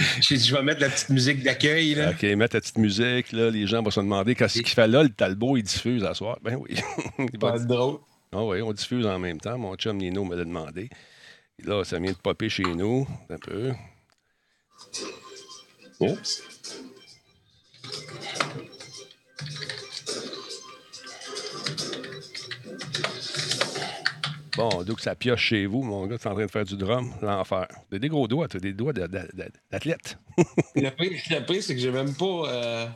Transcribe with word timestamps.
J'ai 0.20 0.38
je 0.38 0.54
vais 0.54 0.62
mettre 0.62 0.80
la 0.80 0.88
petite 0.88 1.08
musique 1.10 1.42
d'accueil. 1.42 1.94
OK, 2.10 2.22
mettre 2.36 2.56
la 2.56 2.60
petite 2.60 2.78
musique. 2.78 3.32
Là, 3.32 3.50
les 3.50 3.66
gens 3.66 3.82
vont 3.82 3.90
se 3.90 4.00
demander 4.00 4.34
qu'est-ce 4.34 4.58
qu'il 4.60 4.68
fait 4.68 4.86
là, 4.88 5.02
le 5.02 5.08
Talbot, 5.10 5.56
il 5.56 5.62
diffuse 5.62 6.04
à 6.04 6.14
soir. 6.14 6.38
Ben 6.42 6.56
oui. 6.56 6.76
c'est 7.18 7.66
drôle. 7.66 7.98
Ah 8.32 8.44
oui, 8.44 8.62
on 8.62 8.72
diffuse 8.72 9.06
en 9.06 9.18
même 9.18 9.40
temps. 9.40 9.58
Mon 9.58 9.74
chum 9.76 9.96
Nino 9.96 10.24
me 10.24 10.36
l'a 10.36 10.44
demandé. 10.44 10.88
là, 11.64 11.84
ça 11.84 11.98
vient 11.98 12.12
de 12.12 12.16
popper 12.16 12.48
chez 12.48 12.62
nous. 12.62 13.06
Un 13.28 13.38
peu. 13.38 13.72
Oh. 15.98 16.16
Bon, 24.60 24.82
donc 24.82 25.00
ça 25.00 25.14
pioche 25.16 25.46
chez 25.46 25.64
vous, 25.64 25.82
mon 25.82 26.06
gars, 26.06 26.18
tu 26.18 26.24
es 26.24 26.30
en 26.30 26.34
train 26.34 26.44
de 26.44 26.50
faire 26.50 26.66
du 26.66 26.76
drum, 26.76 27.10
l'enfer. 27.22 27.66
T'as 27.90 27.98
des 27.98 28.08
gros 28.10 28.28
doigts, 28.28 28.46
t'as 28.46 28.58
des 28.58 28.74
doigts 28.74 28.92
d'athlète. 28.92 30.18
le 30.76 30.90
pire, 30.90 31.62
c'est 31.62 31.74
que 31.74 31.80
j'ai 31.80 31.90
même 31.90 32.14
pas. 32.14 32.42
Euh, 32.48 32.86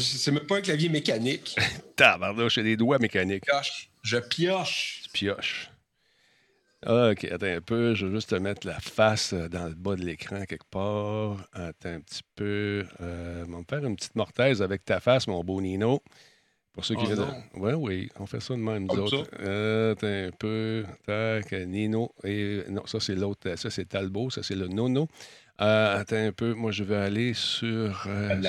c'est 0.00 0.32
même 0.32 0.46
pas 0.46 0.56
un 0.56 0.60
clavier 0.62 0.88
mécanique. 0.88 1.56
Tabarnouche, 1.96 2.54
j'ai 2.56 2.64
des 2.64 2.76
doigts 2.76 2.98
mécaniques. 2.98 3.44
Je 4.02 4.18
pioche. 4.18 5.02
Je 5.06 5.10
pioche. 5.12 5.70
OK, 6.84 7.24
attends 7.24 7.46
un 7.46 7.60
peu. 7.60 7.94
Je 7.94 8.06
vais 8.06 8.12
juste 8.16 8.30
te 8.30 8.34
mettre 8.34 8.66
la 8.66 8.80
face 8.80 9.32
euh, 9.32 9.48
dans 9.48 9.68
le 9.68 9.74
bas 9.74 9.94
de 9.94 10.02
l'écran 10.04 10.44
quelque 10.44 10.66
part. 10.72 11.46
Attends 11.52 11.90
un 11.94 12.00
petit 12.00 12.22
peu. 12.34 12.84
Euh, 13.00 13.44
on 13.48 13.52
va 13.52 13.58
me 13.58 13.64
faire 13.70 13.84
une 13.84 13.94
petite 13.94 14.16
mortaise 14.16 14.60
avec 14.60 14.84
ta 14.84 14.98
face, 14.98 15.28
mon 15.28 15.44
beau 15.44 15.60
Nino. 15.60 16.02
Pour 16.74 16.84
ceux 16.84 16.96
qui 16.96 17.04
ah, 17.08 17.14
viennent. 17.14 17.42
Oui, 17.54 17.72
oui, 17.74 18.10
on 18.18 18.26
fait 18.26 18.40
ça 18.40 18.52
de 18.54 18.58
même, 18.58 18.86
nous 18.86 18.96
autres. 19.00 19.30
Euh, 19.40 19.92
un 20.02 20.30
peu. 20.36 20.84
Tac, 21.06 21.52
Nino. 21.52 22.12
Et, 22.24 22.64
non, 22.68 22.84
ça, 22.86 22.98
c'est 22.98 23.14
l'autre. 23.14 23.54
Ça, 23.56 23.70
c'est 23.70 23.84
Talbot. 23.84 24.30
Ça, 24.30 24.42
c'est 24.42 24.56
le 24.56 24.66
Nono. 24.66 25.08
Euh, 25.60 26.00
attends 26.00 26.16
un 26.16 26.32
peu. 26.32 26.52
Moi, 26.54 26.72
je 26.72 26.82
vais 26.82 26.96
aller 26.96 27.32
sur. 27.32 28.04
Euh, 28.08 28.42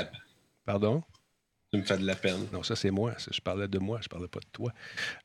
Pardon? 0.65 1.03
me 1.77 1.84
fait 1.84 1.98
de 1.98 2.05
la 2.05 2.15
peine. 2.15 2.48
Non, 2.51 2.63
ça, 2.63 2.76
c'est 2.76 2.91
moi. 2.91 3.13
Je 3.31 3.40
parlais 3.41 3.68
de 3.68 3.79
moi, 3.79 3.99
je 4.01 4.07
parlais 4.07 4.27
pas 4.27 4.40
de 4.40 4.45
toi. 4.51 4.71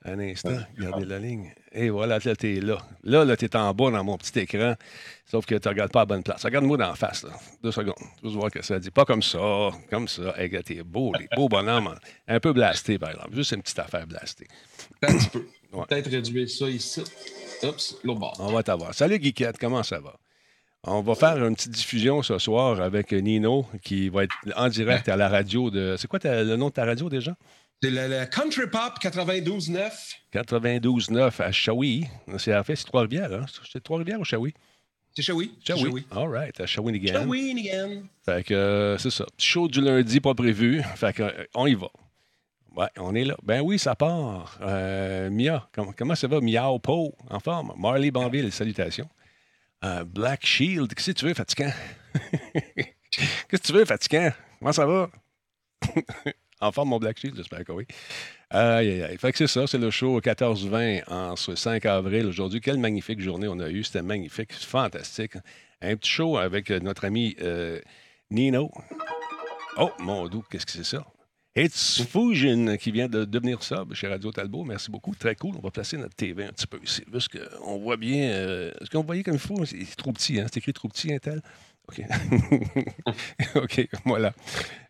Un 0.05 0.19
instant, 0.20 0.59
Regardez 0.79 1.05
la 1.06 1.19
ligne. 1.19 1.53
Et 1.73 1.91
voilà, 1.91 2.20
t'es 2.20 2.34
tu 2.37 2.56
es 2.56 2.61
là. 2.61 2.79
Là, 3.05 3.25
là 3.25 3.37
tu 3.37 3.45
es 3.45 3.56
en 3.56 3.73
bas 3.75 3.91
dans 3.91 4.05
mon 4.05 4.17
petit 4.19 4.41
écran, 4.41 4.75
sauf 5.31 5.47
que 5.47 5.55
tu 5.56 5.69
ne 5.69 5.73
regardes 5.73 5.93
pas 5.93 6.03
à 6.03 6.06
bonne 6.06 6.23
place. 6.23 6.45
Regarde-moi 6.45 6.77
d'en 6.77 6.95
face, 6.95 7.25
là. 7.25 7.31
deux 7.62 7.73
secondes. 7.73 7.95
Tu 8.19 8.27
vas 8.28 8.33
voir 8.33 8.51
que 8.51 8.62
ça 8.65 8.78
dit. 8.78 8.91
Pas 8.91 9.05
comme 9.05 9.23
ça, 9.23 9.71
comme 9.91 10.09
ça. 10.09 10.34
Hey, 10.39 10.51
t'es 10.62 10.83
beau, 10.83 11.12
les 11.19 11.28
beaux 11.37 11.48
bonhommes. 11.48 11.89
Hein. 11.89 11.97
Un 12.28 12.41
peu 12.41 12.53
blasté, 12.53 12.98
par 12.98 13.11
exemple. 13.11 13.34
Juste 13.34 13.53
une 13.53 13.62
petite 13.62 13.78
affaire 13.78 14.06
blastée. 14.06 14.48
Un 15.03 15.17
petit 15.17 15.28
peu. 15.28 15.41
peut 15.89 15.95
être 15.97 16.11
réduire 16.11 16.51
ça 16.51 16.69
ici. 16.69 17.03
Oups, 17.62 17.97
l'autre 18.05 18.21
bord. 18.21 18.37
On 18.41 18.53
va 18.53 18.62
t'avoir. 18.62 18.95
Salut, 18.95 19.19
Guiquette, 19.19 19.59
comment 19.59 19.83
ça 19.83 20.01
va? 20.01 20.17
On 20.84 21.03
va 21.03 21.14
faire 21.14 21.47
une 21.47 21.55
petite 21.55 21.73
diffusion 21.73 22.23
ce 22.23 22.39
soir 22.39 22.81
avec 22.81 23.12
Nino 23.12 23.67
qui 23.83 24.09
va 24.09 24.25
être 24.25 24.34
en 24.56 24.69
direct 24.69 25.11
à 25.11 25.17
la 25.17 25.28
radio 25.28 25.70
de. 25.70 25.97
C'est 25.98 26.09
quoi 26.09 26.19
le 26.25 26.56
nom 26.56 26.69
de 26.69 26.72
ta 26.72 26.87
radio 26.87 27.11
déjà? 27.11 27.37
C'est 27.83 27.91
la, 27.91 28.25
Country 28.25 28.62
Pop 28.67 28.95
92.9. 28.98 29.91
92.9 30.33 31.42
à 31.42 31.53
Shawi. 31.53 32.06
C'est 32.39 32.56
en 32.56 32.64
fait, 32.64 32.77
c'est 32.77 32.87
Trois-Rivières. 32.87 33.31
Hein? 33.31 33.45
C'est 33.70 33.83
Trois-Rivières 33.83 34.20
ou 34.20 34.25
Shawi? 34.25 34.55
C'est 35.14 35.20
Shawi. 35.20 35.50
Shawi. 35.67 36.06
All 36.12 36.28
right, 36.31 36.59
à 36.59 36.64
Shawinigan. 36.64 37.28
again. 37.31 38.05
Fait 38.25 38.42
que 38.42 38.55
euh, 38.55 38.97
c'est 38.98 39.11
ça. 39.11 39.27
show 39.37 39.69
du 39.69 39.83
lundi, 39.83 40.19
pas 40.20 40.34
prévu. 40.34 40.81
Fait 40.97 41.12
que, 41.12 41.25
euh, 41.25 41.44
on 41.55 41.67
y 41.67 41.75
va. 41.75 41.89
Ouais, 42.75 42.87
on 42.98 43.15
est 43.15 43.25
là. 43.25 43.37
Ben 43.42 43.61
oui, 43.61 43.78
ça 43.78 43.94
part. 43.97 44.59
Euh, 44.62 45.28
Mia, 45.31 45.69
comment, 45.97 46.15
ça 46.15 46.27
va? 46.27 46.41
Miao 46.41 46.78
Po, 46.78 47.15
en 47.28 47.41
forme. 47.41 47.75
Marley 47.78 48.11
Banville, 48.11 48.50
salutations. 48.50 49.09
Euh, 49.84 50.05
Black 50.05 50.45
Shield. 50.45 50.95
Qu'est-ce 50.95 51.12
que 51.12 51.19
tu 51.19 51.25
veux, 51.25 51.34
fatigant? 51.34 51.73
Qu'est-ce 53.12 53.45
que 53.48 53.56
tu 53.56 53.73
veux, 53.73 53.84
fatigant? 53.84 54.31
Comment 54.59 54.72
ça 54.72 54.84
va? 54.87 55.11
en 56.61 56.70
forme, 56.70 56.91
mon 56.91 56.98
Black 56.98 57.19
Shield, 57.19 57.37
j'espère 57.37 57.64
que 57.64 57.72
oui. 57.72 57.87
Aïe, 58.50 58.91
aïe, 58.91 59.03
aïe. 59.03 59.19
Fait 59.19 59.33
que 59.33 59.39
c'est 59.39 59.47
ça, 59.47 59.67
c'est 59.67 59.78
le 59.78 59.91
show 59.91 60.21
14-20 60.21 61.05
en 61.10 61.34
ce 61.37 61.55
5 61.55 61.87
avril. 61.87 62.27
Aujourd'hui, 62.27 62.60
quelle 62.60 62.78
magnifique 62.78 63.21
journée 63.21 63.49
on 63.49 63.59
a 63.60 63.71
eue. 63.71 63.82
C'était 63.84 64.03
magnifique, 64.03 64.53
fantastique. 64.53 65.37
Un 65.81 65.97
petit 65.97 66.10
show 66.10 66.37
avec 66.37 66.71
notre 66.71 67.06
ami 67.06 67.34
euh, 67.41 67.81
Nino. 68.31 68.71
Oh, 69.78 69.93
mon 70.00 70.28
doux, 70.28 70.44
qu'est-ce 70.50 70.66
que 70.66 70.72
c'est 70.72 70.84
ça? 70.84 71.06
It's 71.62 72.03
Fusion 72.06 72.78
qui 72.78 72.91
vient 72.91 73.06
de 73.06 73.26
devenir 73.26 73.62
ça 73.62 73.84
chez 73.93 74.09
Radio 74.09 74.32
Talbot. 74.32 74.65
Merci 74.65 74.91
beaucoup. 74.91 75.15
Très 75.15 75.34
cool. 75.37 75.56
On 75.59 75.60
va 75.60 75.71
placer 75.71 75.98
notre 75.98 76.15
TV 76.15 76.44
un 76.47 76.53
petit 76.53 76.66
peu 76.66 76.78
ici. 76.82 77.03
Parce 77.12 77.28
qu'on 77.28 77.76
voit 77.78 77.98
bien. 77.98 78.28
est 78.31 78.32
euh, 78.32 78.72
ce 78.81 78.88
qu'on 78.88 79.03
voyait 79.04 79.22
comme 79.22 79.34
il 79.34 79.41
faut, 79.41 79.62
c'est 79.66 79.76
trop 79.94 80.10
petit. 80.10 80.41
Hein? 80.41 80.47
C'est 80.47 80.56
écrit 80.56 80.72
trop 80.72 80.88
petit, 80.88 81.12
Intel. 81.12 81.43
Hein, 81.99 82.38
OK. 82.54 82.84
OK, 83.56 83.88
voilà. 84.06 84.32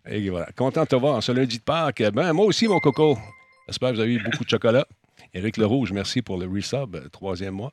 Et 0.08 0.30
voilà. 0.30 0.46
Content 0.54 0.84
de 0.84 0.88
te 0.88 0.94
voir 0.94 1.20
ce 1.24 1.32
lundi 1.32 1.58
de 1.58 1.62
Pâques. 1.64 2.04
Ben, 2.14 2.32
moi 2.32 2.46
aussi, 2.46 2.68
mon 2.68 2.78
coco. 2.78 3.18
J'espère 3.66 3.90
que 3.90 3.94
vous 3.96 4.00
avez 4.02 4.14
eu 4.14 4.22
beaucoup 4.22 4.44
de 4.44 4.48
chocolat. 4.50 4.86
Éric 5.32 5.56
Lerouge, 5.56 5.92
merci 5.92 6.22
pour 6.22 6.38
le 6.38 6.46
resub, 6.46 6.96
euh, 6.96 7.08
troisième 7.08 7.54
mois. 7.54 7.72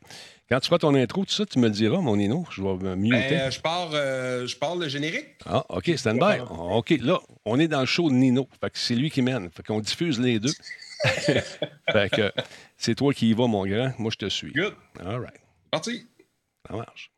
Quand 0.49 0.59
tu 0.59 0.67
feras 0.67 0.77
ton 0.77 0.93
intro, 0.93 1.25
tout 1.25 1.31
ça, 1.31 1.45
tu 1.45 1.57
me 1.59 1.67
le 1.67 1.73
diras, 1.73 1.99
mon 2.01 2.15
Nino. 2.15 2.45
Je 2.51 2.61
vais 2.61 2.95
mieux. 2.95 2.95
muter. 2.95 3.17
Ben, 3.17 3.29
euh, 3.41 3.51
je, 3.51 3.59
pars, 3.61 3.89
euh, 3.93 4.45
je 4.45 4.55
pars 4.55 4.75
le 4.75 4.87
générique. 4.87 5.25
Ah, 5.45 5.65
OK, 5.69 5.89
Standby. 5.97 6.41
OK, 6.49 6.91
là, 7.01 7.19
on 7.45 7.59
est 7.59 7.67
dans 7.67 7.79
le 7.79 7.85
show 7.85 8.09
de 8.09 8.13
Nino. 8.15 8.47
Fait 8.61 8.69
que 8.69 8.77
c'est 8.77 8.95
lui 8.95 9.09
qui 9.09 9.21
mène. 9.23 9.49
Fait 9.49 9.63
qu'on 9.63 9.79
diffuse 9.79 10.19
les 10.19 10.39
deux. 10.39 10.53
c'est 12.77 12.95
toi 12.95 13.13
qui 13.13 13.31
y 13.31 13.33
vas, 13.33 13.47
mon 13.47 13.65
grand. 13.65 13.91
Moi, 13.97 14.11
je 14.11 14.17
te 14.17 14.29
suis. 14.29 14.53
Good. 14.53 14.73
All 15.03 15.19
right. 15.19 15.35
Parti. 15.71 16.05
Ça 16.69 16.75
marche. 16.75 17.11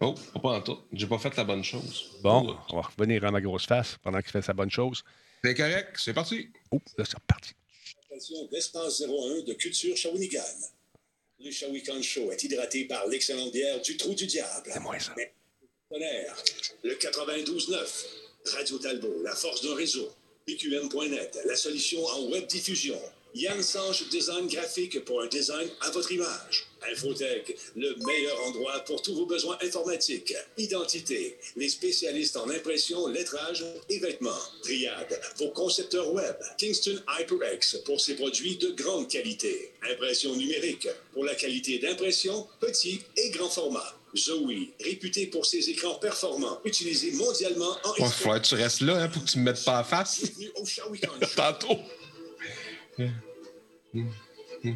Oh, 0.00 0.14
pas 0.42 0.56
en 0.56 0.60
tout. 0.62 0.78
J'ai 0.94 1.06
pas 1.06 1.18
fait 1.18 1.36
la 1.36 1.44
bonne 1.44 1.62
chose. 1.62 2.12
Bon, 2.22 2.46
oh. 2.56 2.56
on 2.72 2.76
va 2.76 2.82
revenir 2.98 3.22
à 3.26 3.30
ma 3.30 3.42
grosse 3.42 3.66
face 3.66 3.98
pendant 4.02 4.20
qu'il 4.20 4.30
fait 4.30 4.40
sa 4.40 4.54
bonne 4.54 4.70
chose. 4.70 5.04
C'est 5.44 5.54
correct, 5.54 5.96
c'est 5.98 6.14
parti. 6.14 6.50
Oh, 6.70 6.80
là, 6.96 7.04
c'est 7.04 7.18
parti. 7.20 7.52
Station 8.20 8.44
d'Espace 8.52 9.00
01 9.00 9.40
de 9.46 9.54
Culture 9.54 9.96
Shawinigan. 9.96 10.42
Le 11.38 11.50
Shawinigan 11.50 12.02
Show 12.02 12.30
est 12.30 12.44
hydraté 12.44 12.84
par 12.84 13.06
l'excellente 13.06 13.50
bière 13.50 13.80
du 13.80 13.96
Trou 13.96 14.14
du 14.14 14.26
Diable. 14.26 14.70
C'est 14.70 14.78
moi 14.80 14.98
ça. 15.00 15.14
le 16.84 16.94
92.9, 16.96 17.78
Radio 18.44 18.78
Talbot, 18.78 19.22
la 19.22 19.34
force 19.34 19.62
d'un 19.62 19.74
réseau, 19.74 20.12
PQM.net, 20.44 21.38
la 21.46 21.56
solution 21.56 22.04
en 22.04 22.28
web 22.30 22.46
diffusion. 22.46 23.00
Yann 23.34 23.62
Sanche 23.62 24.06
Design 24.08 24.48
Graphique 24.48 25.04
pour 25.04 25.22
un 25.22 25.26
design 25.26 25.68
à 25.82 25.90
votre 25.90 26.10
image. 26.10 26.66
Infotech, 26.90 27.54
le 27.76 27.94
meilleur 28.06 28.46
endroit 28.46 28.80
pour 28.80 29.02
tous 29.02 29.12
vos 29.14 29.26
besoins 29.26 29.56
informatiques. 29.62 30.34
Identité, 30.56 31.38
les 31.56 31.68
spécialistes 31.68 32.36
en 32.38 32.48
impression, 32.48 33.06
lettrage 33.08 33.64
et 33.88 33.98
vêtements. 33.98 34.32
Triade, 34.62 35.20
vos 35.38 35.50
concepteurs 35.50 36.12
web. 36.12 36.34
Kingston 36.58 37.00
HyperX 37.18 37.78
pour 37.84 38.00
ses 38.00 38.16
produits 38.16 38.56
de 38.56 38.70
grande 38.70 39.08
qualité. 39.08 39.72
Impression 39.92 40.34
numérique 40.34 40.88
pour 41.12 41.24
la 41.24 41.34
qualité 41.34 41.78
d'impression, 41.78 42.48
petit 42.60 43.02
et 43.16 43.30
grand 43.30 43.50
format. 43.50 43.94
Zoe, 44.16 44.72
réputé 44.82 45.26
pour 45.26 45.46
ses 45.46 45.68
écrans 45.70 45.94
performants, 45.96 46.60
utilisés 46.64 47.12
mondialement 47.12 47.70
en... 47.84 47.92
Oh, 48.00 48.04
que 48.06 48.38
tu 48.40 48.54
restes 48.56 48.80
là 48.80 49.02
hein, 49.02 49.08
pour 49.08 49.24
que 49.24 49.30
tu 49.30 49.38
me 49.38 49.44
mettes 49.44 49.64
pas 49.64 49.78
à 49.80 49.84
face. 49.84 50.22
Tantôt. 51.36 51.78
yeah. 53.00 53.08
yeah. 53.94 54.04
yeah. 54.62 54.74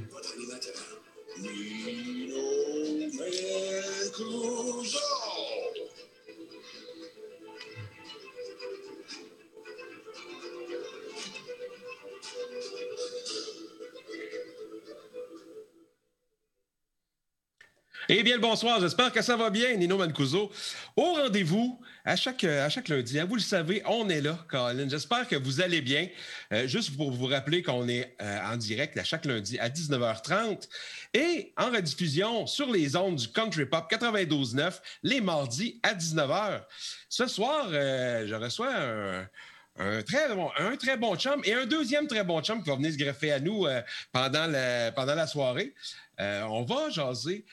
Eh 18.17 18.23
bien, 18.23 18.39
bonsoir, 18.39 18.81
j'espère 18.81 19.11
que 19.11 19.23
ça 19.23 19.37
va 19.37 19.51
bien, 19.51 19.75
Nino 19.75 19.99
Mancuso. 19.99 20.53
Au 20.95 21.15
rendez-vous 21.15 21.81
à 22.05 22.15
chaque, 22.15 22.45
à 22.45 22.69
chaque 22.69 22.87
lundi. 22.87 23.19
Hein, 23.19 23.25
vous 23.25 23.35
le 23.35 23.41
savez, 23.41 23.83
on 23.87 24.09
est 24.09 24.21
là, 24.21 24.39
Colin. 24.47 24.89
J'espère 24.89 25.27
que 25.27 25.35
vous 25.35 25.61
allez 25.61 25.81
bien. 25.83 26.07
Euh, 26.53 26.69
juste 26.69 26.97
pour 26.97 27.11
vous 27.11 27.27
rappeler 27.27 27.61
qu'on 27.65 27.89
est 27.89 28.15
euh, 28.23 28.39
en 28.53 28.57
direct 28.57 28.97
à 28.99 29.03
chaque 29.03 29.25
lundi 29.25 29.59
à 29.59 29.69
19h30 29.69 30.69
et 31.15 31.53
en 31.57 31.73
rediffusion 31.73 32.47
sur 32.47 32.71
les 32.71 32.95
ondes 32.95 33.17
du 33.17 33.27
Country 33.33 33.67
Pop 33.67 33.89
92.9 33.91 34.75
les 35.03 35.21
mardis 35.21 35.81
à 35.83 35.93
19h. 35.95 36.63
Ce 37.09 37.27
soir, 37.27 37.67
euh, 37.73 38.29
je 38.29 38.35
reçois 38.37 38.73
un 39.81 40.03
très 40.05 40.33
bon, 40.37 40.53
un 40.57 40.77
très 40.77 40.97
bon 40.97 41.17
chum 41.17 41.41
et 41.43 41.55
un 41.55 41.67
deuxième 41.67 42.07
très 42.07 42.23
bon 42.23 42.41
chum 42.43 42.63
qui 42.63 42.71
va 42.71 42.77
venir 42.77 42.93
se 42.93 42.97
greffer 42.97 43.33
à 43.33 43.41
nous 43.41 43.67
pendant, 44.13 44.47
la, 44.47 44.93
pendant 44.93 45.17
la 45.17 45.27
soirée. 45.27 45.75
on 46.17 46.63
va 46.63 46.91
jaser 46.91 47.45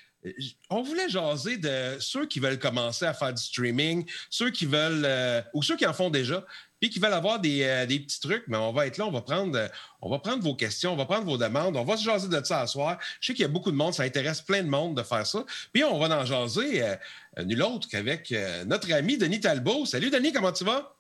on 0.70 0.82
voulait 0.82 1.10
jaser 1.10 1.58
de 1.58 1.98
ceux 2.00 2.26
qui 2.28 2.40
veulent 2.40 2.60
commencer 2.60 3.06
à 3.06 3.14
faire 3.14 3.34
du 3.34 3.42
streaming, 3.42 4.06
ceux 4.30 4.50
qui 4.52 4.66
veulent, 4.66 5.04
euh, 5.06 5.42
ou 5.54 5.64
ceux 5.64 5.76
qui 5.76 5.86
en 5.86 5.94
font 5.94 6.10
déjà, 6.12 6.46
puis 6.80 6.90
qui 6.90 7.00
veulent 7.00 7.14
avoir 7.14 7.36
euh, 7.44 7.86
des, 7.86 8.00
petits 8.00 8.20
trucs, 8.20 8.44
mais 8.48 8.58
on 8.58 8.72
va 8.72 8.86
être 8.88 8.98
là, 8.98 9.08
on 9.08 9.12
va, 9.12 9.22
prendre, 9.22 9.68
on 10.02 10.10
va 10.10 10.20
prendre 10.20 10.44
vos 10.44 10.54
questions, 10.56 10.94
on 10.94 10.96
va 10.96 11.06
prendre 11.06 11.26
vos 11.26 11.38
demandes, 11.38 11.76
on 11.76 11.84
va 11.84 11.98
se 11.98 12.04
jaser 12.04 12.28
de 12.28 12.42
ça 12.46 12.62
à 12.62 12.68
soir. 12.68 12.98
Je 13.20 13.28
sais 13.28 13.34
qu'il 13.34 13.42
y 13.42 13.46
a 13.46 13.50
beaucoup 13.50 13.72
de 13.72 13.76
monde, 13.76 13.94
ça 13.94 14.04
intéresse 14.04 14.42
plein 14.42 14.62
de 14.64 14.70
monde 14.70 14.96
de 14.96 15.04
faire 15.04 15.26
ça. 15.26 15.44
Puis 15.74 15.84
on 15.84 15.98
va 16.00 16.16
en 16.20 16.26
jaser 16.26 16.84
euh, 16.84 16.96
nul 17.44 17.62
autre 17.64 17.88
qu'avec 17.90 18.34
notre 18.68 18.92
ami 18.94 19.18
Denis 19.18 19.40
Talbot. 19.40 19.86
Salut 19.86 20.10
Denis, 20.12 20.34
comment 20.34 20.52
tu 20.52 20.64
vas? 20.64 20.94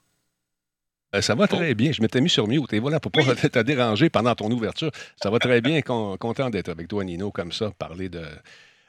Ça 1.19 1.35
va 1.35 1.45
très 1.47 1.71
oh. 1.71 1.75
bien. 1.75 1.91
Je 1.91 2.01
m'étais 2.01 2.21
mis 2.21 2.29
sur 2.29 2.47
mute. 2.47 2.71
Et 2.73 2.79
voilà, 2.79 2.99
pour 3.01 3.11
ne 3.15 3.25
pas 3.33 3.49
te 3.49 3.59
déranger 3.59 4.09
pendant 4.09 4.33
ton 4.33 4.49
ouverture, 4.49 4.91
ça 5.21 5.29
va 5.29 5.37
très 5.39 5.59
bien. 5.61 5.81
Content 5.81 6.49
d'être 6.49 6.69
avec 6.69 6.87
toi, 6.87 7.03
Nino, 7.03 7.31
comme 7.31 7.51
ça, 7.51 7.69
parler 7.77 8.07
de, 8.07 8.23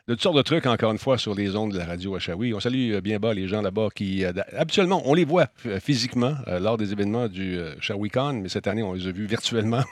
de 0.09 0.15
toutes 0.15 0.23
sortes 0.25 0.37
de 0.37 0.43
trucs, 0.43 0.67
encore 0.67 0.91
une 0.91 0.99
fois, 0.99 1.17
sur 1.17 1.33
les 1.33 1.55
ondes 1.55 1.73
de 1.73 1.79
la 1.79 1.85
radio 1.85 2.17
Hachaoui. 2.17 2.53
On 2.55 2.59
salue 2.61 2.95
euh, 2.95 3.01
bien 3.01 3.21
bas 3.21 3.33
les 3.35 3.47
gens 3.47 3.63
là-bas 3.63 3.87
qui, 3.95 4.25
euh, 4.25 4.33
habituellement, 4.59 5.01
on 5.05 5.15
les 5.15 5.25
voit 5.25 5.47
physiquement 5.81 6.35
euh, 6.49 6.59
lors 6.59 6.77
des 6.77 6.91
événements 6.91 7.29
du 7.29 7.57
Shawicon, 7.81 8.33
mais 8.33 8.49
cette 8.49 8.67
année, 8.67 8.83
on 8.83 8.95
les 8.95 9.07
a 9.07 9.13
vus 9.13 9.27
virtuellement. 9.27 9.85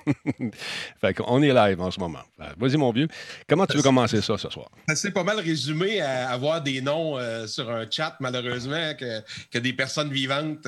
fait 1.01 1.15
qu'on 1.15 1.41
est 1.43 1.55
live 1.55 1.81
en 1.81 1.93
ce 1.93 2.01
moment. 2.01 2.19
Vas-y, 2.59 2.77
mon 2.77 2.91
vieux. 2.91 3.07
Comment 3.49 3.67
tu 3.67 3.77
veux 3.77 3.85
commencer 3.85 4.21
ça 4.21 4.37
ce 4.37 4.51
soir? 4.51 4.69
C'est 4.97 5.12
pas 5.12 5.23
mal 5.23 5.39
résumé 5.39 6.01
à 6.01 6.29
avoir 6.31 6.61
des 6.61 6.81
noms 6.81 7.17
sur 7.47 7.71
un 7.71 7.87
chat, 7.89 8.17
malheureusement, 8.19 8.93
que, 8.99 9.59
des 9.59 9.73
personnes 9.75 10.11
vivantes. 10.12 10.67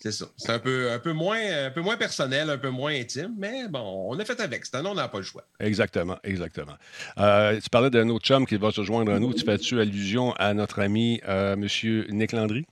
C'est 0.00 0.12
ça. 0.12 0.26
C'est 0.36 0.52
un 0.52 0.58
peu, 0.60 0.90
un, 0.92 0.98
peu 1.00 1.12
moins, 1.12 1.40
un 1.66 1.70
peu 1.70 1.80
moins 1.80 1.96
personnel, 1.96 2.50
un 2.50 2.58
peu 2.58 2.70
moins 2.70 2.92
intime, 2.94 3.34
mais 3.36 3.66
bon, 3.68 4.06
on 4.12 4.18
a 4.18 4.24
fait 4.24 4.38
avec. 4.40 4.64
C'est 4.64 4.76
un 4.76 4.82
nom, 4.82 4.90
on 4.92 4.94
n'a 4.94 5.08
pas 5.08 5.18
le 5.18 5.24
choix. 5.24 5.44
Exactement, 5.58 6.18
exactement. 6.22 6.74
Euh, 7.18 7.58
tu 7.60 7.68
parlais 7.68 7.90
d'un 7.90 8.08
autre 8.10 8.24
chum 8.24 8.46
qui 8.46 8.56
va 8.56 8.70
se 8.70 8.82
joindre 8.84 9.12
à 9.12 9.18
nous. 9.18 9.34
Tu 9.34 9.44
fais-tu 9.44 9.80
allusion 9.80 10.34
à 10.34 10.54
notre 10.54 10.80
ami 10.80 11.20
euh, 11.26 11.54
M. 11.54 11.66
Nick 12.10 12.32
Landry? 12.32 12.64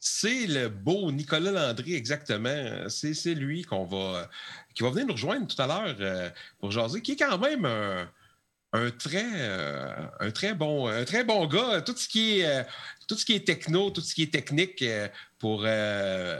C'est 0.00 0.46
le 0.46 0.68
beau 0.68 1.10
Nicolas 1.12 1.50
Landry, 1.52 1.94
exactement. 1.94 2.88
C'est 2.88 3.34
lui 3.34 3.62
qu'on 3.62 3.84
va, 3.84 4.28
qui 4.74 4.82
va 4.84 4.90
venir 4.90 5.06
nous 5.06 5.12
rejoindre 5.14 5.46
tout 5.46 5.60
à 5.60 5.66
l'heure 5.66 5.96
euh, 6.00 6.30
pour 6.58 6.70
jaser, 6.72 7.00
qui 7.00 7.12
est 7.12 7.16
quand 7.16 7.38
même 7.38 7.64
un 7.64 8.90
très, 8.92 9.24
un 10.20 10.30
très 10.32 10.54
bon, 10.54 10.86
un 10.86 11.04
très 11.04 11.24
bon 11.24 11.46
gars. 11.46 11.80
Tout 11.80 11.96
ce 11.96 12.08
qui 12.08 12.40
est, 12.40 12.64
tout 13.08 13.16
ce 13.16 13.24
qui 13.24 13.34
est 13.34 13.44
techno, 13.44 13.90
tout 13.90 14.00
ce 14.00 14.14
qui 14.14 14.22
est 14.22 14.30
technique, 14.32 14.84
pour, 15.38 15.62
euh, 15.64 16.38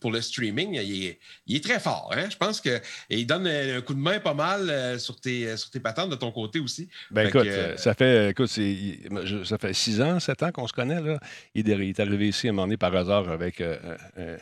pour 0.00 0.10
le 0.10 0.20
streaming, 0.20 0.78
il 0.82 1.16
est, 1.56 1.62
très 1.64 1.80
fort. 1.80 2.12
Hein. 2.16 2.28
Je 2.30 2.36
pense 2.36 2.60
qu'il 2.60 3.26
donne 3.26 3.46
un 3.46 3.80
coup 3.82 3.94
de 3.94 3.98
main 4.00 4.20
pas 4.20 4.34
mal 4.34 4.68
euh, 4.70 4.98
sur, 4.98 5.20
tes, 5.20 5.48
euh, 5.48 5.56
sur 5.56 5.70
tes 5.70 5.80
patentes 5.80 6.10
de 6.10 6.14
ton 6.16 6.32
côté 6.32 6.58
aussi. 6.60 6.88
Ben 7.10 7.28
écoute, 7.28 7.44
ça 7.76 7.94
fait 7.94 8.34
ça 8.38 9.58
fait 9.58 9.72
six 9.72 10.00
ans, 10.00 10.18
sept 10.20 10.42
ans 10.42 10.50
qu'on 10.52 10.66
se 10.66 10.72
connaît. 10.72 11.00
Là. 11.00 11.18
Il 11.54 11.68
est 11.70 12.00
arrivé 12.00 12.28
ici 12.28 12.46
à 12.46 12.50
un 12.50 12.52
moment 12.52 12.66
donné 12.66 12.76
par 12.76 12.94
hasard 12.94 13.28
avec, 13.28 13.62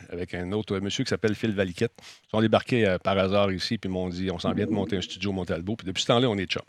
avec 0.09 0.33
un 0.33 0.51
autre 0.53 0.79
monsieur 0.79 1.03
qui 1.03 1.09
s'appelle 1.09 1.35
Phil 1.35 1.53
Valiquette. 1.53 1.91
Ils 1.99 2.29
sont 2.31 2.41
débarqués 2.41 2.97
par 3.03 3.17
hasard 3.17 3.51
ici, 3.51 3.77
puis 3.77 3.89
m'ont 3.89 4.09
dit 4.09 4.29
on 4.31 4.39
s'en 4.39 4.53
vient 4.53 4.65
de 4.65 4.71
monter 4.71 4.97
un 4.97 5.01
studio 5.01 5.31
au 5.31 5.33
Montalbo. 5.33 5.75
Puis 5.75 5.85
depuis 5.87 6.01
ce 6.03 6.07
temps-là, 6.07 6.27
on 6.29 6.37
est 6.37 6.45
chum. 6.49 6.61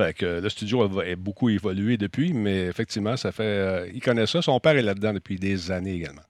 Fait 0.00 0.14
que 0.14 0.40
le 0.40 0.48
studio 0.48 0.82
a 1.00 1.16
beaucoup 1.16 1.48
évolué 1.48 1.96
depuis, 1.96 2.32
mais 2.32 2.64
effectivement, 2.66 3.16
ça 3.16 3.32
fait. 3.32 3.90
il 3.94 4.00
connaît 4.00 4.26
ça. 4.26 4.42
Son 4.42 4.58
père 4.60 4.76
est 4.76 4.82
là-dedans 4.82 5.14
depuis 5.14 5.36
des 5.36 5.70
années 5.70 5.94
également. 5.94 6.22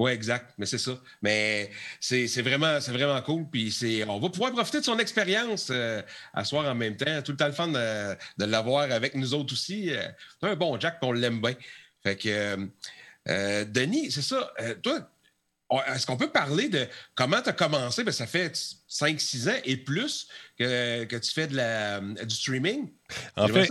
Oui, 0.00 0.12
exact, 0.12 0.54
mais 0.56 0.64
c'est 0.64 0.78
ça. 0.78 0.92
Mais 1.20 1.70
c'est 2.00 2.40
vraiment, 2.40 2.78
vraiment 2.78 3.20
cool. 3.20 3.44
Puis 3.52 4.02
on 4.08 4.18
va 4.18 4.30
pouvoir 4.30 4.50
profiter 4.52 4.80
de 4.80 4.84
son 4.86 4.98
expérience 4.98 5.68
euh, 5.70 6.00
à 6.32 6.42
soir 6.42 6.64
en 6.64 6.74
même 6.74 6.96
temps. 6.96 7.20
Tout 7.20 7.32
le 7.32 7.36
temps 7.36 7.44
le 7.46 7.52
fun 7.52 7.74
euh, 7.74 8.14
de, 8.38 8.46
l'avoir 8.46 8.90
avec 8.90 9.14
nous 9.14 9.34
autres 9.34 9.52
aussi. 9.52 9.88
C'est 9.90 9.98
euh, 10.46 10.52
un 10.52 10.56
bon 10.56 10.80
Jack, 10.80 11.00
qu'on 11.00 11.08
on 11.08 11.12
l'aime 11.12 11.42
bien. 11.42 11.52
Fait 12.02 12.16
que, 12.16 12.56
Denis, 13.26 14.10
c'est 14.10 14.22
ça. 14.22 14.50
toi, 14.82 15.00
est-ce 15.88 16.06
qu'on 16.06 16.16
peut 16.16 16.30
parler 16.32 16.70
de 16.70 16.86
comment 17.14 17.42
tu 17.42 17.50
as 17.50 17.52
commencé? 17.52 18.02
Ben, 18.02 18.10
ça 18.12 18.26
fait 18.26 18.56
5-6 18.90 19.50
ans 19.50 19.60
et 19.66 19.76
plus 19.76 20.28
que, 20.58 21.04
tu 21.04 21.30
fais 21.30 21.46
de 21.46 21.56
la, 21.56 22.00
du 22.00 22.34
streaming. 22.34 22.90
En 23.36 23.48
fait, 23.48 23.68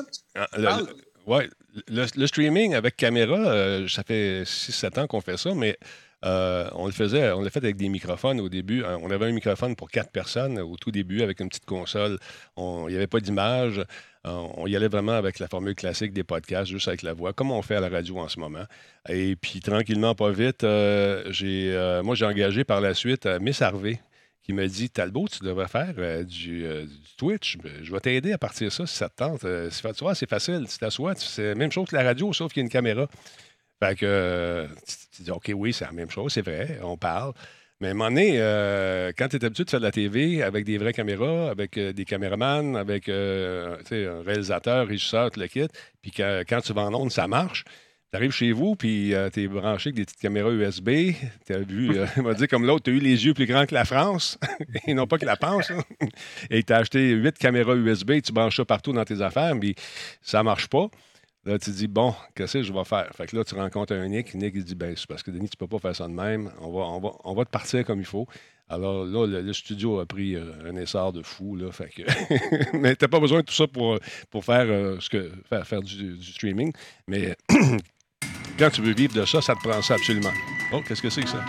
le, 1.25 2.05
le, 2.15 2.27
streaming 2.27 2.75
avec 2.75 2.97
caméra, 2.97 3.87
ça 3.89 4.03
fait 4.03 4.43
6-7 4.43 4.99
ans 5.01 5.07
qu'on 5.07 5.21
fait 5.21 5.37
ça, 5.37 5.55
mais 5.55 5.77
euh, 6.25 6.67
on 6.73 6.85
le 6.85 6.91
faisait, 6.91 7.31
on 7.31 7.41
l'a 7.41 7.49
fait 7.49 7.63
avec 7.63 7.77
des 7.77 7.87
microphones 7.87 8.41
au 8.41 8.49
début. 8.49 8.83
On 8.83 9.09
avait 9.11 9.27
un 9.27 9.31
microphone 9.31 9.75
pour 9.75 9.89
quatre 9.89 10.11
personnes 10.11 10.59
au 10.59 10.75
tout 10.75 10.91
début 10.91 11.21
avec 11.21 11.39
une 11.39 11.47
petite 11.49 11.65
console. 11.65 12.17
Il 12.57 12.63
n'y 12.89 12.95
avait 12.95 13.07
pas 13.07 13.19
d'image. 13.19 13.79
Euh, 14.27 14.31
on 14.57 14.67
y 14.67 14.75
allait 14.75 14.89
vraiment 14.89 15.13
avec 15.13 15.39
la 15.39 15.47
formule 15.47 15.75
classique 15.75 16.11
des 16.11 16.25
podcasts, 16.25 16.69
juste 16.69 16.89
avec 16.89 17.03
la 17.03 17.13
voix, 17.13 17.31
comme 17.31 17.51
on 17.51 17.61
fait 17.61 17.75
à 17.75 17.79
la 17.79 17.87
radio 17.87 18.17
en 18.19 18.27
ce 18.27 18.37
moment. 18.37 18.65
Et 19.07 19.37
puis, 19.37 19.61
tranquillement, 19.61 20.13
pas 20.13 20.31
vite, 20.31 20.65
euh, 20.65 22.03
moi, 22.03 22.15
j'ai 22.15 22.25
engagé 22.25 22.65
par 22.65 22.81
la 22.81 22.93
suite 22.93 23.25
Miss 23.39 23.61
Harvey, 23.61 24.01
qui 24.43 24.51
m'a 24.51 24.67
dit 24.67 24.89
Talbot, 24.89 25.29
tu 25.29 25.45
devrais 25.45 25.69
faire 25.69 25.93
du, 26.25 26.65
Twitch. 27.17 27.57
Ben, 27.63 27.71
je 27.81 27.93
vais 27.93 27.99
t'aider 28.01 28.33
à 28.33 28.37
partir 28.37 28.67
de 28.67 28.73
ça 28.73 28.85
si 28.85 28.95
ça 28.95 29.07
te 29.07 29.15
tente. 29.15 29.39
tu 29.41 29.99
vois, 30.03 30.15
c'est 30.15 30.29
facile. 30.29 30.65
Tu 30.69 30.77
t'assois, 30.79 31.13
c'est 31.15 31.49
la 31.49 31.55
même 31.55 31.71
chose 31.71 31.87
que 31.87 31.95
la 31.95 32.03
radio, 32.03 32.33
sauf 32.33 32.51
qu'il 32.51 32.59
y 32.59 32.63
a 32.63 32.65
une 32.65 32.71
caméra. 32.71 33.07
Fait 33.81 33.95
que 33.95 34.67
tu 35.15 35.23
dis, 35.23 35.31
OK, 35.31 35.51
oui, 35.55 35.71
c'est 35.73 35.85
la 35.85 35.91
même 35.93 36.09
chose, 36.09 36.33
c'est 36.33 36.41
vrai, 36.41 36.79
on 36.83 36.97
parle. 36.97 37.33
Mais 37.79 37.87
à 37.87 37.91
un 37.91 37.93
moment 37.93 38.09
donné, 38.09 38.33
euh, 38.35 39.13
quand 39.17 39.29
tu 39.29 39.37
es 39.37 39.45
habitué 39.45 39.63
de 39.63 39.69
faire 39.69 39.79
de 39.79 39.85
la 39.85 39.91
TV 39.91 40.43
avec 40.43 40.65
des 40.65 40.77
vraies 40.77 40.91
caméras, 40.91 41.49
avec 41.49 41.77
euh, 41.77 41.93
des 41.93 42.03
caméramans, 42.03 42.75
avec 42.75 43.07
euh, 43.07 43.77
un 43.91 44.21
réalisateur, 44.21 44.85
régisseur, 44.85 45.31
tout 45.31 45.39
le 45.39 45.47
kit, 45.47 45.61
puis 46.01 46.11
quand 46.11 46.59
tu 46.61 46.73
vas 46.73 46.81
en 46.81 46.93
onde, 46.93 47.11
ça 47.11 47.27
marche. 47.29 47.63
Tu 48.11 48.17
arrives 48.17 48.31
chez 48.31 48.51
vous, 48.53 48.75
puis 48.75 49.13
tu 49.33 49.43
es 49.43 49.47
branché 49.47 49.89
avec 49.89 49.95
des 49.95 50.03
petites 50.05 50.19
caméras 50.19 50.49
USB. 50.49 51.11
Tu 51.45 51.53
as 51.53 51.59
vu, 51.59 51.91
on 52.17 52.23
va 52.23 52.33
dire 52.33 52.47
comme 52.47 52.65
l'autre, 52.65 52.85
tu 52.85 52.89
as 52.89 52.93
eu 52.93 52.99
les 52.99 53.27
yeux 53.27 53.35
plus 53.35 53.45
grands 53.45 53.67
que 53.67 53.75
la 53.75 53.85
France, 53.85 54.37
et 54.87 54.93
non 54.95 55.05
pas 55.07 55.19
que 55.19 55.27
la 55.27 55.37
pense. 55.37 55.69
Hein. 55.71 55.81
Et 56.49 56.63
tu 56.63 56.73
as 56.73 56.77
acheté 56.77 57.11
huit 57.11 57.37
caméras 57.37 57.75
USB, 57.75 58.19
tu 58.23 58.33
branches 58.33 58.57
ça 58.57 58.65
partout 58.65 58.91
dans 58.91 59.05
tes 59.05 59.21
affaires, 59.21 59.53
puis 59.57 59.75
ça 60.21 60.41
marche 60.43 60.67
pas. 60.67 60.87
Là, 61.45 61.57
tu 61.57 61.71
dis, 61.71 61.87
bon, 61.87 62.13
qu'est-ce 62.35 62.53
que 62.53 62.63
je 62.63 62.73
vais 62.73 62.83
faire? 62.83 63.09
Fait 63.15 63.25
que 63.25 63.35
là, 63.35 63.43
tu 63.43 63.55
rencontres 63.55 63.93
un 63.93 64.07
Nick. 64.09 64.33
Nick, 64.35 64.53
il 64.55 64.63
dit, 64.63 64.75
ben, 64.75 64.93
c'est 64.97 65.07
parce 65.07 65.23
que 65.23 65.31
Denis, 65.31 65.49
tu 65.49 65.57
peux 65.57 65.67
pas 65.67 65.79
faire 65.79 65.95
ça 65.95 66.07
de 66.07 66.13
même. 66.13 66.51
On 66.59 66.69
va, 66.71 66.81
on 66.81 66.99
va, 66.99 67.11
on 67.23 67.43
te 67.45 67.49
partir 67.49 67.85
comme 67.85 67.99
il 67.99 68.05
faut. 68.05 68.27
Alors 68.67 69.05
là, 69.05 69.25
le, 69.41 69.53
studio 69.53 69.99
a 69.99 70.05
pris 70.05 70.35
euh, 70.35 70.51
un 70.69 70.75
essor 70.75 71.13
de 71.13 71.23
fou. 71.23 71.55
Là, 71.55 71.71
fait 71.71 71.89
que 71.89 72.77
mais 72.77 72.95
tu 72.95 73.05
n'as 73.05 73.09
pas 73.09 73.19
besoin 73.19 73.39
de 73.39 73.45
tout 73.45 73.53
ça 73.53 73.65
pour, 73.67 73.97
pour 74.29 74.43
faire, 74.43 74.65
euh, 74.67 74.97
ce 74.99 75.09
que, 75.09 75.31
faire, 75.63 75.81
du, 75.81 76.17
du 76.17 76.31
streaming. 76.33 76.73
Mais 77.07 77.35
quand 78.59 78.69
tu 78.69 78.81
veux 78.81 78.93
vivre 78.93 79.13
de 79.15 79.25
ça, 79.25 79.41
ça 79.41 79.55
te 79.55 79.59
prend 79.67 79.81
ça 79.81 79.95
absolument. 79.95 80.33
Oh, 80.73 80.81
qu'est-ce 80.85 81.01
que 81.01 81.09
c'est 81.09 81.23
que 81.23 81.29
ça? 81.29 81.43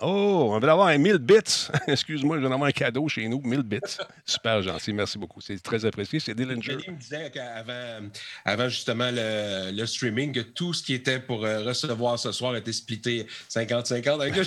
Oh, 0.00 0.50
on 0.52 0.58
veut 0.58 0.68
avoir 0.68 0.88
un 0.88 0.98
1000 0.98 1.18
bits. 1.18 1.68
Excuse-moi, 1.88 2.38
je 2.40 2.46
vais 2.46 2.54
un 2.54 2.70
cadeau 2.70 3.08
chez 3.08 3.26
nous, 3.28 3.40
1000 3.42 3.62
bits. 3.62 3.80
Super 4.24 4.62
gentil, 4.62 4.92
merci 4.92 5.18
beaucoup. 5.18 5.40
C'est 5.40 5.60
très 5.62 5.84
apprécié. 5.84 6.20
C'est 6.20 6.34
Dillinger. 6.34 6.78
Il 6.86 6.92
me 6.94 6.98
disait 6.98 7.30
qu'avant 7.32 8.06
avant 8.44 8.68
justement 8.68 9.08
le, 9.12 9.84
streaming, 9.86 10.32
que 10.32 10.40
tout 10.40 10.72
ce 10.72 10.82
qui 10.82 10.94
était 10.94 11.18
pour 11.20 11.44
euh, 11.44 11.64
recevoir 11.64 12.18
ce 12.18 12.32
soir 12.32 12.54
était 12.56 12.72
splitté 12.72 13.26
50-50 13.50 14.20
avec 14.20 14.36
le 14.36 14.42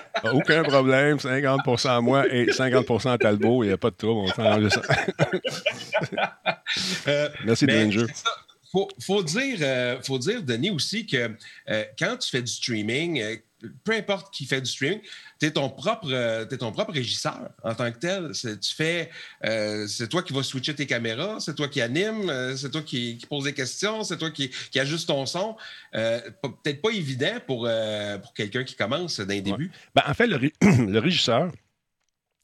Aucun 0.32 0.62
problème, 0.64 1.18
50 1.18 1.86
à 1.86 2.00
moi 2.00 2.26
et 2.32 2.52
50 2.52 3.06
à 3.06 3.18
Talbot, 3.18 3.62
il 3.64 3.68
n'y 3.68 3.72
a 3.72 3.78
pas 3.78 3.90
de 3.90 3.96
trouble, 3.96 4.30
euh, 7.08 7.28
Merci, 7.44 7.66
ben, 7.66 7.88
Dillinger 7.88 8.12
faut, 8.70 8.88
faut, 9.00 9.22
dire, 9.22 9.58
euh, 9.62 10.00
faut 10.02 10.18
dire, 10.18 10.42
Denis, 10.42 10.70
aussi 10.70 11.06
que 11.06 11.30
euh, 11.68 11.84
quand 11.98 12.16
tu 12.16 12.30
fais 12.30 12.42
du 12.42 12.50
streaming, 12.50 13.20
euh, 13.20 13.36
peu 13.84 13.92
importe 13.92 14.32
qui 14.32 14.46
fait 14.46 14.60
du 14.60 14.70
streaming, 14.70 15.00
tu 15.40 15.46
es, 15.46 15.50
ton 15.50 15.68
propre, 15.68 16.44
ton 16.44 16.72
propre 16.72 16.92
régisseur 16.92 17.50
en 17.62 17.74
tant 17.74 17.90
que 17.92 17.98
tel. 17.98 18.30
Tu 18.32 18.74
fais, 18.74 19.10
c'est 19.86 20.08
toi 20.08 20.22
qui 20.22 20.32
vas 20.32 20.42
switcher 20.42 20.74
tes 20.74 20.86
caméras, 20.86 21.40
c'est 21.40 21.54
toi 21.54 21.68
qui 21.68 21.82
anime, 21.82 22.32
c'est 22.56 22.70
toi 22.70 22.80
qui, 22.80 23.18
qui 23.18 23.26
pose 23.26 23.44
des 23.44 23.52
questions, 23.52 24.02
c'est 24.02 24.16
toi 24.16 24.30
qui, 24.30 24.48
qui 24.70 24.80
ajuste 24.80 25.08
ton 25.08 25.26
son. 25.26 25.58
Peut-être 25.92 26.80
pas 26.80 26.88
évident 26.90 27.38
pour, 27.46 27.68
pour 28.22 28.32
quelqu'un 28.32 28.64
qui 28.64 28.76
commence 28.76 29.20
d'un 29.20 29.40
début. 29.40 29.70
Ben, 29.94 30.04
en 30.06 30.14
fait, 30.14 30.26
le 30.26 30.98
régisseur, 30.98 31.52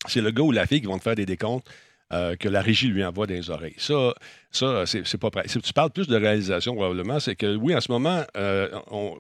c'est 0.09 0.21
le 0.21 0.31
gars 0.33 0.43
ou 0.43 0.53
la 0.53 0.67
fille 0.67 0.83
qui 0.83 0.87
vont 0.87 0.99
te 0.99 1.03
faire 1.05 1.15
des 1.17 1.25
décomptes. 1.27 1.67
Euh, 2.13 2.37
que 2.37 2.49
la 2.49 2.61
régie 2.63 2.87
lui 2.87 3.05
envoie 3.05 3.27
dans 3.27 3.35
les 3.35 3.51
oreilles. 3.51 3.75
Ça, 3.79 4.15
ça 4.53 4.85
c'est 4.87 5.19
pas 5.19 5.29
prêt. 5.31 5.43
Si 5.47 5.59
tu 5.61 5.73
parles 5.73 5.91
plus 5.91 6.07
de 6.07 6.15
réalisation, 6.15 6.77
probablement, 6.77 7.19
c'est 7.19 7.35
que 7.35 7.57
oui, 7.57 7.75
en 7.75 7.81
ce 7.81 7.91
moment, 7.91 8.23
euh, 8.37 8.69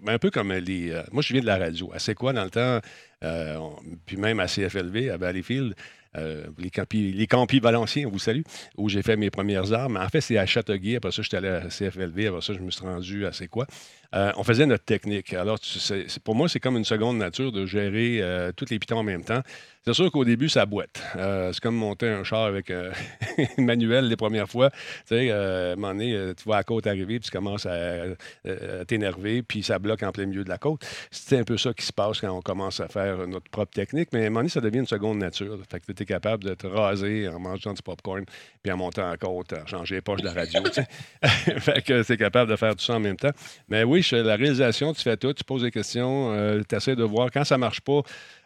ben, 0.02 0.12
un 0.12 0.18
peu 0.20 0.30
comme 0.30 0.52
les. 0.52 0.92
Euh, 0.92 1.02
moi, 1.10 1.20
je 1.20 1.32
viens 1.32 1.42
de 1.42 1.46
la 1.46 1.56
radio. 1.58 1.90
À 1.92 1.98
C'est 1.98 2.16
dans 2.20 2.44
le 2.44 2.48
temps, 2.48 2.80
puis 4.06 4.16
même 4.18 4.38
à 4.38 4.46
CFLV, 4.46 5.10
à 5.10 5.16
Valleyfield, 5.16 5.74
les 6.58 6.70
campis, 6.72 7.10
les 7.10 7.26
campis 7.26 7.58
valenciens, 7.58 8.06
on 8.06 8.10
vous 8.10 8.20
salue, 8.20 8.42
où 8.76 8.88
j'ai 8.88 9.02
fait 9.02 9.16
mes 9.16 9.30
premières 9.30 9.72
armes. 9.72 9.96
En 9.96 10.08
fait, 10.08 10.20
c'est 10.20 10.38
à 10.38 10.46
Châteauguay. 10.46 10.94
Après 10.94 11.10
ça, 11.10 11.22
j'étais 11.22 11.38
allé 11.38 11.48
à 11.48 11.62
CFLV. 11.62 12.28
Après 12.28 12.40
ça, 12.40 12.52
je 12.52 12.60
me 12.60 12.70
suis 12.70 12.84
rendu 12.86 13.26
à 13.26 13.32
C'est 13.32 13.48
euh, 14.14 14.32
on 14.36 14.44
faisait 14.44 14.66
notre 14.66 14.84
technique. 14.84 15.32
Alors, 15.34 15.58
pour 16.24 16.34
moi, 16.34 16.48
c'est 16.48 16.60
comme 16.60 16.76
une 16.76 16.84
seconde 16.84 17.18
nature 17.18 17.52
de 17.52 17.66
gérer 17.66 18.18
euh, 18.20 18.52
toutes 18.52 18.70
les 18.70 18.78
pitons 18.78 18.98
en 18.98 19.02
même 19.02 19.24
temps. 19.24 19.42
C'est 19.84 19.94
sûr 19.94 20.10
qu'au 20.10 20.24
début, 20.24 20.48
ça 20.48 20.66
boîte. 20.66 21.00
Euh, 21.14 21.52
c'est 21.52 21.60
comme 21.62 21.76
monter 21.76 22.08
un 22.08 22.24
char 22.24 22.42
avec 22.44 22.72
manuel 23.58 24.08
les 24.08 24.16
premières 24.16 24.48
fois. 24.48 24.70
Tu 25.06 25.30
sais, 25.30 25.30
à 25.30 25.74
tu 25.76 26.44
vois 26.44 26.56
la 26.56 26.64
côte 26.64 26.88
arriver, 26.88 27.20
puis 27.20 27.30
tu 27.30 27.30
commences 27.30 27.66
à, 27.66 27.78
t'énerver, 28.88 29.42
puis 29.42 29.62
ça 29.62 29.78
bloque 29.78 30.02
en 30.02 30.10
plein 30.10 30.26
milieu 30.26 30.42
de 30.42 30.48
la 30.48 30.58
côte. 30.58 30.84
C'est 31.12 31.38
un 31.38 31.44
peu 31.44 31.56
ça 31.56 31.72
qui 31.72 31.86
se 31.86 31.92
passe 31.92 32.20
quand 32.20 32.32
on 32.36 32.42
commence 32.42 32.80
à 32.80 32.88
faire 32.88 33.28
notre 33.28 33.48
propre 33.48 33.72
technique. 33.72 34.08
Mais 34.12 34.26
à 34.26 34.48
ça 34.48 34.60
devient 34.60 34.78
une 34.80 34.86
seconde 34.86 35.18
nature. 35.18 35.56
Fait 35.70 35.78
que 35.80 35.92
tu 35.92 36.02
es 36.02 36.06
capable 36.06 36.42
de 36.42 36.54
te 36.54 36.66
raser 36.66 37.28
en 37.28 37.38
mangeant 37.38 37.72
du 37.72 37.82
popcorn, 37.82 38.24
puis 38.64 38.72
en 38.72 38.76
montant 38.76 39.08
en 39.08 39.16
côte, 39.16 39.52
en 39.52 39.66
changer 39.66 39.96
les 39.96 40.00
poches 40.00 40.20
de 40.20 40.26
la 40.26 40.32
radio. 40.32 40.62
fait 41.22 41.82
que 41.84 42.12
es 42.12 42.16
capable 42.16 42.50
de 42.50 42.56
faire 42.56 42.74
tout 42.74 42.84
ça 42.84 42.94
en 42.94 43.00
même 43.00 43.16
temps. 43.16 43.30
Mais 43.68 43.84
oui, 43.84 43.95
oui, 43.96 44.08
la 44.12 44.36
réalisation, 44.36 44.92
tu 44.92 45.02
fais 45.02 45.16
tout, 45.16 45.32
tu 45.32 45.44
poses 45.44 45.62
des 45.62 45.70
questions, 45.70 46.32
euh, 46.32 46.60
tu 46.68 46.74
essaies 46.76 46.96
de 46.96 47.02
voir. 47.02 47.30
Quand 47.30 47.44
ça 47.44 47.56
ne 47.56 47.60
marche 47.60 47.80
pas, 47.80 48.00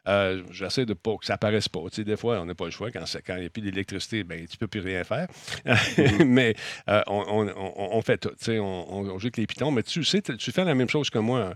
euh, 0.08 0.42
j'essaie 0.50 0.86
de 0.86 0.94
pas 0.94 1.16
que 1.16 1.26
ça 1.26 1.34
apparaisse 1.34 1.68
pas. 1.68 1.80
Tu 1.90 1.96
sais, 1.96 2.04
des 2.04 2.16
fois, 2.16 2.40
on 2.40 2.46
n'a 2.46 2.54
pas 2.54 2.66
le 2.66 2.70
choix. 2.70 2.90
Quand 2.90 3.02
il 3.28 3.34
n'y 3.36 3.46
a 3.46 3.50
plus 3.50 3.62
d'électricité, 3.62 4.24
ben, 4.24 4.46
tu 4.46 4.56
ne 4.56 4.58
peux 4.58 4.68
plus 4.68 4.80
rien 4.80 5.02
faire. 5.04 5.26
Mm-hmm. 5.66 6.24
mais 6.24 6.54
euh, 6.88 7.02
on, 7.08 8.00
fait 8.02 8.18
tout. 8.18 8.30
on, 8.48 8.60
on, 8.88 9.18
joue 9.18 9.26
avec 9.26 9.36
les 9.38 9.46
pitons. 9.46 9.70
Mais 9.70 9.82
tu 9.82 10.04
sais, 10.04 10.22
tu 10.22 10.52
fais 10.52 10.64
la 10.64 10.74
même 10.74 10.88
chose 10.88 11.10
que 11.10 11.18
moi. 11.18 11.54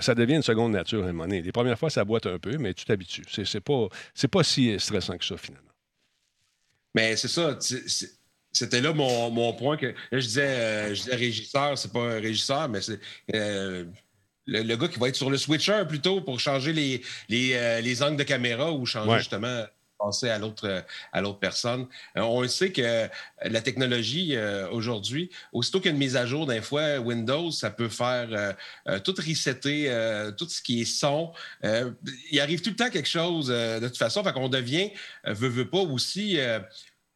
Ça 0.00 0.14
devient 0.14 0.34
une 0.36 0.42
seconde 0.42 0.72
nature 0.72 1.02
à 1.04 1.08
un 1.08 1.12
moment 1.12 1.24
donné. 1.24 1.40
Les 1.42 1.52
premières 1.52 1.78
fois, 1.78 1.90
ça 1.90 2.04
boite 2.04 2.26
un 2.26 2.38
peu, 2.38 2.56
mais 2.58 2.74
tu 2.74 2.84
t'habitues. 2.84 3.24
C'est, 3.28 3.54
n'est 3.54 3.60
pas, 3.60 3.86
pas 4.30 4.42
si 4.44 4.78
stressant 4.78 5.16
que 5.18 5.24
ça, 5.24 5.36
finalement. 5.36 5.64
Mais 6.94 7.16
c'est 7.16 7.28
ça 7.28 7.58
c'était 8.54 8.80
là 8.80 8.92
mon, 8.94 9.52
point 9.52 9.76
que 9.76 9.94
je 10.12 10.18
disais, 10.18 10.42
euh, 10.42 10.88
je 10.94 11.02
disais 11.02 11.14
régisseur, 11.16 11.76
c'est 11.76 11.92
pas 11.92 12.00
un 12.02 12.20
régisseur, 12.20 12.68
mais 12.68 12.80
c'est 12.80 13.00
euh, 13.34 13.84
le, 14.46 14.76
gars 14.76 14.88
qui 14.88 14.98
va 14.98 15.08
être 15.08 15.16
sur 15.16 15.28
le 15.28 15.36
switcher 15.36 15.82
plutôt 15.88 16.20
pour 16.22 16.38
changer 16.40 16.72
les, 16.72 17.02
les, 17.28 17.52
euh, 17.54 18.06
angles 18.06 18.16
de 18.16 18.22
caméra 18.22 18.72
ou 18.72 18.86
changer 18.86 19.18
justement 19.18 19.64
penser 19.98 20.28
à 20.28 20.38
l'autre 20.38 20.84
à 21.12 21.20
l'autre 21.20 21.38
personne. 21.38 21.86
on 22.16 22.46
sait 22.48 22.72
que 22.72 23.08
la 23.44 23.60
technologie 23.62 24.36
aujourd'hui, 24.72 25.30
aussitôt 25.52 25.80
qu'une 25.80 25.96
mise 25.96 26.16
à 26.16 26.26
jour 26.26 26.46
d'un 26.46 26.60
fois 26.62 26.98
Windows, 26.98 27.52
ça 27.52 27.70
peut 27.70 27.88
faire 27.88 28.56
tout 29.04 29.14
resetter, 29.16 30.32
tout 30.36 30.48
ce 30.48 30.60
qui 30.60 30.80
est 30.80 30.84
son. 30.84 31.32
il 32.32 32.40
arrive 32.40 32.60
tout 32.60 32.70
le 32.70 32.76
temps 32.76 32.90
quelque 32.90 33.08
chose 33.08 33.46
de 33.46 33.78
toute 33.82 33.96
façon, 33.96 34.22
On 34.26 34.32
qu'on 34.32 34.48
devient 34.48 34.90
veut 35.26 35.48
veut 35.48 35.70
pas 35.70 35.78
aussi 35.78 36.38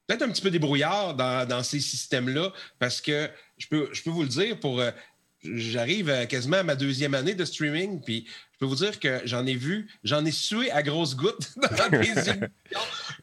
peut-être 0.09 0.23
un 0.23 0.31
petit 0.31 0.43
peu 0.43 0.51
débrouillard 0.51 1.15
dans, 1.15 1.47
dans 1.47 1.63
ces 1.63 1.81
systèmes-là, 1.81 2.53
parce 2.79 3.01
que 3.01 3.29
je 3.59 3.69
peux, 3.69 3.89
je 3.93 4.03
peux 4.03 4.11
vous 4.11 4.23
le 4.23 4.29
dire, 4.29 4.59
pour 4.59 4.81
euh, 4.81 4.91
j'arrive 5.45 6.09
euh, 6.09 6.25
quasiment 6.25 6.57
à 6.57 6.63
ma 6.63 6.75
deuxième 6.77 7.15
année 7.15 7.35
de 7.35 7.45
streaming, 7.45 8.01
puis 8.01 8.27
je 8.61 8.67
peux 8.67 8.71
vous 8.71 8.75
dire 8.75 8.99
que 8.99 9.21
j'en 9.25 9.47
ai 9.47 9.55
vu, 9.55 9.87
j'en 10.03 10.25
ai 10.25 10.33
sué 10.33 10.69
à 10.73 10.83
grosses 10.83 11.15
gouttes 11.17 11.55
dans 11.59 11.69
la 11.93 11.97
émissions. 11.97 12.41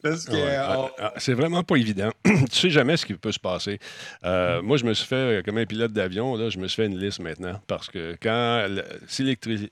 Euh, 0.05 0.57
ah, 0.59 0.87
ah, 0.97 1.13
c'est 1.17 1.33
vraiment 1.33 1.61
pas 1.61 1.75
évident. 1.75 2.09
tu 2.23 2.35
sais 2.51 2.69
jamais 2.69 2.95
ce 2.95 3.05
qui 3.05 3.13
peut 3.15 3.33
se 3.33 3.39
passer. 3.39 3.79
Euh, 4.23 4.59
mm-hmm. 4.59 4.61
Moi, 4.61 4.77
je 4.77 4.85
me 4.85 4.93
suis 4.93 5.05
fait, 5.05 5.15
euh, 5.15 5.41
comme 5.43 5.57
un 5.57 5.65
pilote 5.65 5.91
d'avion, 5.91 6.37
je 6.49 6.57
me 6.57 6.69
suis 6.69 6.75
fait 6.83 6.85
une 6.85 6.97
liste 6.97 7.19
maintenant 7.19 7.61
parce 7.67 7.89
que 7.89 8.15
quand 8.21 8.65
si 9.07 9.23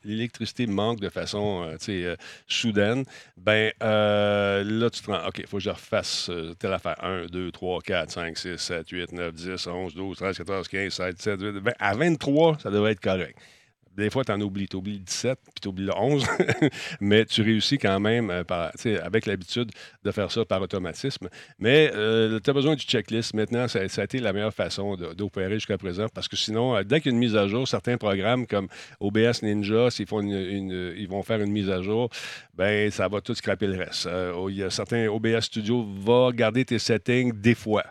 l'électricité 0.04 0.68
manque 0.68 1.00
de 1.00 1.08
façon 1.10 1.74
soudaine, 2.48 3.06
ben 3.38 3.72
euh, 3.82 4.64
là, 4.66 4.90
tu 4.90 5.02
te 5.02 5.10
rends, 5.12 5.26
OK, 5.28 5.38
il 5.40 5.48
faut 5.48 5.58
que 5.58 5.64
je 5.64 5.70
refasse 5.70 6.30
telle 6.60 6.74
affaire. 6.74 6.94
1, 7.04 7.28
2, 7.28 7.52
3, 7.52 7.82
4, 7.82 8.12
5, 8.12 8.38
6, 8.38 8.58
7, 8.58 8.90
8, 8.90 9.12
9, 9.14 9.34
10, 9.34 9.68
11, 9.68 9.96
12, 9.96 10.18
13, 10.18 10.38
14, 10.38 10.68
15, 10.68 10.94
16, 10.94 11.16
17, 11.16 11.40
18, 11.40 11.70
À 11.80 11.96
23, 11.96 12.58
ça 12.62 12.70
devrait 12.70 12.92
être 12.92 13.00
correct 13.00 13.38
des 13.98 14.10
fois, 14.10 14.24
tu 14.24 14.32
en 14.32 14.42
oublies. 14.42 14.68
Tu 14.68 14.76
oublies 14.76 14.94
le 15.00 15.04
17, 15.04 15.40
puis 15.42 15.54
tu 15.62 15.68
oublies 15.68 15.86
le 15.86 15.94
11, 15.96 16.26
mais 17.02 17.26
tu 17.26 17.42
réussis 17.42 17.78
quand 17.78 18.00
même, 18.00 18.30
euh, 18.30 18.44
avec 19.04 19.26
l'habitude 19.26 19.72
de 20.04 20.12
faire 20.12 20.32
ça 20.32 20.46
par 20.46 20.62
automatisme. 20.62 21.30
Mais 21.60 21.92
euh, 21.94 22.40
tu 22.44 22.50
as 22.50 22.54
besoin 22.54 22.76
du 22.76 22.82
checklist. 22.84 23.34
Maintenant, 23.34 23.68
ça, 23.68 23.80
a 23.80 24.04
été 24.04 24.20
la 24.20 24.34
meilleure 24.34 24.54
façon 24.54 24.96
d'opérer 25.16 25.56
jusqu'à 25.56 25.78
présent, 25.78 26.08
parce 26.14 26.28
que 26.28 26.36
sinon, 26.36 26.76
euh, 26.76 26.84
dès 26.84 27.02
qu'il 27.02 27.12
y 27.12 27.14
a 27.14 27.16
une 27.16 27.20
mise 27.20 27.36
à 27.36 27.48
jour, 27.48 27.68
certains 27.68 27.98
programmes 27.98 28.48
comme 28.48 28.68
OBS 29.00 29.44
Ninja, 29.44 29.90
ils 30.00 31.08
vont 31.10 31.24
faire 31.24 31.40
une 31.42 31.52
mise 31.52 31.70
à 31.70 31.82
jour, 31.82 32.10
ben 32.56 32.92
ça 32.92 33.08
va 33.08 33.20
tout 33.22 33.34
scraper 33.34 33.68
le 33.68 33.78
reste. 33.78 34.06
Euh, 34.06 34.34
oh, 34.36 34.50
certains 34.70 35.08
OBS 35.08 35.42
Studio 35.42 35.86
va 36.06 36.30
garder 36.32 36.64
tes 36.66 36.80
settings 36.80 37.32
des 37.34 37.56
fois. 37.56 37.84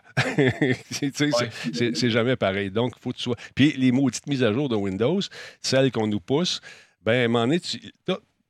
c'est 0.91 2.09
jamais 2.09 2.35
pareil. 2.37 2.71
Donc, 2.71 2.93
faut 2.99 3.11
que 3.11 3.17
tu 3.17 3.23
sois. 3.23 3.35
Puis 3.55 3.73
les 3.77 3.91
maudites 3.91 4.25
mises 4.27 4.43
à 4.43 4.53
jour 4.53 4.69
de 4.69 4.75
Windows, 4.75 5.19
celles 5.61 5.91
qu'on 5.91 6.07
nous 6.07 6.21
pousse, 6.21 6.61
ben, 7.03 7.29
m'en 7.29 7.49
est. 7.49 7.77
Tu 7.77 7.91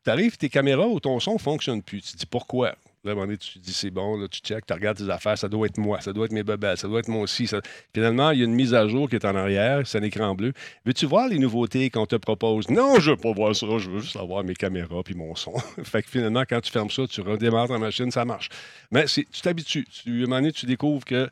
arrives, 0.10 0.38
tes 0.38 0.50
caméras 0.50 0.88
ou 0.88 1.00
ton 1.00 1.20
son 1.20 1.34
ne 1.34 1.40
fonctionne 1.40 1.82
plus. 1.82 2.02
Tu 2.02 2.12
te 2.14 2.18
dis 2.18 2.26
pourquoi? 2.28 2.76
Là, 3.06 3.10
à 3.10 3.12
un 3.12 3.16
moment 3.16 3.26
donné, 3.26 3.38
tu 3.38 3.60
te 3.60 3.60
dis, 3.60 3.74
c'est 3.74 3.90
bon, 3.90 4.18
tu 4.30 4.40
checkes, 4.40 4.66
tu 4.66 4.72
regardes 4.74 4.98
tes 4.98 5.10
affaires, 5.10 5.38
ça 5.38 5.50
doit 5.50 5.66
être 5.68 5.78
moi, 5.78 6.00
ça 6.00 6.14
doit 6.14 6.24
être 6.26 6.32
mes 6.32 6.44
bebelles, 6.44 6.78
ça 6.78 6.88
doit 6.88 7.00
être 7.00 7.10
moi 7.10 7.24
aussi. 7.24 7.50
Finalement, 7.94 8.32
il 8.32 8.40
y 8.40 8.42
a 8.44 8.46
une 8.46 8.54
mise 8.56 8.74
à 8.74 8.88
jour 8.88 9.10
qui 9.10 9.16
est 9.18 9.26
en 9.26 9.36
arrière, 9.36 9.86
c'est 9.86 9.98
un 9.98 10.04
écran 10.04 10.34
bleu. 10.36 10.54
Veux-tu 10.86 11.06
voir 11.06 11.28
les 11.28 11.38
nouveautés 11.38 11.90
qu'on 11.90 12.06
te 12.06 12.16
propose? 12.16 12.70
Non, 12.70 13.02
je 13.02 13.12
veux 13.12 13.18
pas 13.18 13.34
voir 13.34 13.54
ça, 13.54 13.68
je 13.78 13.90
veux 13.90 14.00
juste 14.00 14.16
avoir 14.16 14.46
mes 14.46 14.56
caméras 14.56 15.04
puis 15.04 15.16
mon 15.16 15.36
son. 15.36 15.52
fait 15.84 16.06
finalement, 16.08 16.44
quand 16.50 16.62
tu 16.62 16.72
fermes 16.72 16.90
ça, 16.90 17.02
tu 17.06 17.20
redémarres 17.20 17.68
ta 17.68 17.78
machine, 17.78 18.10
ça 18.10 18.24
marche. 18.24 18.48
Mais 18.90 19.04
tu 19.04 19.26
t'habitues. 19.42 19.86
Tu, 19.92 20.10
à 20.10 20.14
un 20.14 20.20
moment 20.22 20.36
donné, 20.38 20.54
tu 20.54 20.66
découvres 20.66 21.04
que 21.04 21.30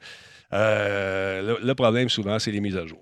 euh, 0.52 1.56
le, 1.64 1.74
problème, 1.76 2.10
souvent, 2.10 2.38
c'est 2.38 2.52
les 2.52 2.60
mises 2.60 2.76
à 2.76 2.86
jour. 2.86 3.02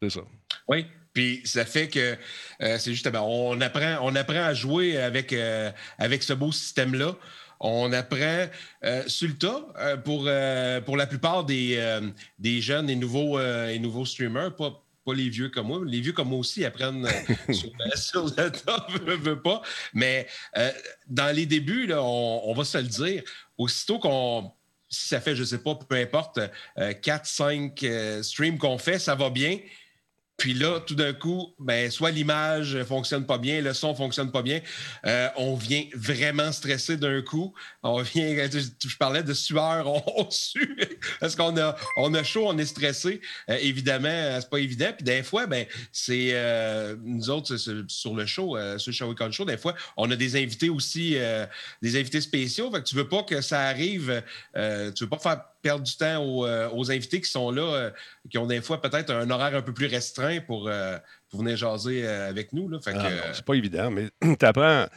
C'est 0.00 0.10
ça. 0.10 0.20
Oui. 0.68 0.86
Puis 1.12 1.40
ça 1.44 1.64
fait 1.64 1.88
que 1.88 2.14
euh, 2.60 2.76
c'est 2.78 2.92
justement, 2.92 3.26
on 3.48 3.58
apprend, 3.62 3.96
on 4.02 4.14
apprend 4.14 4.44
à 4.44 4.52
jouer 4.54 4.96
avec, 5.00 5.32
euh, 5.32 5.72
avec 5.98 6.22
ce 6.22 6.34
beau 6.34 6.52
système-là. 6.52 7.16
On 7.60 7.92
apprend 7.92 8.46
euh, 8.84 9.02
sur 9.06 9.28
le 9.28 9.34
tas 9.36 9.66
euh, 9.78 9.96
pour, 9.96 10.24
euh, 10.26 10.80
pour 10.80 10.96
la 10.96 11.06
plupart 11.06 11.44
des, 11.44 12.00
des 12.38 12.60
jeunes 12.60 12.90
et 12.90 12.96
nouveaux, 12.96 13.40
et 13.40 13.78
nouveaux 13.78 14.04
streamers, 14.06 14.54
pas, 14.54 14.72
les 15.14 15.28
vieux 15.28 15.48
comme 15.50 15.68
moi. 15.68 15.80
Les 15.86 16.00
vieux 16.00 16.12
comme 16.12 16.28
moi 16.28 16.38
aussi 16.40 16.64
apprennent 16.64 17.06
sur, 17.94 18.24
le 18.36 18.48
tas, 18.50 18.86
veut 19.20 19.40
pas. 19.40 19.62
Mais 19.94 20.26
dans 21.08 21.34
les 21.34 21.46
débuts, 21.46 21.92
on, 21.94 22.52
va 22.56 22.64
se 22.64 22.78
le 22.78 22.84
dire, 22.84 23.22
aussitôt 23.56 23.98
qu'on 23.98 24.50
si 24.88 25.08
ça 25.08 25.20
fait, 25.20 25.34
je 25.34 25.40
ne 25.40 25.46
sais 25.46 25.58
pas, 25.58 25.74
peu 25.74 25.96
importe, 25.96 26.38
4, 27.02 27.26
5 27.26 27.84
streams 28.22 28.56
qu'on 28.56 28.78
fait, 28.78 29.00
ça 29.00 29.16
va 29.16 29.30
bien. 29.30 29.58
Puis 30.38 30.52
là, 30.52 30.80
tout 30.80 30.94
d'un 30.94 31.12
coup, 31.14 31.54
ben, 31.58 31.90
soit 31.90 32.10
l'image 32.10 32.76
fonctionne 32.84 33.24
pas 33.24 33.38
bien, 33.38 33.60
le 33.62 33.72
son 33.72 33.94
fonctionne 33.94 34.30
pas 34.30 34.42
bien. 34.42 34.60
Euh, 35.06 35.28
on 35.36 35.54
vient 35.54 35.84
vraiment 35.94 36.52
stresser 36.52 36.96
d'un 36.98 37.22
coup. 37.22 37.54
On 37.82 38.02
vient, 38.02 38.46
je, 38.52 38.96
parlais 38.98 39.22
de 39.22 39.32
sueur, 39.32 39.86
on, 40.18 40.30
sue 40.30 40.76
parce 41.20 41.36
qu'on 41.36 41.56
a, 41.56 41.74
on 41.96 42.12
a 42.14 42.22
chaud, 42.22 42.44
on 42.48 42.58
est 42.58 42.66
stressé. 42.66 43.20
Euh, 43.48 43.56
évidemment, 43.62 44.08
euh, 44.08 44.36
c'est 44.40 44.50
pas 44.50 44.58
évident. 44.60 44.90
Puis 44.94 45.04
des 45.04 45.22
fois, 45.22 45.46
ben, 45.46 45.64
c'est 45.90 46.30
euh, 46.32 46.96
nous 47.02 47.30
autres 47.30 47.56
sur 47.56 48.14
le 48.14 48.26
show, 48.26 48.56
sur 48.76 48.92
Show 48.92 49.06
Show 49.06 49.14
Con 49.14 49.32
Show, 49.32 49.44
des 49.46 49.56
fois, 49.58 49.74
on 49.96 50.10
a 50.10 50.16
des 50.16 50.36
invités 50.36 50.68
aussi, 50.68 51.16
des 51.82 51.96
invités 51.98 52.20
spéciaux. 52.20 52.70
Fait 52.70 52.80
que 52.80 52.84
tu 52.86 52.94
veux 52.94 53.08
pas 53.08 53.22
que 53.22 53.40
ça 53.40 53.62
arrive, 53.62 54.22
tu 54.54 55.04
veux 55.04 55.08
pas 55.10 55.18
faire 55.18 55.40
perdre 55.66 55.84
du 55.84 55.96
temps 55.96 56.22
aux, 56.22 56.46
euh, 56.46 56.70
aux, 56.70 56.90
invités 56.92 57.20
qui 57.20 57.30
sont 57.30 57.50
là, 57.50 57.62
euh, 57.62 57.90
qui 58.30 58.38
ont 58.38 58.46
des 58.46 58.60
fois 58.62 58.80
peut-être 58.80 59.10
un 59.10 59.28
horaire 59.30 59.54
un 59.56 59.62
peu 59.62 59.74
plus 59.74 59.86
restreint 59.86 60.40
pour 60.40 60.68
euh, 60.68 60.96
vous 61.36 61.42
venez 61.44 61.56
jaser 61.56 62.06
euh, 62.06 62.28
avec 62.30 62.52
nous. 62.52 62.68
Là, 62.68 62.78
ah 62.86 62.90
c'est 63.32 63.44
pas 63.44 63.54
évident, 63.54 63.90
mais 63.90 64.08
tu 64.38 64.46
apprends, 64.46 64.88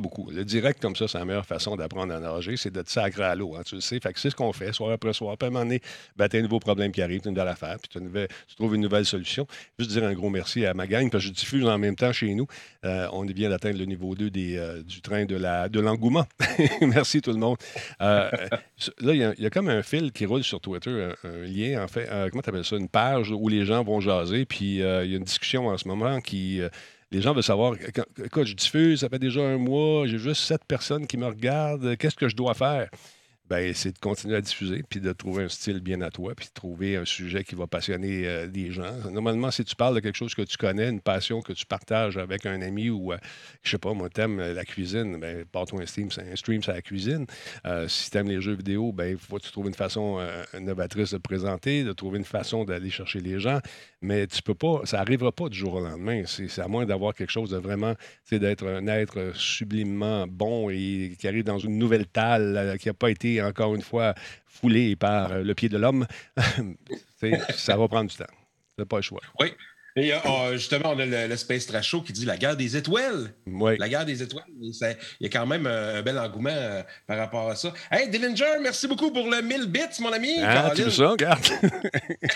beaucoup. 0.00 0.28
Le 0.30 0.44
direct, 0.44 0.82
comme 0.82 0.96
ça, 0.96 1.06
c'est 1.06 1.18
la 1.18 1.24
meilleure 1.24 1.46
façon 1.46 1.76
d'apprendre 1.76 2.12
à 2.14 2.18
nager, 2.20 2.56
c'est 2.56 2.72
de 2.72 2.82
te 2.82 2.98
à 3.20 3.34
l'eau. 3.34 3.54
Hein, 3.56 3.62
tu 3.64 3.76
le 3.76 3.80
sais. 3.80 4.00
c'est 4.16 4.30
ce 4.30 4.34
qu'on 4.36 4.52
fait, 4.52 4.72
soir 4.72 4.90
après 4.92 5.12
soir. 5.12 5.36
Puis 5.38 5.46
à 5.46 5.48
un 5.48 5.52
moment 5.52 5.64
donné, 5.64 5.80
ben, 6.16 6.28
un 6.32 6.42
nouveau 6.42 6.58
problème 6.58 6.90
qui 6.90 7.00
arrive, 7.00 7.20
tu 7.20 7.28
as 7.28 7.30
une 7.30 7.36
nouvelle 7.36 7.52
affaire, 7.52 7.76
puis 7.78 8.00
tu 8.00 8.54
trouves 8.56 8.74
une 8.74 8.80
nouvelle 8.82 9.04
solution. 9.04 9.46
Juste 9.78 9.92
dire 9.92 10.04
un 10.04 10.12
gros 10.14 10.30
merci 10.30 10.66
à 10.66 10.74
ma 10.74 10.86
gang, 10.86 11.08
parce 11.10 11.24
que 11.24 11.28
je 11.28 11.32
diffuse 11.34 11.64
en 11.64 11.78
même 11.78 11.96
temps 11.96 12.12
chez 12.12 12.34
nous. 12.34 12.46
on 12.82 12.88
euh, 12.88 13.08
on 13.12 13.22
vient 13.34 13.48
d'atteindre 13.48 13.78
le 13.78 13.84
niveau 13.84 14.14
2 14.14 14.30
des, 14.30 14.56
euh, 14.56 14.82
du 14.82 15.00
train 15.00 15.24
de, 15.24 15.36
la, 15.36 15.68
de 15.68 15.80
l'engouement. 15.80 16.26
merci 16.82 17.20
tout 17.22 17.30
le 17.32 17.38
monde. 17.38 17.56
là, 18.00 18.52
il 19.00 19.16
y, 19.38 19.46
a 19.46 19.50
comme 19.50 19.68
un 19.68 19.82
fil 19.82 20.12
qui 20.12 20.24
roule 20.26 20.42
sur 20.44 20.60
Twitter, 20.60 21.08
un, 21.24 21.42
lien, 21.46 21.82
en 21.84 21.88
fait. 21.88 22.08
comment 22.30 22.42
tu 22.42 22.64
ça? 22.64 22.76
Une 22.76 22.88
page 22.88 23.30
où 23.30 23.48
les 23.48 23.64
gens 23.64 23.82
vont 23.84 24.00
jaser, 24.00 24.44
puis 24.44 24.76
il 24.76 24.80
y 24.80 24.84
a 24.84 25.04
une 25.04 25.24
discussion 25.24 25.68
en 25.68 25.78
ce 25.78 25.83
moment 25.86 26.20
qui. 26.20 26.60
Euh, 26.60 26.68
les 27.10 27.22
gens 27.22 27.32
veulent 27.32 27.44
savoir, 27.44 27.74
Écoute, 28.24 28.44
je 28.46 28.54
diffuse, 28.54 29.00
ça 29.00 29.08
fait 29.08 29.20
déjà 29.20 29.40
un 29.40 29.56
mois, 29.56 30.04
j'ai 30.06 30.18
juste 30.18 30.42
sept 30.42 30.64
personnes 30.64 31.06
qui 31.06 31.16
me 31.16 31.26
regardent, 31.26 31.94
qu'est-ce 31.96 32.16
que 32.16 32.28
je 32.28 32.34
dois 32.34 32.54
faire? 32.54 32.90
Ben, 33.46 33.74
c'est 33.74 33.92
de 33.92 33.98
continuer 33.98 34.36
à 34.36 34.40
diffuser, 34.40 34.82
puis 34.88 35.00
de 35.00 35.12
trouver 35.12 35.44
un 35.44 35.48
style 35.50 35.80
bien 35.80 36.00
à 36.00 36.10
toi, 36.10 36.32
puis 36.34 36.46
de 36.46 36.52
trouver 36.54 36.96
un 36.96 37.04
sujet 37.04 37.44
qui 37.44 37.54
va 37.54 37.66
passionner 37.66 38.22
les 38.46 38.70
euh, 38.70 38.70
gens. 38.72 39.10
Normalement, 39.12 39.50
si 39.50 39.62
tu 39.66 39.76
parles 39.76 39.94
de 39.94 40.00
quelque 40.00 40.16
chose 40.16 40.34
que 40.34 40.40
tu 40.40 40.56
connais, 40.56 40.88
une 40.88 41.02
passion 41.02 41.42
que 41.42 41.52
tu 41.52 41.66
partages 41.66 42.16
avec 42.16 42.46
un 42.46 42.62
ami 42.62 42.88
ou, 42.88 43.12
euh, 43.12 43.18
je 43.62 43.72
sais 43.72 43.78
pas, 43.78 43.92
moi, 43.92 44.08
t'aimes 44.08 44.40
euh, 44.40 44.54
la 44.54 44.64
cuisine, 44.64 45.20
ben, 45.20 45.44
pas 45.44 45.66
toi 45.66 45.82
un 45.82 45.84
stream, 45.86 46.08
un 46.32 46.36
stream, 46.36 46.62
c'est 46.62 46.72
la 46.72 46.80
cuisine. 46.80 47.26
si 47.86 48.10
tu 48.10 48.16
aimes 48.16 48.28
les 48.30 48.40
jeux 48.40 48.54
vidéo, 48.54 48.92
ben, 48.92 49.08
il 49.08 49.18
faut 49.18 49.36
que 49.36 49.44
tu 49.44 49.52
trouves 49.52 49.66
une 49.66 49.74
façon 49.74 50.20
novatrice 50.58 51.10
de 51.12 51.18
présenter, 51.18 51.84
de 51.84 51.92
trouver 51.92 52.18
une 52.18 52.24
façon 52.24 52.64
d'aller 52.64 52.88
chercher 52.88 53.20
les 53.20 53.40
gens. 53.40 53.58
Mais 54.00 54.26
tu 54.26 54.40
peux 54.42 54.54
pas, 54.54 54.82
ça 54.84 55.00
arrivera 55.00 55.32
pas 55.32 55.48
du 55.50 55.58
jour 55.58 55.74
au 55.74 55.80
lendemain. 55.80 56.22
C'est 56.26 56.58
à 56.60 56.68
moins 56.68 56.86
d'avoir 56.86 57.14
quelque 57.14 57.30
chose 57.32 57.50
de 57.50 57.56
vraiment, 57.58 57.94
c'est 58.22 58.38
d'être 58.38 58.66
un 58.66 58.86
être 58.86 59.32
sublimement 59.34 60.26
bon 60.26 60.70
et 60.70 61.14
qui 61.18 61.28
arrive 61.28 61.44
dans 61.44 61.58
une 61.58 61.76
nouvelle 61.78 62.06
talle 62.06 62.76
qui 62.80 62.88
n'a 62.88 62.94
pas 62.94 63.10
été 63.10 63.33
encore 63.42 63.74
une 63.74 63.82
fois, 63.82 64.14
foulé 64.46 64.96
par 64.96 65.32
euh, 65.32 65.42
le 65.42 65.54
pied 65.54 65.68
de 65.68 65.78
l'homme, 65.78 66.06
ça 67.54 67.76
va 67.76 67.88
prendre 67.88 68.10
du 68.10 68.16
temps. 68.16 68.24
C'est 68.78 68.86
pas 68.88 68.96
le 68.96 69.02
choix. 69.02 69.22
Oui. 69.40 69.52
Et 69.96 70.12
euh, 70.12 70.16
oh, 70.28 70.48
justement, 70.54 70.90
on 70.96 70.98
a 70.98 71.04
le, 71.28 71.36
Space 71.36 71.66
Trash 71.66 71.94
qui 72.04 72.12
dit 72.12 72.24
la 72.24 72.36
guerre 72.36 72.56
des 72.56 72.76
étoiles. 72.76 73.32
Oui. 73.46 73.76
La 73.78 73.88
guerre 73.88 74.04
des 74.04 74.20
étoiles. 74.24 74.44
Il 74.60 74.74
y 75.20 75.26
a 75.26 75.28
quand 75.28 75.46
même 75.46 75.68
euh, 75.68 76.00
un 76.00 76.02
bel 76.02 76.18
engouement 76.18 76.48
euh, 76.52 76.82
par 77.06 77.16
rapport 77.16 77.48
à 77.48 77.54
ça. 77.54 77.72
Hey, 77.92 78.08
Dillinger, 78.10 78.56
merci 78.60 78.88
beaucoup 78.88 79.12
pour 79.12 79.30
le 79.30 79.40
1000 79.40 79.66
bits, 79.66 79.80
mon 80.00 80.12
ami. 80.12 80.34
Ah, 80.42 80.72
tu 80.74 80.90
ça, 80.90 81.10
regarde. 81.10 81.44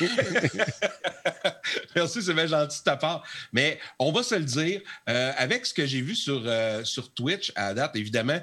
merci, 1.96 2.22
c'est 2.22 2.32
bien 2.32 2.46
gentil 2.46 2.78
de 2.78 2.84
ta 2.84 2.96
part. 2.96 3.24
Mais 3.52 3.80
on 3.98 4.12
va 4.12 4.22
se 4.22 4.36
le 4.36 4.44
dire, 4.44 4.80
avec 5.06 5.66
ce 5.66 5.74
que 5.74 5.84
j'ai 5.84 6.00
vu 6.00 6.14
sur, 6.14 6.40
sur 6.84 7.12
Twitch 7.12 7.50
à 7.56 7.74
date, 7.74 7.96
évidemment, 7.96 8.38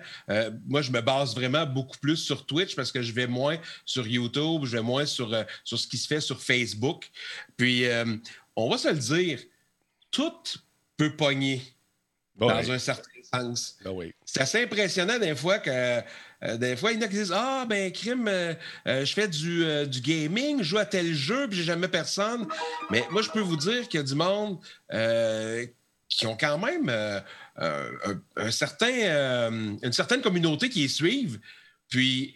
moi, 0.67 0.81
je 0.81 0.91
me 0.91 0.99
base 0.99 1.33
vraiment 1.33 1.65
beaucoup 1.65 1.97
plus 1.99 2.17
sur 2.17 2.45
Twitch 2.45 2.75
parce 2.75 2.91
que 2.91 3.01
je 3.01 3.13
vais 3.13 3.27
moins 3.27 3.57
sur 3.85 4.05
YouTube, 4.07 4.65
je 4.65 4.75
vais 4.75 4.83
moins 4.83 5.05
sur, 5.05 5.31
sur 5.63 5.79
ce 5.79 5.87
qui 5.87 5.97
se 5.97 6.05
fait 6.07 6.19
sur 6.19 6.41
Facebook. 6.41 7.09
Puis, 7.55 7.85
on 8.55 8.69
va 8.69 8.77
se 8.77 8.87
le 8.87 8.95
dire, 8.99 9.39
tout 10.11 10.33
peut 10.97 11.15
pogner 11.15 11.61
ben 12.35 12.47
dans 12.47 12.71
un 12.71 12.79
certain 12.79 13.03
sens. 13.33 13.77
Ben 13.83 14.11
C'est 14.25 14.41
assez 14.41 14.63
impressionnant 14.63 15.19
des 15.19 15.35
fois 15.35 15.59
que 15.59 15.69
euh, 15.69 16.57
des 16.57 16.75
fois, 16.75 16.91
il 16.91 16.99
y 16.99 17.03
en 17.03 17.05
a 17.05 17.07
qui 17.07 17.15
disent 17.15 17.33
Ah, 17.33 17.65
ben, 17.67 17.91
crime, 17.91 18.27
euh, 18.27 18.53
euh, 18.87 19.05
je 19.05 19.13
fais 19.13 19.27
du, 19.27 19.99
gaming, 20.01 20.59
je 20.59 20.63
joue 20.63 20.77
à 20.77 20.85
tel 20.85 21.13
jeu, 21.13 21.47
puis 21.47 21.57
j'ai 21.57 21.63
jamais 21.63 21.87
personne. 21.87 22.47
Mais 22.91 23.03
moi, 23.11 23.21
je 23.21 23.29
peux 23.29 23.39
vous 23.39 23.55
dire 23.57 23.87
qu'il 23.87 23.97
y 23.99 24.03
a 24.03 24.05
du 24.05 24.15
monde 24.15 24.59
qui 26.07 26.27
ont 26.27 26.37
quand 26.37 26.57
même 26.59 26.89
un, 27.57 28.51
certain, 28.51 29.47
une 29.81 29.91
certaine 29.93 30.21
communauté 30.21 30.69
qui 30.69 30.81
les 30.83 30.87
suivent, 30.87 31.39
puis 31.89 32.35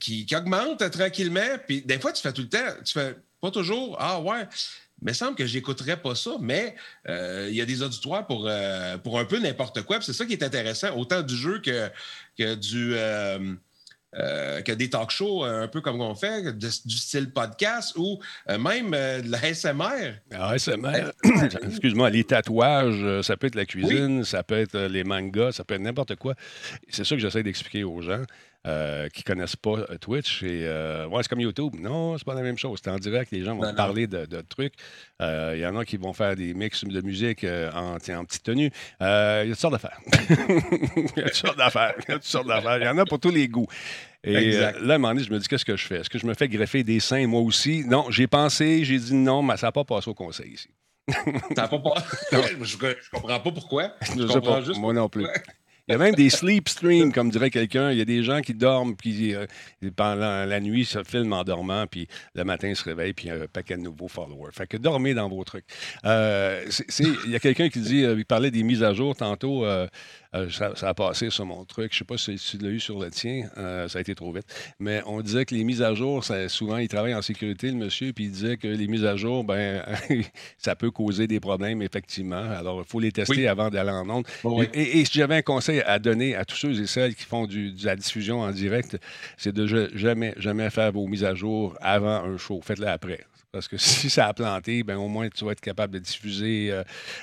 qui, 0.00 0.26
qui 0.26 0.36
augmente 0.36 0.88
tranquillement. 0.90 1.58
Puis 1.66 1.82
des 1.82 1.98
fois, 1.98 2.12
tu 2.12 2.22
fais 2.22 2.32
tout 2.32 2.42
le 2.42 2.48
temps, 2.50 2.72
tu 2.84 2.92
fais 2.92 3.16
pas 3.40 3.50
toujours 3.50 3.96
Ah, 3.98 4.20
ouais, 4.20 4.46
il 5.06 5.14
semble 5.14 5.34
que 5.36 5.46
j'écouterais 5.46 5.96
pas 6.00 6.14
ça, 6.14 6.32
mais 6.40 6.74
euh, 7.08 7.46
il 7.50 7.56
y 7.56 7.60
a 7.60 7.64
des 7.64 7.82
auditoires 7.82 8.26
pour, 8.26 8.46
euh, 8.48 8.98
pour 8.98 9.18
un 9.18 9.24
peu 9.24 9.38
n'importe 9.38 9.82
quoi. 9.82 10.00
C'est 10.00 10.12
ça 10.12 10.24
qui 10.24 10.32
est 10.32 10.42
intéressant, 10.42 10.96
autant 10.96 11.22
du 11.22 11.36
jeu 11.36 11.60
que, 11.60 11.88
du. 12.54 12.92
Euh, 14.14 14.60
que 14.60 14.72
des 14.72 14.90
talk 14.90 15.08
shows, 15.10 15.42
un 15.42 15.68
peu 15.68 15.80
comme 15.80 16.02
on 16.02 16.14
fait, 16.14 16.52
du 16.54 16.70
style 16.70 17.30
podcast 17.30 17.94
ou 17.96 18.20
même 18.46 18.90
de 18.90 19.30
la 19.30 19.54
SMR. 19.54 20.16
SMR. 20.58 21.10
Excuse-moi, 21.66 22.10
les 22.10 22.22
tatouages, 22.22 23.22
ça 23.22 23.38
peut 23.38 23.46
être 23.46 23.54
la 23.54 23.64
cuisine, 23.64 24.22
ça 24.22 24.42
peut 24.42 24.58
être 24.58 24.78
les 24.78 25.02
mangas, 25.02 25.52
ça 25.52 25.64
peut 25.64 25.74
être 25.76 25.80
n'importe 25.80 26.16
quoi. 26.16 26.34
C'est 26.90 27.04
ça 27.04 27.14
que 27.16 27.22
j'essaie 27.22 27.42
d'expliquer 27.42 27.84
aux 27.84 28.02
gens. 28.02 28.22
Euh, 28.64 29.08
qui 29.08 29.24
connaissent 29.24 29.56
pas 29.56 29.70
euh, 29.72 29.98
Twitch. 29.98 30.44
Et, 30.44 30.60
euh, 30.68 31.06
ouais, 31.08 31.20
c'est 31.24 31.28
comme 31.28 31.40
YouTube. 31.40 31.72
Non, 31.80 32.16
c'est 32.16 32.24
pas 32.24 32.34
la 32.34 32.42
même 32.42 32.56
chose. 32.56 32.78
C'est 32.82 32.90
en 32.92 32.96
direct. 32.98 33.32
Les 33.32 33.42
gens 33.42 33.56
vont 33.56 33.74
parler 33.74 34.06
de, 34.06 34.26
trucs. 34.42 34.74
Il 35.20 35.58
y 35.58 35.66
en 35.66 35.76
a 35.76 35.84
qui 35.84 35.96
vont 35.96 36.12
faire 36.12 36.36
des 36.36 36.54
mix 36.54 36.84
de 36.84 37.00
musique 37.00 37.42
en, 37.44 37.96
en, 37.96 38.24
petite 38.24 38.44
tenue. 38.44 38.70
Il 39.00 39.04
y 39.04 39.04
a 39.06 39.44
toutes 39.48 39.56
sortes 39.58 39.72
d'affaires. 39.72 39.98
Il 40.48 41.12
y 41.16 41.22
a 41.22 41.24
toutes 41.24 41.34
sortes 41.34 41.56
d'affaires. 41.58 41.94
Il 42.06 42.08
y 42.08 42.14
a 42.14 42.18
toutes 42.18 42.80
Il 42.80 42.86
y 42.86 42.88
en 42.88 42.98
a 42.98 43.04
pour 43.04 43.18
tous 43.18 43.30
les 43.32 43.48
goûts. 43.48 43.66
Et 44.22 44.52
là, 44.52 44.66
à 44.70 44.78
un 44.78 44.84
moment 44.98 45.08
donné, 45.14 45.24
je 45.24 45.32
me 45.32 45.40
dis, 45.40 45.48
qu'est-ce 45.48 45.64
que 45.64 45.76
je 45.76 45.84
fais? 45.84 45.96
Est-ce 45.96 46.10
que 46.10 46.18
je 46.20 46.26
me 46.26 46.34
fais 46.34 46.46
greffer 46.46 46.84
des 46.84 47.00
seins 47.00 47.26
moi 47.26 47.40
aussi? 47.40 47.84
Non, 47.84 48.06
j'ai 48.10 48.28
pensé, 48.28 48.84
j'ai 48.84 48.98
dit 49.00 49.14
non, 49.14 49.42
mais 49.42 49.56
ça 49.56 49.66
n'a 49.66 49.72
pas 49.72 49.82
passé 49.82 50.08
au 50.08 50.14
conseil 50.14 50.52
ici. 50.52 50.68
je, 51.08 51.18
comprends 53.10 53.40
pas 53.40 53.50
pourquoi. 53.50 53.96
Je, 54.02 54.16
comprends 54.32 54.60
moi 54.80 54.92
non 54.92 55.08
plus. 55.08 55.26
Il 55.92 55.96
y 55.96 55.96
a 55.96 55.98
même 56.06 56.14
des 56.14 56.30
sleep 56.30 56.70
streams, 56.70 57.12
comme 57.12 57.28
dirait 57.28 57.50
quelqu'un. 57.50 57.90
Il 57.92 57.98
y 57.98 58.00
a 58.00 58.06
des 58.06 58.22
gens 58.22 58.40
qui 58.40 58.54
dorment, 58.54 58.96
puis 58.96 59.34
euh, 59.34 59.44
pendant 59.94 60.46
la 60.46 60.58
nuit, 60.58 60.86
se 60.86 61.04
filment 61.04 61.34
en 61.34 61.44
dormant, 61.44 61.86
puis 61.86 62.08
le 62.34 62.44
matin, 62.44 62.68
ils 62.68 62.76
se 62.76 62.84
réveillent, 62.84 63.12
puis 63.12 63.26
il 63.26 63.28
y 63.28 63.30
a 63.30 63.42
un 63.42 63.46
paquet 63.46 63.76
de 63.76 63.82
nouveaux 63.82 64.08
followers. 64.08 64.52
Fait 64.52 64.66
que 64.66 64.78
dormez 64.78 65.12
dans 65.12 65.28
vos 65.28 65.44
trucs. 65.44 65.66
Euh, 66.06 66.64
il 66.98 67.30
y 67.30 67.36
a 67.36 67.40
quelqu'un 67.40 67.68
qui 67.68 67.80
dit, 67.80 68.04
euh, 68.06 68.14
il 68.16 68.24
parlait 68.24 68.50
des 68.50 68.62
mises 68.62 68.82
à 68.82 68.94
jour 68.94 69.14
tantôt. 69.14 69.66
Euh, 70.34 70.48
ça, 70.50 70.72
a 70.88 70.94
passé 70.94 71.28
sur 71.30 71.44
mon 71.44 71.64
truc. 71.64 71.92
Je 71.92 71.98
sais 71.98 72.04
pas 72.04 72.16
si 72.16 72.36
tu 72.36 72.56
l'as 72.58 72.70
eu 72.70 72.80
sur 72.80 72.98
le 72.98 73.10
tien. 73.10 73.48
Euh, 73.58 73.88
ça 73.88 73.98
a 73.98 74.00
été 74.00 74.14
trop 74.14 74.32
vite. 74.32 74.46
Mais 74.78 75.02
on 75.06 75.20
disait 75.20 75.44
que 75.44 75.54
les 75.54 75.64
mises 75.64 75.82
à 75.82 75.94
jour, 75.94 76.24
souvent, 76.48 76.78
il 76.78 76.88
travaille 76.88 77.14
en 77.14 77.20
sécurité, 77.22 77.68
le 77.68 77.74
monsieur, 77.76 78.12
puis 78.12 78.24
il 78.24 78.30
disait 78.32 78.56
que 78.56 78.66
les 78.68 78.86
mises 78.86 79.04
à 79.04 79.16
jour, 79.16 79.44
ben, 79.44 79.82
ça 80.58 80.74
peut 80.74 80.90
causer 80.90 81.26
des 81.26 81.38
problèmes, 81.40 81.82
effectivement. 81.82 82.42
Alors, 82.50 82.80
il 82.80 82.86
faut 82.90 83.00
les 83.00 83.12
tester 83.12 83.46
avant 83.46 83.68
d'aller 83.68 83.90
en 83.90 84.08
onde. 84.08 84.26
et, 84.72 85.04
si 85.04 85.12
j'avais 85.12 85.36
un 85.36 85.42
conseil 85.42 85.80
à 85.82 85.98
donner 85.98 86.34
à 86.34 86.44
tous 86.44 86.56
ceux 86.56 86.80
et 86.82 86.86
celles 86.86 87.14
qui 87.14 87.24
font 87.24 87.46
de 87.46 87.72
la 87.84 87.94
diffusion 87.96 88.40
en 88.40 88.50
direct, 88.52 88.96
c'est 89.36 89.52
de 89.52 89.66
jamais, 89.94 90.32
jamais 90.38 90.70
faire 90.70 90.92
vos 90.92 91.06
mises 91.06 91.24
à 91.24 91.34
jour 91.34 91.76
avant 91.80 92.24
un 92.24 92.38
show. 92.38 92.60
Faites-le 92.64 92.86
après. 92.88 93.24
Parce 93.52 93.68
que 93.68 93.76
si 93.76 94.08
ça 94.08 94.28
a 94.28 94.32
planté, 94.32 94.82
ben, 94.82 94.96
au 94.96 95.08
moins 95.08 95.28
tu 95.28 95.44
vas 95.44 95.52
être 95.52 95.60
capable 95.60 95.92
de 95.92 95.98
diffuser. 95.98 96.68
Euh, 96.72 96.82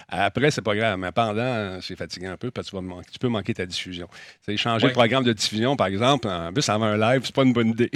après, 0.09 0.51
c'est 0.51 0.61
pas 0.61 0.75
grave, 0.75 0.99
mais 0.99 1.11
pendant, 1.11 1.81
c'est 1.81 1.95
fatiguant 1.95 2.29
un 2.31 2.37
peu 2.37 2.51
parce 2.51 2.69
que 2.69 2.77
tu, 3.11 3.19
peux 3.19 3.29
manquer 3.29 3.55
ta 3.55 3.65
diffusion. 3.65 4.07
C'est 4.45 4.55
changer 4.55 4.85
le 4.87 4.93
programme 4.93 5.23
de 5.23 5.33
diffusion, 5.33 5.75
par 5.75 5.87
exemple, 5.87 6.27
en 6.27 6.53
plus 6.53 6.69
avant 6.69 6.85
un 6.85 6.97
live, 6.99 7.21
c'est 7.25 7.33
pas 7.33 7.41
une 7.43 7.53
bonne 7.53 7.69
idée. 7.69 7.89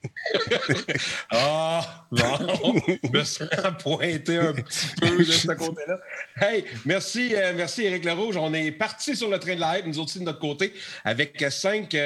ah 1.32 2.06
bon. 2.12 2.76
Je 2.92 3.08
me 3.08 3.66
un 3.66 4.52
petit 4.54 4.92
peu 5.00 5.18
de 5.18 5.22
ce 5.24 5.52
côté-là. 5.52 5.98
Hey, 6.36 6.64
merci, 6.84 7.34
euh, 7.34 7.54
merci 7.56 7.82
Éric 7.86 8.04
Lerouge. 8.04 8.36
On 8.36 8.54
est 8.54 8.70
parti 8.70 9.16
sur 9.16 9.28
le 9.28 9.40
train 9.40 9.56
de 9.56 9.60
live, 9.60 9.82
nous 9.88 9.98
aussi 9.98 10.20
de 10.20 10.24
notre 10.24 10.38
côté, 10.38 10.72
avec 11.04 11.42
euh, 11.42 11.50
cinq, 11.50 11.96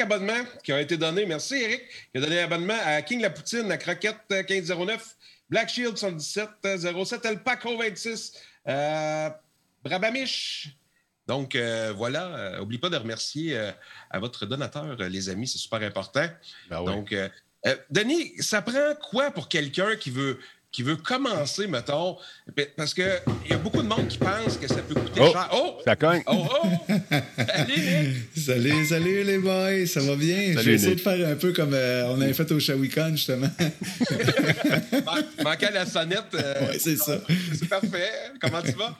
abonnements 0.00 0.44
qui 0.62 0.74
ont 0.74 0.78
été 0.78 0.98
donnés. 0.98 1.24
Merci 1.24 1.54
Éric, 1.54 1.80
qui 2.12 2.18
a 2.18 2.20
donné 2.20 2.36
l'abonnement 2.36 2.74
à 2.84 3.00
King 3.00 3.22
La 3.22 3.30
à 3.72 3.76
Croquette 3.78 4.08
1509, 4.30 4.90
euh, 4.94 5.22
Black 5.48 5.68
Shield 5.68 5.96
7707, 5.96 6.86
euh, 6.86 7.28
El 7.30 7.42
Paco 7.42 7.76
26. 7.76 8.32
Euh, 8.68 9.30
Brabamish. 9.84 10.74
Donc 11.26 11.54
euh, 11.54 11.92
voilà, 11.96 12.60
oublie 12.60 12.76
pas 12.78 12.88
de 12.90 12.96
remercier 12.96 13.56
à 14.10 14.18
votre 14.18 14.44
donateur, 14.46 14.96
les 14.96 15.28
amis, 15.30 15.46
c'est 15.48 15.58
super 15.58 15.80
important. 15.82 16.26
Ben 16.68 16.82
Donc, 16.84 17.14
Denis, 17.88 18.32
ça 18.42 18.60
prend 18.62 18.94
quoi 19.00 19.30
pour 19.30 19.48
quelqu'un 19.48 19.94
qui 19.96 20.10
veut 20.10 20.38
qui 20.72 20.82
veut 20.84 20.96
commencer, 20.96 21.66
mettons, 21.66 22.16
ben, 22.56 22.66
parce 22.76 22.94
qu'il 22.94 23.06
y 23.50 23.52
a 23.52 23.56
beaucoup 23.56 23.82
de 23.82 23.88
monde 23.88 24.06
qui 24.08 24.18
pense 24.18 24.56
que 24.56 24.68
ça 24.68 24.76
peut 24.82 24.94
coûter 24.94 25.20
oh, 25.22 25.32
cher. 25.32 25.50
Oh! 25.52 25.78
Ça 25.84 25.96
cogne! 25.96 26.22
Oh, 26.26 26.46
oh! 26.48 26.94
Salut, 28.36 28.84
Salut, 28.84 29.24
les 29.24 29.38
boys! 29.38 29.86
Ça 29.86 30.00
va 30.00 30.14
bien? 30.14 30.52
je 30.56 30.60
vais 30.60 30.74
essayer 30.74 30.94
de 30.94 31.00
faire 31.00 31.28
un 31.28 31.34
peu 31.34 31.52
comme 31.52 31.74
euh, 31.74 32.06
on 32.14 32.20
avait 32.20 32.34
fait 32.34 32.50
au 32.52 32.60
Shawicon, 32.60 33.08
justement. 33.12 33.48
Manquait 35.44 35.72
la 35.72 35.86
sonnette. 35.86 36.34
Euh, 36.34 36.60
oui, 36.70 36.76
c'est 36.78 36.96
ça. 36.96 37.18
C'est 37.52 37.68
parfait. 37.68 38.08
Comment 38.40 38.62
tu 38.62 38.72
vas? 38.72 38.96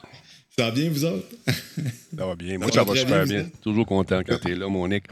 Ça 0.57 0.65
va 0.65 0.71
bien, 0.71 0.89
vous 0.89 1.05
autres? 1.05 1.27
ça 1.47 2.25
va 2.25 2.35
bien. 2.35 2.57
Moi, 2.57 2.69
ça, 2.71 2.83
va, 2.83 2.95
super 2.97 3.25
bien. 3.25 3.45
Toujours 3.61 3.85
content 3.85 4.19
quand 4.27 4.37
tu 4.39 4.51
es 4.51 4.55
là, 4.55 4.67
Monique. 4.67 5.05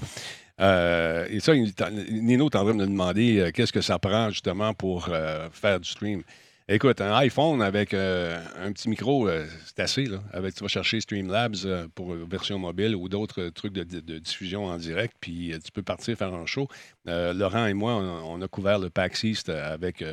Euh, 0.60 1.26
et 1.30 1.39
ça, 1.39 1.54
Nino, 1.56 2.48
en 2.48 2.50
train 2.50 2.65
de 2.65 2.74
me 2.74 2.86
demander 2.86 3.50
qu'est-ce 3.54 3.72
que 3.72 3.80
ça 3.80 3.98
prend 3.98 4.30
justement 4.30 4.74
pour 4.74 5.06
faire 5.54 5.80
du 5.80 5.89
stream. 5.89 6.22
Écoute, 6.71 7.01
un 7.01 7.12
iPhone 7.15 7.63
avec 7.63 7.95
euh, 7.95 8.39
un 8.62 8.71
petit 8.71 8.89
micro, 8.89 9.27
euh, 9.27 9.43
c'est 9.65 9.79
assez. 9.79 10.03
tu 10.03 10.62
vas 10.62 10.67
chercher 10.67 11.01
Streamlabs 11.01 11.55
euh, 11.65 11.88
pour 11.95 12.13
version 12.13 12.60
mobile 12.60 12.95
ou 12.95 13.10
d'autres 13.10 13.45
trucs 13.49 13.73
de, 13.73 13.82
diffusion 14.19 14.65
en 14.65 14.77
direct, 14.77 15.15
puis 15.19 15.51
tu 15.65 15.71
peux 15.71 15.82
partir 15.82 16.15
faire 16.15 16.32
un 16.32 16.45
show. 16.45 16.67
Laurent 17.08 17.65
et 17.65 17.73
moi, 17.73 17.93
on, 17.95 18.39
a 18.39 18.47
couvert 18.47 18.77
le 18.77 18.91
PAX 18.91 19.23
East 19.23 19.49
avec, 19.49 20.03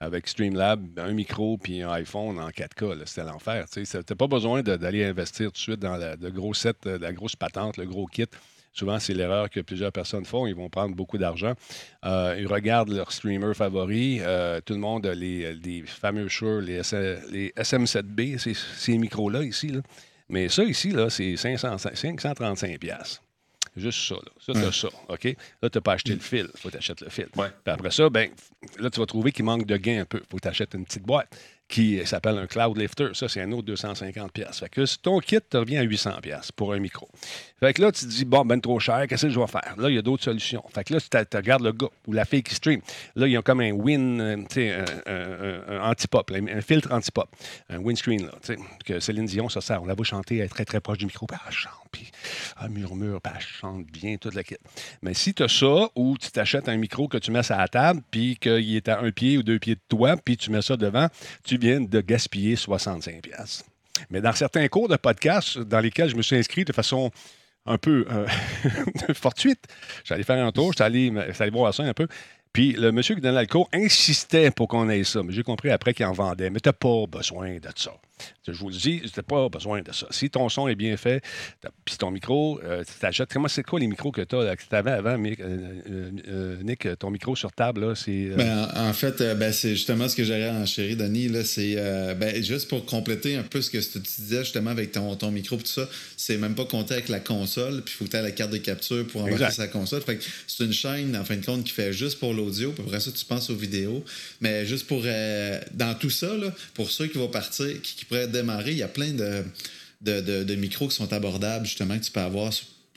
avec 0.00 0.26
Streamlab, 0.26 0.84
un 0.98 1.12
micro, 1.12 1.56
puis 1.56 1.82
un 1.82 1.90
iPhone 1.92 2.36
en 2.40 2.48
4K. 2.48 3.06
C'était 3.06 3.22
l'enfer. 3.22 3.66
Tu 3.72 3.80
n'as 3.94 4.02
pas 4.16 4.26
besoin 4.26 4.62
d'aller 4.64 5.04
investir 5.04 5.50
tout 5.52 5.52
de 5.52 5.58
suite 5.58 5.78
dans 5.78 5.96
le 5.96 6.30
gros 6.32 6.52
set, 6.52 6.84
la 6.84 7.12
grosse 7.12 7.36
patente, 7.36 7.76
le 7.76 7.86
gros 7.86 8.06
kit. 8.06 8.26
Souvent, 8.72 8.98
c'est 8.98 9.12
l'erreur 9.12 9.50
que 9.50 9.60
plusieurs 9.60 9.92
personnes 9.92 10.24
font. 10.24 10.46
Ils 10.46 10.54
vont 10.54 10.70
prendre 10.70 10.96
beaucoup 10.96 11.18
d'argent. 11.18 11.52
Euh, 12.06 12.36
ils 12.38 12.46
regardent 12.46 12.88
leur 12.90 13.12
streamer 13.12 13.52
favori. 13.54 14.18
Euh, 14.20 14.60
tout 14.64 14.72
le 14.72 14.80
monde 14.80 15.04
a 15.06 15.14
les, 15.14 15.82
fameux 15.86 16.28
Shure, 16.28 16.62
les, 16.62 16.80
SM7B, 16.80 18.38
ces, 18.38 18.98
micros-là 18.98 19.42
ici. 19.42 19.72
Mais 20.30 20.48
ça 20.48 20.64
ici, 20.64 20.88
là, 20.90 21.10
c'est 21.10 21.34
535$. 21.34 23.20
Juste 23.74 24.00
ça, 24.08 24.14
là. 24.14 24.20
Ça, 24.40 24.52
t'as 24.52 24.64
hum. 24.66 24.72
ça, 24.72 24.88
OK? 25.08 25.36
Là, 25.62 25.70
t'as 25.70 25.80
pas 25.80 25.92
acheté 25.94 26.12
le 26.14 26.20
fil. 26.20 26.48
Faut 26.56 26.70
t'acheter 26.70 27.04
le 27.04 27.10
fil. 27.10 27.28
après 27.66 27.90
ça, 27.90 28.10
ben, 28.10 28.30
là, 28.78 28.90
tu 28.90 29.00
vas 29.00 29.06
trouver 29.06 29.32
qu'il 29.32 29.44
manque 29.46 29.66
de 29.66 29.76
gain 29.76 30.02
un 30.02 30.04
peu. 30.04 30.22
Faut 30.30 30.38
t'acheter 30.38 30.76
une 30.76 30.84
petite 30.84 31.02
boîte 31.04 31.28
qui 31.72 32.04
s'appelle 32.06 32.36
un 32.36 32.46
Cloud 32.46 32.76
Lifter. 32.78 33.08
Ça, 33.14 33.28
c'est 33.30 33.40
un 33.40 33.50
autre 33.52 33.62
250 33.62 34.30
pièces. 34.30 34.58
Fait 34.60 34.68
que 34.68 34.84
ton 35.00 35.18
kit 35.20 35.38
te 35.40 35.56
revient 35.56 35.78
à 35.78 35.82
800 35.82 36.16
pièces 36.22 36.52
pour 36.52 36.74
un 36.74 36.78
micro. 36.78 37.08
Fait 37.60 37.72
que 37.72 37.80
là, 37.80 37.90
tu 37.90 38.04
te 38.04 38.10
dis, 38.10 38.26
bon, 38.26 38.44
ben 38.44 38.60
trop 38.60 38.78
cher, 38.78 39.06
qu'est-ce 39.08 39.26
que 39.26 39.32
je 39.32 39.40
vais 39.40 39.46
faire? 39.46 39.74
Là, 39.78 39.88
il 39.88 39.94
y 39.94 39.98
a 39.98 40.02
d'autres 40.02 40.22
solutions. 40.22 40.62
Fait 40.74 40.84
que 40.84 40.92
là, 40.92 41.00
tu 41.00 41.36
regardes 41.36 41.62
le 41.62 41.72
gars 41.72 41.86
ou 42.06 42.12
la 42.12 42.26
fille 42.26 42.42
qui 42.42 42.54
stream. 42.54 42.82
Là, 43.16 43.26
ils 43.26 43.38
ont 43.38 43.42
comme 43.42 43.60
un 43.60 43.70
win, 43.72 44.20
euh, 44.20 44.36
tu 44.50 44.56
sais, 44.56 44.74
un, 45.06 45.80
antipop, 45.80 46.30
un 46.30 46.40
anti-pop, 46.42 46.56
un, 46.56 46.60
filtre 46.60 46.92
antipop, 46.92 47.28
un 47.70 47.78
windscreen, 47.78 48.26
là, 48.26 48.32
tu 48.42 48.54
sais, 48.54 48.56
que 48.84 49.00
Céline 49.00 49.24
Dion, 49.24 49.48
ça 49.48 49.62
sert. 49.62 49.82
On 49.82 49.86
la 49.86 49.94
voit 49.94 50.04
chanter, 50.04 50.46
très, 50.48 50.66
très 50.66 50.80
proche 50.82 50.98
du 50.98 51.06
micro, 51.06 51.26
puis 51.26 51.38
elle 51.46 51.52
chante, 51.54 51.72
puis 51.90 52.10
elle 52.62 52.68
murmure, 52.68 53.22
puis 53.22 53.32
elle 53.34 53.40
chante 53.42 53.86
bien, 53.86 54.18
toute 54.18 54.34
la 54.34 54.44
kit. 54.44 54.56
Mais 55.00 55.14
si 55.14 55.32
tu 55.32 55.42
as 55.42 55.48
ça, 55.48 55.88
ou 55.96 56.18
tu 56.18 56.30
t'achètes 56.32 56.68
un 56.68 56.76
micro 56.76 57.08
que 57.08 57.16
tu 57.16 57.30
mets 57.30 57.50
à 57.50 57.56
la 57.56 57.68
table, 57.68 58.02
puis 58.10 58.36
qu'il 58.38 58.76
est 58.76 58.88
à 58.90 59.00
un 59.00 59.10
pied 59.10 59.38
ou 59.38 59.42
deux 59.42 59.58
pieds 59.58 59.76
de 59.76 59.80
toi, 59.88 60.16
puis 60.22 60.36
tu 60.36 60.50
mets 60.50 60.60
ça 60.62 60.76
devant, 60.76 61.06
tu 61.44 61.58
de 61.62 62.00
gaspiller 62.00 62.56
65$. 62.56 63.62
Mais 64.10 64.20
dans 64.20 64.32
certains 64.32 64.66
cours 64.68 64.88
de 64.88 64.96
podcast 64.96 65.58
dans 65.58 65.78
lesquels 65.80 66.08
je 66.08 66.16
me 66.16 66.22
suis 66.22 66.36
inscrit 66.36 66.64
de 66.64 66.72
façon 66.72 67.10
un 67.66 67.78
peu 67.78 68.04
euh, 68.10 68.26
fortuite, 69.14 69.64
j'allais 70.04 70.24
faire 70.24 70.44
un 70.44 70.50
tour, 70.50 70.72
j'allais 70.72 71.12
allé, 71.40 71.50
voir 71.50 71.72
ça 71.72 71.84
un 71.84 71.94
peu. 71.94 72.08
Puis 72.52 72.72
le 72.72 72.90
monsieur 72.90 73.14
qui 73.14 73.20
donnait 73.20 73.46
cours 73.46 73.68
insistait 73.72 74.50
pour 74.50 74.66
qu'on 74.68 74.88
ait 74.88 75.04
ça. 75.04 75.22
Mais 75.22 75.32
j'ai 75.32 75.42
compris 75.44 75.70
après 75.70 75.94
qu'il 75.94 76.04
en 76.04 76.12
vendait. 76.12 76.50
Mais 76.50 76.58
t'as 76.60 76.72
pas 76.72 77.06
besoin 77.08 77.54
de 77.58 77.68
ça. 77.76 77.92
Je 78.46 78.52
vous 78.52 78.68
le 78.70 78.74
dis, 78.74 79.00
tu 79.00 79.10
n'as 79.16 79.22
pas 79.22 79.48
besoin 79.48 79.82
de 79.82 79.92
ça. 79.92 80.06
Si 80.10 80.28
ton 80.30 80.48
son 80.48 80.68
est 80.68 80.74
bien 80.74 80.96
fait, 80.96 81.22
puis 81.84 81.96
ton 81.96 82.10
micro, 82.10 82.60
euh, 82.64 82.80
tu 82.84 82.92
t'achètes. 83.00 83.30
Comment 83.32 83.48
c'est 83.48 83.62
quoi 83.62 83.78
les 83.78 83.86
micros 83.86 84.10
que 84.10 84.22
tu 84.22 84.34
avais 84.74 84.90
avant, 84.90 85.16
euh, 85.22 86.10
euh, 86.28 86.56
Nick, 86.62 86.86
ton 86.98 87.10
micro 87.10 87.36
sur 87.36 87.52
table? 87.52 87.96
c'est, 87.96 88.30
ben, 88.36 88.68
en 88.74 88.92
fait, 88.92 89.22
ben, 89.36 89.52
c'est 89.52 89.70
justement 89.70 90.08
ce 90.08 90.16
que 90.16 90.24
j'allais 90.24 90.48
en 90.48 90.66
chérie, 90.66 90.96
Denis. 90.96 91.32
c'est, 91.44 91.76
ben, 92.16 92.42
juste 92.42 92.68
pour 92.68 92.84
compléter 92.84 93.36
un 93.36 93.42
peu 93.42 93.60
ce 93.60 93.70
que 93.70 93.78
tu 93.78 93.98
disais 94.00 94.40
justement 94.44 94.70
avec 94.70 94.92
ton, 94.92 95.14
ton 95.16 95.30
micro, 95.30 95.56
tout 95.56 95.66
ça, 95.66 95.88
c'est 96.16 96.36
même 96.36 96.54
pas 96.54 96.64
compté 96.64 96.94
avec 96.94 97.08
la 97.08 97.20
console, 97.20 97.82
puis 97.84 97.94
il 97.94 97.98
faut 97.98 98.04
que 98.04 98.10
tu 98.10 98.16
aies 98.16 98.22
la 98.22 98.30
carte 98.32 98.50
de 98.50 98.56
capture 98.58 99.06
pour 99.06 99.22
embarquer 99.24 99.50
sa 99.54 99.68
console. 99.68 100.02
Fait 100.02 100.16
que 100.16 100.24
c'est 100.46 100.64
une 100.64 100.72
chaîne, 100.72 101.16
en 101.16 101.24
fin 101.24 101.36
de 101.36 101.44
compte, 101.46 101.64
qui 101.64 101.72
fait 101.72 101.92
juste 101.92 102.18
pour 102.18 102.34
l'audio, 102.34 102.72
Pour 102.72 102.86
après 102.92 103.00
ça, 103.00 103.10
tu 103.12 103.24
penses 103.24 103.48
aux 103.48 103.56
vidéos. 103.56 104.04
Mais 104.42 104.66
juste 104.66 104.86
pour. 104.86 105.02
dans 105.72 105.94
tout 105.98 106.10
ça, 106.10 106.28
pour 106.74 106.90
ceux 106.90 107.06
qui 107.06 107.16
vont 107.18 107.28
partir, 107.28 107.80
qui, 107.82 107.94
qui 107.96 108.04
démarrer. 108.32 108.72
Il 108.72 108.78
y 108.78 108.82
a 108.82 108.88
plein 108.88 109.12
de, 109.12 109.44
de, 110.44 110.54
micros 110.54 110.88
qui 110.88 110.96
sont 110.96 111.12
abordables, 111.12 111.66
justement, 111.66 111.98
que 111.98 112.04
tu 112.04 112.10
peux 112.10 112.20
avoir 112.20 112.52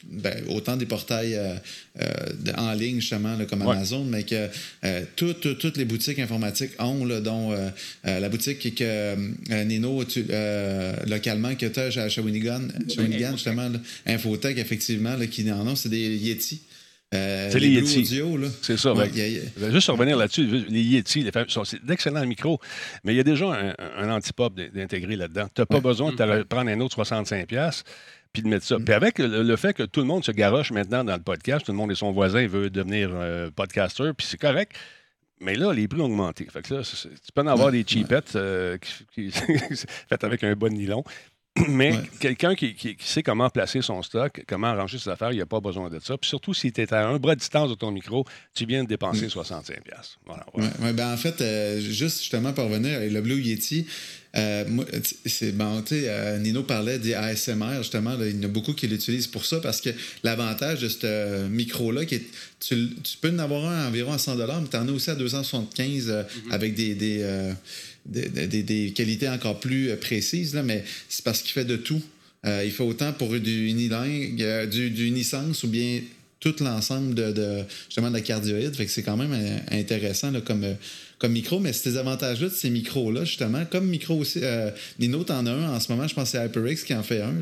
ben, 0.10 0.44
autant 0.50 0.76
des 0.78 0.86
portails 0.86 1.34
euh, 1.36 1.56
euh, 2.00 2.06
en 2.58 2.74
ligne, 2.74 3.00
justement, 3.02 3.38
comme 3.50 3.62
Amazon, 3.64 4.04
mais 4.04 4.24
que 4.24 4.48
euh, 4.84 5.04
toutes 5.16 5.78
les 5.78 5.86
boutiques 5.86 6.20
informatiques 6.20 6.72
ont, 6.80 7.06
là, 7.06 7.22
dont 7.22 7.56
la 8.04 8.30
boutique 8.30 8.76
que 8.76 9.16
Nino, 9.64 10.04
localement, 11.08 11.56
que 11.56 11.66
tu 11.66 11.80
as 11.80 12.04
à 12.04 12.10
Shawinigan, 12.10 12.62
justement, 13.32 13.70
Infotech, 14.06 14.58
effectivement, 14.58 15.16
qui 15.30 15.50
en 15.52 15.68
ont, 15.68 15.76
c'est 15.76 15.90
des 15.90 16.16
Yeti. 16.18 16.60
Euh, 17.16 17.50
c'est 17.52 17.60
les, 17.60 17.70
les 17.82 18.46
C'est 18.62 18.78
ça. 18.78 18.94
Ben, 18.94 19.72
juste 19.72 19.88
revenir 19.90 20.18
là-dessus, 20.18 20.46
les 20.46 20.82
Yeti, 20.84 21.26
c'est 21.48 21.86
d'excellents 21.86 22.26
micros, 22.26 22.60
mais 23.04 23.14
il 23.14 23.18
y 23.18 23.20
a 23.20 23.24
déjà 23.24 23.46
un, 23.52 23.72
anti 24.10 24.26
antipop 24.26 24.56
d'intégrer 24.56 25.16
là-dedans. 25.16 25.48
Tu 25.54 25.62
n'as 25.62 25.66
pas 25.66 25.80
besoin 25.80 26.12
de 26.12 26.18
mm-hmm. 26.18 26.44
prendre 26.46 26.70
un 26.70 26.80
autre 26.82 26.96
65$ 27.02 27.84
puis 28.34 28.42
de 28.44 28.48
mettre 28.48 28.66
ça. 28.66 28.76
Mm-hmm. 28.78 28.84
Puis 28.84 28.94
avec 28.94 29.20
le, 29.20 29.56
fait 29.56 29.74
que 29.74 29.84
tout 29.84 30.00
le 30.02 30.06
monde 30.08 30.24
se 30.26 30.32
garoche 30.32 30.72
maintenant 30.72 31.04
dans 31.04 31.14
le 31.16 31.22
podcast, 31.22 31.66
tout 31.66 31.72
le 31.72 31.78
monde 31.78 31.92
et 31.92 31.96
son 31.96 32.12
voisin 32.12 32.46
veut 32.48 32.70
devenir 32.70 33.12
euh, 33.14 33.50
podcaster, 33.56 34.12
puis 34.18 34.28
c'est 34.30 34.38
correct. 34.40 34.74
Mais 35.42 35.56
là, 35.56 35.74
les 35.74 35.88
prix 35.88 36.00
ont 36.02 36.06
augmenté. 36.06 36.48
Fait 36.52 36.62
que 36.62 36.70
tu 36.82 37.10
peux 37.34 37.42
en 37.42 37.48
avoir 37.48 37.72
des 37.72 37.84
cheapettes 37.86 38.36
euh, 38.38 38.78
faites 39.18 40.24
avec 40.24 40.44
un 40.44 40.54
bon 40.56 40.74
nylon. 40.74 41.04
Mais 41.70 41.94
quelqu'un 42.20 42.54
qui, 42.54 42.76
sait 43.00 43.24
comment 43.24 43.50
placer 43.50 43.82
son 43.82 44.02
stock, 44.02 44.44
comment 44.46 44.68
arranger 44.68 44.98
ses 44.98 45.10
affaires, 45.10 45.32
il 45.32 45.38
n'a 45.38 45.44
a 45.44 45.46
pas 45.46 45.62
besoin 45.62 45.90
de 45.90 46.00
ça. 46.02 46.18
Puis 46.18 46.28
surtout, 46.28 46.54
si 46.54 46.70
tu 46.74 46.82
es 46.82 46.94
à 46.94 47.08
un 47.08 47.18
bras 47.18 47.34
de 47.34 47.40
distance 47.40 47.70
de 47.70 47.76
ton 47.76 47.92
micro, 47.92 48.26
tu 48.54 48.66
viens 48.66 48.84
de 48.84 48.90
dépenser 48.90 49.28
65$. 49.28 49.64
Mm. 50.58 50.92
Ben, 50.92 51.14
en 51.14 51.18
fait, 51.18 51.40
euh, 51.40 51.80
juste 51.80 52.20
justement 52.20 52.52
pour 52.52 52.66
revenir, 52.66 53.00
le 53.00 53.22
Blue 53.22 53.40
Yeti, 53.42 53.88
euh, 54.36 54.66
c'est 55.26 55.54
bon, 55.56 55.82
euh, 55.94 56.38
Nino 56.40 56.64
parlait 56.64 57.00
des 57.00 57.14
ASMR, 57.14 57.78
justement, 57.78 58.18
il 58.20 58.36
y 58.36 58.40
en 58.40 58.44
a 58.44 58.48
beaucoup 58.50 58.74
qui 58.74 58.88
l'utilisent 58.88 59.28
pour 59.28 59.46
ça 59.46 59.62
parce 59.62 59.80
que 59.80 59.92
l'avantage 60.24 60.82
de 60.82 60.90
ce 60.90 61.48
micro-là, 61.48 62.02
tu, 62.60 62.88
peux 63.22 63.30
en 63.34 63.40
avoir 63.40 63.66
un 63.66 63.88
environ 63.88 64.12
à 64.12 64.18
100 64.18 64.36
mais 64.36 64.44
tu 64.70 64.76
en 64.76 64.90
as 64.90 64.92
aussi 64.92 65.10
à 65.10 65.16
275 65.16 66.10
mm-hmm. 66.10 66.52
avec 66.52 66.76
des 66.76 67.24
des, 68.08 68.92
qualités 68.96 69.28
encore 69.30 69.60
plus 69.60 69.90
euh, 69.90 69.96
précises, 69.98 70.54
là, 70.54 70.64
mais 70.64 70.84
c'est 71.10 71.24
parce 71.26 71.42
qu'il 71.42 71.52
fait 71.52 71.66
de 71.66 71.76
tout. 71.76 72.02
Euh, 72.46 72.64
il 72.64 72.72
fait 72.72 72.84
autant 72.84 73.12
pour 73.14 73.34
du 73.40 73.68
unilingue, 73.68 74.42
euh, 74.42 74.66
du, 74.68 74.90
du, 74.92 75.12
ou 75.12 75.68
bien 75.68 76.02
tout 76.40 76.56
l'ensemble 76.62 77.16
de, 77.16 77.32
de, 77.32 77.62
justement 77.88 78.12
de 78.12 78.20
cardioïde 78.20 78.76
Fait 78.76 78.86
que 78.86 78.92
c'est 78.92 79.02
quand 79.02 79.18
même 79.18 79.34
intéressant 79.72 80.32
comme, 80.42 80.76
comme 81.18 81.32
micro, 81.32 81.60
mais 81.60 81.74
ces 81.74 81.98
avantages-là 81.98 82.50
de 82.50 82.54
ces 82.54 82.70
micros-là, 82.70 83.26
justement, 83.26 83.66
comme 83.66 83.88
micro 83.88 84.14
aussi, 84.16 84.42
les 84.42 84.72
Nino, 85.00 85.24
t'en 85.24 85.44
as 85.48 85.52
un 85.52 85.74
en 85.74 85.80
ce 85.80 85.92
moment, 85.92 86.08
je 86.08 86.14
pense 86.14 86.32
que 86.32 86.38
c'est 86.38 86.46
HyperX 86.46 86.84
qui 86.84 86.94
en 86.94 87.02
fait 87.02 87.22
un. 87.22 87.34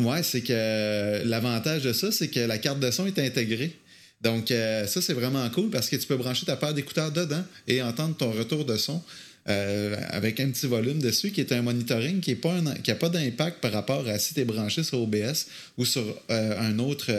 ouais 0.00 0.22
c'est 0.22 0.40
que 0.40 1.22
l'avantage 1.26 1.82
de 1.82 1.92
ça, 1.92 2.10
c'est 2.10 2.28
que 2.28 2.40
la 2.40 2.56
carte 2.56 2.80
de 2.80 2.90
son 2.90 3.04
est 3.04 3.18
intégrée. 3.18 3.76
Donc, 4.20 4.50
euh, 4.50 4.86
ça, 4.86 5.00
c'est 5.00 5.14
vraiment 5.14 5.48
cool 5.50 5.70
parce 5.70 5.88
que 5.88 5.96
tu 5.96 6.06
peux 6.06 6.16
brancher 6.16 6.46
ta 6.46 6.56
paire 6.56 6.74
d'écouteurs 6.74 7.10
dedans 7.10 7.44
et 7.66 7.82
entendre 7.82 8.16
ton 8.16 8.30
retour 8.30 8.64
de 8.64 8.76
son. 8.76 9.02
Euh, 9.48 9.96
avec 10.10 10.38
un 10.38 10.50
petit 10.50 10.66
volume 10.66 11.00
dessus, 11.00 11.30
qui 11.30 11.40
est 11.40 11.50
un 11.52 11.62
monitoring 11.62 12.20
qui 12.20 12.36
n'a 12.38 12.94
pas 12.94 13.08
d'impact 13.08 13.60
par 13.62 13.72
rapport 13.72 14.06
à 14.06 14.18
si 14.18 14.34
tu 14.34 14.40
es 14.40 14.44
branché 14.44 14.82
sur 14.84 15.00
OBS 15.00 15.46
ou 15.78 15.86
sur 15.86 16.02
euh, 16.30 16.60
un, 16.60 16.78
autre, 16.78 17.10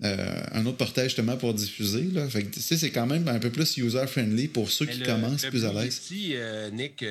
un 0.00 0.64
autre 0.66 0.76
portail 0.76 1.06
justement 1.06 1.36
pour 1.36 1.52
diffuser. 1.54 2.04
Là. 2.14 2.28
Fait 2.28 2.44
que, 2.44 2.60
c'est 2.60 2.90
quand 2.90 3.06
même 3.06 3.26
un 3.26 3.40
peu 3.40 3.50
plus 3.50 3.76
user-friendly 3.76 4.46
pour 4.46 4.70
ceux 4.70 4.86
qui 4.86 5.02
commencent 5.02 5.46
plus 5.46 5.64
à 5.64 5.72
l'aise. 5.72 6.00
Yeti, 6.10 6.36
Nick 6.72 7.04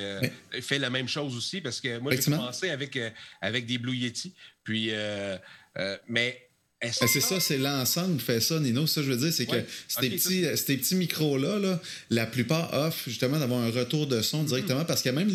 fait 0.61 0.79
la 0.79 0.89
même 0.89 1.09
chose 1.09 1.35
aussi 1.35 1.59
parce 1.59 1.81
que 1.81 1.99
moi, 1.99 2.13
j'ai 2.15 2.23
commencé 2.31 2.69
avec, 2.69 2.97
avec 3.41 3.65
des 3.65 3.77
Blue 3.77 3.95
Yeti. 3.97 4.31
Puis. 4.63 4.87
Euh, 4.91 5.37
mais 6.07 6.46
ben, 6.79 6.91
c'est 6.93 7.21
ça, 7.21 7.39
c'est 7.39 7.57
l'ensemble 7.57 8.17
qui 8.17 8.25
fait 8.25 8.39
ça, 8.39 8.59
Nino. 8.59 8.85
Ça, 8.85 9.01
je 9.01 9.09
veux 9.09 9.17
dire, 9.17 9.33
c'est 9.33 9.47
que 9.47 9.55
euh, 9.55 10.51
ces, 10.59 10.65
petits, 10.77 10.93
micros-là, 10.93 11.59
la 12.11 12.27
plupart 12.27 12.71
offrent 12.71 13.05
justement 13.09 13.39
d'avoir 13.39 13.61
un 13.61 13.71
retour 13.71 14.05
de 14.05 14.21
son 14.21 14.43
mm-hmm. 14.43 14.47
directement 14.47 14.85
parce 14.85 15.01
qu'il 15.01 15.11
y 15.11 15.15
a 15.15 15.17
même 15.17 15.27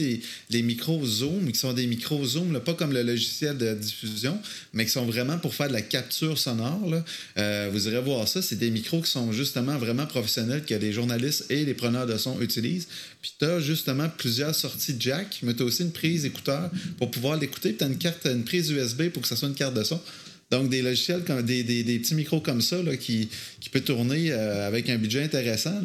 les, 0.50 0.62
micros 0.62 1.05
Zoom 1.05 1.50
qui 1.50 1.59
sont 1.59 1.72
des 1.72 1.88
micros 1.88 2.24
Zoom, 2.24 2.61
pas 2.61 2.74
comme 2.74 2.92
le 2.92 3.02
logiciel 3.02 3.59
de 3.59 3.74
diffusion, 3.74 4.38
mais 4.72 4.85
qui 4.85 4.92
sont 4.92 5.05
vraiment 5.05 5.37
pour 5.38 5.52
faire 5.52 5.66
de 5.66 5.72
la 5.72 5.83
capture 5.83 6.38
sonore. 6.38 6.81
Euh, 7.37 7.68
vous 7.72 7.88
irez 7.88 8.00
voir 8.00 8.28
ça. 8.28 8.40
C'est 8.40 8.55
des 8.61 8.70
micros 8.70 9.00
qui 9.02 9.11
sont 9.11 9.33
justement 9.33 9.76
vraiment 9.78 10.07
professionnels 10.07 10.64
que 10.64 10.74
les 10.74 10.92
journalistes 10.92 11.46
et 11.50 11.64
les 11.64 11.74
preneurs 11.74 12.07
de 12.07 12.18
son 12.18 12.40
utilisent. 12.40 12.87
Puis 13.20 13.33
tu 13.37 13.44
as 13.46 13.59
justement 13.59 14.09
plusieurs 14.16 14.55
sorties 14.55 14.94
jack, 14.96 15.40
mais 15.42 15.55
tu 15.55 15.62
as 15.62 15.64
aussi 15.64 15.83
une 15.83 15.92
prise 15.92 16.24
écouteur 16.24 16.70
pour 16.98 17.11
pouvoir 17.11 17.37
l'écouter. 17.37 17.74
Tu 17.74 17.83
as 17.83 17.88
une 17.88 17.98
carte, 17.98 18.26
une 18.26 18.44
prise 18.44 18.70
USB 18.70 19.09
pour 19.09 19.22
que 19.22 19.28
ça 19.28 19.35
soit 19.35 19.48
une 19.48 19.55
carte 19.55 19.74
de 19.74 19.83
son. 19.83 20.00
Donc, 20.53 20.69
des 20.69 20.83
logiciels, 20.83 21.23
comme, 21.27 21.41
des, 21.41 21.62
petits 21.65 22.15
micros 22.15 22.41
comme 22.41 22.61
ça, 22.61 22.77
qui, 23.01 23.31
qui 23.59 23.71
peut 23.71 23.81
tourner 23.81 24.31
euh, 24.33 24.67
avec 24.69 24.91
un 24.91 24.99
budget 24.99 25.23
intéressant. 25.23 25.81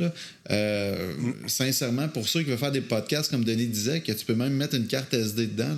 Euh, 0.51 1.09
sincèrement, 1.47 2.09
pour 2.09 2.27
ceux 2.27 2.41
qui 2.41 2.49
veulent 2.49 2.57
faire 2.57 2.73
des 2.73 2.81
podcasts, 2.81 3.31
comme 3.31 3.45
Denis 3.45 3.67
disait, 3.67 4.01
que 4.01 4.11
tu 4.11 4.25
peux 4.25 4.35
même 4.35 4.53
mettre 4.53 4.75
une 4.75 4.87
carte 4.87 5.13
SD 5.13 5.47
dedans, 5.47 5.77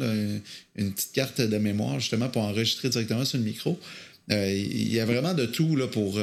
une, 0.76 0.92
petite 0.92 1.12
carte 1.14 1.40
de 1.40 1.58
mémoire, 1.60 2.00
justement, 2.00 2.30
pour 2.30 2.42
enregistrer 2.42 2.90
directement 2.90 3.26
sur 3.26 3.38
le 3.38 3.44
micro. 3.44 3.80
Euh, 4.32 4.52
il 4.52 4.92
y 4.92 5.00
a 5.00 5.06
vraiment 5.06 5.36
de 5.36 5.46
tout 5.46 5.76
là, 5.76 5.86
pour 5.88 6.20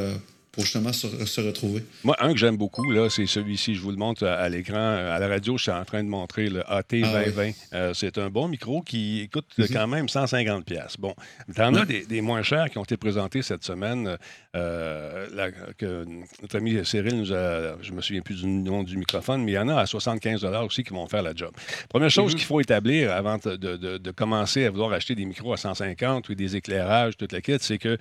pour 0.56 0.64
justement 0.64 0.92
se, 0.92 1.40
retrouver. 1.42 1.84
Moi, 2.02 2.16
un 2.18 2.32
que 2.32 2.38
j'aime 2.38 2.56
beaucoup, 2.56 2.90
là, 2.90 3.10
c'est 3.10 3.26
celui-ci. 3.26 3.74
Je 3.74 3.80
vous 3.82 3.90
le 3.90 3.98
montre 3.98 4.26
à, 4.26 4.48
l'écran. 4.48 4.74
Euh, 4.78 5.14
à 5.14 5.18
la 5.18 5.28
radio, 5.28 5.58
je 5.58 5.64
suis 5.64 5.70
en 5.70 5.84
train 5.84 6.02
de 6.02 6.08
montrer 6.08 6.48
le 6.48 6.60
AT2020. 6.60 7.54
Ah 7.72 7.76
euh, 7.76 7.92
c'est 7.94 8.16
un 8.16 8.30
bon 8.30 8.48
micro 8.48 8.80
qui 8.80 9.28
coûte 9.30 9.46
quand 9.70 9.86
même 9.86 10.06
150$. 10.06 10.94
Bon, 10.98 11.14
il 11.50 11.58
y 11.58 11.60
en 11.60 11.74
a 11.74 11.84
des, 11.84 12.20
moins 12.22 12.42
chers 12.42 12.70
qui 12.70 12.78
ont 12.78 12.84
été 12.84 12.96
présentés 12.96 13.42
cette 13.42 13.64
semaine. 13.64 14.16
Euh, 14.56 15.50
que 15.76 16.06
notre 16.40 16.56
ami 16.56 16.78
Cyril 16.86 17.18
nous 17.18 17.32
a, 17.34 17.76
je 17.82 17.92
me 17.92 18.00
souviens 18.00 18.22
plus 18.22 18.40
du 18.40 18.46
nom 18.46 18.82
du 18.82 18.96
microphone, 18.96 19.44
mais 19.44 19.52
il 19.52 19.56
y 19.56 19.58
en 19.58 19.68
a 19.68 19.78
à 19.78 19.84
75 19.84 20.42
aussi 20.64 20.82
qui 20.84 20.94
vont 20.94 21.06
faire 21.06 21.22
la 21.22 21.34
job. 21.34 21.50
Première 21.90 22.10
chose 22.10 22.32
mhm. 22.32 22.38
qu'il 22.38 22.46
faut 22.46 22.60
établir 22.60 23.12
avant 23.12 23.36
de, 23.36 24.10
commencer 24.12 24.64
à 24.64 24.70
vouloir 24.70 24.92
acheter 24.94 25.14
des 25.14 25.26
micros 25.26 25.52
à 25.52 25.58
150 25.58 26.26
ou 26.30 26.34
des 26.34 26.56
éclairages, 26.56 27.18
toute 27.18 27.32
la 27.32 27.42
quête, 27.42 27.62
c'est 27.62 27.76
que 27.76 27.98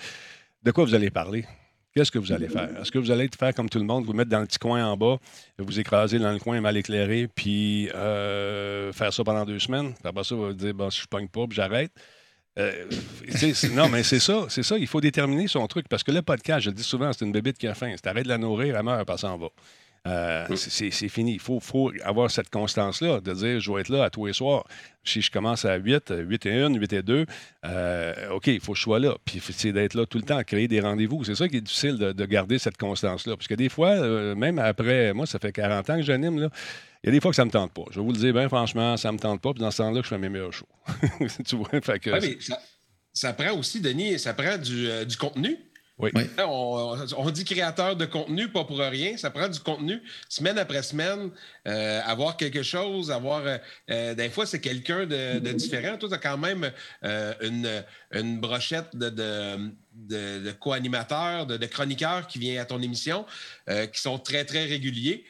de 0.64 0.72
quoi 0.72 0.86
vous 0.86 0.96
allez 0.96 1.10
parler? 1.12 1.46
qu'est-ce 1.96 2.12
que 2.12 2.20
vous 2.20 2.32
allez 2.32 2.50
faire? 2.50 2.70
Est-ce 2.80 2.92
que 2.92 3.00
vous 3.00 3.10
allez 3.12 3.30
faire 3.38 3.54
comme 3.56 3.70
tout 3.70 3.80
le 3.80 3.86
monde, 3.86 4.06
vous 4.06 4.14
mettre 4.14 4.30
dans 4.30 4.42
le 4.42 4.46
petit 4.48 4.60
coin 4.60 4.86
en 4.86 4.98
bas, 4.98 5.18
vous 5.58 5.80
écraser 5.80 6.20
dans 6.20 6.32
le 6.32 6.40
coin 6.40 6.60
mal 6.62 6.76
éclairé, 6.78 7.28
puis 7.34 7.90
euh, 7.96 8.92
faire 8.92 9.14
ça 9.14 9.24
pendant 9.24 9.46
deux 9.46 9.60
semaines? 9.60 9.94
Après 10.04 10.24
ça, 10.24 10.36
vous 10.36 10.54
dire, 10.54 10.74
si 10.92 11.02
je 11.02 11.08
pogne 11.08 11.28
pas, 11.28 11.46
puis 11.48 11.56
j'arrête. 11.56 11.92
Euh, 12.58 12.86
non, 13.74 13.90
mais 13.90 14.04
c'est 14.04 14.20
ça, 14.20 14.46
c'est 14.50 14.64
ça. 14.64 14.78
Il 14.78 14.88
faut 14.88 15.02
déterminer 15.02 15.48
son 15.48 15.66
truc. 15.68 15.88
Parce 15.90 16.04
que 16.04 16.12
le 16.12 16.22
podcast, 16.22 16.62
je 16.62 16.70
le 16.70 16.76
dis 16.76 16.84
souvent, 16.84 17.12
c'est 17.12 17.26
une 17.26 17.34
bébite 17.34 17.58
qui 17.58 17.68
a 17.68 17.74
faim. 17.74 17.94
C'est 17.96 18.08
arrêter 18.08 18.24
de 18.24 18.30
la 18.30 18.38
nourrir, 18.38 18.78
elle 18.78 18.84
meurt, 18.86 19.10
elle 19.24 19.30
en 19.30 19.38
va. 19.38 19.48
Euh, 20.08 20.46
mm. 20.48 20.56
C'est 20.56 21.10
fini. 21.10 21.34
Il 21.34 21.40
faut, 21.40 21.60
avoir 22.04 22.30
cette 22.30 22.50
constance-là 22.50 23.22
de 23.22 23.34
dire 23.34 23.60
je 23.60 23.72
vais 23.72 23.82
être 23.82 23.90
là 23.90 24.06
à 24.06 24.10
tous 24.10 24.26
les 24.28 24.34
soirs. 24.34 24.66
Si 25.04 25.22
je 25.22 25.32
commence 25.32 25.66
à 25.66 25.76
8, 25.76 26.14
8 26.18 26.46
et 26.46 26.52
1, 26.62 26.74
8 26.76 26.94
et 26.94 27.02
2, 27.02 27.26
euh, 27.66 28.30
OK, 28.32 28.48
il 28.48 28.60
faut 28.60 28.74
que 28.74 28.78
je 28.78 28.84
sois 28.84 29.00
là. 29.00 29.16
Puis 29.26 29.42
c'est 29.52 29.72
d'être 29.72 29.94
là 29.96 30.06
tout 30.06 30.18
le 30.18 30.24
temps, 30.24 30.42
créer 30.44 30.68
des 30.68 30.80
rendez-vous. 30.80 31.24
C'est 31.24 31.36
ça 31.36 31.48
qui 31.48 31.58
est 31.58 31.62
difficile 31.62 31.98
de, 31.98 32.26
garder 32.26 32.60
cette 32.60 32.78
constance-là. 32.78 33.36
Parce 33.36 33.48
que 33.48 33.56
des 33.56 33.70
fois, 33.70 33.90
euh, 33.92 34.36
même 34.36 34.60
après, 34.60 35.14
moi, 35.14 35.26
ça 35.26 35.40
fait 35.40 35.52
40 35.52 35.90
ans 35.90 35.96
que 35.98 36.04
j'anime, 36.04 36.40
là. 36.40 36.50
Il 37.04 37.08
y 37.10 37.10
a 37.10 37.12
des 37.12 37.22
fois 37.22 37.30
que 37.32 37.36
ça 37.36 37.44
ne 37.44 37.48
me 37.48 37.52
tente 37.52 37.72
pas. 37.72 37.84
Je 37.92 38.00
vais 38.00 38.06
vous 38.06 38.12
le 38.12 38.18
dire 38.18 38.34
bien 38.34 38.48
franchement, 38.50 38.98
ça 38.98 39.12
me 39.12 39.20
tente 39.20 39.40
pas. 39.40 39.54
Puis 39.54 39.62
dans 39.62 39.70
ce 39.70 39.78
temps-là, 39.78 40.02
je 40.04 40.08
fais 40.08 40.18
mes 40.18 40.30
meilleurs 40.30 40.54
shows. 40.54 40.68
tu 41.48 41.56
vois, 41.56 41.70
fait 41.82 42.00
que, 42.00 42.10
ça, 43.14 43.34
prend 43.34 43.54
aussi, 43.54 43.80
Denis, 43.80 44.18
ça 44.18 44.34
prend 44.34 44.58
du 44.58 44.90
contenu. 45.20 45.56
On, 45.98 47.30
dit 47.32 47.46
créateur 47.46 47.96
de 47.96 48.06
contenu, 48.06 48.50
pas 48.50 48.66
pour 48.66 48.80
rien. 48.80 49.16
Ça 49.18 49.30
prend 49.32 49.48
du 49.48 49.60
contenu 49.60 50.02
semaine 50.28 50.58
après 50.58 50.84
semaine. 50.84 51.30
avoir 51.66 52.30
euh, 52.32 52.38
quelque 52.38 52.64
chose, 52.64 53.12
avoir. 53.12 53.46
Euh, 53.48 53.58
euh, 53.92 54.14
des 54.14 54.30
fois, 54.30 54.46
c'est 54.46 54.60
quelqu'un 54.60 55.06
de, 55.06 55.40
différent. 55.54 55.98
Toi, 55.98 56.10
tu 56.10 56.16
as 56.16 56.18
quand 56.18 56.38
même 56.38 56.70
une, 57.02 58.40
brochette 58.40 58.96
de, 58.96 59.10
de, 59.10 59.72
de 60.44 60.52
co-animateurs, 60.52 61.46
de, 61.46 61.66
chroniqueurs 61.66 62.28
qui 62.28 62.40
viennent 62.40 62.58
à 62.60 62.66
ton 62.66 62.82
émission, 62.82 63.26
qui 63.68 64.02
sont 64.02 64.20
très, 64.20 64.44
très 64.44 64.66
réguliers. 64.66 65.26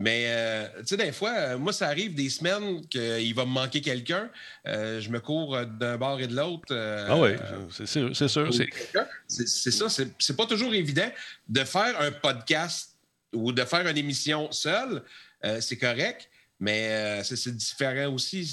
Mais, 0.00 0.26
euh, 0.28 0.68
tu 0.80 0.86
sais, 0.86 0.96
des 0.96 1.10
fois, 1.10 1.30
euh, 1.32 1.58
moi, 1.58 1.72
ça 1.72 1.88
arrive 1.88 2.14
des 2.14 2.28
semaines 2.30 2.86
qu'il 2.86 3.34
va 3.34 3.44
me 3.44 3.50
manquer 3.50 3.80
quelqu'un. 3.80 4.28
Euh, 4.68 5.00
je 5.00 5.08
me 5.10 5.18
cours 5.18 5.58
d'un 5.66 5.96
bord 5.96 6.20
et 6.20 6.28
de 6.28 6.36
l'autre. 6.36 6.72
ah 6.72 7.16
oui, 7.18 7.30
c'est 7.72 7.86
sûr. 7.86 8.14
C'est 8.14 8.28
sûr. 8.28 8.48
C'est 9.26 9.52
ça. 9.70 10.04
C'est 10.18 10.36
pas 10.36 10.46
toujours 10.46 10.72
évident 10.72 11.10
de 11.48 11.64
faire 11.64 12.00
un 12.00 12.12
podcast 12.12 12.90
ou 13.34 13.50
de 13.52 13.64
faire 13.64 13.86
une 13.86 13.98
émission 13.98 14.50
seule 14.52 15.02
c'est 15.60 15.76
correct. 15.78 16.28
Mais 16.60 16.88
euh, 16.88 17.22
c'est 17.22 17.54
différent 17.54 18.12
aussi. 18.12 18.44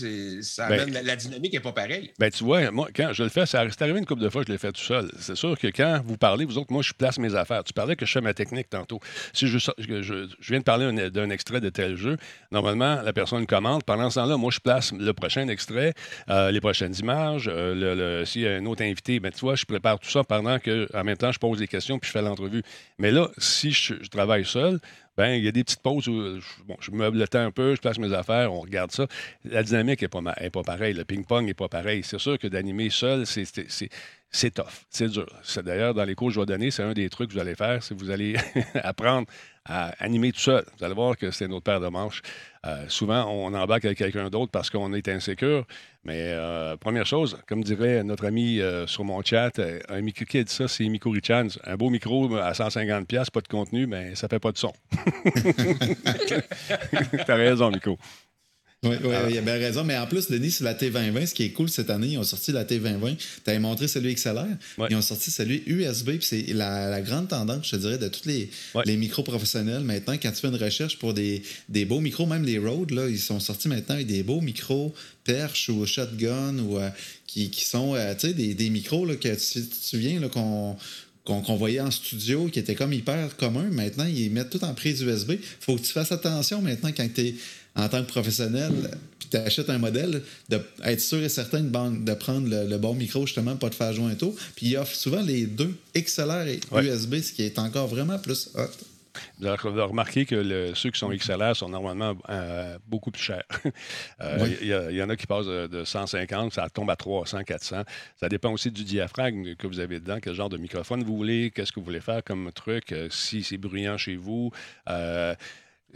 Ben 0.68 0.92
la, 0.92 1.16
dynamique 1.16 1.54
n'est 1.54 1.60
pas 1.60 1.72
pareille. 1.72 2.12
Ben, 2.20 2.30
tu 2.30 2.44
vois, 2.44 2.70
moi, 2.70 2.88
quand 2.96 3.10
je 3.14 3.24
le 3.24 3.30
fais, 3.30 3.48
ça, 3.48 3.64
c'est 3.70 3.82
arrivé 3.84 3.98
une 3.98 4.06
couple 4.06 4.22
de 4.22 4.30
fois, 4.30 4.44
je 4.46 4.52
l'ai 4.52 4.60
fait 4.60 4.72
tout 4.72 4.82
seul. 4.82 5.10
C'est 5.20 5.36
sûr 5.36 5.58
que 5.58 5.68
quand 5.68 6.02
vous 6.06 6.16
parlez, 6.16 6.46
vous 6.46 6.60
autres, 6.60 6.72
moi, 6.72 6.84
je 6.84 6.94
place 6.94 7.18
mes 7.18 7.34
affaires. 7.34 7.64
Tu 7.64 7.74
parlais 7.74 7.96
que 7.96 8.06
je 8.06 8.12
fais 8.12 8.22
ma 8.22 8.36
technique 8.36 8.70
tantôt. 8.70 9.00
Si 9.34 9.48
je, 9.48 9.58
je, 9.58 10.28
viens 10.48 10.60
de 10.60 10.64
parler 10.64 11.10
d'un 11.10 11.30
extrait 11.32 11.62
de 11.62 11.70
tel 11.70 11.96
jeu, 11.96 12.18
normalement, 12.52 13.02
la 13.02 13.12
personne 13.14 13.48
commente. 13.48 13.84
Pendant 13.86 14.12
ce 14.12 14.20
temps-là, 14.20 14.38
moi, 14.38 14.52
je 14.54 14.60
place 14.60 14.92
le 14.94 15.14
prochain 15.14 15.48
extrait, 15.48 15.96
euh, 16.30 16.52
les 16.52 16.62
prochaines 16.62 16.94
images. 17.00 17.50
Euh, 17.52 18.24
s'il 18.26 18.42
y 18.44 18.48
a 18.48 18.52
un 18.56 18.66
autre 18.68 18.84
invité, 18.84 19.20
ben, 19.20 19.32
tu 19.32 19.40
vois, 19.40 19.56
je 19.56 19.66
prépare 19.66 19.98
tout 20.00 20.12
ça 20.12 20.24
pendant 20.24 20.60
que, 20.60 20.88
en 20.96 21.04
même 21.04 21.18
temps, 21.18 21.32
je 21.32 21.40
pose 21.40 21.60
les 21.60 21.68
questions 21.68 21.98
puis 21.98 22.08
je 22.08 22.12
fais 22.12 22.22
l'entrevue. 22.22 22.62
Mais 23.00 23.10
là, 23.10 23.30
si 23.40 23.72
je 23.72 23.96
travaille 24.12 24.46
seul, 24.46 24.80
ben 25.18 25.34
il 25.36 25.44
y 25.44 25.48
a 25.48 25.52
des 25.52 25.64
petites 25.64 25.82
pauses 25.82 26.08
où 26.08 26.14
euh, 26.20 26.40
je, 26.42 26.64
bon, 26.64 26.76
je 26.80 26.92
meuble 26.92 27.18
le 27.18 27.28
temps 27.28 27.40
un 27.46 27.52
peu, 27.52 27.76
je 27.76 27.82
place 27.82 27.98
mes 28.00 28.14
affaires, 28.14 28.54
on 28.54 28.60
regarde 28.60 28.92
ça. 28.92 29.08
La 29.46 29.64
dynamique 29.64 30.02
n'est 30.02 30.08
pas, 30.08 30.20
pas 30.22 30.64
pareille. 30.64 30.94
Le 30.94 31.06
ping-pong 31.06 31.46
n'est 31.46 31.54
pas 31.54 31.70
pareil. 31.70 32.04
C'est 32.04 32.20
sûr 32.20 32.38
que 32.38 32.48
d'animer 32.48 32.90
seul, 32.90 33.26
c'est 33.26 33.44
c'est 34.36 34.52
tough, 34.54 34.86
c'est 34.90 35.08
dur. 35.08 35.26
C'est 35.44 35.64
d'ailleurs 35.64 35.94
dans 35.94 36.04
les 36.04 36.14
cours 36.14 36.28
que 36.28 36.34
je 36.34 36.40
vais 36.42 36.46
donner, 36.46 36.70
c'est 36.70 36.84
un 36.84 36.92
des 36.94 37.10
trucs 37.10 37.30
que 37.30 37.34
vous 37.36 37.40
allez 37.40 37.56
faire, 37.56 37.82
c'est 37.82 37.96
que 37.96 38.00
vous 38.00 38.10
allez 38.12 38.36
apprendre 38.84 39.28
à 39.64 39.94
animer 40.04 40.32
tout 40.34 40.42
seul. 40.42 40.64
Vous 40.78 40.84
allez 40.84 40.94
voir 40.94 41.18
que 41.18 41.32
c'est 41.32 41.48
notre 41.48 41.64
paire 41.64 41.80
de 41.80 41.88
manches. 41.88 42.22
Euh, 42.66 42.84
souvent, 42.90 43.26
on 43.32 43.54
embarque 43.54 43.86
avec 43.86 43.98
quelqu'un 43.98 44.30
d'autre 44.30 44.52
parce 44.52 44.70
qu'on 44.70 44.94
est 44.94 45.08
insécure. 45.08 45.66
Mais 46.04 46.20
euh, 46.34 46.76
première 46.78 47.06
chose, 47.06 47.38
comme 47.48 47.64
dirait 47.64 48.04
notre 48.04 48.26
ami 48.28 48.60
euh, 48.60 48.86
sur 48.88 49.04
mon 49.06 49.22
chat, 49.24 49.60
un 49.88 50.02
micro 50.02 50.26
qui 50.26 50.44
ça, 50.48 50.68
c'est 50.68 50.84
Miku 50.90 51.10
Richans. 51.12 51.48
Un 51.64 51.78
beau 51.78 51.90
micro 51.90 52.26
à 52.36 52.52
150$, 52.52 53.08
pas 53.32 53.42
de 53.42 53.48
contenu, 53.48 53.88
mais 53.88 54.14
ça 54.16 54.28
fait 54.28 54.40
pas 54.40 54.52
de 54.52 54.58
son. 54.58 54.74
T'as 57.26 57.36
raison, 57.36 57.72
Miku. 57.72 57.98
Euh, 58.84 58.98
oui, 59.04 59.16
il 59.30 59.36
y 59.36 59.38
a 59.40 59.42
bien 59.42 59.54
raison. 59.58 59.84
Mais 59.84 59.98
en 59.98 60.06
plus, 60.06 60.28
Denis, 60.28 60.52
sur 60.52 60.66
la 60.66 60.76
T2020, 60.76 61.28
ce 61.28 61.34
qui 61.34 61.44
est 61.44 61.50
cool 61.52 61.70
cette 61.70 61.90
année, 61.90 62.10
ils 62.10 62.18
ont 62.20 62.24
sorti 62.24 62.52
la 62.52 62.66
T2020. 62.66 63.16
Tu 63.18 63.50
avais 63.50 63.60
montré 63.60 63.88
celui 63.88 64.14
XLR. 64.14 64.46
Ils 64.90 64.96
ont 64.96 65.02
sorti 65.02 65.32
celui 65.32 65.64
USB. 65.66 66.12
c'est 66.22 66.44
la, 66.54 67.02
grande 67.02 67.30
tendance, 67.30 67.66
je 67.68 67.72
te 67.72 67.76
dirais, 67.82 67.98
de 67.98 68.08
tous 68.10 68.26
les, 68.26 68.98
micros 68.98 69.24
professionnels 69.24 69.82
maintenant. 69.82 70.16
Quand 70.22 70.32
tu 70.32 70.40
fais 70.42 70.50
une 70.50 70.56
recherche 70.56 71.00
pour 71.00 71.14
des, 71.14 71.42
beaux 71.86 72.00
micros, 72.00 72.26
même 72.28 72.44
les 72.44 72.56
Rode, 72.60 72.92
là, 72.92 73.08
ils 73.10 73.20
sont 73.20 73.40
sortis 73.40 73.68
maintenant 73.70 73.96
avec 73.96 74.08
des 74.08 74.24
beaux 74.24 74.40
micros 74.42 74.94
perche 75.26 75.70
ou 75.70 75.86
shotgun 75.86 76.60
ou 76.60 76.78
euh, 76.78 76.90
qui, 77.28 77.50
sont 77.54 77.96
euh, 77.96 78.14
des, 78.16 78.70
micros 78.70 79.06
que 79.08 79.36
tu, 79.36 79.98
viens 79.98 80.20
qu'on 80.30 80.78
voyait 81.58 81.80
en 81.82 81.90
studio, 81.92 82.48
qui 82.50 82.60
étaient 82.60 82.76
comme 82.76 82.94
hyper 82.94 83.36
communs. 83.36 83.70
Maintenant, 83.72 84.06
ils 84.06 84.30
mettent 84.32 84.52
tout 84.52 84.64
en 84.64 84.74
prise 84.76 85.02
USB. 85.02 85.34
faut 85.60 85.76
que 85.76 85.82
tu 85.82 85.92
fasses 85.92 86.12
attention 86.12 86.62
maintenant 86.62 86.92
quand 86.96 87.08
tu 87.14 87.22
es 87.22 87.36
en 87.76 87.90
tant 87.90 88.02
que 88.04 88.10
professionnel, 88.10 88.72
puis 89.20 89.28
tu 89.30 89.38
achètes 89.38 89.70
un 89.70 89.78
modèle, 89.78 90.22
d'être 90.50 91.02
sûr 91.02 91.22
et 91.22 91.30
certain 91.30 91.62
de, 91.62 92.14
prendre 92.14 92.48
le, 92.48 92.78
bon 92.78 92.94
micro, 92.94 93.26
justement, 93.28 93.56
pas 93.58 93.70
de 93.70 93.76
faire 93.76 93.94
joint 93.94 94.10
un 94.12 94.16
Puis 94.56 94.68
il 94.68 94.78
offre 94.78 94.96
souvent 94.96 95.22
les 95.22 95.46
deux, 95.46 95.76
XLR 95.96 96.48
et 96.48 96.60
USB, 96.74 97.16
ce 97.20 97.34
qui 97.34 97.44
est 97.44 97.60
encore 97.60 97.88
vraiment 97.88 98.18
plus 98.18 98.50
hot. 98.56 98.62
Vous 99.40 99.48
avez 99.48 99.82
remarqué 99.82 100.26
que 100.26 100.72
ceux 100.74 100.90
qui 100.92 101.00
sont 101.00 101.10
XLR 101.10 101.56
sont 101.56 101.70
normalement 101.70 102.18
euh, 102.30 102.78
beaucoup 102.88 103.12
plus 103.12 103.24
chers. 103.24 103.46
Euh, 104.22 104.48
il 104.90 104.96
y, 104.98 105.04
en 105.04 105.10
a 105.10 105.16
qui 105.18 105.28
passent 105.28 105.46
de, 105.46 105.84
150, 105.84 106.54
ça 106.54 106.70
tombe 106.70 106.90
à 106.90 106.96
300, 106.96 107.44
400. 107.44 107.82
Ça 108.18 108.30
dépend 108.30 108.52
aussi 108.54 108.72
du 108.72 108.86
diaphragme 108.86 109.56
que 109.56 109.68
vous 109.68 109.80
avez 109.80 110.00
dedans, 110.00 110.20
quel 110.22 110.34
genre 110.34 110.48
de 110.50 110.58
microphone 110.58 111.04
vous 111.04 111.18
voulez, 111.18 111.52
qu'est-ce 111.54 111.74
que 111.74 111.82
vous 111.82 111.86
voulez 111.86 112.00
faire 112.00 112.24
comme 112.24 112.50
truc, 112.54 112.94
euh, 112.94 113.10
si 113.12 113.44
c'est 113.44 113.58
bruyant 113.58 113.98
chez 113.98 114.16
vous. 114.16 114.52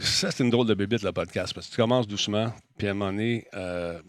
Ça, 0.00 0.30
c'est 0.30 0.42
une 0.42 0.48
drôle 0.50 0.66
de 0.66 0.72
bébite, 0.74 1.02
le 1.02 1.12
podcast, 1.12 1.52
parce 1.52 1.66
que 1.66 1.72
tu 1.74 1.76
commences 1.76 2.08
doucement, 2.08 2.54
puis 2.78 2.88
à 2.88 2.92
un 2.92 2.94
moment 2.94 3.12
donné, 3.12 3.46
euh, 3.54 4.00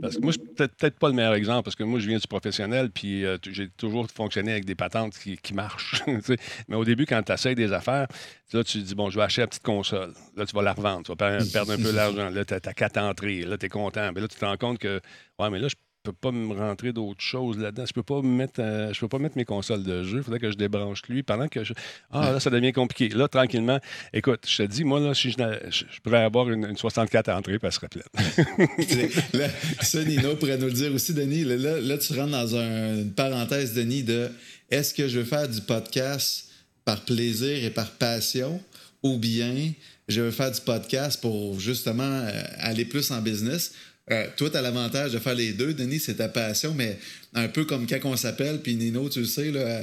parce 0.00 0.14
que 0.16 0.20
moi, 0.22 0.32
je 0.32 0.38
suis 0.38 0.48
peut-être 0.54 0.96
pas 0.98 1.08
le 1.08 1.14
meilleur 1.14 1.34
exemple, 1.34 1.64
parce 1.64 1.74
que 1.74 1.82
moi, 1.82 1.98
je 1.98 2.06
viens 2.06 2.18
du 2.18 2.26
professionnel, 2.28 2.90
puis 2.92 3.24
euh, 3.24 3.36
j'ai 3.50 3.68
toujours 3.70 4.06
fonctionné 4.08 4.52
avec 4.52 4.64
des 4.64 4.76
patentes 4.76 5.18
qui, 5.18 5.36
qui 5.36 5.52
marchent. 5.52 6.00
Mais 6.68 6.76
au 6.76 6.84
début, 6.84 7.04
quand 7.04 7.20
tu 7.24 7.32
essayes 7.32 7.56
des 7.56 7.72
affaires, 7.72 8.06
là, 8.52 8.62
tu 8.62 8.78
dis, 8.78 8.94
bon, 8.94 9.10
je 9.10 9.16
vais 9.18 9.24
acheter 9.24 9.40
la 9.40 9.48
petite 9.48 9.64
console. 9.64 10.12
Là, 10.36 10.46
tu 10.46 10.54
vas 10.54 10.62
la 10.62 10.72
revendre, 10.72 11.02
tu 11.04 11.10
vas 11.10 11.16
perdre 11.16 11.72
un 11.72 11.78
peu 11.82 11.92
d'argent. 11.92 12.30
Là, 12.30 12.44
tu 12.44 12.54
as, 12.54 12.60
quatre 12.60 12.98
entrées, 12.98 13.40
là, 13.40 13.58
tu 13.58 13.66
es 13.66 13.68
content. 13.68 14.12
Mais 14.14 14.20
là, 14.20 14.28
tu 14.28 14.38
te 14.38 14.44
rends 14.44 14.56
compte 14.56 14.78
que, 14.78 15.00
ouais, 15.40 15.50
mais 15.50 15.58
là, 15.58 15.66
je 15.66 15.74
je 16.06 16.10
peux 16.10 16.16
pas 16.20 16.32
me 16.32 16.52
rentrer 16.52 16.92
d'autres 16.92 17.22
choses 17.22 17.56
là-dedans. 17.56 17.86
Je 17.86 17.94
peux 17.94 18.02
pas 18.02 18.20
mettre, 18.20 18.60
euh, 18.60 18.92
je 18.92 19.00
peux 19.00 19.08
pas 19.08 19.18
mettre 19.18 19.38
mes 19.38 19.46
consoles 19.46 19.84
de 19.84 20.04
jeu. 20.04 20.18
Il 20.18 20.22
faudrait 20.22 20.38
que 20.38 20.50
je 20.50 20.56
débranche 20.58 21.00
lui 21.08 21.22
pendant 21.22 21.48
que 21.48 21.64
je. 21.64 21.72
Ah 22.10 22.30
là, 22.32 22.40
ça 22.40 22.50
devient 22.50 22.72
compliqué. 22.74 23.08
Là, 23.08 23.26
tranquillement, 23.26 23.80
écoute, 24.12 24.44
je 24.46 24.58
te 24.58 24.62
dis, 24.68 24.84
moi 24.84 25.00
là, 25.00 25.14
si 25.14 25.30
je, 25.30 25.38
je 25.70 26.00
pourrais 26.02 26.24
avoir 26.24 26.50
une, 26.50 26.76
64 26.76 27.28
à 27.30 27.38
entrée, 27.38 27.56
elle 27.62 27.72
serait 27.72 27.88
pleine. 27.88 28.28
là, 29.32 29.48
ça, 29.80 30.04
Nino 30.04 30.36
pourrait 30.36 30.58
nous 30.58 30.68
dire 30.68 30.92
aussi, 30.92 31.14
Denis. 31.14 31.44
Là, 31.44 31.80
là 31.80 31.96
tu 31.96 32.12
rentres 32.12 32.32
dans 32.32 32.54
une 32.54 33.10
parenthèse, 33.12 33.72
Denis, 33.72 34.02
de 34.02 34.28
est-ce 34.70 34.92
que 34.92 35.08
je 35.08 35.20
veux 35.20 35.24
faire 35.24 35.48
du 35.48 35.62
podcast 35.62 36.50
par 36.84 37.02
plaisir 37.06 37.64
et 37.64 37.70
par 37.70 37.90
passion, 37.92 38.60
ou 39.02 39.16
bien 39.16 39.72
je 40.08 40.20
veux 40.20 40.30
faire 40.30 40.50
du 40.52 40.60
podcast 40.60 41.18
pour 41.22 41.58
justement 41.58 42.02
euh, 42.02 42.30
aller 42.58 42.84
plus 42.84 43.10
en 43.10 43.22
business 43.22 43.72
euh, 44.12 44.26
toi, 44.36 44.50
tu 44.50 44.56
as 44.58 44.60
l'avantage 44.60 45.12
de 45.12 45.18
faire 45.18 45.34
les 45.34 45.52
deux. 45.52 45.72
Denis, 45.72 45.98
c'est 45.98 46.16
ta 46.16 46.28
passion, 46.28 46.74
mais 46.76 46.98
un 47.32 47.48
peu 47.48 47.64
comme 47.64 47.86
quand 47.86 47.98
on 48.04 48.16
s'appelle, 48.16 48.60
puis 48.60 48.74
Nino, 48.76 49.08
tu 49.08 49.20
le 49.20 49.24
sais, 49.24 49.50
euh, 49.54 49.82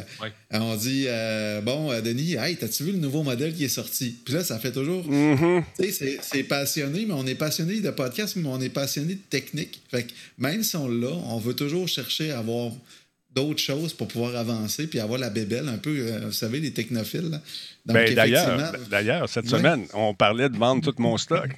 on 0.52 0.76
dit 0.76 1.06
euh, 1.08 1.60
Bon, 1.62 1.88
Denis, 2.04 2.36
hey, 2.36 2.56
t'as-tu 2.56 2.84
vu 2.84 2.92
le 2.92 3.00
nouveau 3.00 3.24
modèle 3.24 3.52
qui 3.56 3.64
est 3.66 3.70
sorti 3.70 4.16
Puis 4.24 4.36
là, 4.36 4.44
ça 4.44 4.60
fait 4.60 4.72
toujours. 4.72 5.10
Mm-hmm. 5.12 5.64
c'est 6.22 6.44
passionné, 6.44 7.06
mais 7.08 7.16
on 7.16 7.26
est 7.26 7.34
passionné 7.36 7.82
de 7.82 7.90
podcast, 7.90 8.36
mais 8.36 8.48
on 8.48 8.62
est 8.62 8.70
passionné 8.70 9.16
de 9.16 9.20
technique. 9.28 9.82
Fait 9.90 10.04
que 10.04 10.12
même 10.38 10.62
si 10.62 10.76
on 10.76 10.88
l'a, 10.88 11.08
on 11.10 11.40
veut 11.40 11.56
toujours 11.56 11.88
chercher 11.88 12.30
à 12.30 12.40
avoir 12.40 12.72
d'autres 13.34 13.62
choses 13.62 13.94
pour 13.94 14.08
pouvoir 14.10 14.36
avancer 14.36 14.88
puis 14.88 15.00
avoir 15.00 15.18
la 15.18 15.32
bébelle 15.32 15.68
un 15.68 15.78
peu, 15.80 16.00
vous 16.26 16.32
savez, 16.32 16.60
les 16.60 16.72
technophiles. 16.74 17.40
Ben, 17.88 18.14
ben, 18.14 18.84
d'ailleurs, 18.88 19.28
cette 19.30 19.48
semaine, 19.50 19.88
on 19.96 20.14
parlait 20.14 20.50
de 20.50 20.58
vendre 20.58 20.84
tout 20.84 20.94
mon 21.02 21.18
stock. 21.18 21.50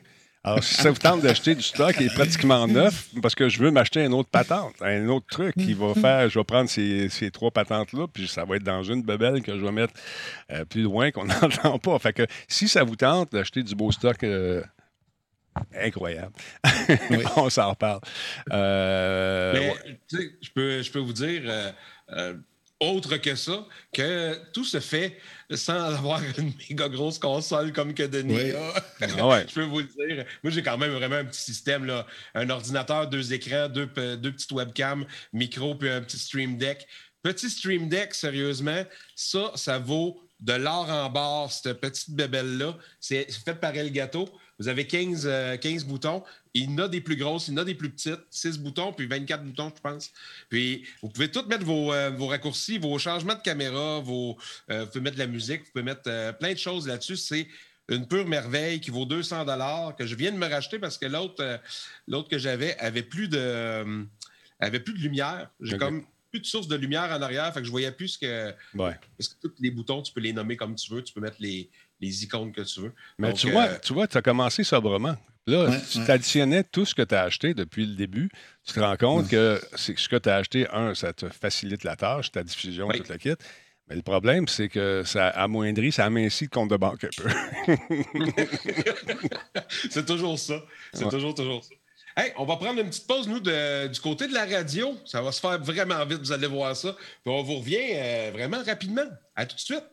Alors, 0.46 0.62
si 0.62 0.74
ça 0.74 0.92
vous 0.92 0.98
tente 1.00 1.22
d'acheter 1.22 1.56
du 1.56 1.62
stock, 1.62 1.96
il 2.02 2.08
est 2.08 2.14
pratiquement 2.14 2.68
neuf 2.68 3.08
parce 3.22 3.34
que 3.34 3.48
je 3.48 3.60
veux 3.60 3.72
m'acheter 3.72 4.04
une 4.04 4.14
autre 4.14 4.30
patente, 4.30 4.74
un 4.82 5.08
autre 5.08 5.26
truc 5.32 5.56
qui 5.56 5.74
va 5.74 5.94
faire, 5.94 6.30
je 6.30 6.38
vais 6.38 6.44
prendre 6.44 6.70
ces, 6.70 7.08
ces 7.08 7.32
trois 7.32 7.50
patentes-là, 7.50 8.08
puis 8.12 8.28
ça 8.28 8.44
va 8.44 8.58
être 8.58 8.64
dans 8.64 8.84
une 8.84 9.04
bebelle 9.04 9.42
que 9.42 9.58
je 9.58 9.64
vais 9.66 9.72
mettre 9.72 9.94
euh, 10.52 10.66
plus 10.66 10.82
loin 10.82 11.12
qu'on 11.12 11.24
n'entend 11.26 11.80
pas. 11.80 11.98
Fait 12.00 12.12
que 12.12 12.28
si 12.50 12.68
ça 12.68 12.84
vous 12.84 12.98
tente 12.98 13.32
d'acheter 13.32 13.64
du 13.64 13.74
beau 13.74 13.92
stock. 13.92 14.22
Euh, 14.24 14.62
incroyable. 15.80 16.34
On 17.36 17.48
s'en 17.48 17.70
reparle. 17.70 18.00
Euh, 18.52 19.54
sais, 20.08 20.32
Je 20.42 20.90
peux, 20.92 20.98
vous 20.98 21.14
dire, 21.14 21.44
euh, 22.18 22.34
autre 22.80 23.18
que 23.18 23.36
ça, 23.36 23.66
que 23.94 24.40
tout 24.54 24.64
se 24.66 24.80
fait 24.80 25.18
sans 25.54 25.80
avoir 25.96 26.22
une 26.38 26.52
méga 26.70 26.90
grosse 26.90 27.20
console 27.20 27.72
comme 27.72 27.94
que 27.94 28.04
Denis 28.04 28.36
oui. 28.36 28.52
Ah 28.56 28.82
Je 29.48 29.54
peux 29.54 29.64
vous 29.64 29.80
le 29.80 29.86
dire. 29.86 30.26
Moi, 30.44 30.52
j'ai 30.52 30.64
quand 30.64 30.78
même 30.78 30.92
vraiment 30.94 31.16
un 31.18 31.26
petit 31.26 31.42
système, 31.42 31.86
là. 31.86 32.06
un 32.36 32.50
ordinateur, 32.50 33.08
deux 33.08 33.34
écrans, 33.34 33.70
deux, 33.70 33.88
petites 33.88 34.52
webcams, 34.52 35.06
micro, 35.32 35.76
puis 35.76 35.90
un 35.90 36.02
petit 36.02 36.18
Stream 36.20 36.58
Deck. 36.58 36.86
Petit 37.22 37.50
Stream 37.50 37.88
Deck, 37.88 38.14
sérieusement, 38.14 38.84
ça, 39.16 39.52
ça 39.56 39.80
vaut 39.80 40.20
de 40.40 40.54
l'or 40.54 40.90
en 40.90 41.10
barre, 41.10 41.50
cette 41.52 41.80
petite 41.80 42.12
bébelle-là. 42.12 42.76
C'est 43.00 43.32
fait 43.32 43.56
par 43.56 43.76
El 43.78 43.92
Gâteau. 43.92 44.28
Vous 44.60 44.68
avez 44.68 44.86
15, 44.86 45.24
15 45.24 45.26
euh, 45.84 45.88
boutons. 45.88 46.24
Il 46.54 46.64
y 46.66 46.68
en 46.74 46.78
a 46.78 46.88
des 46.88 47.02
plus 47.02 47.16
grosses, 47.16 47.48
il 47.48 47.52
y 47.52 47.54
en 47.56 47.58
a 47.58 47.66
des 47.66 47.74
plus 47.76 47.90
petites. 47.90 48.20
6 48.30 48.60
boutons, 48.60 48.94
puis 48.94 49.08
24 49.08 49.44
boutons, 49.44 49.72
je 49.76 49.82
pense. 49.82 50.12
Puis 50.50 50.84
vous 51.02 51.10
pouvez 51.10 51.32
tout 51.32 51.44
mettre 51.48 51.66
vos, 51.66 51.92
euh, 51.92 52.12
raccourcis, 52.26 52.78
vos 52.78 52.98
changements 53.00 53.34
de 53.36 53.42
caméra, 53.42 54.00
vos, 54.02 54.38
euh, 54.70 54.82
vous 54.82 54.88
pouvez 54.88 55.02
mettre 55.02 55.16
de 55.16 55.22
la 55.22 55.28
musique, 55.28 55.64
vous 55.66 55.72
pouvez 55.72 55.84
mettre 55.84 56.38
plein 56.38 56.54
de 56.54 56.58
choses 56.58 56.88
là-dessus. 56.88 57.16
C'est 57.16 57.48
une 57.90 58.08
pure 58.08 58.28
merveille 58.28 58.80
qui 58.80 58.92
vaut 58.92 59.06
200 59.06 59.46
que 59.98 60.06
je 60.06 60.16
viens 60.16 60.32
de 60.32 60.38
me 60.38 60.48
racheter 60.48 60.80
parce 60.80 60.98
que 60.98 61.06
l'autre 61.06 61.60
l'autre 62.08 62.30
que 62.30 62.38
j'avais 62.38 62.78
avait 62.80 63.04
plus 63.04 63.28
de 63.28 64.06
avait 64.60 64.80
plus 64.80 64.94
de 64.94 65.00
lumière. 65.00 65.50
J'ai 65.60 65.78
comme 65.78 66.06
plus 66.32 66.40
de 66.40 66.46
source 66.46 66.68
de 66.68 66.76
lumière 66.78 67.12
en 67.12 67.22
arrière, 67.22 67.54
fait 67.54 67.60
que 67.60 67.66
je 67.66 67.72
voyais 67.72 67.92
plus 67.92 68.18
que 68.18 68.52
ouais. 68.76 68.98
parce 69.18 69.28
que 69.28 69.36
tous 69.42 69.52
les 69.60 69.70
boutons, 69.70 70.02
tu 70.02 70.14
peux 70.14 70.22
les 70.22 70.32
nommer 70.34 70.56
comme 70.56 70.76
tu 70.76 70.92
veux, 70.94 71.04
tu 71.04 71.12
peux 71.14 71.20
mettre 71.22 71.36
les 71.40 71.70
les 72.04 72.24
icônes 72.24 72.52
que 72.52 72.62
tu 72.62 72.82
veux. 72.82 72.94
Mais 73.18 73.34
tu, 73.34 73.50
vois, 73.50 73.64
euh, 73.64 73.78
tu 73.82 73.94
vois, 73.94 74.08
tu 74.08 74.18
as 74.18 74.22
commencé 74.22 74.64
sobrement. 74.64 75.16
Là, 75.46 75.70
tu 75.92 76.00
additionnais 76.10 76.64
tout 76.64 76.86
ce 76.86 76.96
que 76.96 77.02
tu 77.02 77.16
as 77.16 77.24
acheté 77.24 77.54
depuis 77.54 77.86
le 77.86 77.96
début. 77.96 78.30
Tu 78.66 78.74
te 78.74 78.80
rends 78.80 78.96
compte 78.96 79.28
que 79.30 79.62
ce 79.76 79.92
que 79.92 80.16
tu 80.16 80.30
as 80.30 80.36
acheté, 80.38 80.68
un, 80.72 80.96
ça 80.96 81.12
te 81.12 81.28
facilite 81.30 81.84
la 81.84 81.96
tâche, 81.98 82.32
ta 82.32 82.44
diffusion, 82.44 82.88
tout 82.90 83.04
le 83.10 83.18
kit. 83.18 83.34
Mais 83.90 83.98
le 83.98 84.02
problème, 84.02 84.48
c'est 84.48 84.70
que 84.70 85.04
ça 85.06 85.28
amoindrit, 85.28 85.92
ça 85.92 86.06
amincit 86.06 86.46
le 86.46 86.50
compte 86.50 86.70
de 86.70 86.78
banque 86.78 87.04
un 87.04 87.10
peu. 87.18 87.68
c'est 89.90 90.06
toujours 90.06 90.40
ça. 90.40 90.64
C'est 90.94 91.10
toujours, 91.10 91.36
toujours 91.36 91.62
ça. 91.64 91.72
Hey, 92.16 92.32
on 92.38 92.46
va 92.46 92.56
prendre 92.56 92.80
une 92.80 92.88
petite 92.88 93.08
pause, 93.08 93.28
nous, 93.28 93.42
du 93.42 94.00
côté 94.00 94.28
de 94.30 94.34
la 94.34 94.46
radio. 94.46 94.98
Ça 95.06 95.22
va 95.22 95.34
se 95.34 95.42
faire 95.42 95.60
vraiment 95.60 96.06
vite, 96.06 96.20
vous 96.20 96.32
allez 96.32 96.48
voir 96.48 96.74
ça. 96.78 96.96
on 97.26 97.44
vous 97.44 97.56
revient 97.58 97.84
euh, 97.96 98.30
vraiment 98.32 98.64
rapidement. 98.66 99.04
À 99.36 99.46
tout 99.46 99.56
de 99.56 99.60
suite. 99.62 99.84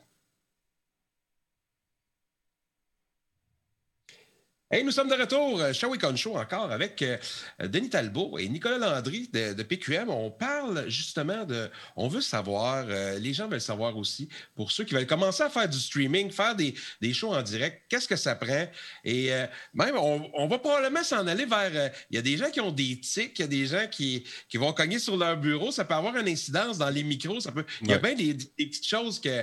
Hey, 4.73 4.85
nous 4.85 4.93
sommes 4.93 5.09
de 5.09 5.15
retour, 5.17 5.61
euh, 5.61 5.73
Show 5.73 5.93
et 5.97 6.17
Show 6.17 6.37
encore 6.37 6.71
avec 6.71 7.03
euh, 7.03 7.19
Denis 7.61 7.91
Talbot 7.91 8.39
et 8.39 8.49
Nicolas 8.49 8.79
Landry 8.79 9.27
de, 9.33 9.61
PQM. 9.65 10.09
On 10.09 10.31
parle 10.31 10.89
justement 10.89 11.45
de. 11.45 11.69
On 11.97 12.07
veut 12.07 12.21
savoir, 12.21 12.87
euh, 12.89 13.19
les 13.19 13.33
gens 13.35 13.49
veulent 13.49 13.61
savoir 13.61 13.97
aussi, 13.97 14.29
pour 14.55 14.71
ceux 14.71 14.85
qui 14.85 14.95
veulent 14.95 15.09
commencer 15.09 15.43
à 15.43 15.51
faire 15.51 15.69
du 15.69 15.77
streaming, 15.77 16.31
faire 16.31 16.55
des, 16.55 16.77
shows 17.13 17.35
en 17.35 17.43
direct, 17.43 17.83
qu'est-ce 17.89 18.07
que 18.07 18.15
ça 18.15 18.37
prend? 18.37 18.69
Et 19.05 19.31
même, 19.75 19.97
on, 19.97 20.47
va 20.47 20.59
probablement 20.61 21.03
s'en 21.03 21.27
aller 21.27 21.47
vers. 21.47 21.93
Il 22.11 22.15
y 22.15 22.19
a 22.19 22.23
des 22.23 22.37
gens 22.37 22.51
qui 22.51 22.61
ont 22.61 22.71
des 22.71 23.01
tics, 23.01 23.37
il 23.37 23.43
y 23.43 23.45
a 23.45 23.49
des 23.49 23.67
gens 23.67 23.89
qui, 23.91 24.23
qui, 24.49 24.57
vont 24.57 24.73
cogner 24.73 25.01
sur 25.01 25.17
leur 25.17 25.37
bureau. 25.37 25.73
Ça 25.73 25.85
peut 25.85 25.95
avoir 25.95 26.17
une 26.17 26.29
incidence 26.29 26.79
dans 26.79 26.91
les 26.91 27.03
micros. 27.03 27.41
Ça 27.41 27.51
peut, 27.51 27.65
Il 27.83 27.89
y 27.89 27.93
a 27.93 27.99
bien 27.99 28.15
des, 28.15 28.35
des 28.35 28.45
petites 28.67 28.87
choses 28.87 29.21
que, 29.21 29.43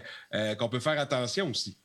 qu'on 0.55 0.69
peut 0.69 0.79
faire 0.79 0.97
attention 0.97 1.49
aussi 1.49 1.75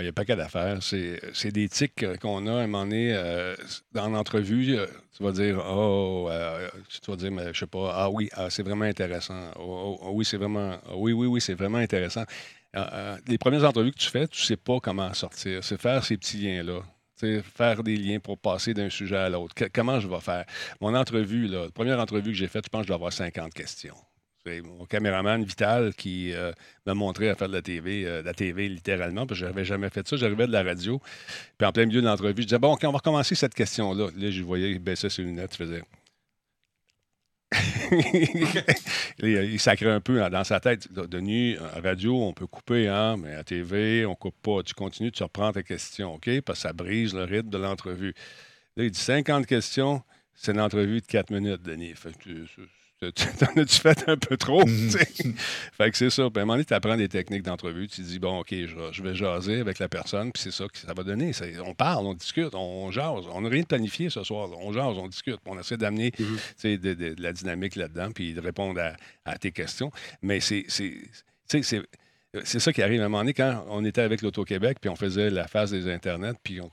il 0.00 0.04
y 0.04 0.08
a 0.08 0.12
pas 0.12 0.24
qu'à 0.24 0.36
d'affaires. 0.36 0.78
C'est 0.82 1.20
des 1.52 1.68
tics 1.68 2.02
euh, 2.02 2.16
qu'on 2.16 2.46
a 2.46 2.50
à 2.50 2.54
un 2.56 2.66
moment 2.66 2.84
donné 2.84 3.12
euh, 3.14 3.54
dans 3.92 4.08
l'entrevue. 4.08 4.76
Euh, 4.76 4.86
tu 5.16 5.22
vas 5.22 5.32
dire, 5.32 5.62
oh, 5.66 6.28
oh 6.28 6.30
tu 6.90 7.10
vas 7.10 7.16
dire, 7.16 7.30
mais, 7.30 7.52
je 7.52 7.60
sais 7.60 7.66
pas, 7.66 7.92
ah 7.94 8.10
oui, 8.10 8.28
ah, 8.34 8.50
c'est 8.50 8.62
vraiment 8.62 8.84
intéressant. 8.84 9.40
Oh, 9.56 9.60
oh, 9.60 9.98
oh 10.02 10.10
oui, 10.12 10.24
c'est 10.24 10.36
vraiment, 10.36 10.76
ah 10.86 10.96
oui, 10.96 11.12
oui, 11.12 11.40
c'est 11.40 11.54
vraiment 11.54 11.78
intéressant. 11.78 12.24
les 13.28 13.38
premières 13.38 13.64
entrevues 13.64 13.92
que 13.92 13.98
tu 13.98 14.10
fais, 14.10 14.26
tu 14.28 14.42
sais 14.42 14.56
pas 14.56 14.78
comment 14.82 15.12
sortir. 15.14 15.62
C'est 15.64 15.80
faire 15.80 16.04
ces 16.04 16.16
petits 16.16 16.38
liens-là. 16.38 16.80
Faire 17.56 17.82
des 17.82 17.96
liens 17.96 18.18
pour 18.20 18.38
passer 18.38 18.74
d'un 18.74 18.90
sujet 18.90 19.16
à 19.16 19.30
l'autre. 19.30 19.54
Comment 19.72 20.00
je 20.00 20.06
vais 20.08 20.20
faire? 20.20 20.44
Mon 20.82 20.94
entrevue, 20.94 21.46
là, 21.46 21.62
la 21.64 21.70
première 21.70 21.98
entrevue 21.98 22.32
que 22.32 22.36
j'ai 22.36 22.48
faite, 22.48 22.64
je 22.66 22.68
pense 22.68 22.80
que 22.80 22.84
je 22.84 22.88
dois 22.88 22.96
avoir 22.96 23.12
50 23.12 23.54
questions 23.54 23.94
mon 24.62 24.84
caméraman 24.86 25.42
vital 25.44 25.94
qui 25.94 26.32
euh, 26.32 26.52
m'a 26.86 26.94
montré 26.94 27.28
à 27.28 27.34
faire 27.34 27.48
de 27.48 27.52
la 27.54 27.62
TV, 27.62 28.04
euh, 28.06 28.20
de 28.20 28.26
la 28.26 28.34
TV 28.34 28.68
littéralement, 28.68 29.26
parce 29.26 29.40
que 29.40 29.46
je 29.46 29.50
n'avais 29.50 29.64
jamais 29.64 29.90
fait 29.90 30.06
ça. 30.06 30.16
J'arrivais 30.16 30.46
de 30.46 30.52
la 30.52 30.62
radio, 30.62 31.00
puis 31.58 31.66
en 31.66 31.72
plein 31.72 31.86
milieu 31.86 32.00
de 32.00 32.06
l'entrevue, 32.06 32.42
je 32.42 32.46
disais 32.48 32.58
Bon, 32.58 32.72
OK, 32.74 32.80
on 32.84 32.90
va 32.92 32.98
recommencer 32.98 33.34
cette 33.34 33.54
question-là. 33.54 34.08
Là, 34.16 34.30
je 34.30 34.42
voyais 34.42 34.70
il 34.70 34.78
baissait 34.78 35.10
ses 35.10 35.22
lunettes, 35.22 35.54
il 35.58 35.58
faisait. 35.58 35.82
il 39.22 39.60
sacrait 39.60 39.86
un 39.90 40.00
peu 40.00 40.18
dans 40.30 40.42
sa 40.42 40.58
tête. 40.58 40.92
Denis, 40.92 41.56
à 41.76 41.80
radio, 41.80 42.20
on 42.24 42.32
peut 42.32 42.48
couper, 42.48 42.88
hein, 42.88 43.16
mais 43.16 43.34
à 43.36 43.44
TV, 43.44 44.04
on 44.04 44.16
coupe 44.16 44.34
pas. 44.42 44.62
Tu 44.64 44.74
continues, 44.74 45.12
tu 45.12 45.22
reprends 45.22 45.52
ta 45.52 45.62
question, 45.62 46.14
OK? 46.14 46.40
Parce 46.40 46.60
ça 46.60 46.72
brise 46.72 47.14
le 47.14 47.22
rythme 47.22 47.48
de 47.50 47.58
l'entrevue. 47.58 48.14
Là, 48.76 48.82
il 48.84 48.90
dit 48.90 48.98
50 48.98 49.46
questions, 49.46 50.02
c'est 50.34 50.52
une 50.52 50.60
entrevue 50.60 51.00
de 51.00 51.06
4 51.06 51.30
minutes, 51.30 51.62
Denis. 51.62 51.94
Fait 51.94 52.10
t'en 53.38 53.52
as-tu 53.60 53.80
fait 53.82 54.08
un 54.08 54.16
peu 54.16 54.36
trop? 54.38 54.64
fait 54.66 55.90
que 55.90 55.96
c'est 55.96 56.08
ça. 56.08 56.30
Puis 56.30 56.38
à 56.38 56.42
un 56.42 56.44
moment 56.44 56.54
donné, 56.54 56.64
tu 56.64 56.72
apprends 56.72 56.96
des 56.96 57.08
techniques 57.08 57.42
d'entrevue. 57.42 57.88
Tu 57.88 58.00
te 58.02 58.06
dis, 58.06 58.18
bon, 58.18 58.40
OK, 58.40 58.48
je, 58.52 59.02
vais 59.02 59.14
jaser 59.14 59.60
avec 59.60 59.78
la 59.78 59.88
personne, 59.88 60.32
puis 60.32 60.42
c'est 60.42 60.50
ça 60.50 60.66
que 60.66 60.78
ça 60.78 60.94
va 60.94 61.02
donner. 61.02 61.32
On 61.64 61.74
parle, 61.74 62.06
on 62.06 62.14
discute, 62.14 62.54
on, 62.54 62.90
jase. 62.90 63.24
On 63.32 63.42
n'a 63.42 63.50
rien 63.50 63.62
de 63.62 63.66
planifié 63.66 64.08
ce 64.08 64.24
soir. 64.24 64.48
On 64.62 64.72
jase, 64.72 64.96
on 64.96 65.08
discute. 65.08 65.38
On 65.44 65.58
essaie 65.58 65.76
d'amener 65.76 66.10
mm-hmm. 66.10 66.94
de, 66.94 67.22
la 67.22 67.32
dynamique 67.34 67.76
là-dedans, 67.76 68.10
puis 68.14 68.32
de 68.32 68.40
répondre 68.40 68.80
à, 69.26 69.38
tes 69.38 69.52
questions. 69.52 69.90
Mais 70.22 70.40
c'est 70.40 70.64
c'est 70.68 72.60
ça 72.60 72.72
qui 72.72 72.82
arrive 72.82 73.00
à 73.00 73.04
un 73.04 73.08
moment 73.08 73.22
donné 73.22 73.32
quand 73.34 73.64
on 73.68 73.84
était 73.84 74.00
avec 74.02 74.20
l'Auto-Québec, 74.22 74.78
puis 74.80 74.88
on 74.90 74.96
faisait 74.96 75.30
la 75.30 75.46
phase 75.48 75.70
des 75.70 75.90
Internets, 75.90 76.36
puis 76.42 76.60
on, 76.60 76.68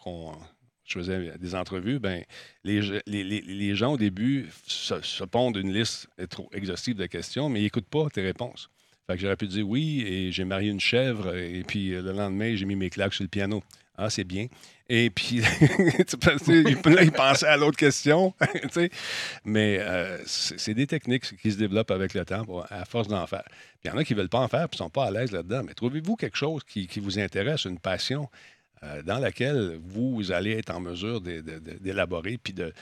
je 0.86 0.94
faisais 1.00 1.34
des 1.40 1.56
entrevues, 1.56 2.00
ben, 2.00 2.24
les, 2.64 2.82
les, 3.12 3.76
gens 3.76 3.94
au 3.94 3.98
début 3.98 4.50
se, 4.68 5.24
pondent 5.24 5.56
une 5.58 5.74
liste 5.74 6.08
trop 6.30 6.50
exhaustive 6.54 6.96
de 6.96 7.06
questions, 7.06 7.50
mais 7.50 7.62
ils 7.62 7.64
n'écoutent 7.64 7.88
pas 7.88 8.08
tes 8.10 8.22
réponses. 8.22 8.70
Fait 9.08 9.16
que 9.16 9.22
j'aurais 9.22 9.36
pu 9.36 9.48
dire 9.48 9.68
oui, 9.68 10.02
et 10.06 10.32
j'ai 10.32 10.46
marié 10.46 10.70
une 10.70 10.80
chèvre, 10.80 11.36
et 11.36 11.64
puis 11.68 11.94
euh, 11.94 12.02
le 12.02 12.14
lendemain, 12.14 12.56
j'ai 12.56 12.64
mis 12.66 12.76
mes 12.78 12.90
claques 12.90 13.14
sur 13.14 13.24
le 13.24 13.28
piano. 13.30 13.62
Ah, 13.98 14.10
c'est 14.10 14.24
bien. 14.24 14.48
Et 14.90 15.10
puis, 15.12 15.42
là, 15.42 15.48
il 17.04 17.12
pensait 17.12 17.46
à 17.46 17.58
l'autre 17.58 17.78
question. 17.78 18.34
mais 19.46 19.78
euh, 19.80 20.18
c'est 20.26 20.74
des 20.74 20.88
techniques 20.88 21.38
qui 21.38 21.52
se 21.52 21.58
développent 21.58 21.92
avec 21.92 22.14
le 22.16 22.26
temps 22.26 22.44
à 22.70 22.86
force 22.86 23.08
d'en 23.08 23.28
faire. 23.28 23.44
Puis 23.82 23.86
il 23.86 23.88
y 23.90 23.92
en 23.92 23.98
a 23.98 24.04
qui 24.04 24.14
ne 24.14 24.20
veulent 24.20 24.30
pas 24.30 24.40
en 24.40 24.48
faire 24.48 24.64
et 24.64 24.68
ne 24.72 24.78
sont 24.78 24.90
pas 24.90 25.06
à 25.06 25.12
l'aise 25.12 25.32
là-dedans. 25.32 25.62
Mais 25.64 25.76
trouvez-vous 25.76 26.16
quelque 26.16 26.38
chose 26.38 26.64
qui 26.64 26.90
vous 27.00 27.20
intéresse, 27.20 27.66
une 27.66 27.78
passion. 27.78 28.30
Euh, 28.84 29.02
dans 29.04 29.20
laquelle 29.20 29.80
vous 29.82 30.32
allez 30.32 30.52
être 30.52 30.72
en 30.76 30.80
mesure 30.80 31.22
d'élaborer 31.22 32.38
puis 32.38 32.54
de, 32.54 32.74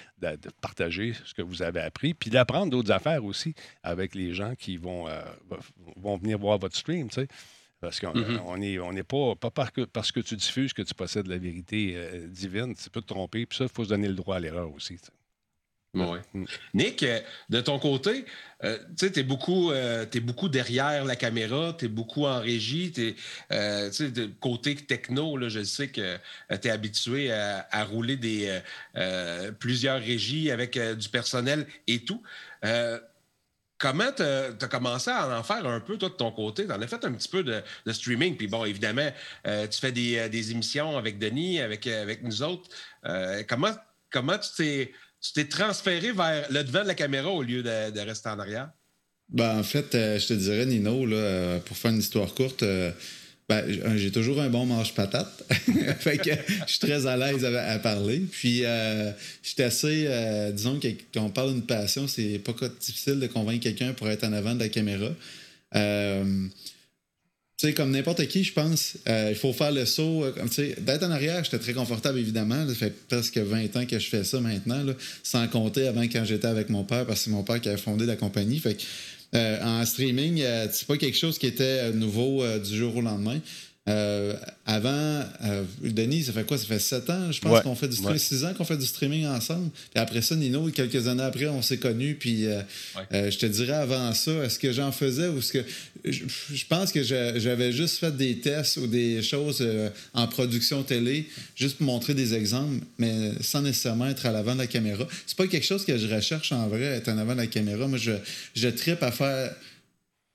partager 0.62 1.14
ce 1.26 1.34
que 1.34 1.42
vous 1.42 1.62
avez 1.62 1.82
appris, 1.82 2.14
puis 2.14 2.30
d'apprendre 2.30 2.72
d'autres 2.72 2.92
affaires 2.92 3.24
aussi 3.24 3.54
avec 3.84 4.16
les 4.16 4.34
gens 4.34 4.56
qui 4.56 4.78
vont, 4.78 5.08
euh, 5.08 5.22
vont 5.98 6.18
venir 6.18 6.40
voir 6.40 6.58
votre 6.58 6.76
stream, 6.76 7.10
tu 7.10 7.16
sais. 7.22 7.28
Parce 7.82 8.00
qu'on 8.00 8.14
mm-hmm. 8.14 8.94
n'est 8.94 9.04
pas, 9.04 9.36
pas 9.36 9.50
parce 9.92 10.12
que 10.12 10.20
tu 10.20 10.36
diffuses 10.36 10.72
que 10.72 10.84
tu 10.84 10.94
possèdes 10.94 11.26
la 11.28 11.40
vérité 11.40 11.94
euh, 11.96 12.28
divine. 12.28 12.76
Tu 12.76 12.92
peux 12.92 13.02
te 13.02 13.08
tromper. 13.08 13.48
Puis 13.48 13.58
ça, 13.58 13.64
il 13.64 13.72
faut 13.72 13.84
se 13.84 13.90
donner 13.90 14.08
le 14.08 14.14
droit 14.14 14.36
à 14.36 14.40
l'erreur 14.40 14.72
aussi. 14.72 15.00
Mm. 15.94 16.46
Nick, 16.74 17.04
euh, 17.04 17.20
de 17.50 17.60
ton 17.60 17.78
côté, 17.78 18.24
euh, 18.64 18.78
tu 18.98 19.10
sais, 19.10 19.24
beaucoup, 19.24 19.72
euh, 19.72 20.06
es 20.14 20.20
beaucoup 20.22 20.48
derrière 20.48 21.04
la 21.04 21.18
caméra, 21.18 21.76
tu 21.78 21.86
es 21.86 21.88
beaucoup 21.90 22.26
en 22.28 22.40
régie, 22.40 22.92
de 22.92 24.26
côté 24.40 24.76
techno, 24.76 25.38
je 25.50 25.64
sais 25.64 25.90
que 25.90 26.18
es 26.50 26.70
habitué 26.70 27.32
à, 27.34 27.68
rouler 27.84 28.16
des, 28.16 28.58
plusieurs 29.60 30.00
régies 30.00 30.50
avec 30.52 30.78
du 30.80 31.10
personnel 31.10 31.68
et 31.88 32.00
tout. 32.00 32.24
Comment 33.78 34.12
tu 34.16 34.22
as 34.24 34.68
commencé 34.68 35.10
à 35.10 35.38
en 35.38 35.44
faire 35.44 35.66
un 35.68 35.80
peu, 35.82 35.98
toi, 35.98 36.08
de 36.10 36.14
ton 36.14 36.32
côté? 36.32 36.68
Tu 36.68 36.72
en 36.72 36.82
as 36.82 36.88
fait 36.88 37.04
un 37.04 37.12
petit 37.14 37.30
peu 37.30 37.44
de, 37.44 37.62
streaming. 37.92 38.38
Puis 38.38 38.48
bon, 38.48 38.64
évidemment, 38.64 39.10
tu 39.44 39.78
fais 39.80 39.92
des, 39.92 40.52
émissions 40.52 40.98
avec 40.98 41.18
Denis, 41.20 41.60
avec, 41.60 41.86
avec 41.88 42.24
nous 42.24 42.44
autres. 42.44 42.70
comment, 43.50 43.72
comment 44.10 44.38
tu 44.38 44.50
t'es 44.56 44.94
tu 45.22 45.34
t'es 45.34 45.46
transféré 45.46 46.12
vers 46.12 46.46
le 46.50 46.64
devant 46.64 46.82
de 46.82 46.88
la 46.88 46.96
caméra 46.96 47.30
au 47.30 47.44
lieu 47.44 47.62
de, 47.62 48.00
rester 48.00 48.30
en 48.30 48.40
arrière? 48.40 48.70
Ben, 49.30 49.60
en 49.60 49.64
fait, 49.64 49.94
euh, 49.96 50.20
je 50.20 50.28
te 50.28 50.34
dirais, 50.34 50.66
Nino, 50.66 51.06
euh, 51.14 51.60
pour 51.60 51.78
faire 51.78 51.92
une 51.92 52.00
histoire 52.00 52.34
courte, 52.34 52.64
euh, 52.64 52.92
ben, 53.48 53.64
j'ai 53.98 54.12
toujours 54.12 54.42
un 54.42 54.50
bon 54.50 54.66
manche 54.66 54.94
patate 54.94 55.44
fait 56.00 56.18
que 56.18 56.30
je 56.68 56.72
suis 56.72 56.80
très 56.80 57.06
à 57.06 57.18
l'aise 57.18 57.44
à, 57.46 57.80
parler. 57.80 58.20
Puis, 58.32 58.64
j'étais 59.44 59.64
assez. 59.64 60.08
disons 60.54 60.80
que 60.80 60.88
quand 61.14 61.24
on 61.26 61.30
parle 61.30 61.54
d'une 61.54 61.66
passion, 61.66 62.08
c'est 62.08 62.40
pas 62.40 62.54
difficile 62.80 63.20
de 63.20 63.28
convaincre 63.28 63.64
quelqu'un 63.64 63.92
pour 63.92 64.08
être 64.10 64.24
en 64.24 64.32
avant 64.32 64.56
de 64.56 64.62
la 64.62 64.70
caméra 64.70 65.10
comme 67.70 67.92
n'importe 67.92 68.28
qui, 68.28 68.44
je 68.44 68.54
pense, 68.54 68.94
euh, 69.08 69.28
il 69.30 69.36
faut 69.36 69.54
faire 69.54 69.72
le 69.72 69.86
saut. 69.86 70.26
Euh, 70.26 70.74
d'être 70.80 71.04
en 71.04 71.12
arrière, 71.12 71.44
j'étais 71.44 71.60
très 71.60 71.74
confortable, 71.74 72.18
évidemment. 72.20 72.68
Ça 72.68 72.74
fait 72.74 72.96
presque 73.08 73.38
20 73.38 73.76
ans 73.78 73.86
que 73.86 74.00
je 74.00 74.08
fais 74.10 74.24
ça 74.24 74.40
maintenant, 74.42 74.84
sans 75.24 75.48
compter 75.48 75.88
avant 75.88 76.02
quand 76.04 76.26
j'étais 76.26 76.48
avec 76.48 76.70
mon 76.70 76.84
père, 76.84 77.06
parce 77.06 77.20
que 77.20 77.26
c'est 77.26 77.32
mon 77.32 77.44
père 77.44 77.62
qui 77.62 77.70
a 77.70 77.78
fondé 77.78 78.06
la 78.06 78.16
compagnie. 78.16 78.60
Fait 78.60 78.78
euh, 79.36 79.62
en 79.64 79.86
streaming, 79.86 80.44
c'est 80.72 80.88
pas 80.88 80.98
quelque 80.98 81.18
chose 81.18 81.38
qui 81.38 81.48
était 81.48 81.92
nouveau 81.94 82.44
du 82.58 82.76
jour 82.76 82.96
au 82.96 83.02
lendemain. 83.02 83.40
Euh, 83.90 84.36
avant, 84.68 84.92
euh, 85.44 85.64
Denis, 85.82 86.26
ça 86.26 86.34
fait 86.34 86.46
quoi? 86.46 86.56
Ça 86.60 86.66
fait 86.68 86.78
sept 86.78 87.10
ans, 87.10 87.32
je 87.32 87.42
pense, 87.42 87.62
qu'on 87.62 87.74
fait 87.74 87.88
du 87.88 87.96
streaming, 87.96 88.20
Six 88.20 88.36
6 88.38 88.46
ans 88.46 88.54
qu'on 88.54 88.64
fait 88.64 88.78
du 88.78 88.86
streaming 88.86 89.26
ensemble. 89.26 89.72
Puis 89.72 90.00
après 90.02 90.22
ça, 90.22 90.36
Nino, 90.36 90.70
quelques 90.70 91.08
années 91.08 91.24
après, 91.24 91.48
on 91.48 91.64
s'est 91.64 91.80
connus. 91.80 92.14
Puis 92.20 92.46
euh, 92.46 92.62
je 93.12 93.36
te 93.40 93.48
dirais 93.48 93.74
avant 93.74 94.14
ça, 94.14 94.32
est-ce 94.46 94.60
que 94.60 94.72
j'en 94.72 94.92
faisais 94.92 95.30
ou 95.30 95.42
ce 95.42 95.54
que. 95.54 95.66
Je, 96.06 96.66
pense 96.70 96.92
que 96.92 97.02
j'avais 97.02 97.72
juste 97.72 97.98
fait 97.98 98.16
des 98.16 98.38
tests 98.38 98.78
ou 98.78 98.86
des 98.86 99.24
choses 99.24 99.66
en 100.14 100.28
production 100.28 100.84
télé, 100.84 101.28
juste 101.56 101.78
pour 101.78 101.88
montrer 101.88 102.14
des 102.14 102.36
exemples, 102.36 102.86
mais 103.00 103.32
sans 103.42 103.62
nécessairement 103.64 104.08
être 104.10 104.28
à 104.28 104.32
l'avant 104.32 104.54
de 104.54 104.60
la 104.60 104.68
caméra. 104.68 105.08
C'est 105.26 105.38
pas 105.38 105.48
quelque 105.48 105.66
chose 105.66 105.86
que 105.86 105.98
je 105.98 106.08
recherche 106.08 106.52
en 106.52 106.68
vrai, 106.68 106.84
être 106.84 107.08
en 107.10 107.18
avant 107.18 107.34
de 107.34 107.38
la 107.40 107.48
caméra. 107.48 107.88
Moi, 107.88 107.98
je, 107.98 108.12
je 108.56 108.68
tripe 108.68 109.02
à 109.02 109.12
faire 109.12 109.52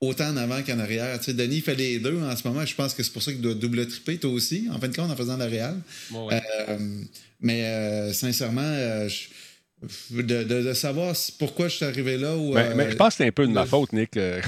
autant 0.08 0.28
en 0.28 0.36
avant 0.36 0.62
qu'en 0.62 0.78
arrière. 0.78 1.18
Tu 1.20 1.32
Denis 1.34 1.60
fait 1.60 1.74
les 1.74 1.98
deux 1.98 2.18
en 2.20 2.34
ce 2.36 2.46
moment. 2.46 2.64
Je 2.64 2.74
pense 2.76 2.94
que 2.94 3.02
c'est 3.02 3.12
pour 3.12 3.22
ça 3.22 3.32
qu'il 3.32 3.40
doit 3.40 3.54
double 3.54 3.86
triper, 3.88 4.18
toi 4.18 4.30
aussi, 4.30 4.68
en 4.72 4.78
fin 4.78 4.86
de 4.88 4.94
compte, 4.96 5.10
en 5.10 5.16
faisant 5.16 5.36
la 5.36 5.46
Real. 5.46 5.74
Euh, 6.14 6.38
mais 7.40 7.64
euh, 7.64 8.12
sincèrement, 8.12 8.60
euh, 8.64 9.08
de, 10.12 10.72
savoir 10.72 11.14
pourquoi 11.38 11.68
je 11.68 11.76
suis 11.76 11.84
arrivé 11.84 12.16
là. 12.16 12.34
Où, 12.36 12.54
ben, 12.54 12.74
mais, 12.74 12.90
je 12.90 12.96
pense 12.96 13.10
que 13.10 13.14
c'est 13.18 13.26
un 13.26 13.32
peu 13.32 13.46
de 13.46 13.52
ma 13.52 13.66
faute, 13.66 13.92
Nick, 13.92 14.12
quand, 14.14 14.40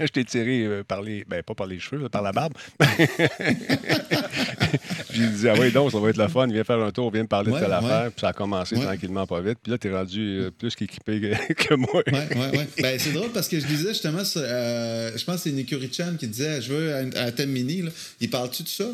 je 0.00 0.06
t'ai 0.06 0.24
tiré 0.24 0.82
par 0.86 1.00
les. 1.02 1.24
Ben, 1.24 1.42
pas 1.42 1.54
par 1.54 1.66
les 1.66 1.78
cheveux, 1.80 2.06
par 2.08 2.22
la 2.22 2.30
barbe. 2.32 2.52
puis 5.08 5.20
il 5.22 5.30
disait 5.32 5.50
ah 5.50 5.54
oui, 5.58 5.72
donc, 5.72 5.90
ça 5.92 5.98
va 6.00 6.10
être 6.10 6.16
le 6.16 6.28
fun, 6.28 6.46
viens 6.46 6.62
faire 6.64 6.80
un 6.80 6.90
tour, 6.90 7.10
viens 7.12 7.22
me 7.22 7.28
parler 7.28 7.52
de 7.52 7.58
telle 7.58 7.72
affaire. 7.72 8.06
Puis 8.10 8.20
ça 8.20 8.28
a 8.28 8.32
commencé 8.32 8.76
tranquillement, 8.76 9.26
pas 9.26 9.40
vite. 9.40 9.58
Puis 9.62 9.72
là, 9.72 9.78
tu 9.78 9.88
es 9.88 9.92
rendu 9.92 10.40
euh, 10.42 10.50
plus 10.50 10.72
équipé 10.80 11.20
que, 11.20 11.52
que 11.54 11.74
moi. 11.74 12.02
ben, 12.06 12.98
c'est 12.98 13.12
drôle 13.12 13.30
parce 13.30 13.48
que 13.48 13.58
je 13.58 13.66
disais 13.66 13.88
justement, 13.88 14.22
euh, 14.36 15.10
je 15.14 15.24
pense 15.24 15.36
que 15.36 15.42
c'est 15.44 15.50
Nikuri 15.52 15.90
Chan 15.92 16.12
qui 16.18 16.26
disait, 16.28 16.60
je 16.60 16.72
veux 16.72 16.92
un, 16.94 17.30
thème 17.30 17.50
mini. 17.50 17.84
Il 18.20 18.28
parle-tu 18.30 18.62
de 18.64 18.68
ça? 18.68 18.84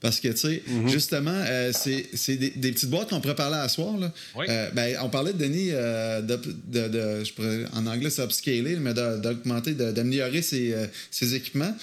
Parce 0.00 0.20
que, 0.20 0.28
tu 0.28 0.36
sais, 0.36 0.62
mhm. 0.66 0.86
justement, 0.88 1.30
euh, 1.34 1.72
c'est 1.72 2.36
des, 2.36 2.50
petites 2.50 2.90
boîtes 2.90 3.08
qu'on 3.10 3.20
préparait 3.20 3.58
à 3.58 3.68
soir. 3.68 3.94
Là. 3.96 4.12
ben, 4.74 4.98
on 5.02 5.08
parlait 5.08 5.32
de 5.32 5.38
Denis, 5.44 5.70
de, 5.70 7.22
en 7.76 7.86
anglais, 7.86 8.10
c'est 8.10 8.20
upscaler, 8.24 8.76
mais 8.76 8.92
d'augmenter, 8.94 9.72
d'améliorer 9.72 10.42
ses, 10.42 10.74
ses 11.10 11.34
équipements. 11.34 11.74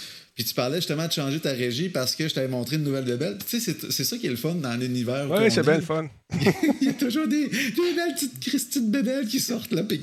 Puis 0.42 0.50
tu 0.50 0.56
parlais 0.56 0.78
justement 0.78 1.06
de 1.08 1.12
changer 1.14 1.40
ta 1.40 1.52
régie 1.52 1.90
parce 1.90 2.16
que 2.16 2.28
je 2.28 2.34
t'avais 2.34 2.48
montré 2.48 2.78
une 2.78 2.82
nouvelle 2.84 3.06
de 3.06 3.16
belle. 3.16 3.38
Tu 3.48 3.60
sais, 3.60 3.76
c'est 3.92 4.04
ça 4.04 4.18
qui 4.18 4.26
est 4.26 4.30
le 4.32 4.36
fun 4.36 4.56
dans 4.56 4.74
l'univers. 4.74 5.30
Oui, 5.30 5.52
c'est 5.52 5.62
bien 5.62 5.80
fun. 5.82 6.08
Il 6.82 6.88
y 6.88 6.90
a 6.90 6.94
toujours 6.94 7.28
des, 7.28 7.46
belles 7.46 8.16
petites 8.16 8.40
Christine 8.40 8.90
bébelles 8.90 9.28
qui 9.28 9.40
sortent 9.40 9.72
là. 9.72 9.84
Puis 9.84 10.00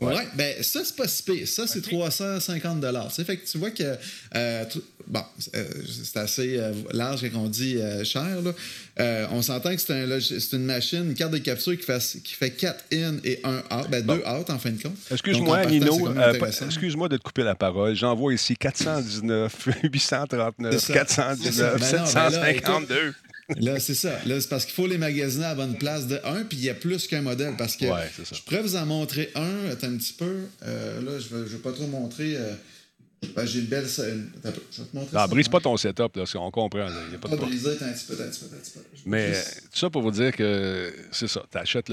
oui, 0.00 0.14
ouais, 0.14 0.28
ben 0.34 0.62
ça, 0.62 0.80
c'est 0.84 0.94
pas 0.94 1.08
si 1.08 1.24
pire. 1.24 1.48
Ça, 1.48 1.66
c'est 1.66 1.82
350 1.82 2.82
C'est 3.10 3.24
fait 3.24 3.36
que 3.36 3.46
tu 3.48 3.58
vois 3.58 3.72
que. 3.72 3.96
Euh, 4.36 4.64
bon, 5.08 5.22
c'est 5.40 5.56
euh, 5.56 6.22
assez 6.22 6.56
euh, 6.56 6.72
large 6.92 7.28
quand 7.32 7.40
on 7.40 7.48
dit 7.48 7.78
cher. 8.04 8.28
on 9.32 9.42
s'entend 9.42 9.74
que 9.74 9.80
c'est 9.80 9.92
un 9.94 10.18
une 10.56 10.64
machine, 10.64 11.04
une 11.08 11.14
carte 11.16 11.32
de 11.32 11.38
capture 11.38 11.72
qui 11.76 11.82
fait, 12.34 12.50
4 12.50 12.84
in 12.92 13.14
et 13.24 13.40
1 13.42 13.56
out, 13.56 13.86
ben 13.90 14.06
2 14.06 14.12
out 14.12 14.50
en 14.50 14.58
fin 14.60 14.70
de 14.70 14.80
compte. 14.80 14.96
Excuse-moi, 15.10 15.66
Nino, 15.66 16.08
excuse-moi 16.68 17.08
de 17.08 17.16
te 17.16 17.22
couper 17.22 17.42
la 17.42 17.56
parole. 17.56 17.96
J'envoie 17.96 18.32
ici 18.34 18.56
419, 18.56 19.68
839, 19.82 20.92
419, 20.92 21.54
752. 21.80 23.14
Là, 23.56 23.80
c'est 23.80 23.94
ça. 23.94 24.18
Là, 24.26 24.40
c'est 24.40 24.48
parce 24.50 24.66
qu'il 24.66 24.74
faut 24.74 24.86
les 24.86 24.98
magasiner 24.98 25.46
à 25.46 25.48
la 25.50 25.54
bonne 25.54 25.78
place 25.78 26.06
de 26.06 26.20
un, 26.24 26.42
puis 26.44 26.58
il 26.58 26.64
y 26.64 26.70
a 26.70 26.74
plus 26.74 27.06
qu'un 27.06 27.22
modèle. 27.22 27.54
Parce 27.56 27.76
que 27.76 27.86
je 27.86 28.42
pourrais 28.42 28.60
vous 28.62 28.76
en 28.76 28.84
montrer 28.84 29.30
un, 29.34 29.70
un 29.70 29.96
petit 29.96 30.12
peu. 30.12 30.36
Euh, 30.64 31.00
là, 31.00 31.18
je 31.18 31.34
ne 31.34 31.42
vais 31.42 31.56
pas 31.58 31.72
trop 31.72 31.86
montrer. 31.86 32.36
Euh, 32.36 32.52
ben, 33.34 33.46
j'ai 33.46 33.60
une 33.60 33.66
belle. 33.66 33.86
Je 33.88 34.02
vais 34.02 34.52
te 34.52 34.94
montrer. 34.96 35.16
Non, 35.16 35.24
brise 35.26 35.48
pas 35.48 35.60
ton 35.60 35.76
setup, 35.78 36.14
là, 36.16 36.24
on 36.36 36.50
comprend. 36.50 36.86
Il 37.06 37.08
n'y 37.08 37.14
a 37.14 37.18
pas, 37.18 37.28
de 37.28 37.36
briser, 37.36 37.70
un 37.70 37.90
petit 37.90 38.04
peu, 38.06 38.20
un 38.22 38.26
petit 38.28 38.40
peu, 38.44 38.80
un 38.80 38.82
Mais 39.06 39.32
tout 39.42 39.78
ça 39.78 39.88
pour 39.88 40.02
vous 40.02 40.10
dire 40.10 40.32
que 40.36 40.92
c'est 41.10 41.26
ça. 41.28 41.42
Tu 41.50 41.56
achètes 41.56 41.90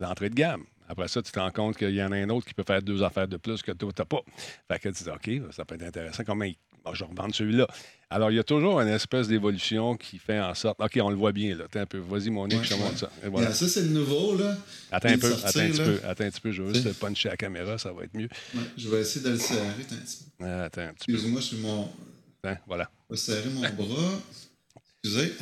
l'entrée 0.00 0.28
de 0.28 0.34
gamme. 0.34 0.64
Après 0.88 1.08
ça, 1.08 1.20
tu 1.22 1.30
te 1.32 1.38
rends 1.38 1.50
compte 1.50 1.76
qu'il 1.76 1.90
y 1.90 2.02
en 2.02 2.12
a 2.12 2.16
un 2.16 2.28
autre 2.30 2.46
qui 2.46 2.54
peut 2.54 2.62
faire 2.66 2.82
deux 2.82 3.02
affaires 3.02 3.26
de 3.28 3.36
plus 3.36 3.62
que 3.62 3.72
toi, 3.72 3.90
tu 3.94 4.00
n'as 4.02 4.06
pas. 4.06 4.20
Fait 4.70 4.78
que 4.80 4.88
tu 4.88 5.04
dis, 5.04 5.10
OK, 5.10 5.52
ça 5.54 5.64
peut 5.64 5.76
être 5.76 5.82
intéressant. 5.82 6.24
Comment 6.24 6.44
je 6.44 6.50
vais 6.50 6.58
je 6.94 7.02
revends 7.02 7.28
celui-là. 7.32 7.66
Alors, 8.08 8.30
il 8.30 8.36
y 8.36 8.38
a 8.38 8.44
toujours 8.44 8.80
une 8.80 8.88
espèce 8.88 9.26
d'évolution 9.26 9.96
qui 9.96 10.18
fait 10.18 10.40
en 10.40 10.54
sorte. 10.54 10.78
OK, 10.80 10.98
on 11.02 11.10
le 11.10 11.16
voit 11.16 11.32
bien, 11.32 11.56
là. 11.56 11.64
Attends 11.64 11.80
un 11.80 11.86
peu. 11.86 11.98
Vas-y, 11.98 12.30
mon 12.30 12.46
nez, 12.46 12.58
je 12.62 12.74
montre 12.74 12.98
ça. 12.98 13.52
Ça, 13.52 13.68
c'est 13.68 13.82
le 13.82 13.88
nouveau, 13.88 14.38
là. 14.38 14.56
Attends 14.92 15.08
un 15.08 15.18
peu, 15.18 15.32
attends 15.32 15.58
un 15.60 15.70
petit 15.70 15.78
peu. 15.82 16.00
Attends 16.04 16.24
un 16.24 16.30
petit 16.30 16.40
peu. 16.40 16.52
Je 16.52 16.62
vais 16.62 16.74
juste 16.74 16.92
puncher 17.00 17.30
la 17.30 17.36
caméra, 17.36 17.78
ça 17.78 17.92
va 17.92 18.04
être 18.04 18.14
mieux. 18.14 18.28
je 18.78 18.88
vais 18.88 19.00
essayer 19.00 19.24
de 19.24 19.30
le 19.30 19.38
serrer. 19.38 19.60
Attends 19.70 19.96
un 19.96 19.98
petit 19.98 20.18
peu. 20.38 20.44
Ah, 20.44 20.64
attends 20.64 20.80
un 20.82 20.92
petit 20.94 21.06
peu. 21.06 21.12
excuse 21.14 21.30
moi 21.32 21.40
je 21.40 21.46
suis 21.46 21.56
mon. 21.56 21.88
Attends, 22.44 22.60
voilà. 22.68 22.88
Je 23.10 23.14
vais 23.14 23.20
serrer 23.20 23.48
mon 23.50 23.60
bras. 23.70 24.20
Excusez. 25.02 25.32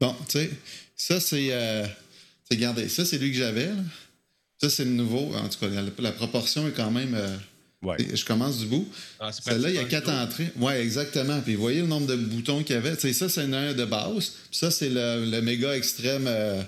Bon, 0.00 0.14
tu 0.26 0.38
sais, 0.38 0.50
ça, 0.96 1.20
c'est. 1.20 1.48
Euh... 1.50 1.86
Regardez, 2.50 2.88
ça, 2.88 3.04
c'est 3.04 3.18
lui 3.18 3.30
que 3.32 3.36
j'avais, 3.36 3.68
Ça, 4.56 4.70
c'est 4.70 4.84
le 4.84 4.92
nouveau. 4.92 5.34
En 5.34 5.46
tout 5.50 5.58
cas, 5.58 5.66
la, 6.00 6.12
proportion 6.12 6.66
est 6.68 6.72
quand 6.72 6.90
même. 6.90 7.14
Euh, 7.14 7.36
je 7.86 8.24
commence 8.24 8.58
du 8.58 8.66
bout. 8.66 8.88
Ah, 9.20 9.30
Celle-là, 9.32 9.68
il 9.68 9.76
y 9.76 9.78
a 9.78 9.84
quatre 9.84 10.08
hein, 10.08 10.24
entrées. 10.24 10.48
Oui, 10.56 10.72
exactement. 10.74 11.40
Puis 11.40 11.54
voyez 11.54 11.80
le 11.82 11.86
nombre 11.86 12.06
de 12.08 12.16
boutons 12.16 12.62
qu'il 12.64 12.74
y 12.74 12.78
avait. 12.78 12.96
ça, 13.12 13.28
c'est 13.28 13.44
une 13.44 13.72
de 13.72 13.84
base. 13.84 14.32
ça, 14.50 14.70
c'est 14.72 14.90
le, 14.90 15.40
méga 15.42 15.76
extrême 15.76 16.24
euh, 16.26 16.60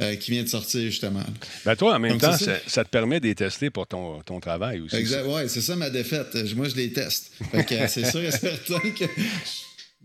euh, 0.00 0.14
qui 0.16 0.30
vient 0.30 0.42
de 0.42 0.48
sortir, 0.48 0.80
justement. 0.90 1.22
Ben 1.66 1.76
toi, 1.76 1.96
en 1.96 1.98
même 1.98 2.16
temps, 2.18 2.32
ça, 2.66 2.84
te 2.84 2.88
permet 2.88 3.20
de 3.20 3.26
les 3.26 3.34
tester 3.34 3.68
pour 3.68 3.86
ton, 3.86 4.22
travail 4.40 4.80
aussi. 4.80 4.96
Oui, 4.96 5.42
c'est 5.48 5.60
ça 5.60 5.76
ma 5.76 5.90
défaite. 5.90 6.34
Moi, 6.56 6.68
je 6.70 6.76
les 6.76 6.92
teste. 6.94 7.32
Euh, 7.54 7.62
c'est 7.88 8.10
sûr 8.10 8.22
et 8.22 8.30
certain 8.30 8.78
que 8.78 9.04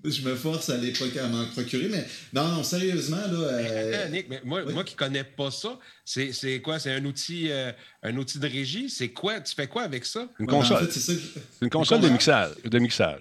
Je 0.04 0.22
me 0.22 0.36
force 0.36 0.70
à 0.70 0.78
l'époque 0.78 1.16
à 1.16 1.28
m'en 1.28 1.45
procurer, 1.45 1.88
mais 1.88 2.06
non, 2.34 2.62
sérieusement, 2.64 3.16
là. 3.26 3.39
Euh, 3.39 4.10
Nick, 4.10 4.26
moi, 4.43 4.62
qui 4.84 4.93
ne 4.95 4.97
connais 4.97 5.24
pas 5.24 5.49
ça, 5.49 5.80
c'est 6.04 6.62
quoi? 6.62 6.78
C'est 6.78 6.91
un 6.91 7.06
outil 7.06 7.49
euh, 7.49 7.72
un 8.01 8.16
outil 8.18 8.38
de 8.38 8.47
régie? 8.47 8.89
C'est 8.89 9.10
quoi? 9.10 9.39
Tu 9.39 9.56
fais 9.56 9.68
quoi 9.68 9.84
avec 9.84 10.04
ça? 10.06 10.28
Une 10.39 10.45
ben, 10.45 10.54
console. 10.60 10.89
Une 11.62 11.70
console 11.70 12.01
de 12.01 12.10
mixage. 12.10 12.51
De 12.66 12.80
mixage. 12.80 13.20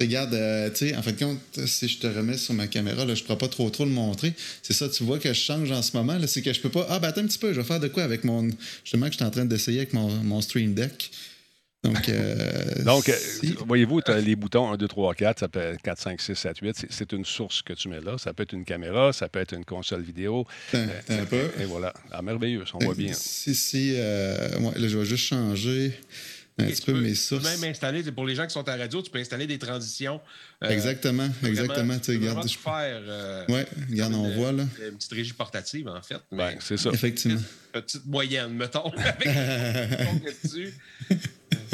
Regarde, 0.00 0.32
euh, 0.34 0.70
tu 0.70 0.88
sais, 0.90 0.96
en 0.96 1.02
fait, 1.02 1.22
si 1.66 1.88
je 1.88 1.98
te 1.98 2.06
remets 2.06 2.38
sur 2.38 2.52
ma 2.54 2.66
caméra, 2.66 3.06
je 3.06 3.12
ne 3.12 3.18
pourrais 3.26 3.38
pas 3.38 3.48
trop 3.48 3.68
trop 3.70 3.84
le 3.84 3.90
montrer. 3.90 4.34
C'est 4.62 4.72
ça, 4.74 4.88
tu 4.90 5.04
vois 5.04 5.18
que 5.18 5.28
je 5.30 5.38
change 5.40 5.70
en 5.70 5.80
ce 5.82 5.96
moment. 5.96 6.18
C'est 6.26 6.42
que 6.42 6.52
je 6.52 6.60
peux 6.60 6.70
pas. 6.70 6.86
Ah, 6.90 6.98
bah, 6.98 7.08
attends 7.08 7.22
un 7.22 7.26
petit 7.26 7.38
peu, 7.38 7.54
je 7.54 7.60
vais 7.60 7.66
faire 7.66 7.80
de 7.80 7.88
quoi 7.88 8.02
avec 8.02 8.24
mon. 8.24 8.46
Justement, 8.84 9.06
que 9.06 9.12
je 9.12 9.16
suis 9.18 9.24
en 9.24 9.30
train 9.30 9.46
d'essayer 9.46 9.78
avec 9.80 9.94
mon, 9.94 10.08
mon, 10.08 10.40
Stream 10.42 10.74
Deck. 10.74 11.10
Donc, 11.84 12.08
euh, 12.08 12.84
Donc 12.84 13.08
euh, 13.08 13.14
voyez-vous, 13.68 14.00
tu 14.00 14.10
as 14.10 14.18
les 14.18 14.34
boutons 14.34 14.72
1, 14.72 14.76
2, 14.76 14.88
3, 14.88 15.14
4, 15.14 15.38
ça 15.40 15.48
peut 15.48 15.60
être 15.60 15.80
4, 15.82 16.00
5, 16.00 16.20
6, 16.20 16.34
7, 16.34 16.58
8. 16.60 16.86
C'est 16.90 17.12
une 17.12 17.24
source 17.24 17.62
que 17.62 17.74
tu 17.74 17.88
mets 17.88 18.00
là. 18.00 18.18
Ça 18.18 18.32
peut 18.32 18.42
être 18.42 18.54
une 18.54 18.64
caméra, 18.64 19.12
ça 19.12 19.28
peut 19.28 19.38
être 19.38 19.54
une 19.54 19.64
console 19.64 20.02
vidéo. 20.02 20.46
un 20.72 20.78
euh, 20.78 21.24
peu. 21.30 21.48
Et 21.60 21.64
voilà. 21.64 21.92
Ah, 22.10 22.22
merveilleux, 22.22 22.64
on 22.74 22.78
voit 22.78 22.94
bien. 22.94 23.12
Si, 23.12 23.54
si, 23.54 23.92
euh, 23.96 24.48
là, 24.74 24.88
je 24.88 24.98
vais 24.98 25.04
juste 25.04 25.24
changer 25.26 25.92
un 26.58 26.64
petit 26.64 26.82
peu 26.82 26.94
mes 26.98 27.14
sources. 27.14 27.44
Tu 27.46 27.54
peux 27.54 27.60
même 27.60 27.70
installer, 27.70 28.02
pour 28.10 28.24
les 28.24 28.34
gens 28.34 28.46
qui 28.46 28.54
sont 28.54 28.66
à 28.66 28.76
la 28.76 28.84
radio, 28.84 29.00
tu 29.00 29.10
peux 29.10 29.18
installer 29.20 29.46
des 29.46 29.58
transitions. 29.58 30.20
exactement, 30.64 31.28
exactement. 31.44 31.98
Tu 32.00 32.12
regardes, 32.12 32.48
je 32.50 32.58
faire. 32.58 33.00
regarde, 33.88 34.14
on 34.14 34.30
voit 34.34 34.50
là. 34.50 34.64
Une 34.90 34.96
petite 34.96 35.12
régie 35.12 35.34
portative, 35.34 35.86
en 35.86 36.02
fait. 36.02 36.16
c'est 36.60 36.78
ça. 36.78 36.90
Effectivement. 36.92 37.40
Une 37.74 37.80
petite 37.82 38.06
moyenne, 38.06 38.54
mettons, 38.54 38.90
avec 38.96 39.28
dessus. 40.42 40.72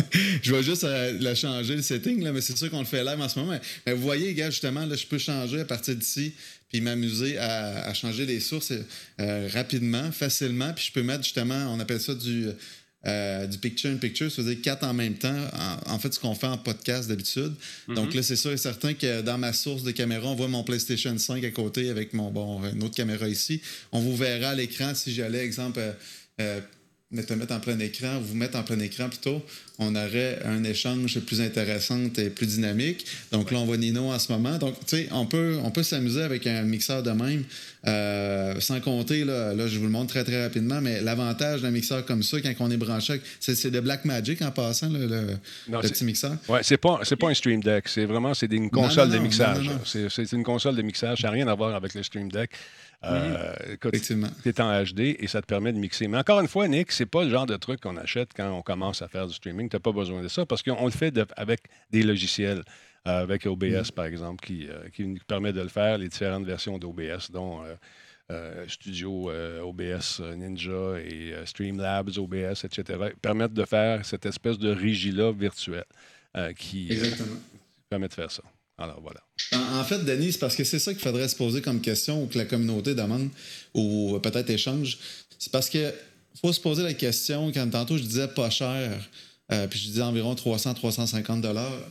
je 0.42 0.54
vais 0.54 0.62
juste 0.62 0.84
euh, 0.84 1.16
la 1.20 1.34
changer 1.34 1.76
le 1.76 1.82
setting, 1.82 2.22
là, 2.22 2.32
mais 2.32 2.40
c'est 2.40 2.56
sûr 2.56 2.70
qu'on 2.70 2.80
le 2.80 2.84
fait 2.84 3.04
live 3.04 3.20
en 3.20 3.28
ce 3.28 3.38
moment. 3.38 3.58
Mais 3.86 3.92
vous 3.92 4.02
voyez, 4.02 4.34
gars, 4.34 4.50
justement, 4.50 4.86
là, 4.86 4.94
je 4.96 5.06
peux 5.06 5.18
changer 5.18 5.60
à 5.60 5.64
partir 5.64 5.94
d'ici, 5.94 6.32
puis 6.68 6.80
m'amuser 6.80 7.38
à, 7.38 7.92
changer 7.94 8.24
les 8.26 8.40
sources 8.40 8.72
euh, 9.20 9.48
rapidement, 9.52 10.10
facilement. 10.12 10.72
Puis 10.72 10.86
je 10.86 10.92
peux 10.92 11.02
mettre 11.02 11.22
justement, 11.22 11.72
on 11.74 11.78
appelle 11.80 12.00
ça 12.00 12.14
du, 12.14 12.46
euh, 13.06 13.46
du 13.46 13.58
picture 13.58 13.90
in 13.90 13.96
picture, 13.96 14.32
c'est-à-dire 14.32 14.62
quatre 14.62 14.84
en 14.84 14.94
même 14.94 15.14
temps. 15.14 15.36
En, 15.86 15.98
fait, 15.98 16.14
ce 16.14 16.18
qu'on 16.18 16.34
fait 16.34 16.46
en 16.46 16.56
podcast 16.56 17.08
d'habitude. 17.08 17.52
Mm-hmm. 17.88 17.94
Donc 17.94 18.14
là, 18.14 18.22
c'est 18.22 18.36
sûr 18.36 18.52
et 18.52 18.56
certain 18.56 18.94
que 18.94 19.20
dans 19.20 19.36
ma 19.36 19.52
source 19.52 19.82
de 19.82 19.90
caméra, 19.90 20.26
on 20.28 20.34
voit 20.34 20.48
mon 20.48 20.64
PlayStation 20.64 21.16
5 21.16 21.44
à 21.44 21.50
côté 21.50 21.90
avec 21.90 22.14
mon 22.14 22.30
bon 22.30 22.64
une 22.72 22.82
autre 22.82 22.94
caméra 22.94 23.28
ici. 23.28 23.60
On 23.92 24.00
vous 24.00 24.16
verra 24.16 24.50
à 24.50 24.54
l'écran 24.54 24.94
si 24.94 25.12
j'allais, 25.14 25.44
exemple 25.44 25.80
te 27.20 27.34
mettre 27.34 27.54
en 27.54 27.60
plein 27.60 27.78
écran, 27.78 28.18
vous 28.22 28.34
mettre 28.34 28.56
en 28.58 28.62
plein 28.62 28.78
écran 28.80 29.08
plutôt, 29.10 29.42
on 29.78 29.94
aurait 29.96 30.38
un 30.44 30.64
échange 30.64 31.20
plus 31.20 31.42
intéressant 31.42 31.98
et 32.16 32.30
plus 32.30 32.46
dynamique. 32.46 33.04
Donc 33.32 33.50
là, 33.50 33.58
on 33.58 33.66
voit 33.66 33.76
Nino 33.76 34.04
en 34.10 34.18
ce 34.18 34.32
moment. 34.32 34.56
Donc, 34.56 34.76
tu 34.86 34.96
sais, 34.96 35.08
on 35.10 35.26
peut, 35.26 35.58
on 35.62 35.70
peut 35.70 35.82
s'amuser 35.82 36.22
avec 36.22 36.46
un 36.46 36.62
mixeur 36.62 37.02
de 37.02 37.10
même, 37.10 37.44
euh, 37.86 38.54
sans 38.60 38.80
compter, 38.80 39.24
là, 39.24 39.52
je 39.66 39.78
vous 39.78 39.84
le 39.84 39.90
montre 39.90 40.08
très, 40.10 40.24
très 40.24 40.42
rapidement, 40.42 40.80
mais 40.80 41.02
l'avantage 41.02 41.60
d'un 41.60 41.70
mixeur 41.70 42.06
comme 42.06 42.22
ça, 42.22 42.38
quand 42.40 42.52
on 42.60 42.70
est 42.70 42.76
branché, 42.78 43.20
c'est, 43.40 43.70
de 43.70 43.80
Black 43.80 44.04
Magic 44.06 44.40
en 44.40 44.50
passant, 44.50 44.88
le, 44.90 45.36
petit 45.82 46.04
mixeur. 46.04 46.36
Oui, 46.48 46.60
c'est 46.62 46.78
pas, 46.78 47.00
pas 47.18 47.28
un 47.28 47.34
Stream 47.34 47.62
Deck. 47.62 47.88
C'est 47.88 48.06
vraiment, 48.06 48.32
c'est 48.32 48.50
une 48.52 48.70
console 48.70 49.10
de 49.10 49.18
mixage. 49.18 49.66
C'est, 49.84 50.32
une 50.32 50.42
console 50.44 50.76
de 50.76 50.82
mixage. 50.82 51.18
Ça 51.20 51.26
n'a 51.28 51.32
rien 51.32 51.48
à 51.48 51.54
voir 51.54 51.74
avec 51.74 51.94
le 51.94 52.02
Stream 52.02 52.30
Deck. 52.30 52.50
Euh, 53.04 53.54
c'est 54.44 54.60
en 54.60 54.84
HD 54.84 55.00
et 55.18 55.26
ça 55.26 55.40
te 55.42 55.46
permet 55.46 55.72
de 55.72 55.78
mixer. 55.78 56.06
Mais 56.06 56.18
encore 56.18 56.40
une 56.40 56.46
fois, 56.48 56.68
Nick, 56.68 56.92
c'est 56.92 57.06
pas 57.06 57.24
le 57.24 57.30
genre 57.30 57.46
de 57.46 57.56
truc 57.56 57.80
qu'on 57.80 57.96
achète 57.96 58.30
quand 58.34 58.50
on 58.56 58.62
commence 58.62 59.02
à 59.02 59.08
faire 59.08 59.26
du 59.26 59.34
streaming. 59.34 59.68
Tu 59.68 59.76
n'as 59.76 59.80
pas 59.80 59.92
besoin 59.92 60.22
de 60.22 60.28
ça 60.28 60.46
parce 60.46 60.62
qu'on 60.62 60.84
le 60.84 60.90
fait 60.92 61.14
avec 61.36 61.60
des 61.90 62.02
logiciels. 62.02 62.62
Euh, 63.08 63.22
avec 63.24 63.46
OBS, 63.46 63.88
mm. 63.90 63.94
par 63.96 64.04
exemple, 64.04 64.46
euh, 64.48 64.88
qui, 64.94 65.04
nous 65.04 65.16
permet 65.26 65.52
de 65.52 65.60
le 65.60 65.66
faire, 65.66 65.98
les 65.98 66.08
différentes 66.08 66.46
versions 66.46 66.78
d'OBS, 66.78 67.32
dont 67.32 67.58
euh, 68.30 68.64
Studio 68.68 69.28
OBS 69.64 70.20
Ninja 70.36 70.94
et 71.04 71.34
Streamlabs 71.44 72.16
OBS, 72.16 72.64
etc., 72.64 73.00
permettent 73.20 73.54
de 73.54 73.64
faire 73.64 74.06
cette 74.06 74.24
espèce 74.24 74.56
de 74.56 74.70
régie 74.70 75.10
virtuelle 75.32 75.82
qui 76.56 76.92
permet 77.90 78.06
de 78.06 78.14
faire 78.14 78.30
ça. 78.30 78.42
Alors 78.78 79.02
voilà. 79.02 79.20
En, 79.74 79.84
fait, 79.84 79.98
Denis, 80.04 80.36
parce 80.40 80.56
que 80.56 80.64
c'est 80.64 80.78
ça 80.78 80.92
qu'il 80.92 81.02
faudrait 81.02 81.28
se 81.28 81.36
poser 81.36 81.60
comme 81.60 81.80
question 81.80 82.22
ou 82.22 82.26
que 82.26 82.38
la 82.38 82.44
communauté 82.46 82.94
demande 82.94 83.28
ou 83.74 84.18
peut-être 84.22 84.48
échange. 84.50 84.98
C'est 85.38 85.52
parce 85.52 85.68
que 85.68 85.92
faut 86.40 86.52
se 86.52 86.60
poser 86.60 86.82
la 86.82 86.94
question, 86.94 87.50
quand 87.52 87.68
tantôt 87.70 87.98
je 87.98 88.02
disais 88.04 88.28
pas 88.28 88.48
cher, 88.48 88.90
euh, 89.52 89.66
puis 89.66 89.78
je 89.78 89.84
disais 89.86 90.02
environ 90.02 90.34
300-350 90.34 91.44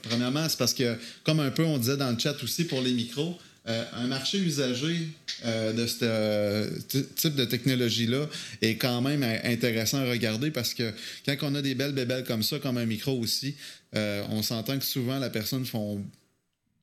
Premièrement, 0.04 0.50
c'est 0.50 0.58
parce 0.58 0.74
que, 0.74 0.98
comme 1.24 1.40
un 1.40 1.52
peu 1.52 1.64
on 1.64 1.78
disait 1.78 1.98
dans 1.98 2.10
le 2.12 2.18
chat 2.18 2.36
aussi 2.44 2.64
pour 2.64 2.82
les 2.82 2.94
micros, 2.94 3.38
euh, 3.68 3.84
un 3.94 4.08
marché 4.08 4.40
usagé 4.40 5.10
euh, 5.46 5.72
de 5.74 5.86
ce 5.86 7.00
type 7.16 7.36
de 7.36 7.46
technologie-là 7.46 8.26
est 8.64 8.78
quand 8.78 9.02
même 9.02 9.22
intéressant 9.44 10.00
à 10.00 10.10
regarder 10.10 10.50
parce 10.50 10.74
que 10.74 10.92
quand 11.28 11.36
on 11.44 11.54
a 11.54 11.62
des 11.62 11.76
belles 11.76 11.92
bébelles 11.92 12.24
comme 12.24 12.42
ça, 12.42 12.58
comme 12.58 12.80
un 12.80 12.86
micro 12.88 13.12
aussi, 13.20 13.54
on 13.94 14.42
s'entend 14.42 14.80
que 14.80 14.86
souvent 14.86 15.20
la 15.20 15.30
personne 15.30 15.66
font 15.66 16.02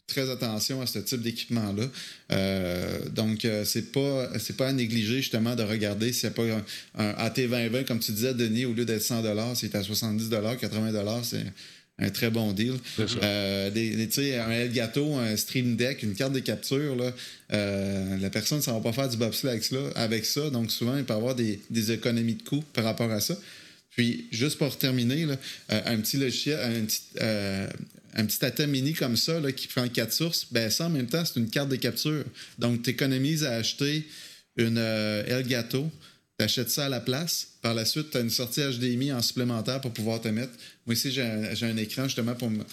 très 0.08 0.30
attention 0.30 0.80
à 0.80 0.86
ce 0.86 0.98
type 1.00 1.20
d'équipement-là. 1.20 1.84
Euh, 2.32 2.98
donc, 3.14 3.44
euh, 3.44 3.64
c'est 3.64 3.92
pas 3.92 4.26
pas 4.56 4.66
à 4.68 4.72
négliger 4.72 5.18
justement 5.18 5.54
de 5.54 5.62
regarder 5.62 6.12
s'il 6.12 6.30
n'y 6.30 6.34
a 6.34 6.36
pas 6.36 6.64
un, 6.96 7.28
AT2020, 7.28 7.84
comme 7.84 8.00
tu 8.00 8.12
disais, 8.12 8.32
Denis, 8.34 8.64
au 8.64 8.72
lieu 8.72 8.86
d'être 8.86 9.02
100 9.02 9.54
c'est 9.54 9.74
à 9.74 9.82
70 9.82 10.30
80 10.58 11.20
c'est 11.22 11.44
un 12.00 12.10
très 12.10 12.30
bon 12.30 12.52
deal. 12.52 12.74
Euh, 13.00 13.70
des, 13.70 14.34
un 14.38 14.50
Elgato, 14.50 15.16
un 15.16 15.36
Stream 15.36 15.76
Deck, 15.76 16.02
une 16.02 16.14
carte 16.14 16.32
de 16.32 16.38
capture, 16.38 16.96
là, 16.96 17.12
euh, 17.52 18.16
la 18.18 18.30
personne 18.30 18.58
ne 18.58 18.62
va 18.64 18.80
pas 18.80 18.92
faire 18.92 19.08
du 19.08 19.18
bobsleigh 19.18 19.60
avec 19.96 20.24
ça. 20.24 20.48
Donc, 20.48 20.70
souvent, 20.70 20.96
il 20.96 21.04
peut 21.04 21.14
avoir 21.14 21.34
des, 21.34 21.60
économies 21.92 22.34
de 22.36 22.42
coûts 22.42 22.64
par 22.72 22.84
rapport 22.84 23.10
à 23.10 23.20
ça. 23.20 23.36
Puis, 23.90 24.26
juste 24.30 24.56
pour 24.58 24.78
terminer, 24.78 25.26
un 25.68 25.96
petit 25.98 26.16
logiciel, 26.16 26.60
un 26.62 26.84
petit, 26.84 27.00
un 28.18 28.24
petit 28.26 28.44
atom 28.44 28.66
mini 28.68 28.92
comme 28.94 29.16
ça 29.16 29.40
qui 29.52 29.68
prend 29.68 29.88
quatre 29.88 30.12
sources, 30.12 30.48
ben 30.50 30.70
ça 30.70 30.86
en 30.86 30.90
même 30.90 31.06
temps, 31.06 31.24
c'est 31.24 31.38
une 31.38 31.48
carte 31.48 31.68
de 31.68 31.76
capture. 31.76 32.24
Donc, 32.58 32.82
tu 32.82 32.90
économises 32.90 33.44
à 33.44 33.52
acheter 33.54 34.06
une 34.56 34.76
euh, 34.76 35.24
Elgato, 35.26 35.88
tu 36.38 36.44
achètes 36.44 36.68
ça 36.70 36.86
à 36.86 36.88
la 36.88 37.00
place. 37.00 37.48
Par 37.62 37.74
la 37.74 37.84
suite, 37.84 38.10
tu 38.10 38.16
as 38.18 38.20
une 38.20 38.30
sortie 38.30 38.60
HDMI 38.60 39.12
en 39.12 39.22
supplémentaire 39.22 39.80
pour 39.80 39.92
pouvoir 39.92 40.20
te 40.20 40.28
mettre. 40.28 40.52
Moi, 40.84 40.94
ici, 40.94 41.12
j'ai 41.12 41.22
un, 41.22 41.62
un, 41.62 41.76
écran 41.76 42.04
justement 42.04 42.34
pour 42.34 42.50
me 42.50 42.64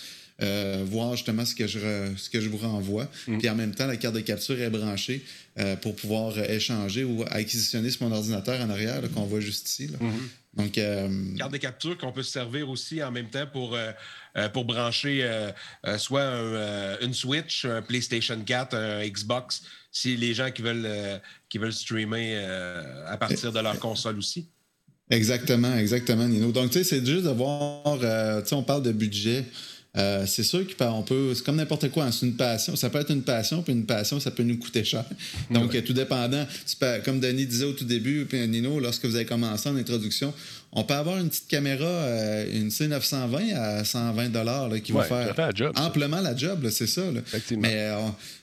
euh, 0.41 0.83
voir 0.85 1.15
justement 1.15 1.45
ce 1.45 1.55
que 1.55 1.65
je, 1.65 1.79
ce 2.17 2.29
que 2.29 2.41
je 2.41 2.49
vous 2.49 2.57
renvoie. 2.57 3.07
Mm. 3.27 3.37
Puis 3.37 3.49
en 3.49 3.55
même 3.55 3.73
temps, 3.73 3.87
la 3.87 3.95
carte 3.95 4.15
de 4.15 4.19
capture 4.19 4.59
est 4.61 4.69
branchée 4.69 5.23
euh, 5.59 5.77
pour 5.77 5.95
pouvoir 5.95 6.33
euh, 6.37 6.43
échanger 6.49 7.05
ou 7.05 7.23
acquisitionner 7.31 7.89
sur 7.89 8.03
mon 8.05 8.13
ordinateur 8.13 8.59
en 8.59 8.69
arrière 8.69 8.99
qu'on 9.13 9.23
voit 9.23 9.39
juste 9.39 9.69
ici. 9.69 9.87
Là. 9.87 9.97
Mm-hmm. 10.01 10.57
Donc, 10.57 11.37
Carte 11.37 11.51
de 11.53 11.57
capture 11.57 11.97
qu'on 11.97 12.11
peut 12.11 12.21
se 12.23 12.31
servir 12.31 12.69
aussi 12.69 13.01
en 13.01 13.11
même 13.11 13.29
temps 13.29 13.45
pour, 13.47 13.77
pour 14.53 14.63
brancher 14.63 15.29
soit 15.97 16.23
une 17.01 17.13
Switch, 17.13 17.65
un 17.65 17.81
PlayStation 17.81 18.39
4, 18.41 18.73
un 18.73 19.05
Xbox, 19.05 19.63
si 19.91 20.15
les 20.15 20.33
gens 20.33 20.51
qui 20.51 20.61
veulent, 20.61 21.19
qui 21.49 21.57
veulent 21.57 21.73
streamer 21.73 22.37
à 23.05 23.17
partir 23.17 23.51
de 23.51 23.59
leur 23.59 23.75
eh, 23.75 23.79
console 23.79 24.17
aussi. 24.17 24.47
Exactement, 25.09 25.75
exactement, 25.77 26.25
Nino. 26.25 26.53
Donc, 26.53 26.69
tu 26.71 26.77
sais, 26.77 26.83
c'est 26.85 27.05
juste 27.05 27.25
de 27.25 27.29
voir, 27.31 27.81
tu 28.41 28.47
sais, 28.47 28.55
on 28.55 28.63
parle 28.63 28.83
de 28.83 28.93
budget. 28.93 29.43
Euh, 29.97 30.25
c'est 30.25 30.43
sûr 30.43 30.65
qu'on 30.77 31.03
peut, 31.03 31.33
c'est 31.35 31.43
comme 31.43 31.55
n'importe 31.55 31.89
quoi, 31.89 32.03
hein. 32.05 32.11
c'est 32.11 32.25
une 32.25 32.35
passion. 32.35 32.75
Ça 32.75 32.89
peut 32.89 32.99
être 32.99 33.11
une 33.11 33.21
passion, 33.21 33.61
puis 33.61 33.71
une 33.73 33.85
passion, 33.85 34.19
ça 34.19 34.31
peut 34.31 34.43
nous 34.43 34.57
coûter 34.57 34.83
cher. 34.83 35.05
Donc, 35.51 35.73
euh, 35.73 35.81
tout 35.81 35.93
dépendant, 35.93 36.45
comme 37.05 37.19
Denis 37.21 37.45
disait 37.45 37.65
au 37.65 37.71
tout 37.73 37.85
début, 37.85 38.25
puis 38.27 38.39
euh, 38.39 38.45
Nino, 38.47 38.79
lorsque 38.79 39.05
vous 39.05 39.15
avez 39.15 39.25
commencé 39.25 39.69
en 39.69 39.75
introduction, 39.77 40.33
on 40.77 40.83
peut 40.83 40.93
avoir 40.95 41.17
une 41.19 41.29
petite 41.29 41.47
caméra, 41.47 41.87
une 42.51 42.67
C920 42.67 43.53
à 43.55 43.85
120 43.85 44.27
dollars 44.27 44.69
qui 44.83 44.91
va 44.91 45.03
faire 45.03 45.33
amplement 45.77 46.19
la 46.19 46.35
job, 46.35 46.67
c'est 46.69 46.87
ça. 46.87 47.01
Mais 47.57 47.87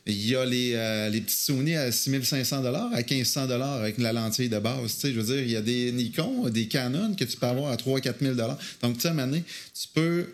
il 0.07 0.31
y 0.31 0.35
a 0.35 0.43
les, 0.47 1.21
petits 1.21 1.21
les 1.21 1.23
Sony 1.29 1.75
à 1.77 1.93
6500 1.93 2.63
dollars, 2.63 2.89
à 2.95 3.03
1500 3.03 3.49
dollars 3.49 3.81
avec 3.83 3.99
la 3.99 4.15
lentille 4.15 4.49
de 4.49 4.59
base. 4.59 4.97
Je 5.05 5.09
veux 5.09 5.25
dire, 5.35 5.43
il 5.43 5.51
y 5.51 5.57
a 5.57 5.61
des 5.61 5.93
Nikon, 5.93 6.49
des 6.49 6.69
Canon 6.69 7.15
que 7.15 7.25
tu 7.25 7.37
peux 7.37 7.47
avoir 7.47 7.71
à 7.71 7.77
3 7.77 8.01
000 8.01 8.35
dollars. 8.35 8.57
Donc, 8.83 8.95
tu 8.95 9.03
sais, 9.03 9.09
à 9.09 9.13
tu 9.29 9.89
peux 9.93 10.27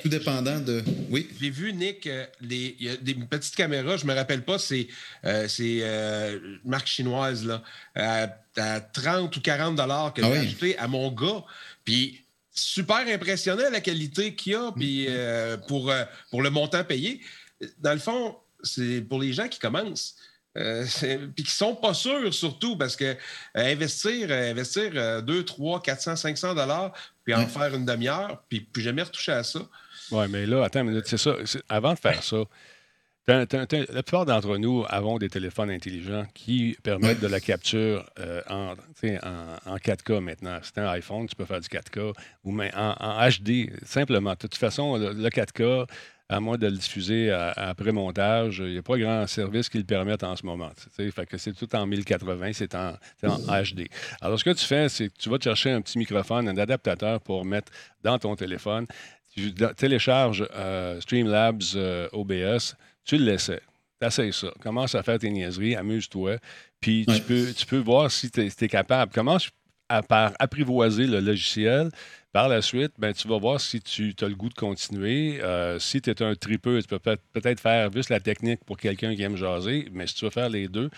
tout 0.00 0.08
dépendant 0.08 0.58
de. 0.58 0.82
Oui. 1.10 1.28
J'ai 1.40 1.50
vu, 1.50 1.72
Nick, 1.72 2.06
euh, 2.06 2.24
il 2.40 2.82
y 2.82 2.88
a 2.88 2.96
des 2.96 3.14
petites 3.14 3.54
caméras, 3.56 3.98
je 3.98 4.06
ne 4.06 4.10
me 4.12 4.16
rappelle 4.16 4.42
pas, 4.42 4.58
c'est 4.58 4.86
euh, 5.24 5.46
euh, 5.60 6.40
une 6.40 6.60
marque 6.70 6.86
chinoise, 6.86 7.44
là, 7.44 7.62
à, 8.54 8.80
30 8.80 9.36
ou 9.36 9.40
40 9.40 9.76
dollars 9.76 10.14
que 10.14 10.22
ah 10.22 10.28
j'ai 10.32 10.38
acheté 10.38 10.78
à 10.78 10.86
mon 10.88 11.10
gars. 11.10 11.44
Puis 11.84 12.22
super 12.54 13.06
impressionnant 13.06 13.68
la 13.70 13.80
qualité 13.80 14.34
qu'il 14.34 14.52
y 14.52 14.54
a, 14.56 14.72
puis 14.72 15.08
mm. 15.08 15.66
pour, 15.66 15.92
pour 16.30 16.42
le 16.42 16.50
montant 16.50 16.84
payé. 16.84 17.20
Dans 17.80 17.92
le 17.92 17.98
fond, 18.00 18.36
c'est 18.62 19.00
pour 19.02 19.20
les 19.20 19.32
gens 19.34 19.48
qui 19.48 19.58
commencent. 19.58 20.14
puis 20.54 21.44
qui 21.44 21.50
sont 21.50 21.74
pas 21.74 21.92
sûrs 21.94 22.32
surtout 22.34 22.76
parce 22.78 22.94
que 22.96 23.14
investir, 23.54 24.30
investir 24.30 25.22
2, 25.22 25.44
3, 25.46 25.82
400, 25.82 26.16
500 26.16 26.54
dollars 26.54 26.92
puis 27.24 27.34
en 27.34 27.46
faire 27.46 27.74
une 27.74 27.84
demi-heure, 27.84 28.42
puis 28.48 28.60
plus 28.60 28.82
jamais 28.82 29.02
retoucher 29.02 29.32
à 29.32 29.42
ça. 29.42 29.60
Oui, 30.10 30.26
mais 30.28 30.46
là, 30.46 30.64
attends, 30.64 30.86
c'est 31.04 31.16
ça. 31.18 31.36
Avant 31.68 31.94
de 31.94 31.98
faire 31.98 32.22
ça, 32.22 32.38
la 33.28 33.46
plupart 33.46 34.26
d'entre 34.26 34.56
nous 34.58 34.84
avons 34.88 35.18
des 35.18 35.28
téléphones 35.30 35.70
intelligents 35.70 36.26
qui 36.34 36.76
permettent 36.82 37.20
de 37.20 37.28
la 37.28 37.38
capture 37.40 38.04
euh, 38.18 38.40
en, 38.50 38.74
4K 39.00 40.18
maintenant. 40.18 40.58
C'est 40.62 40.78
un 40.78 40.88
iPhone, 40.88 41.28
tu 41.28 41.36
peux 41.36 41.44
faire 41.44 41.60
du 41.60 41.68
4K, 41.68 42.12
ou 42.44 42.50
mais 42.50 42.72
en, 42.74 43.28
HD, 43.28 43.70
simplement. 43.86 44.30
De 44.32 44.36
toute 44.38 44.56
façon, 44.56 44.96
le 44.96 45.28
4K, 45.28 45.86
à 46.28 46.40
moins 46.40 46.56
de 46.56 46.66
le 46.66 46.72
diffuser 46.76 47.30
après 47.56 47.92
montage, 47.92 48.58
il 48.64 48.72
n'y 48.72 48.78
a 48.78 48.82
pas 48.82 48.96
grand 48.96 49.26
service 49.26 49.68
qui 49.68 49.78
le 49.78 49.84
permette 49.84 50.22
en 50.24 50.34
ce 50.36 50.46
moment. 50.46 50.70
Fait 50.90 51.26
que 51.26 51.36
c'est 51.36 51.52
tout 51.52 51.74
en 51.76 51.86
1080, 51.86 52.52
c'est 52.54 52.74
en, 52.74 52.92
HD. 53.22 53.88
Alors, 54.20 54.38
ce 54.38 54.44
que 54.44 54.50
tu 54.50 54.64
fais, 54.64 54.88
c'est 54.88 55.08
que 55.08 55.14
tu 55.18 55.28
vas 55.28 55.38
te 55.38 55.44
chercher 55.44 55.70
un 55.72 55.80
petit 55.82 55.98
microphone, 55.98 56.48
un 56.48 56.56
adaptateur 56.56 57.20
pour 57.20 57.44
mettre 57.44 57.72
dans 58.02 58.18
ton 58.18 58.34
téléphone. 58.36 58.86
Tu 59.36 59.52
télécharges 59.76 60.46
euh, 60.54 61.00
Streamlabs 61.00 61.62
euh, 61.74 62.08
OBS, 62.12 62.74
tu 63.04 63.16
le 63.18 63.24
laisses. 63.24 63.50
essayes 64.00 64.32
ça. 64.32 64.48
Commence 64.60 64.94
à 64.94 65.02
faire 65.02 65.18
tes 65.18 65.30
niaiseries, 65.30 65.74
amuse-toi. 65.74 66.36
Puis 66.80 67.06
tu, 67.08 67.20
peux, 67.22 67.52
tu 67.56 67.66
peux 67.66 67.78
voir 67.78 68.10
si 68.10 68.30
tu 68.30 68.46
es, 68.46 68.68
capable. 68.68 69.12
Commence 69.12 69.48
à, 69.88 70.02
par 70.02 70.32
apprivoiser 70.38 71.06
le 71.06 71.20
logiciel 71.20 71.88
par 72.32 72.48
la 72.48 72.62
suite, 72.62 72.92
ben, 72.98 73.12
tu 73.12 73.28
vas 73.28 73.38
voir 73.38 73.60
si 73.60 73.78
tu 73.82 74.14
as 74.22 74.26
le 74.28 74.34
goût 74.34 74.48
de 74.48 74.54
continuer. 74.54 75.38
Euh, 75.42 75.78
si 75.78 76.00
tu 76.00 76.08
es 76.08 76.22
un 76.22 76.34
tripeux, 76.34 76.80
tu 76.80 76.88
peux 76.88 76.98
peut-être 76.98 77.60
faire 77.60 77.92
juste 77.92 78.08
la 78.08 78.20
technique 78.20 78.64
pour 78.64 78.78
quelqu'un 78.78 79.14
qui 79.14 79.22
aime 79.22 79.36
jaser, 79.36 79.88
mais 79.92 80.06
si 80.06 80.14
tu 80.14 80.24
veux 80.24 80.30
faire 80.30 80.48
les 80.48 80.66
deux, 80.66 80.88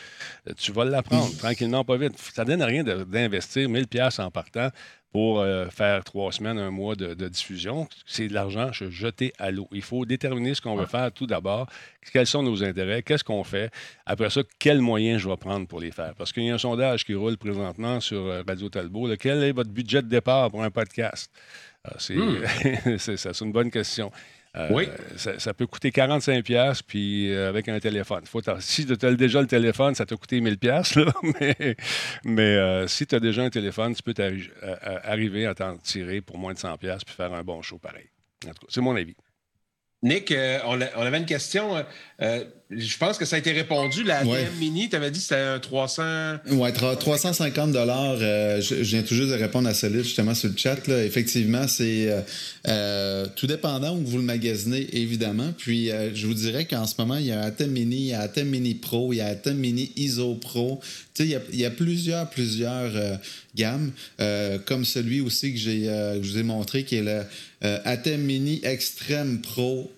euh, 0.48 0.52
tu 0.56 0.70
vas 0.70 0.84
l'apprendre 0.84 1.36
tranquillement, 1.36 1.82
pas 1.84 1.96
vite. 1.96 2.16
Ça 2.18 2.44
ne 2.44 2.50
donne 2.50 2.62
rien 2.62 2.84
d'investir 2.84 3.68
1000$ 3.68 4.20
en 4.22 4.30
partant 4.30 4.68
pour 5.14 5.38
euh, 5.38 5.66
faire 5.68 6.02
trois 6.02 6.32
semaines, 6.32 6.58
un 6.58 6.72
mois 6.72 6.96
de, 6.96 7.14
diffusion. 7.14 7.86
C'est 8.04 8.26
de 8.26 8.34
l'argent 8.34 8.70
jeté 8.72 9.32
à 9.38 9.52
l'eau. 9.52 9.68
Il 9.70 9.80
faut 9.82 10.04
déterminer 10.04 10.54
ce 10.54 10.60
qu'on 10.60 10.74
veut 10.74 10.86
ah. 10.88 10.98
faire 10.98 11.12
tout 11.12 11.28
d'abord, 11.28 11.68
quels 12.12 12.26
sont 12.26 12.42
nos 12.42 12.64
intérêts, 12.64 13.00
qu'est-ce 13.04 13.22
qu'on 13.22 13.44
fait. 13.44 13.70
Après 14.06 14.28
ça, 14.28 14.40
quels 14.58 14.80
moyens 14.80 15.22
je 15.22 15.28
vais 15.28 15.36
prendre 15.36 15.68
pour 15.68 15.78
les 15.78 15.92
faire. 15.92 16.14
Parce 16.18 16.32
qu'il 16.32 16.42
y 16.42 16.50
a 16.50 16.54
un 16.54 16.58
sondage 16.58 17.04
qui 17.04 17.14
roule 17.14 17.36
présentement 17.36 18.00
sur 18.00 18.26
euh, 18.26 18.42
Radio 18.46 18.68
Talbot. 18.68 19.06
quel 19.16 19.40
est 19.44 19.52
votre 19.52 19.70
budget 19.70 20.02
de 20.02 20.08
départ 20.08 20.50
pour 20.50 20.64
un 20.64 20.70
podcast? 20.72 21.30
Ah, 21.84 21.94
hmm. 21.94 22.98
ça, 22.98 23.16
c'est 23.16 23.40
une 23.44 23.52
bonne 23.52 23.70
question. 23.70 24.10
Euh, 24.56 24.68
oui. 24.70 24.88
Ça, 25.16 25.52
peut 25.54 25.66
coûter 25.66 25.90
45$, 25.90 26.80
puis 26.86 27.32
euh, 27.34 27.48
avec 27.48 27.68
un 27.68 27.78
téléphone. 27.80 28.24
Faut 28.26 28.40
si 28.60 28.86
tu 28.86 29.06
as 29.06 29.12
déjà 29.14 29.40
le 29.40 29.46
téléphone, 29.48 29.94
ça 29.96 30.06
t'a 30.06 30.16
coûté 30.16 30.40
1000$, 30.40 31.04
là, 31.04 31.12
mais, 32.24 32.56
euh, 32.56 32.86
si 32.86 33.06
tu 33.06 33.14
as 33.16 33.20
déjà 33.20 33.42
un 33.42 33.50
téléphone, 33.50 33.94
tu 33.96 34.02
peux 34.02 34.14
arriver 35.02 35.46
à 35.46 35.54
t'en 35.56 35.76
tirer 35.78 36.20
pour 36.20 36.38
moins 36.38 36.52
de 36.54 36.58
100$ 36.58 36.76
puis 36.78 37.14
faire 37.14 37.32
un 37.32 37.42
bon 37.42 37.62
show 37.62 37.78
pareil. 37.78 38.06
c'est 38.68 38.80
mon 38.80 38.94
avis. 38.94 39.16
Nick, 40.04 40.32
on, 40.66 40.80
avait 40.80 41.18
une 41.18 41.24
question 41.26 41.82
je 42.78 42.96
pense 42.98 43.18
que 43.18 43.24
ça 43.24 43.36
a 43.36 43.38
été 43.38 43.52
répondu. 43.52 44.02
La 44.04 44.22
mini, 44.58 44.88
tu 44.88 44.96
avais 44.96 45.10
dit 45.10 45.18
que 45.18 45.22
c'était 45.22 45.34
un 45.40 45.58
300. 45.58 46.02
Oui, 46.52 46.68
350 46.72 47.72
je, 47.74 48.74
viens 48.82 49.02
tout 49.02 49.14
juste 49.14 49.30
de 49.30 49.34
répondre 49.34 49.68
à 49.68 49.72
livre 49.88 50.02
justement 50.04 50.34
sur 50.34 50.48
le 50.50 50.56
chat. 50.56 50.86
Là. 50.86 51.04
Effectivement, 51.04 51.68
c'est 51.68 52.10
euh, 52.10 52.20
euh, 52.68 53.26
tout 53.36 53.46
dépendant 53.46 53.96
où 53.96 54.00
vous 54.04 54.18
le 54.18 54.22
magasinez, 54.24 54.86
évidemment. 54.92 55.52
Puis 55.56 55.90
euh, 55.90 56.10
je 56.14 56.26
vous 56.26 56.34
dirais 56.34 56.64
qu'en 56.64 56.86
ce 56.86 56.94
moment, 56.98 57.16
il 57.16 57.26
y 57.26 57.32
a 57.32 57.40
un 57.40 57.42
Atem 57.44 57.70
Mini, 57.70 57.96
il 57.96 58.06
y 58.06 58.12
a 58.14 58.20
Atem 58.20 58.48
Mini 58.48 58.74
Pro, 58.74 59.12
il 59.12 59.16
y 59.16 59.20
a 59.20 59.26
Atem 59.26 59.56
Mini 59.56 59.92
ISO 59.96 60.34
Pro. 60.34 60.80
Tu 61.14 61.28
sais, 61.28 61.38
il 61.52 61.60
y 61.60 61.64
a, 61.64 61.70
plusieurs, 61.70 62.28
plusieurs 62.28 62.90
gammes, 63.54 63.92
comme 64.66 64.84
celui 64.84 65.20
aussi 65.20 65.52
que, 65.52 65.58
j'ai, 65.60 65.84
je 65.84 66.18
vous 66.28 66.38
ai 66.38 66.42
montré, 66.42 66.82
qui 66.82 66.96
est 66.96 67.02
le 67.02 67.20
Atem 67.84 68.20
Mini 68.20 68.60
Extreme 68.64 69.40
Pro 69.40 69.92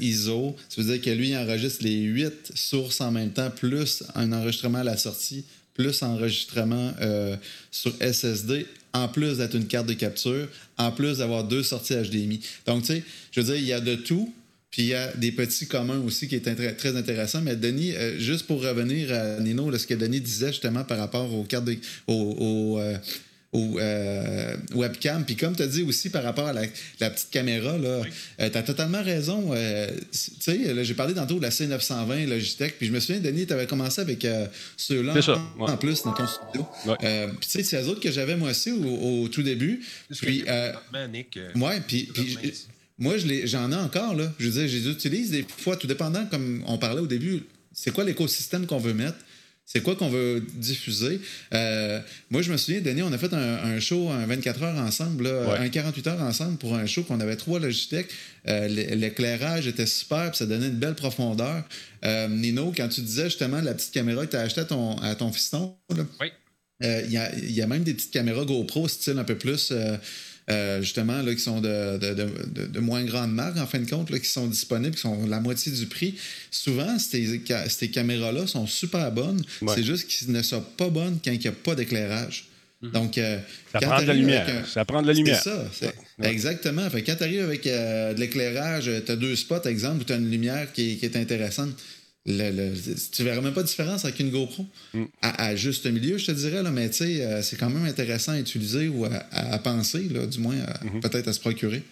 ISO. 0.00 0.56
Ça 0.70 0.80
veut 0.80 0.90
dire 0.94 1.02
que 1.02 1.10
lui, 1.14 1.28
il 1.32 1.36
enregistre 1.36 1.84
les 1.84 1.92
8 1.98 2.21
sources 2.54 3.00
en 3.00 3.10
même 3.10 3.30
temps, 3.30 3.50
plus 3.50 4.04
un 4.14 4.32
enregistrement 4.32 4.78
à 4.78 4.84
la 4.84 4.96
sortie, 4.96 5.44
plus 5.74 6.02
enregistrement 6.02 6.92
euh, 7.00 7.36
sur 7.70 7.94
SSD, 8.00 8.66
en 8.92 9.08
plus 9.08 9.38
d'être 9.38 9.56
une 9.56 9.66
carte 9.66 9.86
de 9.86 9.94
capture, 9.94 10.48
en 10.76 10.90
plus 10.92 11.18
d'avoir 11.18 11.44
deux 11.44 11.62
sorties 11.62 11.94
HDMI. 11.94 12.40
Donc, 12.66 12.82
tu 12.82 12.88
sais, 12.88 13.04
je 13.30 13.40
veux 13.40 13.46
dire, 13.46 13.56
il 13.56 13.64
y 13.64 13.72
a 13.72 13.80
de 13.80 13.94
tout. 13.94 14.32
Puis 14.70 14.84
il 14.84 14.88
y 14.88 14.94
a 14.94 15.12
des 15.14 15.32
petits 15.32 15.66
communs 15.66 15.98
aussi 16.00 16.28
qui 16.28 16.34
est 16.36 16.76
très 16.78 16.96
intéressant. 16.96 17.42
Mais 17.42 17.56
Denis, 17.56 17.94
euh, 17.94 18.18
juste 18.18 18.44
pour 18.46 18.62
revenir 18.64 19.12
à 19.12 19.38
Nino, 19.38 19.70
ce 19.76 19.86
que 19.86 19.92
Denis 19.92 20.22
disait 20.22 20.46
justement 20.46 20.82
par 20.82 20.96
rapport 20.96 21.30
aux 21.34 21.44
cartes 21.44 21.66
de, 21.66 21.76
aux, 22.06 22.78
euh, 22.78 22.96
ou 23.52 23.78
euh, 23.78 24.56
webcam. 24.74 25.24
Puis 25.24 25.36
comme 25.36 25.54
tu 25.54 25.62
as 25.62 25.66
dit 25.66 25.82
aussi 25.82 26.08
par 26.10 26.22
rapport 26.22 26.46
à 26.46 26.52
la, 26.54 26.62
petite 27.10 27.28
caméra, 27.30 27.70
euh, 27.72 28.02
tu 28.38 28.44
as 28.44 28.62
totalement 28.62 29.02
raison. 29.02 29.50
Euh, 29.52 29.88
tu 30.10 30.30
sais, 30.40 30.84
j'ai 30.84 30.94
parlé 30.94 31.14
tantôt 31.14 31.36
de 31.36 31.42
la 31.42 31.50
C920 31.50 32.26
Logitech. 32.28 32.78
Puis 32.78 32.86
je 32.86 32.92
me 32.92 33.00
souviens, 33.00 33.20
Denis, 33.20 33.46
tu 33.46 33.52
avais 33.52 33.66
commencé 33.66 34.00
avec 34.00 34.26
ceux-là 34.76 35.14
en, 35.58 35.76
plus 35.76 36.02
dans 36.02 36.14
ton 36.14 36.26
studio. 36.26 36.66
puis 36.98 37.36
tu 37.40 37.48
sais, 37.48 37.62
c'est 37.62 37.80
les 37.82 37.88
autres 37.88 38.00
que 38.00 38.10
j'avais 38.10 38.36
moi 38.36 38.50
aussi 38.50 38.72
au, 38.72 39.28
tout 39.28 39.42
début. 39.42 39.82
Puis, 40.20 40.44
moi 41.54 41.74
moi, 42.98 43.14
j'en 43.44 43.72
ai, 43.72 43.76
encore. 43.76 44.14
Là. 44.14 44.32
Je 44.38 44.48
veux 44.48 44.60
dire, 44.60 44.68
je 44.68 44.76
les 44.76 44.90
utilise 44.90 45.30
des 45.30 45.44
fois, 45.58 45.76
tout 45.76 45.86
dépendant, 45.86 46.24
comme 46.26 46.62
on 46.66 46.78
parlait 46.78 47.00
au 47.00 47.06
début, 47.06 47.42
c'est 47.72 47.90
quoi 47.90 48.04
l'écosystème 48.04 48.64
qu'on 48.66 48.78
veut 48.78 48.94
mettre. 48.94 49.16
C'est 49.64 49.80
quoi 49.82 49.94
qu'on 49.96 50.10
veut 50.10 50.44
diffuser? 50.56 51.20
Euh, 51.54 52.00
moi, 52.30 52.42
je 52.42 52.52
me 52.52 52.56
souviens, 52.56 52.80
Denis, 52.80 53.02
on 53.02 53.12
a 53.12 53.16
fait 53.18 53.32
un, 53.32 53.78
show 53.80 54.10
un 54.10 54.26
24 54.26 54.62
heures 54.64 54.76
ensemble, 54.78 55.26
un 55.58 55.68
48 55.68 56.06
heures 56.08 56.20
ensemble 56.20 56.58
pour 56.58 56.74
un 56.74 56.84
show 56.84 57.04
qu'on 57.04 57.20
avait 57.20 57.36
trois 57.36 57.58
Logitech. 57.60 58.08
Euh, 58.48 58.66
l'éclairage 58.68 59.66
était 59.66 59.86
super, 59.86 60.30
puis 60.30 60.38
ça 60.38 60.46
donnait 60.46 60.66
une 60.68 60.76
belle 60.78 60.94
profondeur. 60.94 61.64
Euh, 62.04 62.28
Nino, 62.28 62.72
quand 62.76 62.88
tu 62.88 63.00
disais 63.02 63.24
justement 63.24 63.60
la 63.60 63.74
petite 63.74 63.92
caméra 63.92 64.26
que 64.26 64.32
tu 64.32 64.36
as 64.36 64.40
achetée 64.40 64.62
à 64.62 64.64
ton, 64.64 64.98
à 64.98 65.14
ton 65.14 65.32
fiston, 65.32 65.76
il 66.80 66.88
y, 67.10 67.60
a, 67.62 67.66
même 67.68 67.84
des 67.84 67.94
petites 67.94 68.10
caméras 68.12 68.44
GoPro, 68.44 68.88
style 68.88 69.18
un 69.18 69.24
peu 69.24 69.38
plus 69.38 69.72
euh, 70.50 70.82
justement, 70.82 71.22
là, 71.22 71.34
qui 71.34 71.40
sont 71.40 71.60
de, 71.60 72.78
moins 72.80 73.04
grandes 73.04 73.32
marques, 73.32 73.58
en 73.58 73.66
fin 73.66 73.78
de 73.78 73.88
compte, 73.88 74.10
qui 74.18 74.28
sont 74.28 74.48
disponibles, 74.48 74.94
qui 74.96 75.02
sont 75.02 75.24
la 75.26 75.38
moitié 75.40 75.70
du 75.70 75.86
prix. 75.86 76.16
Souvent, 76.50 76.98
ces, 76.98 77.40
ces 77.68 77.88
caméras-là 77.90 78.46
sont 78.48 78.66
super 78.66 79.10
bonnes. 79.12 79.42
C'est 79.72 79.84
juste 79.84 80.08
qu'elles 80.08 80.32
ne 80.34 80.42
sont 80.42 80.60
pas 80.76 80.88
bonnes 80.88 81.18
quand 81.24 81.30
il 81.30 81.38
n'y 81.38 81.46
a 81.46 81.52
pas 81.52 81.74
d'éclairage. 81.76 82.46
Mhm. 82.80 82.90
Donc, 82.90 83.18
euh, 83.18 83.38
ça, 83.72 83.78
prend 83.80 84.02
de 84.02 84.06
la 84.06 84.14
lumière. 84.14 84.66
ça 84.68 84.84
prend 84.84 85.00
la 85.02 85.12
lumière. 85.12 85.40
C'est 85.42 85.84
ça. 85.84 85.92
Exactement. 86.28 86.88
quand 86.92 87.14
tu 87.16 87.22
arrives 87.22 87.42
avec 87.44 87.64
euh, 87.68 88.12
de 88.14 88.18
l'éclairage, 88.20 88.90
tu 89.06 89.12
as 89.12 89.16
deux 89.16 89.36
spots, 89.36 89.62
exemple, 89.66 90.00
où 90.02 90.04
tu 90.04 90.12
as 90.12 90.16
une 90.16 90.30
lumière 90.30 90.72
qui 90.72 90.98
est 91.00 91.14
intéressante. 91.16 91.74
Le, 92.24 92.52
le, 92.52 92.74
tu 93.10 93.24
verras 93.24 93.40
même 93.40 93.52
pas 93.52 93.62
de 93.62 93.66
différence 93.66 94.04
avec 94.04 94.20
une 94.20 94.30
GoPro. 94.30 94.64
Mm. 94.94 95.04
À, 95.22 95.56
juste 95.56 95.86
milieu, 95.86 96.18
je 96.18 96.26
te 96.26 96.30
dirais, 96.30 96.62
là, 96.62 96.70
mais 96.70 96.88
tu 96.88 96.98
sais, 96.98 97.24
euh, 97.24 97.42
c'est 97.42 97.56
quand 97.56 97.68
même 97.68 97.84
intéressant 97.84 98.32
à 98.32 98.38
utiliser 98.38 98.86
ou 98.88 99.04
à, 99.04 99.58
penser, 99.58 100.08
là, 100.08 100.24
du 100.26 100.38
moins, 100.38 100.54
euh, 100.54 100.64
mm-hmm. 100.84 101.00
peut-être 101.00 101.26
à 101.26 101.32
se 101.32 101.40
procurer. 101.40 101.82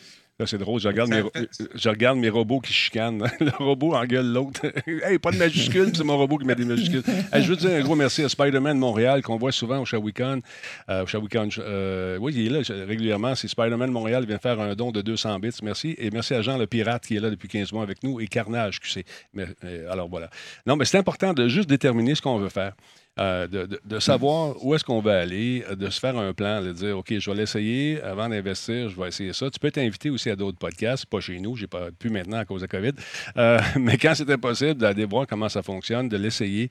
Ah, 0.43 0.47
c'est 0.47 0.57
drôle, 0.57 0.81
je 0.81 0.89
regarde, 0.89 1.11
mes, 1.11 1.19
euh, 1.19 1.47
je 1.75 1.89
regarde 1.91 2.17
mes 2.17 2.31
robots 2.31 2.61
qui 2.61 2.73
chicanent. 2.73 3.31
Le 3.41 3.51
robot 3.63 3.95
engueule 3.95 4.27
l'autre. 4.33 4.63
hey, 4.87 5.19
pas 5.19 5.33
de 5.33 5.37
majuscule, 5.37 5.91
c'est 5.95 6.03
mon 6.03 6.17
robot 6.17 6.39
qui 6.39 6.47
met 6.47 6.55
des 6.55 6.65
majuscules. 6.65 7.03
je 7.31 7.41
veux 7.47 7.57
dire 7.57 7.71
un 7.73 7.81
gros 7.83 7.95
merci 7.95 8.23
à 8.25 8.29
Spider-Man 8.31 8.79
Montréal, 8.79 9.21
qu'on 9.23 9.37
voit 9.37 9.53
souvent 9.53 9.81
au 9.81 9.85
Shawicon. 9.85 10.41
Euh, 10.89 11.05
euh, 11.61 12.19
oui, 12.19 12.33
il 12.37 12.57
est 12.57 12.71
là 12.71 12.85
régulièrement. 12.87 13.35
C'est 13.35 13.49
Spider-Man 13.49 13.91
Montréal 13.91 14.25
vient 14.25 14.39
faire 14.39 14.61
un 14.61 14.75
don 14.75 14.93
de 14.93 15.03
200 15.03 15.41
bits. 15.41 15.51
Merci. 15.63 15.95
Et 15.99 16.11
merci 16.11 16.33
à 16.33 16.41
Jean 16.41 16.57
le 16.57 16.67
Pirate 16.67 17.05
qui 17.07 17.17
est 17.17 17.21
là 17.21 17.29
depuis 17.29 17.49
15 17.49 17.73
mois 17.73 17.83
avec 17.83 18.03
nous 18.03 18.19
et 18.19 18.27
Carnage 18.27 18.81
QC. 18.81 19.05
Mais, 19.35 19.45
alors 19.91 20.09
voilà. 20.09 20.31
Non, 20.67 20.77
mais 20.77 20.87
c'est 20.87 20.97
important 20.99 21.35
de 21.35 21.49
juste 21.49 21.69
déterminer 21.69 22.15
ce 22.15 22.23
qu'on 22.23 22.39
veut 22.39 22.49
faire. 22.49 22.73
Euh, 23.21 23.47
de, 23.85 23.99
savoir 23.99 24.55
où 24.65 24.75
est-ce 24.75 24.83
qu'on 24.83 25.01
va 25.01 25.21
aller, 25.21 25.63
euh, 25.69 25.75
de 25.77 25.91
se 25.91 26.01
faire 26.01 26.17
un 26.17 26.33
plan, 26.33 26.63
de 26.63 26.73
dire, 26.73 26.97
OK, 26.97 27.13
je 27.19 27.31
vais 27.31 27.37
l'essayer 27.37 28.01
avant 28.01 28.27
d'investir, 28.31 28.89
je 28.89 28.97
vais 28.99 29.09
essayer 29.09 29.35
ça. 29.35 29.51
Tu 29.51 29.59
peux 29.59 29.71
t'inviter 29.71 30.09
aussi 30.09 30.31
à 30.31 30.37
d'autres 30.37 30.57
podcasts, 30.57 31.05
pas 31.05 31.21
chez 31.21 31.39
nous, 31.39 31.55
j'ai 31.55 31.67
pas 31.67 31.91
pu 31.91 32.09
maintenant 32.09 32.39
à 32.39 32.45
cause 32.47 32.63
de 32.63 32.67
COVID, 32.67 32.93
euh, 33.37 33.59
mais 33.79 33.99
quand 33.99 34.15
c'était 34.15 34.39
possible, 34.39 34.75
d'aller 34.77 35.05
voir 35.05 35.27
comment 35.27 35.51
ça 35.51 35.63
fonctionne, 35.63 36.09
de 36.09 36.17
l'essayer. 36.17 36.71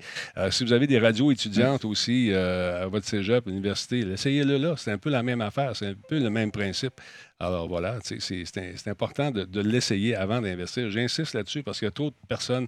si 0.50 0.64
vous 0.64 0.74
avez 0.74 0.88
des 0.88 0.98
radios 0.98 1.32
étudiantes 1.32 1.84
mm. 1.84 1.88
aussi 1.90 2.34
à 2.34 2.88
votre 2.88 3.06
cégep, 3.06 3.46
université, 3.46 4.04
l'essayez-le 4.04 4.58
là. 4.58 4.74
C'est 4.76 4.92
un 4.92 4.98
peu 4.98 5.12
la 5.12 5.22
même 5.22 5.42
affaire, 5.42 5.76
c'est 5.76 5.86
un 5.88 5.94
peu 6.08 6.18
le 6.20 6.32
même 6.32 6.52
principe. 6.52 6.94
Alors 7.40 7.68
voilà, 7.68 8.00
c'est 8.04 8.88
important 8.88 9.30
de, 9.30 9.44
de 9.44 9.62
l'essayer 9.62 10.16
avant 10.16 10.42
d'investir. 10.42 10.90
J'insiste 10.90 11.36
là-dessus 11.36 11.62
parce 11.62 11.78
qu'il 11.78 11.86
y 11.86 11.90
a 11.90 11.92
trop 11.92 12.12
personnes 12.28 12.66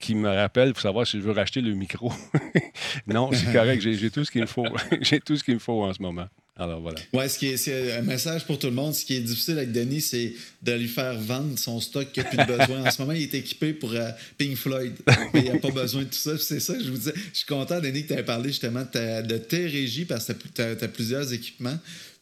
qui 0.00 0.14
me 0.14 0.28
rappelle 0.28 0.72
pour 0.72 0.82
savoir 0.82 1.06
si 1.06 1.18
je 1.18 1.22
veux 1.22 1.32
racheter 1.32 1.60
le 1.60 1.74
micro. 1.74 2.12
non, 3.06 3.30
c'est 3.32 3.52
correct, 3.52 3.82
j'ai 3.82 4.10
tout 4.10 4.24
ce 4.24 4.30
qu'il 4.30 4.40
me 4.42 4.46
faut. 4.46 4.66
j'ai 5.00 5.20
tout 5.20 5.36
ce 5.36 5.42
qu'il 5.44 5.58
faut 5.58 5.82
en 5.84 5.92
ce 5.92 6.00
moment. 6.00 6.28
Alors 6.56 6.80
voilà. 6.80 6.98
Oui, 7.12 7.28
ce 7.28 7.38
qui 7.38 7.46
est, 7.48 7.56
c'est 7.56 7.92
un 7.92 8.02
message 8.02 8.44
pour 8.44 8.58
tout 8.58 8.66
le 8.66 8.72
monde. 8.72 8.92
Ce 8.92 9.04
qui 9.04 9.14
est 9.14 9.20
difficile 9.20 9.58
avec 9.58 9.70
Denis, 9.70 10.00
c'est 10.00 10.34
de 10.62 10.72
lui 10.72 10.88
faire 10.88 11.16
vendre 11.16 11.56
son 11.56 11.80
stock 11.80 12.10
qu'il 12.10 12.24
n'a 12.24 12.28
plus 12.30 12.38
de 12.38 12.44
besoin. 12.56 12.84
en 12.84 12.90
ce 12.90 13.00
moment, 13.00 13.12
il 13.12 13.22
est 13.22 13.34
équipé 13.34 13.72
pour 13.72 13.92
euh, 13.94 14.10
Pink 14.36 14.56
Floyd. 14.56 14.92
Il 15.34 15.44
n'a 15.44 15.58
pas 15.58 15.70
besoin 15.70 16.00
de 16.02 16.08
tout 16.08 16.18
ça. 16.18 16.36
C'est 16.36 16.58
ça, 16.58 16.74
je 16.82 16.90
vous 16.90 16.98
disais. 16.98 17.14
Je 17.32 17.38
suis 17.38 17.46
content, 17.46 17.78
Denis, 17.78 18.06
que 18.06 18.12
tu 18.12 18.18
aies 18.18 18.24
parlé 18.24 18.48
justement 18.48 18.82
de, 18.92 19.38
tes 19.38 19.66
régies 19.68 20.04
parce 20.04 20.26
que 20.26 20.32
tu 20.32 20.60
as, 20.62 20.88
plusieurs 20.88 21.32
équipements. 21.32 21.78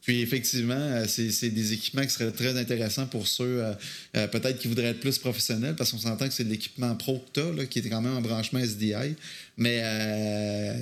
Puis 0.07 0.21
effectivement, 0.21 0.75
euh, 0.75 1.05
c'est 1.09 1.49
des 1.49 1.73
équipements 1.73 2.05
qui 2.05 2.11
seraient 2.11 2.31
très 2.31 2.57
intéressants 2.57 3.07
pour 3.07 3.27
ceux 3.27 3.65
euh, 3.65 3.73
euh, 4.17 4.29
peut-être 4.29 4.57
qui 4.57 4.69
voudraient 4.69 4.91
être 4.91 5.01
plus 5.01 5.19
professionnels, 5.19 5.75
parce 5.75 5.91
qu'on 5.91 5.99
s'entend 5.99 6.29
que 6.29 6.33
c'est 6.33 6.45
de 6.45 6.49
l'équipement 6.49 6.95
pro 6.95 7.25
que 7.35 7.41
tu 7.61 7.67
qui 7.67 7.81
était 7.81 7.89
quand 7.89 8.03
même 8.03 8.15
un 8.17 8.21
branchement 8.21 8.61
SDI. 8.61 9.17
Mais 9.57 9.83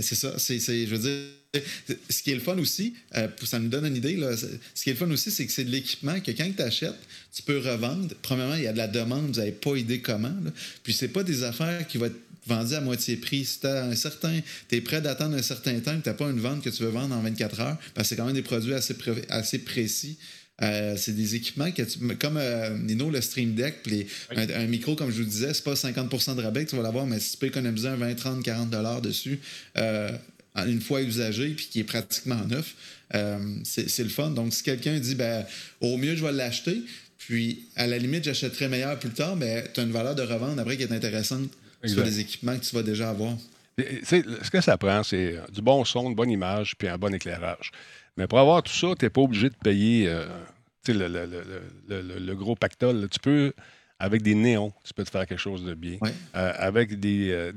c'est 0.02 0.14
ça, 0.14 0.34
c'est, 0.38 0.58
je 0.58 0.94
veux 0.94 0.98
dire, 0.98 1.16
ce 2.10 2.22
qui 2.22 2.30
est 2.30 2.34
le 2.34 2.40
fun 2.40 2.56
aussi, 2.58 2.94
euh, 3.16 3.28
ça 3.44 3.58
nous 3.58 3.68
donne 3.68 3.86
une 3.86 3.96
idée, 3.96 4.18
ce 4.74 4.82
qui 4.82 4.90
est 4.90 4.94
le 4.94 4.98
fun 4.98 5.10
aussi, 5.10 5.30
c'est 5.30 5.46
que 5.46 5.52
c'est 5.52 5.64
de 5.64 5.70
l'équipement 5.70 6.18
que 6.20 6.30
quand 6.30 6.50
tu 6.54 6.62
achètes, 6.62 6.98
tu 7.34 7.42
peux 7.42 7.58
revendre. 7.58 8.14
Premièrement, 8.22 8.54
il 8.56 8.64
y 8.64 8.66
a 8.66 8.72
de 8.72 8.78
la 8.78 8.88
demande, 8.88 9.26
vous 9.28 9.38
n'avez 9.40 9.52
pas 9.52 9.76
idée 9.76 10.00
comment. 10.00 10.34
Puis 10.82 10.92
c'est 10.92 11.08
pas 11.08 11.22
des 11.22 11.42
affaires 11.42 11.86
qui 11.86 11.98
vont 11.98 12.06
être 12.06 12.18
vendues 12.46 12.74
à 12.74 12.80
moitié 12.80 13.16
prix. 13.16 13.44
Si 13.44 13.60
tu 13.60 13.66
un 13.66 13.94
certain, 13.94 14.40
es 14.70 14.80
prêt 14.80 15.00
d'attendre 15.00 15.36
un 15.36 15.42
certain 15.42 15.78
temps, 15.80 15.98
tu 16.00 16.08
n'as 16.08 16.14
pas 16.14 16.28
une 16.30 16.40
vente 16.40 16.62
que 16.62 16.70
tu 16.70 16.82
veux 16.82 16.90
vendre 16.90 17.14
en 17.14 17.20
24 17.22 17.60
heures, 17.60 17.78
parce 17.94 18.08
que 18.08 18.08
c'est 18.10 18.16
quand 18.16 18.26
même 18.26 18.34
des 18.34 18.42
produits 18.42 18.74
assez, 18.74 19.58
précis. 19.64 20.16
Euh, 20.62 20.94
c'est 20.96 21.16
des 21.16 21.34
équipements 21.34 21.72
que 21.72 21.82
tu, 21.82 21.98
comme 22.16 22.36
euh, 22.36 22.78
Nino, 22.78 23.10
le 23.10 23.20
Stream 23.20 23.54
Deck, 23.54 23.74
un, 24.36 24.66
micro, 24.66 24.94
comme 24.94 25.10
je 25.10 25.20
vous 25.22 25.28
disais, 25.28 25.52
c'est 25.52 25.64
pas 25.64 25.74
50 25.74 26.36
de 26.36 26.42
rabais 26.42 26.64
que 26.64 26.70
tu 26.70 26.76
vas 26.76 26.82
l'avoir, 26.82 27.06
mais 27.06 27.18
si 27.18 27.32
tu 27.32 27.38
peux 27.38 27.46
économiser 27.46 27.88
un 27.88 27.96
20, 27.96 28.14
30, 28.14 28.44
40 28.44 29.02
dessus, 29.02 29.40
une 30.66 30.80
fois 30.80 31.02
usagé 31.02 31.50
puis 31.50 31.66
qui 31.70 31.80
est 31.80 31.84
pratiquement 31.84 32.40
neuf. 32.48 32.74
Euh, 33.14 33.38
c'est 33.64 34.02
le 34.02 34.08
fun. 34.08 34.30
Donc, 34.30 34.52
si 34.54 34.62
quelqu'un 34.62 34.98
dit, 34.98 35.14
ben, 35.14 35.44
au 35.80 35.96
mieux, 35.96 36.16
je 36.16 36.24
vais 36.24 36.32
l'acheter, 36.32 36.82
puis 37.18 37.64
à 37.76 37.86
la 37.86 37.98
limite, 37.98 38.24
j'achèterai 38.24 38.68
meilleur 38.68 38.98
plus 38.98 39.10
tard, 39.10 39.36
mais 39.36 39.64
tu 39.72 39.80
as 39.80 39.82
une 39.82 39.92
valeur 39.92 40.14
de 40.14 40.22
revente 40.22 40.58
après 40.58 40.76
qui 40.76 40.84
est 40.84 40.92
intéressante 40.92 41.50
sur 41.84 42.04
les 42.04 42.20
équipements 42.20 42.56
que 42.58 42.64
tu 42.64 42.74
vas 42.74 42.82
déjà 42.82 43.10
avoir. 43.10 43.36
ce 43.78 44.48
que 44.50 44.60
ça 44.60 44.76
prend, 44.78 45.02
c'est 45.02 45.36
euh, 45.36 45.40
du 45.52 45.60
bon 45.60 45.84
son, 45.84 46.08
une 46.08 46.14
bonne 46.14 46.30
image, 46.30 46.74
puis 46.78 46.88
un 46.88 46.96
bon 46.98 47.12
éclairage. 47.14 47.70
Mais 48.16 48.26
pour 48.26 48.38
avoir 48.38 48.62
tout 48.62 48.72
ça, 48.72 48.88
tu 48.98 49.04
n'es 49.04 49.10
pas 49.10 49.20
obligé 49.20 49.48
de 49.50 49.56
payer 49.62 50.08
euh, 50.08 50.26
le, 50.88 51.08
le, 51.08 51.42
le, 51.98 52.18
le, 52.18 52.34
gros 52.36 52.54
pactole. 52.54 53.08
Tu 53.10 53.18
peux, 53.18 53.52
avec 53.98 54.22
des 54.22 54.34
néons, 54.34 54.72
tu 54.84 54.94
peux 54.94 55.04
te 55.04 55.10
faire 55.10 55.26
quelque 55.26 55.40
chose 55.40 55.64
de 55.64 55.74
bien. 55.74 55.98
avec 56.32 57.00
des 57.00 57.50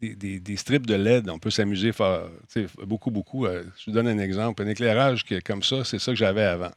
des, 0.00 0.40
des, 0.40 0.56
strips 0.56 0.86
de 0.86 0.94
LED, 0.94 1.28
on 1.28 1.38
peut 1.38 1.50
s'amuser 1.50 1.92
beaucoup, 2.86 3.10
beaucoup. 3.10 3.46
Euh, 3.46 3.64
je 3.78 3.86
vous 3.86 3.92
donne 3.92 4.08
un 4.08 4.18
exemple. 4.18 4.62
Un 4.62 4.66
éclairage 4.68 5.24
qui 5.24 5.38
comme 5.40 5.62
ça, 5.62 5.84
c'est 5.84 5.98
ça 5.98 6.12
que 6.12 6.18
j'avais 6.18 6.42
avant. 6.44 6.70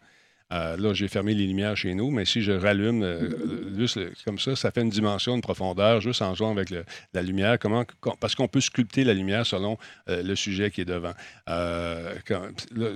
Euh, 0.54 0.78
là, 0.78 0.94
j'ai 0.94 1.08
fermé 1.08 1.34
les 1.34 1.48
lumières 1.48 1.76
chez 1.76 1.96
nous, 1.96 2.12
mais 2.12 2.26
si 2.26 2.42
je 2.42 2.52
rallume 2.52 3.02
euh, 3.02 3.30
juste 3.76 4.00
comme 4.24 4.38
ça, 4.38 4.56
ça 4.56 4.70
fait 4.70 4.82
une 4.82 4.90
dimension, 4.90 5.34
une 5.36 5.42
profondeur, 5.42 6.00
juste 6.00 6.22
en 6.22 6.36
jouant 6.36 6.52
avec 6.56 6.70
la 7.14 7.22
lumière. 7.24 7.58
Comment, 7.60 7.86
parce 8.20 8.36
qu'on 8.36 8.48
peut 8.48 8.62
sculpter 8.62 9.04
la 9.04 9.14
lumière 9.14 9.46
selon 9.46 9.78
euh, 10.10 10.22
le 10.22 10.36
sujet 10.36 10.70
qui 10.70 10.82
est 10.82 10.86
devant. 10.86 11.14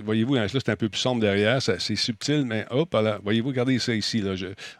voyez-vous, 0.04 0.36
hein, 0.36 0.42
là, 0.42 0.48
c'est 0.52 0.70
un 0.70 0.76
peu 0.76 0.88
plus 0.90 1.00
sombre 1.00 1.20
derrière, 1.22 1.62
ça, 1.62 1.80
c'est 1.80 1.96
subtil, 1.96 2.46
mais 2.46 2.66
hop, 2.70 2.94
là, 2.94 3.20
voyez-vous, 3.24 3.48
regardez 3.50 3.80
ça 3.80 3.96
ici. 3.96 4.22
Là, 4.22 4.36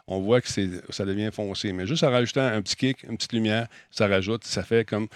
on 0.06 0.20
voit 0.20 0.40
que 0.40 0.48
ça 0.90 1.04
devient 1.04 1.30
foncé. 1.32 1.72
Mais 1.72 1.86
juste 1.86 2.04
en 2.04 2.10
rajoutant 2.10 2.42
un 2.46 2.62
petit 2.62 2.76
kick, 2.76 3.02
une 3.04 3.16
petite 3.16 3.32
lumière, 3.32 3.66
ça 3.90 4.06
rajoute, 4.06 4.44
ça 4.44 4.62
fait 4.62 4.84
comme 4.84 5.08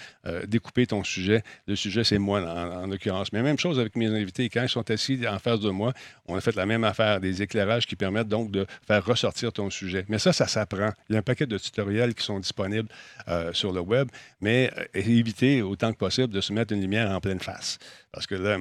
découper 0.47 0.85
ton 0.87 1.03
sujet. 1.05 1.43
Le 1.67 1.75
sujet, 1.77 2.03
c'est 2.03 2.19
moi, 2.19 2.41
en, 2.41 2.87
l'occurrence. 2.87 3.31
Mais 3.31 3.41
même 3.41 3.57
chose 3.59 3.79
avec 3.79 3.95
mes 3.95 4.07
invités. 4.07 4.49
Quand 4.49 4.63
ils 4.63 4.69
sont 4.69 4.89
assis 4.91 5.19
en 5.27 5.39
face 5.39 5.61
de 5.61 5.69
moi, 5.69 5.93
on 6.27 6.35
a 6.35 6.41
fait 6.41 6.55
la 6.55 6.65
même 6.65 6.83
affaire, 6.83 7.21
des 7.21 7.41
qui 7.87 7.95
permettent 7.95 8.27
donc 8.27 8.51
de 8.51 8.65
faire 8.85 9.05
ressortir 9.05 9.51
ton 9.53 9.69
sujet. 9.69 10.05
Mais 10.09 10.19
ça, 10.19 10.33
ça 10.33 10.47
s'apprend. 10.47 10.89
Il 11.09 11.13
y 11.13 11.15
a 11.15 11.19
un 11.19 11.23
paquet 11.23 11.45
de 11.45 11.57
tutoriels 11.57 12.13
qui 12.13 12.23
sont 12.23 12.39
disponibles 12.39 12.89
euh, 13.27 13.53
sur 13.53 13.71
le 13.73 13.81
web, 13.81 14.07
mais 14.41 14.71
euh, 14.77 14.83
éviter 14.93 15.17
évitez 15.23 15.61
autant 15.61 15.93
que 15.93 15.97
possible 15.97 16.33
de 16.33 16.41
se 16.41 16.51
mettre 16.53 16.73
une 16.73 16.81
lumière 16.81 17.09
en 17.11 17.19
pleine 17.21 17.39
face. 17.39 17.79
Parce 18.11 18.27
que 18.27 18.35
là, 18.35 18.57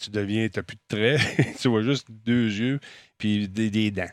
tu 0.00 0.10
deviens, 0.10 0.48
tu 0.48 0.58
n'as 0.58 0.62
plus 0.62 0.76
de 0.76 0.88
traits, 0.88 1.56
tu 1.60 1.68
vois 1.68 1.82
juste 1.82 2.06
deux 2.10 2.46
yeux 2.46 2.80
puis 3.22 3.46
des, 3.46 3.92
dents. 3.92 4.04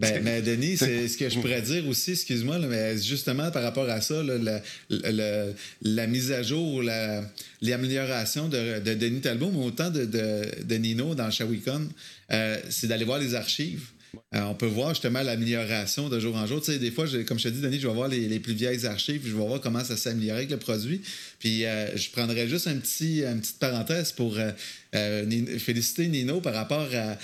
ben, 0.00 0.20
mais 0.24 0.42
Denis, 0.42 0.76
c'est 0.78 1.06
ce 1.06 1.16
que 1.16 1.28
je 1.28 1.38
pourrais 1.38 1.62
dire 1.62 1.86
aussi, 1.86 2.10
excuse-moi, 2.10 2.58
mais 2.58 2.98
justement 2.98 3.52
par 3.52 3.62
rapport 3.62 3.88
à 3.88 4.00
ça, 4.00 4.20
la, 4.24 6.06
mise 6.08 6.32
à 6.32 6.42
jour, 6.42 6.82
l'amélioration 7.62 8.48
de, 8.48 8.80
de, 8.80 8.94
Denis 8.94 9.20
Talbot, 9.20 9.52
mais 9.54 9.64
autant 9.64 9.90
de, 9.90 10.74
Nino 10.76 11.14
dans 11.14 11.30
Shawicon, 11.30 11.86
euh, 12.32 12.58
c'est 12.68 12.88
d'aller 12.88 13.04
voir 13.04 13.20
les 13.20 13.36
archives. 13.36 13.84
Euh, 14.34 14.40
on 14.42 14.54
peut 14.54 14.66
voir 14.66 14.88
justement 14.88 15.22
l'amélioration 15.22 16.08
de 16.08 16.18
jour 16.18 16.34
en 16.34 16.44
jour. 16.44 16.60
Tu 16.60 16.72
sais, 16.72 16.78
des 16.80 16.90
fois, 16.90 17.06
comme 17.28 17.38
je 17.38 17.44
te 17.44 17.48
dis, 17.54 17.60
Denis, 17.60 17.78
je 17.78 17.86
vais 17.86 17.94
voir 17.94 18.08
les, 18.08 18.40
plus 18.40 18.54
vieilles 18.54 18.84
archives, 18.86 19.20
je 19.24 19.28
vais 19.36 19.46
voir 19.46 19.60
comment 19.60 19.84
ça 19.84 19.96
s'améliore 19.96 20.38
avec 20.38 20.50
le 20.50 20.56
produit. 20.56 21.00
Puis 21.38 21.64
euh, 21.64 21.96
je 21.96 22.10
prendrais 22.10 22.48
juste 22.48 22.66
un 22.66 22.74
petit, 22.74 23.22
une 23.24 23.40
petite 23.40 23.60
parenthèse 23.60 24.10
pour 24.10 24.36
euh, 24.92 25.24
féliciter 25.58 26.08
Nino 26.08 26.40
par 26.40 26.54
rapport 26.54 26.88
à, 26.92 27.16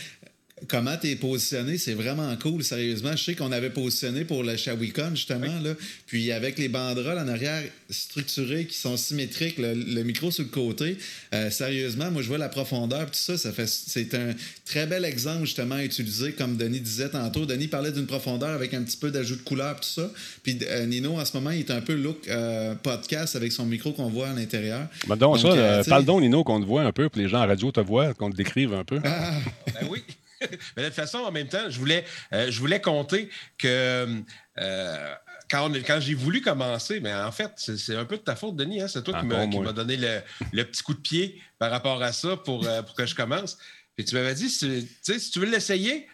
comment 0.68 0.96
tu 0.98 1.08
es 1.08 1.16
positionné, 1.16 1.76
c'est 1.76 1.92
vraiment 1.94 2.34
cool, 2.40 2.64
sérieusement. 2.64 3.14
Je 3.14 3.22
sais 3.22 3.34
qu'on 3.34 3.52
avait 3.52 3.68
positionné 3.70 4.24
pour 4.24 4.42
le 4.42 4.56
Shawicon, 4.56 5.10
justement, 5.14 5.60
là. 5.62 5.74
puis 6.06 6.32
avec 6.32 6.58
les 6.58 6.68
banderoles 6.68 7.18
en 7.18 7.28
arrière 7.28 7.62
structurées 7.90 8.64
qui 8.64 8.76
sont 8.78 8.96
symétriques, 8.96 9.56
le, 9.58 9.74
micro 10.02 10.30
sur 10.30 10.44
le 10.44 10.48
côté. 10.48 10.96
Euh, 11.34 11.50
sérieusement, 11.50 12.10
moi, 12.10 12.22
je 12.22 12.28
vois 12.28 12.38
la 12.38 12.48
profondeur, 12.48 13.02
tout 13.06 13.14
ça, 13.18 13.36
ça 13.36 13.52
fait, 13.52 13.68
c'est 13.68 14.14
un 14.14 14.32
très 14.64 14.86
bel 14.86 15.04
exemple, 15.04 15.44
justement, 15.44 15.74
à 15.74 15.84
utiliser, 15.84 16.32
comme 16.32 16.56
Denis 16.56 16.80
disait 16.80 17.10
tantôt. 17.10 17.44
Denis 17.44 17.68
parlait 17.68 17.92
d'une 17.92 18.06
profondeur 18.06 18.48
avec 18.50 18.72
un 18.72 18.82
petit 18.82 18.96
peu 18.96 19.10
d'ajout 19.10 19.36
de 19.36 19.42
couleur, 19.42 19.76
tout 19.78 19.82
ça. 19.88 20.10
Puis 20.42 20.58
euh, 20.68 20.86
Nino, 20.86 21.18
en 21.18 21.24
ce 21.26 21.36
moment, 21.36 21.50
il 21.50 21.60
est 21.60 21.70
un 21.70 21.82
peu 21.82 21.92
look 21.94 22.28
euh, 22.28 22.74
podcast 22.82 23.36
avec 23.36 23.52
son 23.52 23.66
micro 23.66 23.92
qu'on 23.92 24.08
voit 24.08 24.30
à 24.30 24.32
l'intérieur. 24.32 24.86
Bah 25.06 25.16
donc, 25.16 25.42
parle 25.86 26.04
donc, 26.06 26.22
Nino, 26.22 26.42
qu'on 26.44 26.60
te 26.62 26.66
voit 26.66 26.82
un 26.82 26.92
peu, 26.92 27.10
puis 27.10 27.20
les 27.20 27.28
gens 27.28 27.42
en 27.42 27.46
radio 27.46 27.70
te 27.72 27.80
voient, 27.80 28.14
qu'on 28.14 28.30
te 28.30 28.36
décrive 28.36 28.72
un 28.72 28.84
peu. 28.84 29.00
Ah. 29.04 29.32
ben 29.66 29.88
oui! 29.90 30.00
de 30.76 30.84
toute 30.84 30.92
façon, 30.94 31.18
en 31.18 31.32
même 31.32 31.48
temps, 31.48 31.68
je 31.68 31.78
voulais, 31.78 32.04
euh, 32.32 32.50
je 32.50 32.58
voulais 32.58 32.80
compter 32.80 33.30
que. 33.58 34.22
Euh, 34.58 35.14
quand, 35.48 35.70
j'ai 36.00 36.14
voulu 36.14 36.40
commencer, 36.40 36.98
mais 36.98 37.14
en 37.14 37.30
fait, 37.30 37.52
c'est 37.56 37.94
un 37.94 38.04
peu 38.04 38.16
de 38.16 38.22
ta 38.22 38.34
faute, 38.34 38.56
Denis. 38.56 38.82
Hein. 38.82 38.88
C'est 38.88 39.04
toi 39.04 39.14
ah, 39.16 39.20
qui 39.20 39.26
m'as 39.58 39.72
donné 39.72 39.96
le, 39.96 40.64
petit 40.64 40.82
coup 40.82 40.92
de 40.92 40.98
pied 40.98 41.40
par 41.60 41.70
rapport 41.70 42.02
à 42.02 42.12
ça 42.12 42.36
pour, 42.38 42.66
euh, 42.66 42.82
que 42.98 43.06
je 43.06 43.14
commence. 43.14 43.56
Puis 43.94 44.04
tu 44.04 44.16
m'avais 44.16 44.34
dit, 44.34 44.50
si, 44.50 44.90
si 45.02 45.30
tu 45.30 45.38
veux 45.38 45.46
l'essayer, 45.46 46.08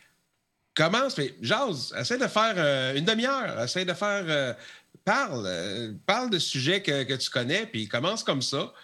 commence. 0.75 1.16
Mais 1.16 1.35
jase, 1.41 1.95
essaie 1.99 2.18
de 2.18 2.27
faire 2.27 2.95
une 2.95 3.07
demi-heure. 3.07 3.59
Essaie 3.59 3.87
de 3.87 3.95
faire. 3.95 4.55
parle. 5.03 5.95
parle 6.05 6.29
de 6.29 6.39
sujets 6.39 6.83
que, 6.83 7.05
que, 7.05 7.14
tu 7.14 7.31
connais, 7.31 7.64
puis 7.64 7.89
commence 7.89 8.23
comme 8.25 8.43
ça. 8.43 8.75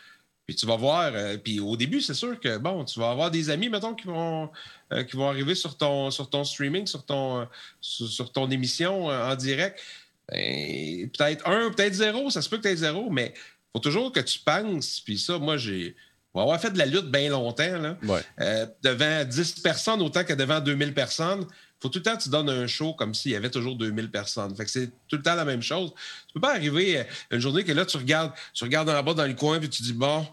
Puis 0.48 0.56
tu 0.56 0.64
vas 0.64 0.76
voir, 0.76 1.10
euh, 1.14 1.36
puis 1.36 1.60
au 1.60 1.76
début, 1.76 2.00
c'est 2.00 2.14
sûr 2.14 2.40
que 2.40 2.56
bon, 2.56 2.82
tu 2.82 2.98
vas 2.98 3.10
avoir 3.10 3.30
des 3.30 3.50
amis, 3.50 3.68
mettons, 3.68 3.94
qui 3.94 4.06
vont, 4.06 4.48
euh, 4.94 5.04
qui 5.04 5.14
vont 5.14 5.28
arriver 5.28 5.54
sur 5.54 5.76
ton, 5.76 6.10
sur 6.10 6.30
ton 6.30 6.42
streaming, 6.42 6.86
sur 6.86 7.04
ton, 7.04 7.40
euh, 7.40 7.44
sur, 7.82 8.32
ton 8.32 8.50
émission 8.50 9.08
en 9.08 9.34
direct. 9.36 9.78
Ben, 10.32 11.10
peut-être 11.10 11.46
un, 11.46 11.70
peut-être 11.70 11.92
zéro, 11.92 12.30
ça 12.30 12.40
se 12.40 12.48
peut 12.48 12.56
que 12.56 12.62
tu 12.62 12.68
aies 12.68 12.76
zéro, 12.76 13.10
mais 13.10 13.34
il 13.36 13.40
faut 13.74 13.78
toujours 13.80 14.10
que 14.10 14.20
tu 14.20 14.38
penses, 14.38 15.00
puis 15.00 15.18
ça, 15.18 15.38
moi, 15.38 15.58
j'ai. 15.58 15.94
va 16.32 16.40
avoir 16.40 16.58
fait 16.58 16.70
de 16.70 16.78
la 16.78 16.86
lutte 16.86 17.10
bien 17.10 17.28
longtemps, 17.28 17.78
là, 17.78 17.98
devant 18.82 19.24
10 19.26 19.60
personnes 19.60 20.00
autant 20.00 20.24
que 20.24 20.32
devant 20.32 20.60
2000 20.60 20.94
personnes, 20.94 21.44
il 21.46 21.82
faut 21.82 21.88
tout 21.90 21.98
le 21.98 22.02
temps 22.04 22.16
que 22.16 22.22
tu 22.22 22.28
donnes 22.30 22.48
un 22.50 22.66
show 22.66 22.92
comme 22.94 23.12
s'il 23.14 23.32
y 23.32 23.36
avait 23.36 23.50
toujours 23.50 23.76
2000 23.76 24.10
personnes. 24.10 24.56
Fait 24.56 24.64
que 24.64 24.70
c'est 24.70 24.86
tout 25.08 25.14
le 25.16 25.22
temps 25.22 25.34
la 25.36 25.44
même 25.44 25.62
chose. 25.62 25.92
Tu 26.26 26.32
peux 26.34 26.40
pas 26.40 26.54
arriver 26.56 27.06
une 27.30 27.38
journée 27.38 27.62
que 27.64 27.70
là, 27.72 27.84
tu 27.86 27.96
regardes, 27.98 28.32
tu 28.54 28.64
regardes 28.64 28.88
en 28.88 29.00
bas 29.02 29.12
dans 29.14 29.26
le 29.26 29.34
coin, 29.34 29.58
puis 29.60 29.68
tu 29.68 29.82
dis, 29.84 29.92
bon, 29.92 30.26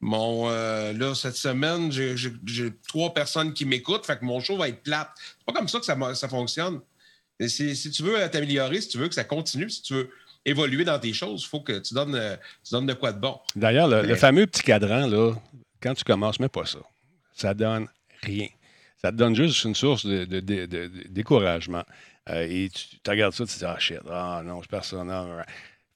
mon, 0.00 0.48
euh, 0.48 0.92
là, 0.92 1.14
cette 1.14 1.34
semaine, 1.36 1.90
j'ai 1.90 2.72
trois 2.86 3.12
personnes 3.12 3.52
qui 3.52 3.64
m'écoutent, 3.64 4.06
fait 4.06 4.16
que 4.18 4.24
mon 4.24 4.38
show 4.38 4.56
va 4.56 4.68
être 4.68 4.82
plate. 4.82 5.10
C'est 5.16 5.44
pas 5.44 5.52
comme 5.52 5.68
ça 5.68 5.80
que 5.80 5.84
ça, 6.14 6.28
fonctionne. 6.28 6.80
Et 7.40 7.48
si, 7.48 7.90
tu 7.90 8.02
veux 8.04 8.14
t'améliorer, 8.30 8.80
si 8.80 8.88
tu 8.88 8.98
veux 8.98 9.08
que 9.08 9.14
ça 9.14 9.24
continue, 9.24 9.68
si 9.68 9.82
tu 9.82 9.94
veux 9.94 10.10
évoluer 10.44 10.84
dans 10.84 10.98
tes 11.00 11.12
choses, 11.12 11.42
il 11.44 11.48
faut 11.48 11.60
que 11.60 11.72
euh, 11.72 11.80
tu 11.80 11.94
donnes, 11.94 12.12
de 12.86 12.92
quoi 12.94 13.12
de 13.12 13.18
bon. 13.18 13.40
D'ailleurs, 13.56 13.88
le, 13.88 14.14
fameux 14.14 14.46
petit 14.46 14.62
cadran, 14.62 15.06
là, 15.08 15.32
quand 15.82 15.94
tu 15.94 16.04
commences, 16.04 16.38
mets 16.38 16.48
pas 16.48 16.64
ça. 16.66 16.78
Ça 17.34 17.52
donne 17.54 17.88
rien. 18.22 18.48
Ça 19.02 19.10
te 19.10 19.16
donne 19.16 19.34
juste 19.34 19.62
une 19.64 19.74
source 19.74 20.06
de, 20.06 20.24
découragement. 21.08 21.84
Euh, 22.30 22.46
et 22.48 22.68
tu, 22.72 22.98
regardes 23.08 23.34
ça, 23.34 23.44
tu 23.46 23.52
te 23.54 23.58
dis 23.58 23.64
Ah 23.64 23.78
shit, 23.80 23.98
ah, 24.08 24.42
non, 24.44 24.62
je 24.62 24.68
perds 24.68 24.84
ça. 24.84 25.04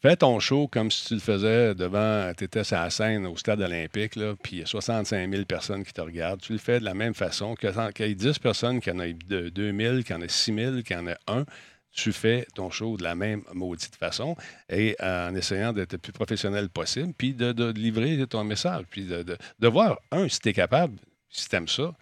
Fais 0.02 0.16
ton 0.16 0.40
show 0.40 0.66
comme 0.66 0.90
si 0.90 1.04
tu 1.06 1.14
le 1.14 1.20
faisais 1.20 1.76
devant, 1.76 2.32
tu 2.36 2.42
étais 2.42 2.74
à 2.74 2.82
la 2.82 2.90
scène 2.90 3.24
au 3.24 3.36
stade 3.36 3.60
olympique, 3.60 4.16
là, 4.16 4.34
puis 4.42 4.56
il 4.56 4.58
y 4.58 4.62
a 4.64 4.66
65 4.66 5.30
000 5.30 5.44
personnes 5.44 5.84
qui 5.84 5.92
te 5.92 6.00
regardent. 6.00 6.40
Tu 6.40 6.50
le 6.52 6.58
fais 6.58 6.80
de 6.80 6.84
la 6.84 6.92
même 6.92 7.14
façon. 7.14 7.54
Qu'il 7.54 7.70
y 7.72 8.02
a 8.02 8.08
10 8.12 8.38
personnes, 8.40 8.80
qu'il 8.80 8.92
y 8.94 8.96
en 8.96 9.00
ait 9.00 9.12
2 9.12 9.52
000, 9.54 10.02
qu'il 10.02 10.10
y 10.10 10.14
en 10.14 10.20
ait 10.22 10.28
6 10.28 10.54
000, 10.56 10.82
qu'il 10.82 10.96
y 10.96 10.98
en 10.98 11.06
ait 11.06 11.16
un, 11.28 11.44
tu 11.92 12.12
fais 12.12 12.48
ton 12.56 12.68
show 12.68 12.96
de 12.96 13.04
la 13.04 13.14
même 13.14 13.42
maudite 13.54 13.94
façon 13.94 14.34
et 14.68 14.96
euh, 15.00 15.30
en 15.30 15.34
essayant 15.36 15.72
d'être 15.72 15.92
le 15.92 15.98
plus 15.98 16.12
professionnel 16.12 16.68
possible, 16.68 17.12
puis 17.16 17.32
de, 17.32 17.70
livrer 17.70 18.26
ton 18.26 18.42
message, 18.42 18.86
puis 18.90 19.04
de, 19.04 19.38
voir, 19.68 20.00
un, 20.10 20.28
si 20.28 20.40
tu 20.40 20.48
es 20.48 20.52
capable, 20.52 20.94
si 21.30 21.48
tu 21.48 21.54
aimes 21.54 21.68
ça, 21.68 21.94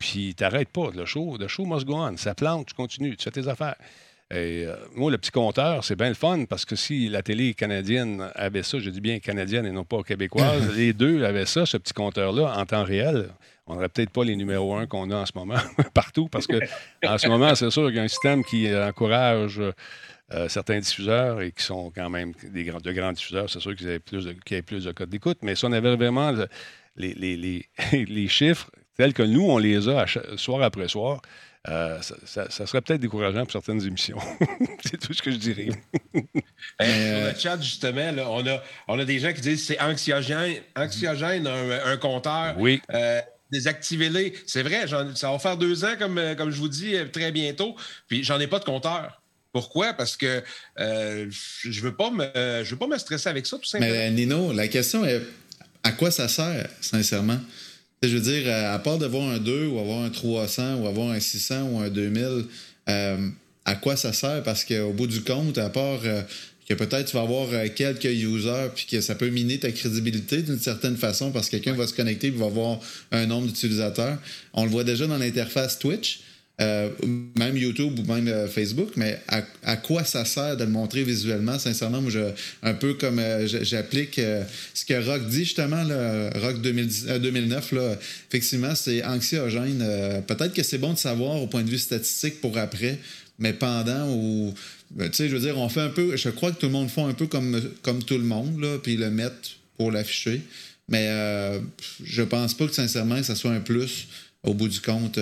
puis 0.00 0.34
t'arrêtes 0.34 0.70
pas. 0.70 0.90
Le 0.92 1.04
show, 1.04 1.36
le 1.38 1.46
show 1.46 1.64
must 1.64 1.86
go 1.86 1.94
on. 1.94 2.16
Ça 2.16 2.34
plante, 2.34 2.66
tu 2.66 2.74
continues, 2.74 3.16
tu 3.16 3.22
fais 3.22 3.30
tes 3.30 3.46
affaires. 3.46 3.76
Et 4.30 4.64
euh, 4.66 4.74
moi, 4.96 5.10
le 5.12 5.18
petit 5.18 5.30
compteur, 5.30 5.84
c'est 5.84 5.94
bien 5.94 6.08
le 6.08 6.14
fun 6.14 6.46
parce 6.48 6.64
que 6.64 6.74
si 6.74 7.08
la 7.08 7.22
télé 7.22 7.54
canadienne 7.54 8.28
avait 8.34 8.64
ça, 8.64 8.80
je 8.80 8.90
dis 8.90 9.00
bien 9.00 9.20
canadienne 9.20 9.64
et 9.66 9.70
non 9.70 9.84
pas 9.84 10.02
québécoise, 10.02 10.74
les 10.76 10.92
deux 10.92 11.24
avaient 11.24 11.46
ça, 11.46 11.64
ce 11.64 11.76
petit 11.76 11.92
compteur-là, 11.92 12.54
en 12.58 12.66
temps 12.66 12.82
réel, 12.82 13.28
on 13.68 13.74
n'aurait 13.74 13.88
peut-être 13.88 14.10
pas 14.10 14.24
les 14.24 14.34
numéros 14.34 14.74
un 14.74 14.86
qu'on 14.86 15.10
a 15.12 15.16
en 15.16 15.26
ce 15.26 15.32
moment 15.36 15.58
partout 15.94 16.28
parce 16.28 16.48
que 16.48 16.56
en 17.06 17.18
ce 17.18 17.28
moment, 17.28 17.54
c'est 17.54 17.70
sûr 17.70 17.86
qu'il 17.86 17.96
y 17.96 17.98
a 18.00 18.02
un 18.02 18.08
système 18.08 18.44
qui 18.44 18.72
encourage. 18.74 19.62
Euh, 20.34 20.48
certains 20.48 20.80
diffuseurs 20.80 21.40
et 21.40 21.52
qui 21.52 21.62
sont 21.62 21.92
quand 21.94 22.10
même 22.10 22.32
de 22.52 22.90
grands 22.92 23.12
diffuseurs, 23.12 23.48
c'est 23.48 23.60
sûr 23.60 23.76
qu'ils 23.76 23.86
avaient 23.86 24.00
plus 24.00 24.24
de, 24.24 24.32
de 24.32 24.90
codes 24.92 25.08
d'écoute, 25.08 25.38
mais 25.42 25.54
si 25.54 25.64
on 25.64 25.70
avait 25.70 25.94
vraiment 25.94 26.32
les, 26.96 28.26
chiffres 28.28 28.68
tels 28.96 29.12
que 29.12 29.22
nous, 29.22 29.48
on 29.48 29.56
les 29.58 29.88
a 29.88 30.04
soir 30.36 30.62
après 30.62 30.88
soir, 30.88 31.22
euh, 31.68 31.98
ça, 32.26 32.48
serait 32.66 32.80
peut-être 32.80 33.00
décourageant 33.00 33.42
pour 33.42 33.52
certaines 33.52 33.84
émissions. 33.84 34.18
c'est 34.84 34.98
tout 34.98 35.12
ce 35.12 35.20
que 35.22 35.30
je 35.30 35.36
dirais. 35.36 35.68
Ben, 36.78 37.30
sur 37.32 37.32
le 37.32 37.40
chat, 37.56 37.62
justement, 37.62 38.10
on, 38.32 38.46
a, 38.46 38.62
on 38.88 38.98
a 38.98 39.04
des 39.06 39.18
gens 39.18 39.32
qui 39.32 39.40
disent 39.40 39.60
que 39.62 39.66
c'est 39.68 39.80
anxiogène, 39.80 40.56
anxiogène 40.74 41.46
un, 41.46 41.96
compteur. 41.96 42.54
Oui. 42.58 42.82
Euh, 42.92 43.20
désactivez-les. 43.50 44.34
C'est 44.46 44.62
vrai, 44.62 44.86
ça 45.14 45.30
va 45.32 45.38
faire 45.38 45.56
deux 45.56 45.84
ans, 45.86 45.94
comme, 45.98 46.20
comme 46.36 46.50
je 46.50 46.56
vous 46.58 46.68
dis, 46.68 46.94
euh, 46.96 47.06
très 47.06 47.30
bientôt. 47.32 47.76
Puis 48.08 48.24
j'en 48.24 48.38
ai 48.40 48.46
pas 48.46 48.58
de 48.58 48.64
compteur. 48.64 49.22
Pourquoi? 49.54 49.94
Parce 49.94 50.16
que 50.18 50.42
je 50.76 51.80
veux 51.80 51.94
pas 51.94 52.10
je 52.34 52.68
veux 52.70 52.76
pas 52.78 52.86
me 52.88 52.98
stresser 52.98 53.28
avec 53.30 53.46
ça, 53.46 53.56
tout 53.56 53.64
simplement. 53.64 53.90
Mais 53.92 54.10
Nino, 54.10 54.52
la 54.52 54.68
question 54.68 55.02
est 55.06 55.22
à 55.82 55.92
quoi 55.92 56.10
ça 56.10 56.28
sert, 56.28 56.68
sincèrement? 56.82 57.38
Je 58.02 58.08
veux 58.08 58.20
dire, 58.20 58.42
euh, 58.46 58.74
à 58.74 58.78
part 58.78 58.98
d'avoir 58.98 59.26
un 59.28 59.38
2 59.38 59.68
ou 59.68 59.78
avoir 59.78 60.02
un 60.02 60.10
300 60.10 60.76
ou 60.80 60.86
avoir 60.86 61.10
un 61.12 61.20
600 61.20 61.62
ou 61.70 61.78
un 61.78 61.88
2000, 61.88 62.44
euh, 62.90 63.28
à 63.64 63.74
quoi 63.74 63.96
ça 63.96 64.12
sert? 64.12 64.42
Parce 64.42 64.64
qu'au 64.64 64.92
bout 64.92 65.06
du 65.06 65.22
compte, 65.22 65.56
à 65.56 65.70
part 65.70 66.00
euh, 66.04 66.20
que 66.68 66.74
peut-être 66.74 67.06
tu 67.10 67.16
vas 67.16 67.22
avoir 67.22 67.48
quelques 67.74 68.04
users 68.04 68.68
puis 68.74 68.84
que 68.86 69.00
ça 69.00 69.14
peut 69.14 69.28
miner 69.30 69.58
ta 69.58 69.72
crédibilité 69.72 70.42
d'une 70.42 70.58
certaine 70.58 70.96
façon 70.96 71.30
parce 71.30 71.46
que 71.46 71.52
quelqu'un 71.52 71.72
va 71.74 71.86
se 71.86 71.94
connecter 71.94 72.26
et 72.26 72.30
va 72.30 72.46
avoir 72.46 72.80
un 73.12 73.24
nombre 73.24 73.46
d'utilisateurs. 73.46 74.18
On 74.52 74.64
le 74.64 74.70
voit 74.70 74.84
déjà 74.84 75.06
dans 75.06 75.16
l'interface 75.16 75.78
Twitch. 75.78 76.20
Euh, 76.62 76.88
même 77.38 77.54
YouTube 77.54 77.98
ou 77.98 78.10
même 78.10 78.28
euh, 78.28 78.48
Facebook, 78.48 78.88
mais 78.96 79.20
à, 79.28 79.76
quoi 79.76 80.04
ça 80.04 80.24
sert 80.24 80.56
de 80.56 80.64
le 80.64 80.70
montrer 80.70 81.04
visuellement? 81.04 81.58
Sincèrement, 81.58 82.00
moi, 82.00 82.10
je, 82.10 82.30
un 82.62 82.72
peu 82.72 82.94
comme 82.94 83.18
euh, 83.18 83.46
j'applique 83.46 84.18
ce 84.72 84.84
que 84.86 85.04
Rock 85.06 85.28
dit 85.28 85.40
justement, 85.44 85.82
là, 85.84 86.30
Rock 86.40 86.62
2009, 86.62 87.72
là, 87.72 87.96
effectivement, 88.30 88.74
c'est 88.74 89.04
anxiogène. 89.04 89.84
Peut-être 90.26 90.54
que 90.54 90.62
c'est 90.62 90.78
bon 90.78 90.94
de 90.94 90.98
savoir 90.98 91.42
au 91.42 91.46
point 91.46 91.62
de 91.62 91.68
vue 91.68 91.76
statistique 91.78 92.40
pour 92.40 92.56
après, 92.56 92.98
mais 93.38 93.52
pendant 93.52 94.08
ou. 94.14 94.54
Ben, 94.92 95.10
tu 95.10 95.16
sais, 95.16 95.28
je 95.28 95.34
veux 95.36 95.40
dire, 95.42 95.58
on 95.58 95.68
fait 95.68 95.80
un 95.82 95.90
peu. 95.90 96.16
Je 96.16 96.30
crois 96.30 96.52
que 96.52 96.58
tout 96.60 96.66
le 96.68 96.72
monde 96.72 96.88
fait 96.88 97.02
un 97.02 97.12
peu 97.12 97.26
comme, 97.26 97.60
comme 97.82 98.02
tout 98.02 98.16
le 98.16 98.24
monde, 98.24 98.62
là, 98.62 98.78
puis 98.82 98.96
le 98.96 99.10
mettre 99.10 99.34
pour 99.76 99.90
l'afficher. 99.92 100.40
Mais 100.88 101.06
je 102.02 102.22
pense 102.22 102.54
pas 102.54 102.66
que, 102.66 102.72
sincèrement, 102.72 103.22
ça 103.22 103.34
soit 103.34 103.50
un 103.52 103.60
plus 103.60 104.06
au 104.42 104.54
bout 104.54 104.68
du 104.68 104.80
compte. 104.80 105.18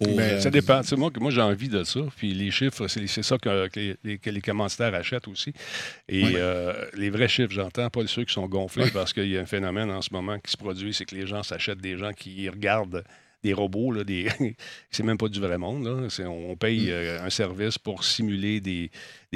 Ben, 0.00 0.18
euh, 0.18 0.40
ça 0.40 0.50
dépend. 0.50 0.82
moi, 0.96 1.10
moi 1.18 1.30
j'ai 1.30 1.40
envie 1.40 1.68
de 1.68 1.82
ça. 1.84 2.00
Puis 2.16 2.34
les 2.34 2.50
chiffres, 2.50 2.86
c'est 2.86 3.06
ça 3.22 3.38
que, 3.38 3.68
les, 4.04 4.18
que, 4.18 4.94
achètent 4.94 5.28
aussi. 5.28 5.52
Et 6.08 6.24
euh, 6.34 6.72
les 6.94 7.08
vrais 7.10 7.28
chiffres, 7.28 7.52
j'entends, 7.52 7.88
pas 7.88 8.06
ceux 8.06 8.24
qui 8.24 8.32
sont 8.34 8.46
gonflés, 8.46 8.90
parce 8.92 9.12
qu'il 9.14 9.28
y 9.28 9.38
a 9.38 9.40
un 9.40 9.46
phénomène 9.46 9.90
en 9.90 10.02
ce 10.02 10.10
moment 10.12 10.38
qui 10.38 10.50
se 10.52 10.56
produit, 10.56 10.92
c'est 10.92 11.06
que 11.06 11.14
les 11.14 11.26
gens 11.26 11.42
s'achètent 11.42 11.80
des 11.80 11.96
gens 11.96 12.12
qui 12.12 12.46
regardent 12.48 13.04
des 13.42 13.52
robots, 13.52 13.94
c'est 14.90 15.02
même 15.02 15.16
pas 15.18 15.28
du 15.28 15.40
vrai 15.40 15.56
monde. 15.56 16.06
On 16.26 16.56
paye 16.56 16.86
mm. 16.86 16.88
euh, 16.90 17.24
un 17.24 17.30
service 17.30 17.78
pour 17.78 18.02
simuler 18.04 18.60
des, 18.60 18.90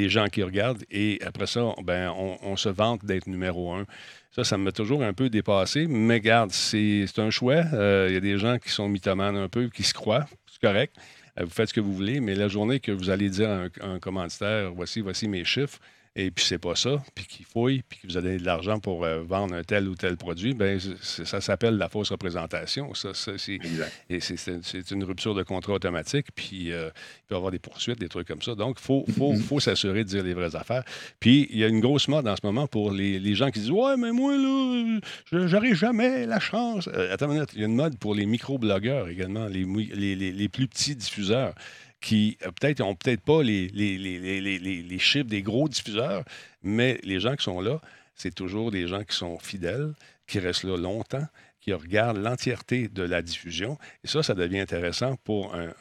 gens 0.08 0.26
qui 0.26 0.42
regardent 0.42 0.82
et 0.90 1.20
après 1.24 1.46
ça, 1.46 1.62
ben, 1.84 2.11
on, 2.16 2.56
se 2.56 2.68
vante 2.68 3.04
d'être 3.04 3.26
numéro 3.28 3.72
un. 3.72 3.86
Ça, 4.34 4.42
ça 4.44 4.56
m'a 4.58 4.72
toujours 4.72 5.02
un 5.02 5.12
peu 5.12 5.28
dépassé, 5.28 5.86
mais 5.86 6.20
garde, 6.20 6.50
c'est 6.52 7.04
un 7.18 7.30
choix. 7.30 7.62
Il 7.72 8.12
y 8.12 8.16
a 8.16 8.20
des 8.20 8.38
gens 8.38 8.58
qui 8.58 8.70
sont 8.70 8.88
mythomanes 8.88 9.36
un 9.36 9.48
peu, 9.48 9.68
qui 9.68 9.82
se 9.82 9.92
croient 9.94 10.26
correct. 10.61 10.96
Euh, 11.38 11.44
vous 11.44 11.50
faites 11.50 11.68
ce 11.68 11.74
que 11.74 11.80
vous 11.80 11.92
voulez, 11.92 12.20
mais 12.20 12.34
la 12.34 12.48
journée 12.48 12.80
que 12.80 12.92
vous 12.92 13.11
allez 13.11 13.28
dire 13.30 13.48
à 13.48 13.66
un, 13.84 14.68
voici, 14.70 15.00
voici 15.00 15.28
mes 15.28 15.44
chiffres, 15.44 15.78
et 16.16 16.30
puis 16.32 16.44
c'est 16.44 16.58
pas 16.58 16.74
ça, 16.74 17.00
puis 17.14 17.24
qu'ils 17.24 17.46
fouillent, 17.46 17.82
puis 17.88 18.00
que 18.00 18.08
vous 18.08 18.16
avez 18.16 18.36
de 18.38 18.44
l'argent 18.44 18.80
pour 18.80 19.04
euh, 19.04 19.22
vendre 19.22 19.54
un 19.54 19.62
tel 19.62 19.86
ou 19.88 19.94
tel 19.94 20.16
produit, 20.16 20.54
bien, 20.54 20.76
ça 21.00 21.40
s'appelle 21.40 21.76
la 21.78 21.88
fausse 21.88 22.11
représentation. 22.11 22.92
Ça, 22.94 23.11
c'est 23.14 24.90
une 24.92 25.04
rupture 25.04 25.34
de 25.34 25.42
contrat 25.44 25.74
automatique, 25.74 26.26
puis 26.34 26.72
euh, 26.72 26.88
il 26.88 27.26
peut 27.28 27.34
y 27.36 27.36
avoir 27.36 27.52
des 27.52 27.61
poursuites, 27.61 27.98
des 28.00 28.08
trucs 28.08 28.26
comme 28.26 28.42
ça. 28.42 28.56
Donc, 28.56 28.78
il 28.80 28.84
faut, 28.84 29.04
faut, 29.16 29.34
mm-hmm. 29.34 29.40
faut 29.42 29.61
s'assurer 29.61 30.02
de 30.02 30.08
dire 30.08 30.24
les 30.24 30.34
vraies 30.34 30.56
affaires. 30.56 30.82
Puis, 31.20 31.46
il 31.50 31.58
y 31.58 31.64
a 31.64 31.68
une 31.68 31.80
grosse 31.80 32.08
mode 32.08 32.26
en 32.26 32.34
ce 32.34 32.44
moment 32.44 32.66
pour 32.66 32.90
les, 32.90 33.20
les 33.20 33.34
gens 33.36 33.50
qui 33.52 33.61
disent 33.61 33.70
Ouais, 33.70 33.96
mais 33.96 34.11
moi, 34.11 34.36
là, 34.36 34.98
j'aurai 35.30 35.74
jamais 35.76 36.26
la 36.26 36.40
chance. 36.40 36.88
Euh, 36.92 37.14
attends 37.14 37.26
une 37.28 37.34
minute, 37.34 37.50
il 37.54 37.61
y 37.61 37.62
a 37.62 37.66
une 37.68 37.76
mode 37.76 37.96
pour 37.98 38.16
les 38.16 38.26
micro-blogueurs 38.26 39.08
également, 39.08 39.46
les, 39.46 39.64
les, 39.94 40.16
les 40.16 40.48
plus 40.48 40.66
petits 40.66 40.96
diffuseurs 40.96 41.54
qui 42.01 42.36
euh, 42.42 42.51
peut-être 42.59 42.80
n'ont 42.80 42.94
peut-être 42.94 43.20
pas 43.20 43.42
les, 43.42 43.68
les, 43.68 43.98
les, 43.98 44.40
les, 44.59 44.98
chiffres 44.98 45.26
des 45.28 45.42
gros 45.42 45.68
diffuseurs, 45.68 46.24
mais 46.62 46.98
les 47.03 47.20
gens 47.20 47.36
qui 47.36 47.44
sont 47.44 47.61
là, 47.61 47.80
c'est 48.14 48.34
toujours 48.34 48.70
des 48.70 48.86
gens 48.88 49.05
qui 49.05 49.16
sont 49.16 49.38
fidèles, 49.38 49.94
qui 50.26 50.38
restent 50.38 50.64
là 50.64 50.76
longtemps, 50.76 51.26
qui 51.61 51.72
regardent 51.72 52.18
l'entièreté 52.22 52.88
de 52.88 53.03
la 53.03 53.20
diffusion. 53.20 53.76
Et 54.03 54.09
ça, 54.09 54.22
ça 54.22 54.34
devient 54.34 54.61
intéressant 54.61 55.16
pour 55.24 55.55
un, 55.55 55.72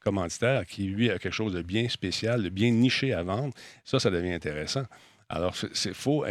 commanditaire 0.00 0.66
qui, 0.66 0.84
lui, 0.84 1.10
a 1.10 1.18
quelque 1.18 1.32
chose 1.34 1.52
de 1.52 1.62
bien 1.62 1.88
spécial, 1.88 2.42
de 2.42 2.48
bien 2.48 2.70
niché 2.70 3.12
à 3.12 3.22
vendre. 3.22 3.54
Ça, 3.84 4.00
ça 4.00 4.10
devient 4.10 4.32
intéressant. 4.32 4.84
Alors, 5.28 5.54
c'est 5.74 5.94
faux 5.94 6.24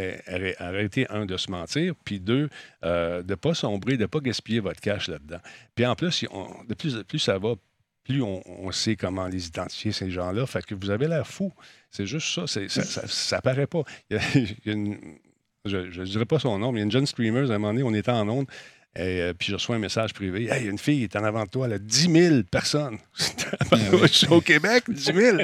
arrêter, 0.57 1.09
un, 1.09 1.25
de 1.25 1.38
se 1.38 1.49
mentir, 1.49 1.93
puis 2.03 2.19
deux, 2.19 2.49
euh, 2.84 3.23
de 3.23 3.32
ne 3.32 3.36
pas 3.36 3.53
sombrer, 3.53 3.95
de 3.95 4.01
ne 4.03 4.07
pas 4.07 4.19
gaspiller 4.19 4.59
votre 4.59 4.82
cash 4.82 5.07
là-dedans. 5.07 5.39
Puis 5.73 5.86
en 5.86 5.95
plus, 5.95 6.21
de 6.67 6.73
plus 6.73 6.97
en 6.97 7.03
plus 7.03 7.19
ça 7.19 7.38
va, 7.39 7.55
plus 8.03 8.21
on, 8.23 8.41
sait 8.71 8.95
comment 8.95 9.27
les 9.27 9.47
identifier, 9.47 9.91
ces 9.91 10.09
gens-là. 10.09 10.45
Fait 10.45 10.65
que 10.65 10.75
vous 10.75 10.89
avez 10.89 11.07
l'air 11.07 11.27
fou. 11.27 11.51
C'est 11.89 12.05
juste 12.05 12.27
ça. 12.27 12.47
ça, 12.67 13.07
ça, 13.07 13.41
paraît 13.41 13.67
pas. 13.67 13.83
je 14.09 14.67
ne 14.71 16.05
dirais 16.05 16.25
pas 16.25 16.39
son 16.39 16.57
nom, 16.57 16.71
mais 16.71 16.79
il 16.79 16.81
y 16.81 16.83
a 16.83 16.85
une 16.85 16.91
jeune 16.91 17.05
streamer, 17.05 17.41
à 17.49 17.53
un 17.53 17.57
moment 17.59 17.73
donné, 17.73 17.83
on 17.83 17.93
était 17.93 18.11
en 18.11 18.27
onde. 18.27 18.47
Et 18.95 19.21
euh, 19.21 19.33
puis 19.33 19.47
je 19.49 19.53
reçois 19.53 19.75
un 19.77 19.79
message 19.79 20.13
privé. 20.13 20.49
Hey, 20.51 20.67
une 20.67 20.77
fille 20.79 21.03
est 21.03 21.15
en 21.15 21.23
avant 21.23 21.45
de 21.45 21.49
toi, 21.49 21.65
elle 21.67 21.73
a 21.73 21.79
10 21.79 22.11
000 22.11 22.43
personnes. 22.43 22.97
je 23.17 23.25
ah 24.03 24.07
suis 24.07 24.27
au 24.27 24.41
Québec, 24.41 24.83
10 24.89 25.03
000. 25.13 25.37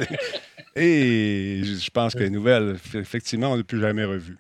Et 0.75 1.61
je 1.63 1.89
pense 1.89 2.13
que 2.13 2.19
les 2.19 2.29
nouvelles, 2.29 2.77
effectivement, 2.95 3.49
on 3.51 3.53
ne 3.53 3.57
l'a 3.59 3.63
plus 3.63 3.79
jamais 3.79 4.03
revue 4.03 4.37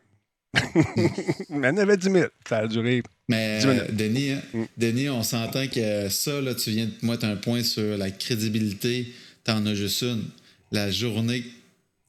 il 1.49 1.55
en 1.57 1.63
avait 1.77 1.97
10 1.97 2.03
000. 2.11 2.25
Ça 2.47 2.59
a 2.59 2.67
duré 2.67 3.03
mais 3.29 3.59
euh, 3.65 3.85
Denis, 3.91 4.31
hein? 4.31 4.41
mm. 4.53 4.63
Denis, 4.77 5.09
on 5.09 5.21
s'entend 5.21 5.67
que 5.67 6.07
ça, 6.07 6.31
tu 6.63 6.69
viens 6.69 6.85
de 6.85 7.05
mettre 7.05 7.25
un 7.25 7.35
point 7.35 7.61
sur 7.61 7.97
la 7.97 8.09
crédibilité. 8.09 9.05
en 9.49 9.65
as 9.65 9.73
juste 9.75 10.01
une. 10.03 10.23
La 10.71 10.89
journée 10.89 11.41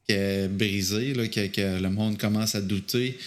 qui 0.07 0.13
est 0.15 0.47
brisée, 0.49 1.15
là, 1.15 1.27
que, 1.27 1.81
le 1.83 1.91
monde 1.91 2.19
commence 2.19 2.55
à 2.55 2.61
douter, 2.61 3.19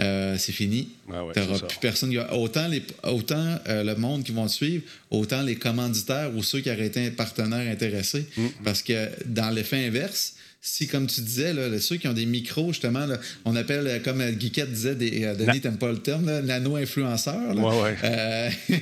euh, 0.00 0.36
c'est 0.38 0.52
fini. 0.52 0.88
Ah 1.12 1.20
T'auras 1.34 1.58
plus 1.66 1.78
personne. 1.82 2.16
Autant, 2.32 2.66
les, 2.66 2.82
autant 3.02 3.56
euh, 3.68 3.84
le 3.84 3.94
monde 3.94 4.24
qui 4.24 4.32
vont 4.32 4.46
te 4.46 4.52
suivre, 4.52 4.82
autant 5.10 5.42
les 5.42 5.56
commanditaires 5.56 6.34
ou 6.34 6.42
ceux 6.42 6.60
qui 6.60 6.70
auraient 6.72 6.86
été 6.86 7.06
un 7.06 7.10
partenaire 7.10 7.70
intéressé. 7.70 8.26
Mm. 8.38 8.46
Parce 8.64 8.80
que 8.82 9.10
dans 9.26 9.50
l'effet 9.50 9.86
inverse, 9.86 10.34
si, 10.66 10.86
comme 10.88 11.06
tu 11.06 11.20
disais, 11.20 11.52
là, 11.52 11.78
ceux 11.78 11.96
qui 11.98 12.08
ont 12.08 12.14
des 12.14 12.24
micros, 12.24 12.68
justement, 12.68 13.04
on 13.44 13.54
appelle, 13.54 13.86
euh, 13.86 13.98
comme 14.02 14.22
euh, 14.22 14.30
Guiquette 14.32 14.70
disait, 14.72 14.94
des, 14.94 15.10
tu 15.10 15.24
euh, 15.26 15.34
Denis, 15.34 15.60
t'aimes 15.60 15.76
pas 15.76 15.92
le 15.92 15.98
terme, 15.98 16.40
nano-influenceur. 16.40 17.34
Oui, 17.50 17.60
oui. 17.60 17.96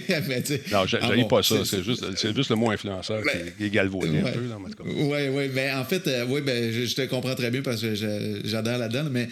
non, 0.72 0.87
je 0.87 0.97
ah, 1.03 1.24
pas 1.28 1.43
ça. 1.43 1.57
C'est 1.64 1.83
juste, 1.83 2.05
le 2.51 2.55
mot 2.55 2.70
influenceur 2.70 3.20
qui 3.22 3.26
ben, 3.37 3.66
est 3.66 3.70
galvaudé 3.70 4.20
un 4.20 4.22
peu, 4.30 4.43
dans 4.47 4.61
Oui, 4.61 5.22
oui. 5.33 5.51
Mais 5.53 5.72
en 5.72 5.85
fait, 5.85 6.09
oui, 6.28 6.41
ben, 6.41 6.70
je, 6.72 6.95
te 6.95 7.03
comprends 7.07 7.35
très 7.35 7.51
bien 7.51 7.62
parce 7.62 7.80
que 7.80 7.95
j'adore 8.45 8.78
la 8.78 8.89
donne, 8.89 9.09
mais 9.11 9.28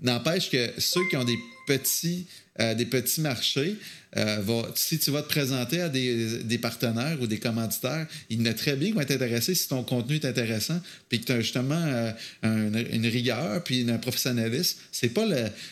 n'empêche 0.00 0.48
que 0.48 0.70
ceux 0.78 1.02
qui 1.10 1.16
ont 1.16 1.24
des 1.24 1.38
petits, 1.66 2.28
des 2.60 2.86
petits 2.86 3.20
marchés, 3.20 3.74
euh, 4.18 4.62
si 4.74 4.98
tu 4.98 5.10
vas 5.10 5.22
te 5.22 5.28
présenter 5.28 5.80
à 5.80 5.88
des, 5.88 6.58
partenaires 6.58 7.16
ou 7.22 7.26
des 7.26 7.38
commanditaires, 7.38 8.06
il 8.28 8.46
est 8.46 8.52
très 8.54 8.76
bien 8.76 8.92
vont 8.92 9.00
être 9.00 9.10
intéressés 9.12 9.54
si 9.54 9.68
ton 9.68 9.82
contenu 9.82 10.16
est 10.16 10.26
intéressant, 10.26 10.78
puis 11.08 11.20
que 11.20 11.26
tu 11.26 11.32
as 11.32 11.40
justement 11.40 11.80
euh, 11.80 12.12
une, 12.42 13.06
rigueur, 13.06 13.62
puis 13.64 13.88
un 13.90 13.96
professionnalisme. 13.96 14.78
C'est 14.92 15.08
pas 15.14 15.24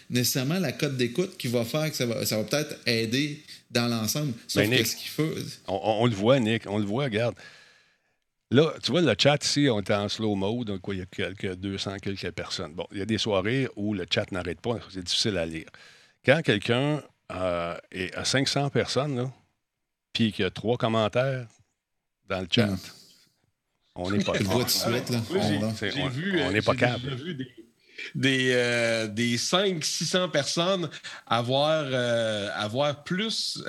nécessairement 0.08 0.58
la 0.58 0.72
cote 0.72 0.96
d'écoute 0.96 1.36
qui 1.36 1.48
va 1.48 1.64
faire 1.64 1.90
que 1.90 1.96
ça 1.96 2.06
va, 2.06 2.24
ça 2.24 2.42
peut-être 2.42 2.76
aider 2.86 3.42
dans 3.70 3.88
l'ensemble. 3.88 4.32
Ben, 4.54 4.84
ce 4.86 4.96
qu'il 4.96 5.10
On, 5.68 6.06
le 6.06 6.14
voit, 6.14 6.40
Nick, 6.40 6.62
on 6.66 6.78
le 6.78 6.86
voit, 6.86 7.04
regarde. 7.04 7.34
Là, 8.52 8.72
tu 8.82 8.90
vois, 8.90 9.02
le 9.02 9.14
chat 9.16 9.38
ici, 9.44 9.68
on 9.70 9.80
est 9.80 9.92
en 9.92 10.08
slow 10.08 10.34
mode, 10.34 10.66
donc 10.68 10.80
il 10.88 10.98
y 10.98 11.02
a 11.02 11.06
quelques 11.06 11.54
200, 11.56 11.98
quelques 12.02 12.30
personnes. 12.30 12.72
Bon, 12.72 12.86
il 12.90 12.98
y 12.98 13.02
a 13.02 13.06
des 13.06 13.18
soirées 13.18 13.68
où 13.76 13.94
le 13.94 14.06
chat 14.12 14.32
n'arrête 14.32 14.60
pas, 14.60 14.78
c'est 14.92 15.04
difficile 15.04 15.36
à 15.36 15.46
lire. 15.46 15.68
Quand 16.24 16.40
quelqu'un 16.42 17.00
euh, 17.34 17.76
et 17.92 18.12
à 18.14 18.24
500 18.24 18.70
personnes, 18.70 19.30
puis 20.12 20.32
qu'il 20.32 20.42
y 20.44 20.46
a 20.46 20.50
trois 20.50 20.76
commentaires 20.76 21.46
dans 22.28 22.40
le 22.40 22.48
chat. 22.50 22.66
Hmm. 22.66 22.76
On 23.94 24.10
n'est 24.10 24.24
pas 24.24 24.32
capable. 24.32 24.50
on 24.52 24.92
euh, 24.92 26.52
n'est 26.52 26.62
pas 26.62 26.72
J'ai 26.74 27.14
vu 27.16 27.34
des, 28.14 29.08
des, 29.12 29.36
500-600 29.38 30.16
euh, 30.16 30.28
personnes 30.28 30.88
avoir, 31.26 31.84
plus, 33.04 33.62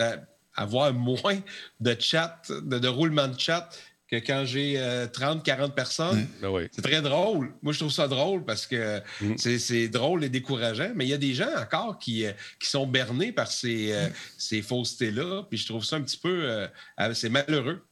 avoir 0.56 0.94
moins 0.94 1.40
de 1.80 1.96
chat, 2.00 2.40
de, 2.50 2.80
de 2.80 2.88
roulement 2.88 3.28
de 3.28 3.40
chat 3.40 3.68
que 4.12 4.18
quand 4.18 4.44
j'ai 4.46 4.74
30, 5.14 5.38
euh, 5.38 5.42
40 5.42 5.74
personnes. 5.74 6.28
Ben 6.42 6.52
c'est 6.72 6.82
très 6.82 7.02
drôle. 7.02 7.52
Moi, 7.62 7.72
je 7.72 7.80
trouve 7.80 7.92
ça 7.92 8.08
drôle 8.10 8.44
parce 8.44 8.68
que 8.68 9.00
mm. 9.22 9.38
c'est 9.58 9.88
drôle 9.88 10.24
et 10.26 10.30
décourageant, 10.30 10.92
mais 10.96 11.06
il 11.06 11.10
y 11.10 11.14
a 11.14 11.18
des 11.18 11.34
gens 11.34 11.50
encore 11.58 11.98
qui, 11.98 12.26
euh, 12.26 12.32
qui 12.60 12.70
sont 12.70 12.86
bernés 12.86 13.32
par 13.32 13.48
euh, 13.64 14.08
mm. 14.08 14.12
ces, 14.38 14.62
faussetés-là. 14.62 15.44
Puis 15.50 15.60
je 15.60 15.68
trouve 15.68 15.86
ça 15.86 15.96
un 15.96 16.02
petit 16.02 16.18
peu. 16.18 16.68
c'est 17.14 17.30
malheureux. 17.30 17.84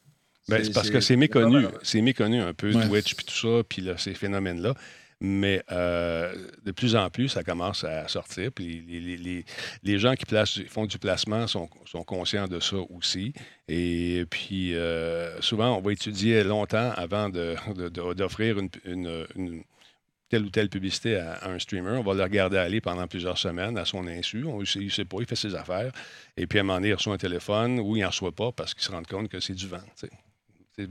Ben, 0.50 0.64
c'est 0.64 0.74
parce 0.74 0.90
que 0.90 1.00
c'est 1.00 1.16
méconnu. 1.16 1.66
C'est 1.84 2.02
méconnu 2.02 2.42
un 2.42 2.54
peu, 2.54 2.72
Twitch 2.72 3.16
puis 3.16 3.26
tout 3.26 3.34
ça, 3.36 3.64
puis 3.68 3.88
ces 3.98 4.14
phénomènes-là. 4.14 4.74
Mais 5.22 5.62
euh, 5.72 6.34
de 6.64 6.72
plus 6.72 6.96
en 6.96 7.10
plus, 7.10 7.28
ça 7.30 7.44
commence 7.44 7.84
à 7.84 8.08
sortir. 8.08 8.52
Puis 8.54 8.82
les, 9.84 10.00
gens 10.00 10.16
qui 10.16 10.26
placent, 10.26 10.62
font 10.70 10.86
du 10.86 10.98
placement 10.98 11.46
sont, 11.46 11.68
conscients 12.06 12.48
de 12.48 12.62
ça 12.62 12.78
aussi. 12.90 13.34
Et 13.68 14.24
puis, 14.30 14.76
euh, 14.76 15.40
souvent, 15.42 15.76
on 15.78 15.82
va 15.82 15.92
étudier 15.92 16.42
longtemps 16.46 16.92
avant 16.96 17.28
d'offrir 17.28 18.56
de, 18.56 18.70
une, 19.36 19.64
telle 20.30 20.44
ou 20.44 20.50
telle 20.50 20.70
publicité 20.70 21.18
à, 21.18 21.50
un 21.50 21.60
streamer. 21.60 21.98
On 21.98 22.04
va 22.04 22.14
le 22.14 22.24
regarder 22.24 22.56
aller 22.56 22.80
pendant 22.80 23.06
plusieurs 23.06 23.38
semaines 23.38 23.78
à 23.78 23.84
son 23.84 24.08
insu. 24.08 24.46
On, 24.46 24.64
il 24.64 24.86
ne 24.86 24.90
sait 24.90 25.04
pas, 25.06 25.18
il 25.20 25.26
fait 25.26 25.36
ses 25.36 25.54
affaires. 25.54 25.92
Et 26.38 26.48
puis 26.48 26.60
à 26.60 26.62
un 26.62 26.64
moment 26.64 26.78
donné, 26.78 26.90
il 26.90 26.94
reçoit 26.94 27.16
un 27.16 27.18
téléphone 27.18 27.82
ou 27.82 27.98
il 27.98 28.02
n'en 28.04 28.08
reçoit 28.08 28.32
pas 28.32 28.54
parce 28.54 28.74
qu'il 28.74 28.84
se 28.84 28.92
rend 28.92 29.04
compte 29.04 29.28
que 29.28 29.42
c'est 29.42 29.54
du 29.54 29.68
vent. 29.68 29.84
C'est 29.96 30.10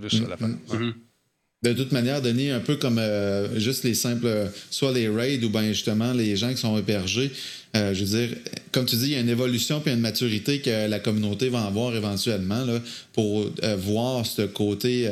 juste 0.02 0.22
ça 0.24 0.28
la 0.28 0.36
fin. 0.36 0.48
Mm-hmm. 0.48 0.68
Mm-hmm 0.78 0.92
de 1.64 1.72
toute 1.72 1.90
manière, 1.90 2.22
donner 2.22 2.50
un 2.52 2.60
peu 2.60 2.76
comme 2.76 2.98
euh, 3.00 3.58
juste 3.58 3.82
les 3.82 3.94
simples, 3.94 4.26
euh, 4.26 4.46
soit 4.70 4.92
les 4.92 5.08
raids 5.08 5.40
ou 5.42 5.50
bien 5.50 5.68
justement 5.72 6.12
les 6.12 6.36
gens 6.36 6.50
qui 6.50 6.58
sont 6.58 6.78
hébergés, 6.78 7.32
euh, 7.76 7.92
je 7.92 8.04
veux 8.04 8.18
dire, 8.26 8.36
comme 8.72 8.86
tu 8.86 8.96
dis, 8.96 9.04
il 9.06 9.10
y 9.12 9.16
a 9.16 9.20
une 9.20 9.28
évolution 9.28 9.80
puis 9.80 9.92
une 9.92 10.00
maturité 10.00 10.60
que 10.60 10.88
la 10.88 10.98
communauté 11.00 11.50
va 11.50 11.64
avoir 11.64 11.94
éventuellement 11.94 12.64
là, 12.64 12.80
pour 13.12 13.46
euh, 13.62 13.76
voir 13.76 14.24
ce 14.24 14.42
côté, 14.42 15.10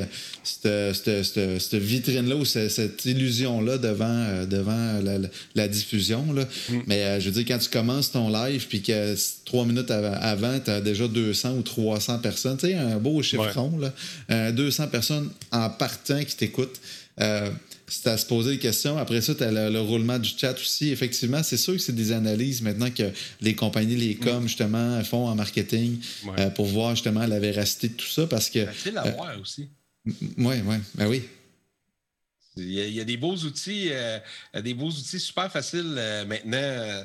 euh, 0.65 0.93
cette, 1.47 1.75
vitrine-là 1.75 2.35
ou 2.37 2.45
cette, 2.47 3.05
illusion-là 3.05 3.77
devant, 3.77 4.45
devant 4.49 5.01
la, 5.55 5.69
diffusion. 5.69 6.33
Là. 6.33 6.45
Mm. 6.71 6.79
Mais 6.87 7.21
je 7.21 7.29
veux 7.29 7.43
dire, 7.43 7.45
quand 7.47 7.63
tu 7.63 7.69
commences 7.69 8.11
ton 8.13 8.31
live 8.31 8.67
puis 8.69 8.81
que 8.81 9.15
trois 9.45 9.67
minutes 9.67 9.91
avant, 9.91 10.59
tu 10.59 10.71
as 10.71 10.81
déjà 10.81 11.07
200 11.09 11.55
ou 11.57 11.63
300 11.63 12.21
personnes, 12.21 12.57
tu 12.57 12.69
sais, 12.69 12.75
un 12.75 12.97
beau 12.97 13.23
chiffron, 13.23 13.73
ouais. 14.31 14.53
200 14.53 14.87
personnes 14.87 15.31
en 15.53 15.69
partant 15.69 16.23
qui 16.25 16.37
t'écoutent 16.37 16.81
c'est 17.89 18.09
à 18.09 18.17
se 18.17 18.27
poser 18.27 18.53
des 18.53 18.59
questions. 18.59 18.99
Après 18.99 19.21
ça, 19.21 19.35
tu 19.35 19.43
as 19.45 19.53
le, 19.71 19.81
roulement 19.81 20.19
du 20.19 20.29
chat 20.37 20.53
aussi. 20.55 20.91
Effectivement, 20.91 21.43
c'est 21.43 21.57
sûr 21.57 21.75
que 21.75 21.79
c'est 21.79 21.95
des 21.95 22.13
analyses 22.13 22.63
maintenant 22.63 22.91
que 22.91 23.11
les 23.41 23.55
compagnies, 23.55 23.95
les 23.97 24.17
coms, 24.17 24.43
justement, 24.49 25.03
font 25.05 25.29
en 25.29 25.35
marketing 25.35 26.01
euh, 26.39 26.51
pour 26.51 26.67
voir 26.67 26.97
justement 26.97 27.27
la 27.27 27.39
véracité 27.39 27.89
de 27.89 27.95
tout 27.95 28.07
ça. 28.09 28.27
Parce 28.27 28.51
que. 28.51 28.67
Facile 28.67 28.95
ben, 28.95 29.03
euh, 29.05 29.09
à 29.09 29.11
voir 29.13 29.41
aussi. 29.41 29.69
Oui, 30.05 30.57
oui, 30.65 30.77
ben 30.97 31.07
oui. 31.07 31.23
Il 32.59 32.73
y, 32.73 33.01
a, 33.03 33.05
des 33.05 33.19
beaux 33.19 33.35
outils, 33.37 33.89
euh, 33.91 34.19
des 34.63 34.73
beaux 34.73 34.89
outils 34.89 35.21
super 35.21 35.53
faciles 35.53 35.95
maintenant. 36.27 37.05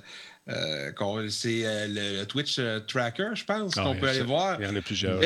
c'est 1.30 1.88
le, 1.90 2.24
Twitch 2.24 2.58
Tracker, 2.88 3.32
je 3.34 3.44
pense, 3.44 3.74
ah, 3.78 3.84
qu'on 3.84 4.00
peut 4.00 4.08
aller 4.08 4.22
voir. 4.24 4.60
Il 4.62 4.66
y 4.66 4.70
en 4.70 4.76
a 4.76 4.82
plusieurs. 4.82 5.20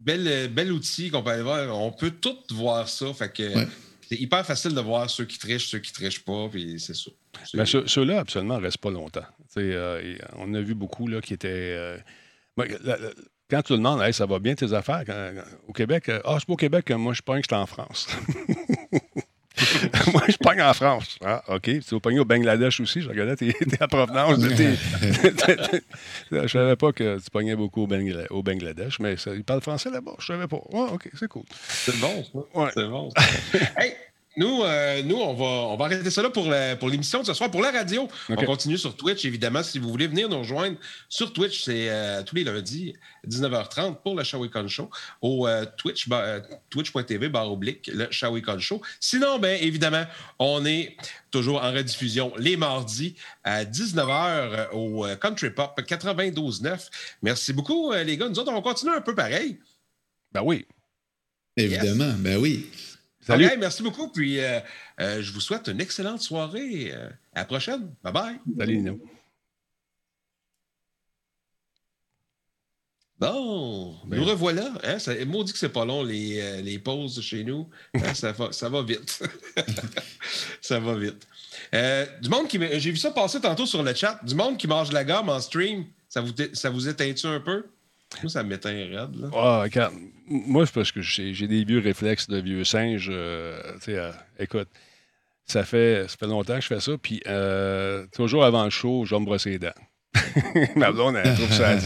Bel, 0.00 0.72
outil 0.72 1.10
qu'on 1.10 1.22
peut 1.22 1.30
aller 1.30 1.42
voir. 1.44 1.74
On 1.80 1.90
peut 1.92 2.10
tout 2.10 2.36
voir 2.50 2.88
ça. 2.88 3.14
Fait 3.14 3.32
que 3.32 3.66
c'est 4.08 4.16
hyper 4.18 4.44
facile 4.46 4.74
de 4.74 4.80
voir 4.80 5.10
ceux 5.10 5.26
qui 5.26 5.38
trichent, 5.38 5.68
ceux 5.68 5.80
qui 5.80 5.92
trichent 5.92 6.24
pas, 6.24 6.48
puis 6.48 6.80
c'est 6.80 6.94
ça. 6.96 7.10
Mais 7.54 7.64
ben, 7.70 7.86
ceux, 7.86 8.04
là 8.04 8.20
absolument, 8.20 8.56
ne 8.58 8.62
restent 8.62 8.78
pas 8.78 8.90
longtemps. 8.90 9.26
Euh, 9.58 10.16
on 10.36 10.54
a 10.54 10.60
vu 10.62 10.74
beaucoup 10.74 11.06
là, 11.08 11.20
qui 11.20 11.34
étaient. 11.34 11.48
Euh, 11.52 11.98
ben, 12.56 12.66
quand 13.50 13.62
tu 13.62 13.72
demandes, 13.74 14.02
hey, 14.02 14.12
ça 14.12 14.26
va 14.26 14.38
bien 14.38 14.54
tes 14.54 14.72
affaires, 14.72 15.04
au 15.66 15.72
Québec, 15.72 16.08
euh, 16.08 16.20
ah, 16.24 16.36
c'est 16.38 16.46
pas 16.46 16.52
au 16.54 16.56
Québec, 16.56 16.90
moi 16.92 17.12
je 17.12 17.22
pense 17.22 17.40
que 17.40 17.46
je 17.50 17.54
en 17.54 17.66
France 17.66 18.06
moi, 20.14 20.22
je 20.28 20.36
pogne 20.38 20.60
en 20.62 20.74
France. 20.74 21.18
Ah, 21.24 21.42
OK. 21.48 21.62
Tu 21.62 21.80
vas 21.92 22.00
pogner 22.00 22.20
au 22.20 22.24
Bangladesh 22.24 22.80
aussi. 22.80 23.00
Je 23.00 23.08
regardais 23.08 23.36
tes, 23.36 23.54
à 23.80 23.88
provenance. 23.88 24.38
De 24.38 24.48
tes, 24.50 24.74
je 26.30 26.46
savais 26.48 26.76
pas 26.76 26.92
que 26.92 27.18
tu 27.18 27.30
pognais 27.30 27.56
beaucoup 27.56 27.82
au, 27.82 28.42
Bangladesh, 28.42 28.98
mais 29.00 29.14
il 29.14 29.32
ils 29.36 29.44
parlent 29.44 29.60
français 29.60 29.90
là-bas. 29.90 30.12
Je 30.18 30.26
savais 30.26 30.46
pas. 30.48 30.60
Ah, 30.72 30.88
OK, 30.92 31.08
c'est 31.14 31.28
cool. 31.28 31.44
C'est 31.68 31.96
bon, 32.00 32.24
ça. 32.24 32.58
Ouais. 32.60 32.70
C'est 32.74 32.88
bon. 32.88 33.08
hey, 33.78 33.94
nous, 34.38 34.62
euh, 34.62 35.02
nous 35.02 35.16
on, 35.16 35.34
va, 35.34 35.44
on 35.44 35.76
va 35.76 35.86
arrêter 35.86 36.10
ça 36.10 36.22
pour, 36.30 36.48
pour 36.78 36.88
l'émission 36.88 37.20
de 37.22 37.26
ce 37.26 37.34
soir. 37.34 37.50
Pour 37.50 37.60
la 37.60 37.72
radio, 37.72 38.06
on 38.28 38.36
continue 38.44 38.78
sur 38.78 38.96
Twitch, 38.96 39.24
évidemment. 39.24 39.64
Si 39.64 39.80
vous 39.80 39.88
voulez 39.90 40.06
venir 40.06 40.28
nous 40.28 40.38
rejoindre 40.38 40.76
sur 41.08 41.32
Twitch, 41.32 41.64
c'est 41.64 41.88
euh, 41.90 42.22
tous 42.22 42.36
les 42.36 42.44
lundis, 42.44 42.94
19h30, 43.26 44.00
pour 44.00 44.14
le 44.14 44.48
Con 44.48 44.68
Show, 44.68 44.90
au 45.22 45.48
euh, 45.48 45.64
Twitch, 45.76 46.08
twitch.tv, 46.70 47.28
barre 47.28 47.50
oblique, 47.50 47.90
le 47.92 48.06
Shawicon 48.12 48.60
Show. 48.60 48.80
Sinon, 49.00 49.40
bien 49.40 49.54
évidemment, 49.56 50.04
on 50.38 50.64
est 50.64 50.96
toujours 51.32 51.60
en 51.60 51.72
rediffusion 51.72 52.32
les 52.38 52.56
mardis 52.56 53.16
à 53.42 53.64
19h 53.64 54.70
au 54.70 55.04
Country 55.20 55.50
Pop 55.50 55.76
92.9. 55.76 56.86
Merci 57.22 57.52
beaucoup, 57.52 57.92
les 57.92 58.16
gars. 58.16 58.28
Nous 58.28 58.38
autres, 58.38 58.52
on 58.52 58.62
continuer 58.62 58.94
un 58.94 59.00
peu 59.00 59.16
pareil. 59.16 59.58
Ben 60.30 60.42
oui. 60.44 60.64
Évidemment, 61.56 62.12
ben 62.18 62.36
oui. 62.36 62.68
Salut. 63.28 63.50
merci 63.58 63.82
beaucoup. 63.82 64.08
Puis 64.08 64.40
euh, 64.40 64.58
euh, 65.00 65.20
je 65.22 65.32
vous 65.32 65.40
souhaite 65.42 65.68
une 65.68 65.80
excellente 65.82 66.22
soirée. 66.22 66.92
Euh, 66.94 67.08
à 67.34 67.40
la 67.40 67.44
prochaine. 67.44 67.90
Bye 68.02 68.12
bye. 68.14 68.40
Salut, 68.58 68.94
Bon, 73.20 73.96
ben. 74.06 74.16
nous 74.18 74.24
revoilà. 74.24 74.72
Hein, 74.84 74.96
maudit 75.26 75.52
que 75.52 75.58
c'est 75.58 75.68
pas 75.68 75.84
long, 75.84 76.02
les, 76.04 76.78
pauses 76.82 77.20
chez 77.20 77.42
nous. 77.44 77.68
Hein, 77.94 78.14
ça, 78.14 78.32
va, 78.32 78.50
ça, 78.52 78.68
va, 78.70 78.82
vite. 78.82 79.22
ça 80.62 80.78
va 80.80 80.94
vite. 80.94 81.26
du 82.22 82.28
monde 82.30 82.48
qui. 82.48 82.58
J'ai 82.80 82.92
vu 82.92 82.96
ça 82.96 83.10
passer 83.10 83.40
tantôt 83.42 83.66
sur 83.66 83.82
le 83.82 83.92
chat. 83.92 84.18
Du 84.24 84.34
monde 84.36 84.56
qui 84.56 84.66
mange 84.68 84.90
la 84.90 85.04
gamme 85.04 85.28
en 85.28 85.40
stream, 85.40 85.84
ça 86.08 86.22
vous, 86.22 86.32
ça 86.54 86.70
vous 86.70 86.88
éteint 86.88 87.12
un 87.24 87.40
peu? 87.40 87.64
Moi, 88.22 88.30
ça 88.30 88.42
m'éteint 88.42 88.70
raide. 88.70 88.92
Là. 89.20 89.30
Ah, 89.72 89.90
moi, 90.26 90.66
c'est 90.66 90.74
parce 90.74 90.92
que 90.92 91.02
j'ai 91.02 91.46
des 91.46 91.64
vieux 91.64 91.78
réflexes 91.80 92.28
de 92.28 92.40
vieux 92.40 92.64
singe. 92.64 93.08
Euh, 93.10 93.60
euh, 93.88 94.12
écoute, 94.38 94.68
ça 95.44 95.64
fait, 95.64 96.06
ça 96.08 96.26
longtemps 96.26 96.56
que 96.56 96.62
je 96.62 96.66
fais 96.66 96.80
ça. 96.80 96.92
Puis, 97.00 97.20
euh, 97.26 98.06
toujours 98.12 98.44
avant 98.44 98.64
le 98.64 98.70
show, 98.70 99.04
je 99.04 99.14
vais 99.14 99.20
me 99.20 99.24
brosser 99.26 99.50
les 99.50 99.58
dents. 99.58 100.70
Ma 100.76 100.90
blonde, 100.90 101.16
elle 101.22 101.34
trouve 101.34 101.52
ça. 101.52 101.76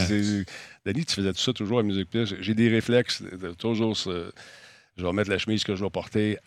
Dani, 0.84 1.04
tu 1.04 1.14
faisais 1.14 1.32
tout 1.32 1.40
ça 1.40 1.52
toujours 1.52 1.80
à 1.80 1.82
Musique 1.82 2.08
Plus. 2.08 2.34
J'ai 2.40 2.54
des 2.54 2.68
réflexes, 2.68 3.22
de 3.22 3.52
toujours 3.52 3.94
Je 4.04 5.02
vais 5.04 5.12
mettre 5.12 5.30
la 5.30 5.38
chemise 5.38 5.64
que 5.64 5.74
je 5.74 5.82
vais 5.84 5.90
porter. 5.90 6.38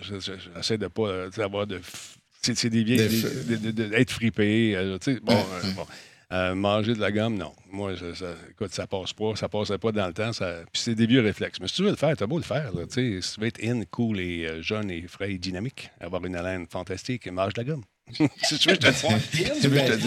J'essaie 0.00 0.78
de 0.78 0.84
ne 0.84 0.88
pas 0.88 1.42
avoir 1.42 1.66
de. 1.66 1.80
C'est 2.42 2.68
des 2.70 2.84
vieilles. 2.84 3.08
d'être 3.74 4.12
fripé. 4.12 4.74
Bon, 5.22 5.34
bon. 5.76 5.86
Euh, 6.30 6.54
manger 6.54 6.92
de 6.94 7.00
la 7.00 7.10
gomme, 7.10 7.38
non. 7.38 7.52
Moi, 7.72 7.96
ça, 7.96 8.34
écoute, 8.50 8.72
ça 8.74 8.86
passe 8.86 9.14
pas, 9.14 9.34
ça 9.34 9.48
passait 9.48 9.78
pas 9.78 9.92
dans 9.92 10.06
le 10.06 10.12
temps. 10.12 10.34
Ça... 10.34 10.56
Puis 10.72 10.82
c'est 10.82 10.94
des 10.94 11.06
vieux 11.06 11.22
réflexes. 11.22 11.58
Mais 11.58 11.68
si 11.68 11.76
tu 11.76 11.82
veux 11.82 11.88
le 11.90 11.96
faire, 11.96 12.14
t'as 12.18 12.26
beau 12.26 12.36
le 12.36 12.44
faire. 12.44 12.70
si 12.90 13.18
tu 13.20 13.40
veux 13.40 13.46
être 13.46 13.64
in, 13.64 13.82
cool 13.90 14.20
et 14.20 14.44
euh, 14.44 14.62
jeune 14.62 14.90
et 14.90 15.06
frais 15.08 15.32
et 15.32 15.38
dynamique, 15.38 15.88
avoir 16.00 16.22
une 16.26 16.36
haleine 16.36 16.66
fantastique, 16.66 17.26
mange 17.28 17.54
de 17.54 17.60
la 17.62 17.64
gomme 17.64 17.82
si 18.12 18.28
tu 18.58 18.68
veux, 18.68 18.74
je 18.74 18.80
te 18.80 20.02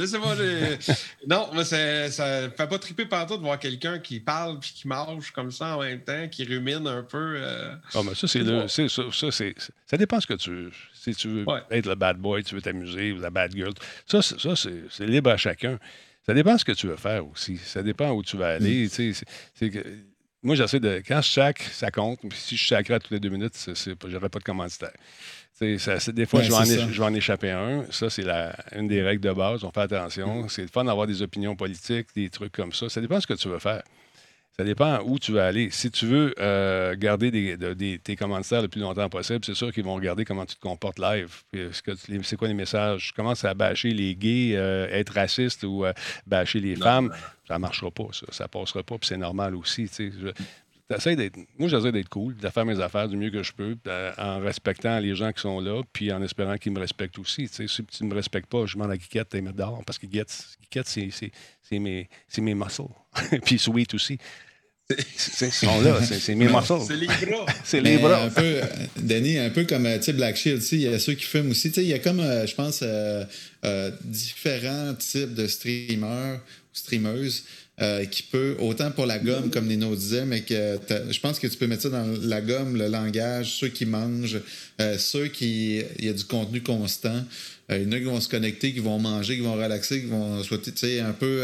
dis. 0.00 0.10
tu 0.92 1.26
Non, 1.28 1.48
mais 1.54 1.62
ça 1.64 1.78
ne 2.06 2.48
fait 2.48 2.66
pas 2.68 2.78
triper 2.78 3.04
partout 3.06 3.36
de 3.36 3.42
voir 3.42 3.58
quelqu'un 3.58 3.98
qui 3.98 4.20
parle 4.20 4.58
puis 4.60 4.72
qui 4.74 4.88
marche 4.88 5.30
comme 5.32 5.50
ça 5.52 5.76
en 5.76 5.82
même 5.82 6.00
temps, 6.00 6.28
qui 6.30 6.44
rumine 6.44 6.86
un 6.86 7.02
peu. 7.02 7.34
Euh. 7.36 7.74
Ah, 7.94 8.00
mais 8.04 8.14
ça, 8.14 8.26
c'est 8.28 8.38
le... 8.40 8.68
ça, 8.68 8.84
ça 9.86 9.96
dépend 9.96 10.20
ce 10.20 10.26
que 10.26 10.34
tu 10.34 10.50
veux. 10.50 10.70
Si 10.94 11.14
tu 11.14 11.28
veux 11.28 11.44
être 11.70 11.86
le 11.86 11.94
bad 11.94 12.16
boy, 12.18 12.42
tu 12.44 12.54
veux 12.54 12.60
t'amuser 12.62 13.12
ou 13.12 13.18
la 13.20 13.30
bad 13.30 13.52
girl. 13.54 13.72
Ça, 14.06 14.20
c'est 14.22 15.04
libre 15.06 15.30
à 15.30 15.36
chacun. 15.38 15.78
Ça 16.26 16.32
dépend 16.32 16.56
ce 16.56 16.64
que 16.64 16.72
tu 16.72 16.86
veux 16.86 16.96
faire 16.96 17.26
aussi. 17.28 17.58
Ça 17.58 17.82
dépend 17.82 18.10
où 18.12 18.22
tu 18.22 18.38
vas 18.38 18.58
mm. 18.58 18.64
aller. 18.64 18.88
moi, 20.42 20.56
j'essaie 20.56 20.80
de. 20.80 21.02
Quand 21.06 21.20
je 21.20 21.28
ça 21.28 21.52
compte. 21.90 22.20
si 22.34 22.56
je 22.56 22.66
sacrais 22.66 22.98
toutes 22.98 23.10
les 23.10 23.20
deux 23.20 23.28
minutes, 23.28 23.54
n'aurais 24.06 24.30
pas 24.30 24.38
de 24.38 24.44
commanditaire 24.44 24.94
des 26.12 26.26
fois, 26.26 26.42
je, 26.42 26.50
vais 26.50 27.00
en, 27.02 27.14
échapper 27.14 27.50
un. 27.50 27.84
Ça, 27.90 28.10
c'est 28.10 28.24
une 28.74 28.88
des 28.88 29.02
règles 29.02 29.20
de 29.22 29.32
base. 29.32 29.64
On 29.64 29.70
fait 29.70 29.80
attention. 29.82 30.42
Mm-hmm. 30.44 30.48
C'est 30.48 30.62
le 30.62 30.68
C'est 30.68 30.72
fun 30.72 30.84
d'avoir 30.84 31.06
des 31.06 31.22
opinions 31.22 31.56
politiques, 31.56 32.08
des 32.14 32.30
trucs 32.30 32.52
comme 32.52 32.72
ça. 32.72 32.88
Ça 32.88 33.00
dépend 33.00 33.16
de 33.16 33.20
ce 33.22 33.26
que 33.26 33.34
tu 33.34 33.48
veux 33.48 33.58
faire. 33.58 33.82
Ça 34.56 34.62
dépend 34.62 35.00
où 35.04 35.18
tu 35.18 35.32
veux 35.32 35.40
aller. 35.40 35.68
Si 35.72 35.90
tu 35.90 36.06
veux 36.06 36.32
euh, 36.38 36.94
garder 36.96 37.58
tes 37.98 38.14
commentaires 38.14 38.62
le 38.62 38.68
plus 38.68 38.80
longtemps 38.80 39.08
possible, 39.08 39.40
c'est 39.44 39.54
sûr 39.54 39.72
qu'ils 39.72 39.82
vont 39.82 39.96
regarder 39.96 40.24
comment 40.24 40.46
tu 40.46 40.54
te 40.54 40.60
comportes 40.60 41.00
live. 41.00 41.42
C'est 41.72 42.36
quoi 42.38 42.46
les 42.46 42.54
messages? 42.54 43.12
commence 43.16 43.44
à 43.44 43.52
bâcher 43.54 43.90
les 43.90 44.14
gays, 44.14 44.52
euh, 44.54 44.86
être 44.92 45.12
raciste 45.14 45.64
ou 45.64 45.84
euh, 45.84 45.92
bâcher 46.28 46.60
les 46.60 46.76
femmes. 46.76 47.12
Ça 47.48 47.54
ne 47.54 47.58
marchera 47.58 47.90
pas, 47.90 48.06
ça. 48.12 48.26
Ça 48.30 48.46
passera 48.48 48.82
pas, 48.84 48.96
puis 48.96 49.08
c'est 49.08 49.16
normal 49.18 49.56
aussi 49.56 49.88
d'être. 50.90 51.36
Moi, 51.58 51.68
j'essaie 51.68 51.92
d'être 51.92 52.08
cool, 52.08 52.36
de 52.36 52.48
faire 52.48 52.64
mes 52.64 52.78
affaires 52.80 53.08
du 53.08 53.16
mieux 53.16 53.30
que 53.30 53.42
je 53.42 53.52
peux, 53.52 53.76
en 54.18 54.40
respectant 54.40 54.98
les 54.98 55.14
gens 55.14 55.32
qui 55.32 55.40
sont 55.40 55.60
là, 55.60 55.80
puis 55.92 56.12
en 56.12 56.22
espérant 56.22 56.56
qu'ils 56.56 56.72
me 56.72 56.80
respectent 56.80 57.18
aussi. 57.18 57.48
si 57.48 57.66
tu 57.86 58.04
ne 58.04 58.08
me 58.08 58.14
respectes 58.14 58.48
pas, 58.50 58.66
je 58.66 58.74
demande 58.74 58.90
à 58.90 58.96
Guiquette 58.96 59.34
et 59.34 59.40
me 59.40 59.52
dehors, 59.52 59.82
parce 59.86 59.98
que 59.98 60.06
Guiquette, 60.06 60.32
c'est 60.88 61.78
mes, 61.78 62.08
mes 62.38 62.54
muscles. 62.54 62.82
puis 63.44 63.58
Sweet 63.58 63.94
aussi. 63.94 64.18
Ils 64.90 65.50
sont 65.50 65.80
là, 65.80 66.02
c'est 66.02 66.34
mes 66.34 66.46
morceaux. 66.48 66.86
C'est 66.86 66.96
les 67.00 67.06
bras. 67.24 67.46
c'est 67.64 67.80
les 67.80 67.96
bras. 67.96 68.24
Un 68.24 68.28
peu, 68.28 68.60
Denis, 68.98 69.38
un 69.38 69.48
peu 69.48 69.64
comme 69.64 69.86
euh, 69.86 69.98
Black 70.12 70.36
Shield, 70.36 70.62
il 70.72 70.80
y 70.80 70.88
a 70.88 70.98
ceux 70.98 71.14
qui 71.14 71.24
fument 71.24 71.50
aussi. 71.52 71.68
Il 71.68 71.84
y 71.84 71.94
a 71.94 71.98
comme, 72.00 72.20
euh, 72.20 72.46
je 72.46 72.54
pense, 72.54 72.80
euh, 72.82 73.24
différents 74.04 74.92
types 74.96 75.32
de 75.34 75.46
streamers 75.46 76.36
ou 76.36 76.74
streameuses. 76.74 77.44
Euh, 77.82 78.04
qui 78.04 78.22
peut, 78.22 78.56
autant 78.60 78.92
pour 78.92 79.04
la 79.04 79.18
gomme, 79.18 79.50
comme 79.50 79.66
Nino 79.66 79.96
disait, 79.96 80.24
mais 80.24 80.42
que 80.42 80.78
je 81.10 81.18
pense 81.18 81.40
que 81.40 81.48
tu 81.48 81.56
peux 81.56 81.66
mettre 81.66 81.82
ça 81.82 81.88
dans 81.88 82.06
la 82.22 82.40
gomme, 82.40 82.76
le 82.76 82.86
langage, 82.86 83.50
ceux 83.56 83.66
qui 83.68 83.84
mangent, 83.84 84.38
euh, 84.80 84.96
ceux 84.96 85.26
qui. 85.26 85.82
Il 85.98 86.04
y 86.04 86.08
a 86.08 86.12
du 86.12 86.22
contenu 86.22 86.62
constant. 86.62 87.24
Euh, 87.72 87.78
il 87.78 87.82
y 87.82 87.86
en 87.88 87.92
a 87.92 87.98
qui 87.98 88.04
vont 88.04 88.20
se 88.20 88.28
connecter, 88.28 88.72
qui 88.72 88.78
vont 88.78 89.00
manger, 89.00 89.34
qui 89.34 89.40
vont 89.40 89.54
relaxer, 89.56 90.02
qui 90.02 90.06
vont 90.06 90.40
être 90.40 90.84
un 91.04 91.12
peu. 91.12 91.42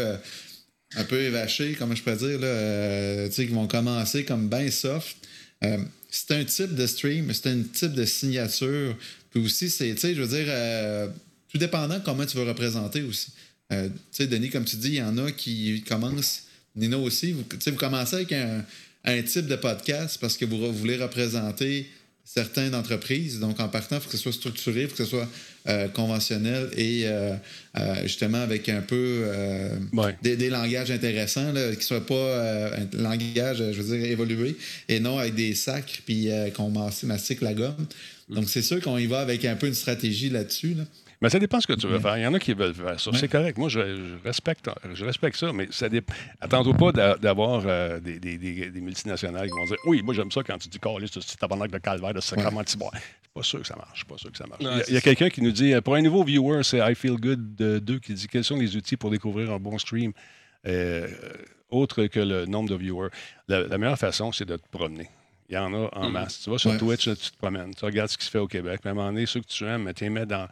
un 0.95 1.03
peu 1.03 1.19
évachés, 1.21 1.75
comment 1.77 1.95
je 1.95 2.03
peux 2.03 2.15
dire, 2.15 2.39
là, 2.39 3.27
qui 3.27 3.45
vont 3.47 3.67
commencer 3.67 4.23
comme 4.23 4.47
bien 4.47 4.71
soft. 4.71 5.17
c'est 6.11 6.31
un 6.31 6.45
type 6.45 6.73
de 6.75 6.87
stream, 6.87 7.29
c'est 7.33 7.47
un 7.49 7.61
type 7.73 7.91
de 7.93 8.05
signature. 8.05 8.95
Puis 9.31 9.43
aussi, 9.43 9.69
c'est, 9.69 9.93
tu 9.95 9.99
sais, 9.99 10.15
je 10.15 10.21
veux 10.21 10.27
dire, 10.43 11.11
tout 11.49 11.57
dépendant 11.57 11.99
comment 12.05 12.25
tu 12.25 12.37
veux 12.37 12.43
représenter 12.45 13.01
aussi. 13.01 13.31
Euh, 13.71 13.87
tu 13.87 13.93
sais, 14.23 14.27
Denis, 14.27 14.49
comme 14.49 14.65
tu 14.65 14.75
dis, 14.75 14.89
il 14.89 14.93
y 14.95 15.01
en 15.03 15.17
a 15.17 15.31
qui 15.31 15.83
commencent, 15.87 16.43
Nino 16.75 17.01
aussi, 17.03 17.35
sais, 17.59 17.71
vous 17.71 17.77
commencez 17.77 18.17
avec 18.17 18.33
un, 18.33 18.63
type 19.23 19.47
de 19.47 19.55
podcast 19.55 20.17
parce 20.21 20.37
que 20.37 20.45
vous, 20.45 20.71
voulez 20.73 20.97
représenter 20.97 21.89
certaines 22.23 22.75
entreprises. 22.75 23.39
Donc, 23.39 23.59
en 23.59 23.67
partant, 23.67 23.95
il 23.97 24.01
faut 24.01 24.05
que 24.09 24.15
ce 24.17 24.21
soit 24.23 24.31
structuré, 24.31 24.83
il 24.83 24.87
faut 24.87 24.95
que 24.95 25.03
ce 25.03 25.09
soit 25.09 25.27
euh, 25.67 25.87
conventionnel 25.89 26.69
et 26.77 27.03
euh, 27.05 27.33
justement 28.03 28.37
avec 28.39 28.69
un 28.69 28.81
peu 28.81 29.25
des, 30.21 30.49
langages 30.49 30.91
intéressants, 30.91 31.51
qui 31.51 31.77
ne 31.77 31.81
soient 31.81 32.05
pas 32.05 32.69
un 32.77 32.87
langage, 32.93 33.57
je 33.57 33.81
veux 33.81 33.97
dire, 33.97 34.09
évolué, 34.11 34.55
et 34.87 34.99
non 34.99 35.17
avec 35.17 35.33
des 35.35 35.55
sacres 35.55 35.99
puis 36.05 36.29
qu'on 36.55 36.69
mastique 36.71 37.41
la 37.41 37.53
gomme. 37.53 37.85
Donc, 38.29 38.45
mm. 38.45 38.47
c'est 38.47 38.61
sûr 38.61 38.79
qu'on 38.81 38.97
y 38.97 39.07
va 39.07 39.19
avec 39.21 39.43
un 39.45 39.55
peu 39.55 39.67
une 39.67 39.73
stratégie 39.73 40.29
là-dessus. 40.29 40.69
là 40.75 40.83
dessus 40.83 40.91
mais 41.21 41.29
ça 41.29 41.37
dépend 41.37 41.61
ce 41.61 41.67
que 41.67 41.73
tu 41.73 41.85
veux 41.85 41.99
faire. 41.99 42.17
Il 42.17 42.23
y 42.23 42.27
en 42.27 42.33
a 42.33 42.39
qui 42.39 42.53
veulent 42.53 42.73
faire 42.73 42.99
ça. 42.99 43.11
C'est 43.13 43.27
correct. 43.27 43.55
Moi, 43.59 43.69
je, 43.69 44.07
respecte, 44.23 44.67
je 44.91 45.05
respecte 45.05 45.37
ça, 45.37 45.53
mais 45.53 45.67
ça 45.69 45.87
dépend. 45.87 46.13
Attends-toi 46.39 46.73
pas 46.91 47.15
d'avoir 47.17 47.61
euh, 47.67 47.99
des, 47.99 48.19
multinationales 48.81 49.47
qui 49.47 49.55
vont 49.55 49.65
dire 49.65 49.77
Oui, 49.85 50.01
moi, 50.01 50.15
j'aime 50.15 50.31
ça 50.31 50.41
quand 50.41 50.57
tu 50.57 50.67
dis 50.69 50.79
Calais, 50.79 51.05
c'est 51.11 51.37
tabarnak 51.37 51.69
de 51.69 51.77
calvaire, 51.77 52.15
de 52.15 52.21
sacrament 52.21 52.63
C'est 52.65 52.79
pas 52.79 53.43
sûr 53.43 53.61
que 53.61 53.67
ça 53.67 53.75
marche. 53.75 54.03
Pas 54.05 54.17
sûr 54.17 54.31
que 54.31 54.37
ça 54.37 54.45
marche. 54.47 54.63
il 54.87 54.95
y 54.95 54.97
a, 54.97 55.01
quelqu'un 55.01 55.29
qui 55.29 55.43
nous 55.43 55.51
dit 55.51 55.75
euh, 55.75 55.81
Pour 55.81 55.93
un 55.93 56.01
nouveau 56.01 56.23
viewer, 56.23 56.63
c'est 56.63 56.79
I 56.79 56.95
Feel 56.95 57.17
Good 57.17 57.55
2 57.83 57.99
qui 57.99 58.15
dit 58.15 58.27
Quels 58.27 58.43
sont 58.43 58.57
les 58.57 58.75
outils 58.75 58.97
pour 58.97 59.11
découvrir 59.11 59.51
un 59.51 59.59
bon 59.59 59.77
stream 59.77 60.13
euh, 60.67 61.07
autre 61.69 62.05
que 62.05 62.19
le 62.19 62.47
nombre 62.47 62.67
de 62.69 62.75
viewers 62.75 63.09
La, 63.47 63.67
meilleure 63.77 63.99
façon, 63.99 64.31
c'est 64.31 64.45
de 64.45 64.57
te 64.57 64.67
promener. 64.71 65.07
Il 65.49 65.55
y 65.55 65.57
en 65.59 65.71
a 65.71 65.87
en 65.95 66.09
mm. 66.09 66.13
masse. 66.13 66.39
Tu 66.45 66.49
vas 66.49 66.57
sur 66.57 66.75
Twitch, 66.79 67.03
tu 67.03 67.15
te 67.31 67.37
promènes. 67.37 67.75
Tu 67.75 67.85
regardes 67.85 68.09
ce 68.09 68.17
qui 68.17 68.25
se 68.25 68.31
fait 68.31 68.37
au 68.39 68.47
Québec. 68.47 68.81
Mais 68.85 68.89
à 68.89 68.91
un 68.93 68.95
moment 68.95 69.09
donné, 69.11 69.27
ceux 69.27 69.41
que 69.41 69.45
tu 69.47 69.65
aimes, 69.65 69.91
tu 69.95 70.05
les 70.05 70.09
mets 70.09 70.25
dans, 70.25 70.47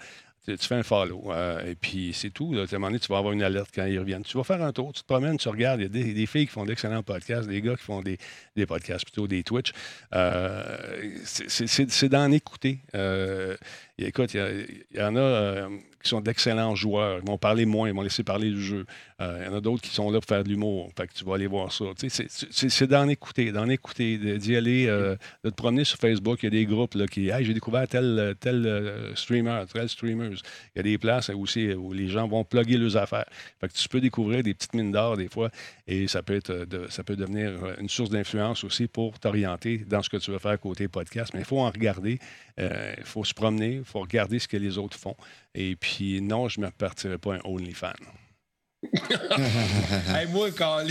tu 0.46 0.56
fais 0.58 0.76
un 0.76 0.84
follow. 0.84 1.32
Euh, 1.32 1.72
et 1.72 1.76
puis, 1.76 2.12
c'est 2.14 2.30
tout. 2.30 2.56
À 2.56 2.60
un 2.62 2.66
moment 2.80 2.88
donné, 2.88 3.00
tu 3.00 3.08
vas 3.08 3.18
avoir 3.18 3.34
une 3.34 3.44
alerte 3.44 3.70
quand 3.74 3.86
ils 3.86 4.00
reviennent. 4.00 4.24
Tu 4.24 4.38
vas 4.38 4.44
faire 4.44 4.62
un 4.62 4.72
tour, 4.72 4.94
tu 4.94 5.02
te 5.02 5.08
promènes, 5.08 5.38
tu 5.38 5.50
regardes. 5.50 5.80
Il 5.82 5.84
y 5.96 6.10
a 6.10 6.14
des, 6.14 6.26
filles 6.26 6.48
qui 6.48 6.54
font 6.54 6.66
d'excellents 6.66 7.04
podcasts, 7.04 7.48
des 7.48 7.62
gars 7.62 7.76
qui 7.76 7.84
font 7.84 8.02
des, 8.02 8.20
podcasts, 8.66 9.06
plutôt 9.06 9.28
des 9.28 9.44
Twitch. 9.44 9.72
Euh, 10.14 10.78
c'est 11.26 12.10
d'en 12.10 12.32
écouter. 12.32 12.80
Euh, 12.96 13.56
écoute, 13.98 14.34
il 14.34 14.76
y, 14.96 15.00
y, 15.00 15.04
en 15.04 15.16
a 15.16 15.68
qui 16.02 16.10
sont 16.10 16.22
d'excellents 16.22 16.76
joueurs. 16.76 17.20
Ils 17.24 17.28
vont 17.28 17.38
parler 17.38 17.66
moins, 17.66 17.90
ils 17.90 17.96
vont 17.96 18.02
laisser 18.02 18.24
parler 18.24 18.50
du 18.50 18.62
jeu. 18.62 18.86
Il 19.22 19.26
euh, 19.26 19.44
y 19.46 19.48
en 19.50 19.54
a 19.54 19.60
d'autres 19.60 19.82
qui 19.82 19.90
sont 19.90 20.10
là 20.12 20.20
pour 20.22 20.30
faire 20.30 20.46
de 20.46 20.50
l'humour. 20.50 20.90
Fait 20.96 21.10
tu 21.14 21.26
vas 21.26 21.36
aller 21.36 21.48
voir 21.48 21.74
ça. 21.74 21.84
C'est 22.08 22.88
d'en 22.88 23.10
écouter, 23.10 23.52
d'en 23.52 23.68
écouter, 23.68 24.18
d'y 24.38 24.56
aller, 24.56 24.88
euh, 24.88 25.18
de 25.44 25.50
te 25.50 25.56
promener 25.56 25.84
sur 25.84 25.98
Facebook. 25.98 26.40
Il 26.42 26.46
y 26.46 26.48
a 26.48 26.50
des 26.52 26.66
groupes 26.66 26.94
là, 26.94 27.06
qui 27.06 27.28
Hey, 27.30 27.44
j'ai 27.44 27.54
découvert 27.54 27.86
tel, 27.86 28.36
tel 28.40 28.66
euh, 28.66 29.14
streamer, 29.16 29.64
tel 29.74 29.90
streamers. 29.90 30.32
Il 30.74 30.78
y 30.78 30.80
a 30.80 30.84
des 30.84 30.98
places 30.98 31.30
aussi 31.32 31.74
où 31.74 31.92
les 31.92 32.08
gens 32.08 32.30
vont 32.30 32.46
plugger 32.46 32.78
leurs 32.78 32.96
affaires. 32.96 33.26
Fait 33.60 33.68
que 33.68 33.74
tu 33.74 33.90
peux 33.90 34.00
découvrir 34.00 34.42
des 34.42 34.54
petites 34.54 34.74
mines 34.74 34.92
d'or 34.94 35.18
des 35.18 35.28
fois 35.28 35.50
et 35.86 36.08
ça 36.08 36.24
peut, 36.24 36.36
être 36.36 36.66
ça 36.90 37.04
peut 37.04 37.18
devenir 37.18 37.52
une 37.82 37.90
source 37.90 38.10
d'influence 38.10 38.64
aussi 38.64 38.88
pour 38.88 39.20
t'orienter 39.20 39.80
dans 39.80 40.02
ce 40.02 40.10
que 40.10 40.18
tu 40.18 40.32
veux 40.32 40.40
faire 40.40 40.58
côté 40.62 40.88
podcast. 40.88 41.32
Mais 41.34 41.42
il 41.42 41.46
faut 41.46 41.60
en 41.60 41.70
regarder, 41.70 42.20
il 42.58 43.04
faut 43.04 43.26
se 43.26 43.34
promener, 43.34 43.76
il 43.78 43.84
faut 43.84 44.00
regarder 44.00 44.40
ce 44.40 44.48
que 44.48 44.56
les 44.58 44.78
autres 44.78 44.98
font. 44.98 45.16
Et 45.56 45.76
puis 45.76 46.22
non, 46.22 46.48
je 46.48 46.62
ne 46.62 46.68
me 46.68 46.72
partirai 46.72 47.18
pas 47.18 47.36
un 47.36 47.40
OnlyFans. 47.44 47.88
moi, 50.30 50.50
quand. 50.52 50.86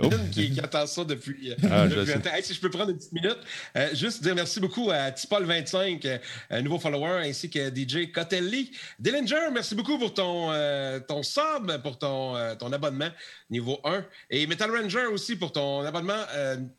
Oh. 0.00 0.10
Qui, 0.32 0.50
qui, 0.50 0.58
attend 0.58 0.86
ça 0.88 1.04
depuis, 1.04 1.52
euh, 1.52 1.56
ah, 1.70 1.86
si 2.42 2.52
je 2.52 2.60
peux 2.60 2.68
prendre 2.68 2.90
une 2.90 2.96
petite 2.96 3.12
minute, 3.12 3.38
euh, 3.76 3.94
juste 3.94 4.24
dire 4.24 4.34
merci 4.34 4.58
beaucoup 4.58 4.90
à 4.90 5.10
Tipol25, 5.12 6.04
euh, 6.08 6.18
un 6.50 6.62
nouveau 6.62 6.80
follower, 6.80 7.24
ainsi 7.28 7.48
que 7.48 7.72
DJ 7.72 8.10
Cotelli. 8.10 8.72
Dillinger, 8.98 9.50
merci 9.52 9.76
beaucoup 9.76 9.96
pour 9.96 10.12
ton, 10.12 10.52
ton 11.06 11.22
sub, 11.22 11.80
pour 11.84 11.96
ton, 11.96 12.34
abonnement 12.72 13.10
niveau 13.48 13.78
1. 13.84 14.04
Et 14.30 14.48
Metal 14.48 14.68
Ranger 14.68 15.06
aussi 15.12 15.36
pour 15.36 15.52
ton 15.52 15.82
abonnement, 15.82 16.24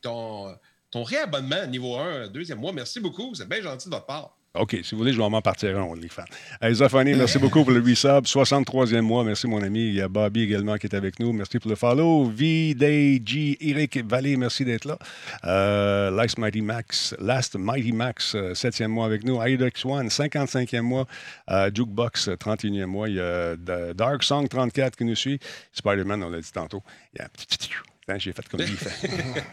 ton, 0.02 0.54
ton 0.92 1.04
réabonnement 1.04 1.66
niveau 1.68 1.96
1, 1.96 2.28
deuxième 2.28 2.60
mois. 2.60 2.74
Merci 2.74 3.00
beaucoup, 3.00 3.34
c'est 3.34 3.48
bien 3.48 3.62
gentil 3.62 3.88
de 3.88 3.94
votre 3.94 4.08
part. 4.08 4.36
OK, 4.56 4.78
si 4.84 4.92
vous 4.96 5.00
voulez, 5.00 5.12
je 5.14 5.20
vais 5.22 5.30
m'en 5.30 5.42
partir 5.42 5.78
un, 5.78 5.88
les 6.00 6.08
fans. 6.08 6.24
Hey, 6.62 6.74
Zafani, 6.76 7.14
merci 7.14 7.38
beaucoup 7.40 7.64
pour 7.64 7.74
le 7.74 7.82
resub. 7.82 8.26
63e 8.26 9.02
mois, 9.02 9.24
merci 9.24 9.48
mon 9.48 9.62
ami. 9.62 9.88
Il 9.90 9.96
y 9.96 10.02
a 10.02 10.08
Bobby 10.08 10.44
également 10.44 10.78
qui 10.78 10.88
est 10.88 10.96
avec 10.96 11.20
nous. 11.20 11.34
Merci 11.34 11.60
pour 11.60 11.70
le 11.70 11.76
follow. 11.76 12.26
VDG, 12.26 13.58
Eric 13.60 13.98
Vallée, 14.08 14.38
merci 14.38 14.64
d'être 14.64 14.86
là. 14.86 14.98
Euh, 15.44 16.10
Last 16.10 16.38
Mighty 16.38 16.62
Max, 16.62 17.14
Last 17.20 17.58
Mighty 17.58 17.92
Max, 17.92 18.36
7e 18.36 18.84
euh, 18.84 18.88
mois 18.88 19.06
avec 19.08 19.26
nous. 19.26 19.42
Aidex 19.44 19.84
One, 19.86 20.08
55e 20.08 20.82
mois. 20.82 21.06
Euh, 21.50 21.70
Jukebox, 21.74 22.30
31e 22.30 22.86
mois. 22.86 23.10
Il 23.10 23.16
y 23.16 23.20
a 23.20 23.58
Dark 23.58 24.24
Song 24.24 24.48
34 24.48 24.96
qui 24.96 25.04
nous 25.04 25.16
suit. 25.16 25.40
Spider-Man, 25.74 26.24
on 26.24 26.30
l'a 26.30 26.40
dit 26.40 26.52
tantôt. 26.54 26.82
Il 27.14 27.20
y 27.20 27.22
a 27.22 27.26
un 27.26 27.30
petit... 27.30 27.70
Hein, 28.08 28.20
j'ai 28.20 28.34
fait 28.34 28.48
comme 28.48 28.62
il, 28.62 28.68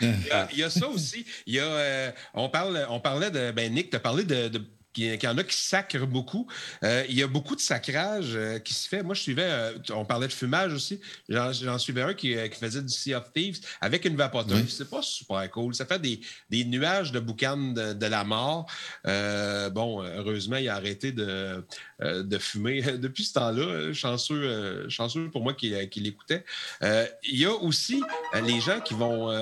y 0.08 0.12
il 0.52 0.58
y 0.58 0.62
a 0.62 0.68
ça 0.68 0.86
aussi. 0.86 1.24
Il 1.46 1.54
y 1.54 1.58
a, 1.58 2.12
on, 2.34 2.50
parle, 2.50 2.84
on 2.90 3.00
parlait 3.00 3.30
de. 3.30 3.50
Ben, 3.50 3.72
Nick, 3.72 3.88
tu 3.88 3.96
as 3.96 3.98
parlé 3.98 4.24
de 4.24 4.50
qu'il 4.92 5.04
y 5.22 5.26
en 5.28 5.38
a 5.38 5.44
qui 5.44 5.56
sacrent 5.56 6.06
beaucoup. 6.06 6.46
Euh, 6.82 7.04
il 7.08 7.18
y 7.18 7.22
a 7.22 7.26
beaucoup 7.26 7.56
de 7.56 7.60
sacrage 7.60 8.32
euh, 8.34 8.58
qui 8.58 8.74
se 8.74 8.88
fait. 8.88 9.02
Moi, 9.02 9.14
je 9.14 9.22
suivais, 9.22 9.44
euh, 9.46 9.72
on 9.90 10.04
parlait 10.04 10.28
de 10.28 10.32
fumage 10.32 10.72
aussi, 10.74 11.00
j'en 11.28 11.78
suivais 11.78 12.02
un 12.02 12.14
qui, 12.14 12.36
faisait 12.52 12.82
du 12.82 12.88
Sea 12.88 13.14
of 13.14 13.32
Thieves 13.32 13.56
avec 13.80 14.04
une 14.04 14.16
vapoteuse. 14.16 14.68
C'est 14.68 14.88
pas 14.90 15.02
super 15.02 15.50
cool. 15.50 15.74
Ça 15.74 15.86
fait 15.86 15.98
des, 16.00 16.20
des 16.50 16.64
nuages 16.64 17.10
de 17.12 17.20
boucan 17.20 17.56
de, 17.56 18.06
la 18.06 18.24
mort. 18.24 18.66
bon, 19.04 20.02
heureusement, 20.02 20.56
il 20.56 20.68
a 20.68 20.74
arrêté 20.74 21.12
de, 21.12 21.64
de 22.02 22.38
fumer 22.38 22.82
depuis 22.82 23.24
ce 23.24 23.32
temps-là. 23.34 23.92
Chanceux, 23.94 24.86
chanceux 24.88 25.30
pour 25.30 25.42
moi 25.42 25.54
qui, 25.54 25.72
qui 25.88 26.00
l'écoutait. 26.00 26.44
il 26.82 27.38
y 27.38 27.46
a 27.46 27.52
aussi 27.54 28.02
les 28.44 28.60
gens 28.60 28.80
qui 28.80 28.94
vont, 28.94 29.34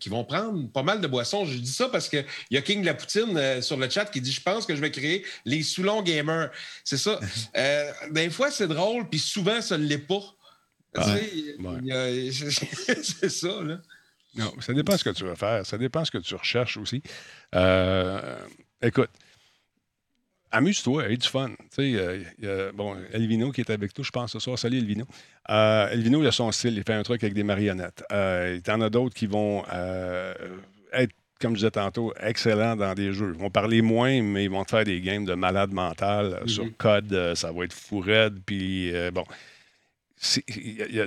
qui 0.00 0.08
vont 0.08 0.24
prendre 0.24 0.68
pas 0.70 0.82
mal 0.82 1.00
de 1.00 1.06
boissons. 1.06 1.44
Je 1.44 1.58
dis 1.58 1.70
ça 1.72 1.88
parce 1.88 2.08
qu'il 2.08 2.24
y 2.50 2.56
a 2.56 2.62
King 2.62 2.82
Lapoutine 2.84 3.34
la 3.34 3.54
Poutine 3.56 3.62
sur 3.62 3.76
le 3.76 3.88
chat 3.90 4.06
qui 4.06 4.20
dit 4.20 4.32
Je 4.32 4.40
pense 4.40 4.64
que 4.66 4.74
je 4.74 4.80
vais 4.80 4.90
Créer 4.94 5.24
les 5.44 5.62
Soulons 5.62 6.02
Gamers. 6.02 6.50
C'est 6.84 6.96
ça. 6.98 7.18
Euh, 7.56 7.92
des 8.10 8.30
fois, 8.30 8.50
c'est 8.50 8.66
drôle, 8.66 9.08
puis 9.08 9.18
souvent, 9.18 9.60
ça 9.60 9.78
ne 9.78 9.84
l'est 9.84 9.98
pas. 9.98 10.20
c'est 12.32 13.28
ça, 13.28 13.62
là. 13.62 13.80
Non, 14.36 14.52
ça 14.60 14.72
dépend 14.72 14.96
ce 14.96 15.04
que 15.04 15.10
tu 15.10 15.24
veux 15.24 15.34
faire. 15.34 15.64
Ça 15.64 15.78
dépend 15.78 16.04
ce 16.04 16.10
que 16.10 16.18
tu 16.18 16.34
recherches 16.34 16.76
aussi. 16.78 17.02
Euh, 17.54 18.36
écoute, 18.82 19.10
amuse-toi, 20.50 21.08
aie 21.10 21.16
du 21.16 21.28
fun. 21.28 21.50
Tu 21.74 21.94
sais, 21.96 22.24
euh, 22.44 22.72
bon, 22.72 22.96
Elvino 23.12 23.50
qui 23.52 23.60
est 23.60 23.70
avec 23.70 23.96
nous, 23.96 24.04
je 24.04 24.10
pense, 24.10 24.32
ce 24.32 24.38
soir. 24.38 24.58
Salut, 24.58 24.78
Elvino. 24.78 25.06
Elvino, 25.48 26.22
il 26.22 26.26
a 26.26 26.32
son 26.32 26.50
style. 26.52 26.76
Il 26.76 26.82
fait 26.82 26.94
un 26.94 27.02
truc 27.02 27.22
avec 27.22 27.34
des 27.34 27.44
marionnettes. 27.44 28.02
il 28.10 28.62
y 28.66 28.70
en 28.70 28.80
a 28.80 28.90
d'autres 28.90 29.14
qui 29.14 29.26
vont 29.26 29.64
être 30.92 31.12
comme 31.44 31.52
je 31.54 31.58
disais 31.58 31.70
tantôt, 31.70 32.14
excellent 32.22 32.74
dans 32.74 32.94
des 32.94 33.12
jeux. 33.12 33.32
Ils 33.36 33.40
vont 33.40 33.50
parler 33.50 33.82
moins, 33.82 34.22
mais 34.22 34.44
ils 34.44 34.50
vont 34.50 34.64
te 34.64 34.70
faire 34.70 34.84
des 34.84 35.00
games 35.02 35.26
de 35.26 35.34
malade 35.34 35.72
mental 35.72 36.38
euh, 36.42 36.46
sur 36.46 36.64
mhm. 36.64 36.72
code. 36.78 37.12
Euh, 37.12 37.34
ça 37.34 37.52
va 37.52 37.64
être 37.64 37.74
fou 37.74 38.00
raide. 38.00 38.38
Puis 38.46 38.90
euh, 38.94 39.10
bon, 39.10 39.24
il 40.48 40.56
y, 40.56 40.96
y, 40.96 41.00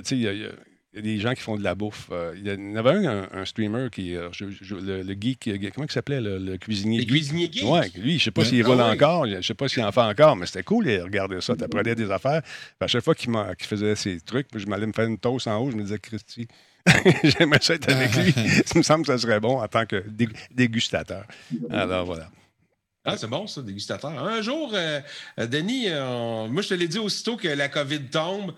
a 0.96 1.02
des 1.02 1.18
gens 1.18 1.34
qui 1.34 1.40
font 1.40 1.56
de 1.56 1.64
la 1.64 1.74
bouffe. 1.74 2.10
Il 2.36 2.46
y 2.46 2.52
en 2.52 2.76
avait 2.76 2.90
un, 3.04 3.44
streamer 3.44 3.88
qui. 3.90 4.12
le, 4.12 5.16
geek. 5.20 5.50
Comment 5.74 5.86
il 5.88 5.92
s'appelait 5.92 6.20
le, 6.20 6.56
cuisinier 6.58 7.00
Le 7.00 7.04
cuisinier 7.06 7.48
geek. 7.50 7.64
Oui, 7.66 7.80
lui, 8.00 8.18
je 8.20 8.24
sais 8.24 8.30
pas 8.30 8.42
ben 8.42 8.48
s'il 8.48 8.62
vole 8.64 8.80
ah 8.80 8.92
encore. 8.92 9.26
Je 9.26 9.40
sais 9.42 9.54
pas 9.54 9.66
s'il 9.68 9.82
en 9.82 9.90
fait 9.90 10.00
encore, 10.00 10.36
mais 10.36 10.46
c'était 10.46 10.62
cool 10.62 10.86
Il 10.86 11.00
regardait 11.02 11.40
ça. 11.40 11.56
Tu 11.56 11.64
apprenais 11.64 11.96
des 11.96 12.12
affaires. 12.12 12.42
à 12.80 12.86
chaque 12.86 13.02
fois 13.02 13.16
qu'il 13.16 13.30
faisait 13.62 13.96
ses 13.96 14.20
trucs, 14.20 14.46
je 14.54 14.66
m'allais 14.66 14.86
me 14.86 14.92
faire 14.92 15.06
une 15.06 15.18
toast 15.18 15.48
en 15.48 15.56
haut. 15.58 15.70
Je 15.72 15.76
me 15.76 15.82
disais, 15.82 15.98
Christy 15.98 16.46
J'aimerais 17.24 17.58
ça 17.62 17.74
être 17.74 17.88
avec 17.90 18.14
lui. 18.14 18.34
Ah, 18.36 18.40
ah, 18.40 18.48
ah. 18.58 18.62
ça 18.66 18.78
me 18.78 18.82
semble 18.82 19.06
que 19.06 19.12
ça 19.12 19.18
serait 19.18 19.40
bon 19.40 19.60
en 19.60 19.68
tant 19.68 19.86
que 19.86 20.02
dégustateur. 20.50 21.24
Alors 21.70 22.06
voilà. 22.06 22.28
Ah, 23.04 23.16
c'est 23.16 23.26
bon, 23.26 23.46
ça, 23.46 23.62
dégustateur. 23.62 24.10
Un 24.18 24.42
jour, 24.42 24.70
euh, 24.74 25.00
euh, 25.38 25.46
Denis, 25.46 25.84
euh, 25.88 26.46
moi, 26.48 26.60
je 26.60 26.68
te 26.70 26.74
l'ai 26.74 26.88
dit 26.88 26.98
aussitôt 26.98 27.36
que 27.36 27.48
la 27.48 27.68
COVID 27.68 28.02
tombe. 28.10 28.52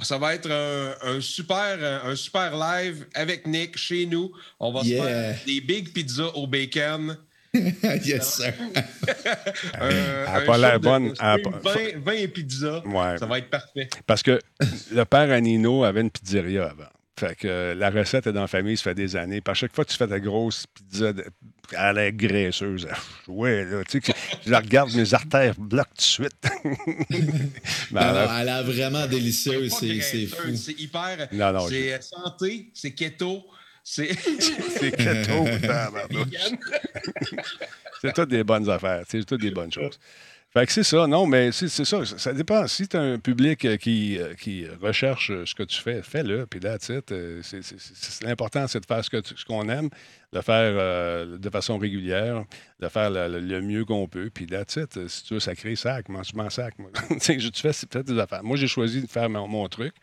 Ça 0.00 0.18
va 0.18 0.34
être 0.34 0.50
un, 0.50 1.20
super, 1.20 2.04
un 2.04 2.16
super 2.16 2.56
live 2.56 3.06
avec 3.14 3.46
Nick 3.46 3.78
chez 3.78 4.06
nous. 4.06 4.32
On 4.58 4.72
va 4.72 4.80
se 4.82 4.88
faire 4.88 5.36
des 5.46 5.60
big 5.60 5.92
pizzas 5.92 6.32
au 6.34 6.48
bacon. 6.48 7.16
yes, 7.54 8.34
sir. 8.40 8.52
elle 9.80 10.44
pas 10.44 10.78
bonne. 10.80 11.12
20, 11.14 12.32
pizzas. 12.34 12.82
Ça 13.18 13.26
va 13.26 13.38
être 13.38 13.48
parfait. 13.50 13.88
Parce 14.04 14.24
que 14.24 14.40
le 14.90 15.04
père 15.04 15.30
Anino 15.30 15.84
avait 15.84 16.00
une 16.00 16.10
pizzeria 16.10 16.68
avant. 16.70 16.90
Fait 17.18 17.36
que 17.36 17.46
euh, 17.46 17.74
la 17.76 17.90
recette 17.90 18.26
est 18.26 18.32
dans 18.32 18.40
la 18.40 18.46
famille, 18.48 18.76
ça 18.76 18.84
fait 18.84 18.94
des 18.94 19.14
années. 19.14 19.40
Puis 19.40 19.50
à 19.52 19.54
chaque 19.54 19.72
fois 19.74 19.84
que 19.84 19.90
tu 19.90 19.96
fais 19.96 20.08
ta 20.08 20.18
grosse 20.18 20.66
pizza, 20.74 21.12
elle 21.72 22.16
graisseuse. 22.16 22.88
Ah, 22.90 22.96
ouais, 23.28 23.64
tu 23.88 24.00
sais, 24.02 24.12
je 24.44 24.50
la 24.50 24.58
regarde, 24.58 24.92
mes 24.94 25.14
artères 25.14 25.54
bloquent 25.56 25.90
tout 25.90 25.96
de 25.98 26.00
suite. 26.00 26.36
Ben, 27.92 28.26
elle 28.40 28.48
a 28.48 28.62
vraiment 28.62 29.06
délicieuse, 29.06 29.70
c'est 29.78 30.00
fou. 30.26 30.48
hyper. 30.78 31.28
c'est 31.68 31.92
euh, 31.92 32.00
santé, 32.00 32.70
c'est 32.74 32.90
keto. 32.92 33.44
C'est 33.84 34.06
keto. 34.08 35.44
c'est 38.00 38.12
toutes 38.14 38.30
des 38.30 38.42
bonnes 38.42 38.68
affaires, 38.68 39.04
c'est 39.08 39.22
toutes 39.24 39.42
des 39.42 39.50
bonnes 39.52 39.70
choses. 39.70 39.98
Fait 40.56 40.66
que 40.66 40.72
c'est 40.72 40.84
ça, 40.84 41.08
non, 41.08 41.26
mais 41.26 41.50
c'est 41.50 41.66
ça, 41.68 42.04
ça 42.04 42.32
dépend. 42.32 42.64
Si 42.68 42.86
tu 42.86 42.96
as 42.96 43.00
un 43.00 43.18
public 43.18 43.64
euh, 43.64 43.72
euh, 43.72 43.76
qui, 44.34 44.66
recherche 44.80 45.32
euh, 45.32 45.44
ce 45.44 45.52
que 45.52 45.64
tu 45.64 45.82
fais, 45.82 46.00
fais-le, 46.00 46.46
puis 46.46 46.60
là, 46.60 46.78
l'important, 48.22 48.68
c'est 48.68 48.78
de 48.78 48.86
faire 48.86 49.04
ce 49.04 49.44
qu'on 49.44 49.68
aime, 49.68 49.88
de 50.32 50.40
faire 50.40 51.26
de 51.26 51.50
façon 51.50 51.76
régulière, 51.76 52.44
de 52.78 52.86
faire 52.86 53.10
le, 53.10 53.60
mieux 53.62 53.84
qu'on 53.84 54.06
peut, 54.06 54.30
puis 54.32 54.46
là, 54.46 54.62
si 54.68 54.86
tu 55.26 55.34
veux 55.34 55.54
crée 55.56 55.74
sac, 55.74 56.08
moi, 56.08 56.22
je 56.24 56.48
sac. 56.50 56.74
tu 57.26 57.50
fais 57.54 57.70
peut-être 57.90 58.06
des 58.06 58.18
affaires. 58.20 58.44
Moi, 58.44 58.56
j'ai 58.56 58.68
choisi 58.68 59.02
de 59.02 59.08
faire 59.10 59.28
mon 59.28 59.68
truc 59.68 59.94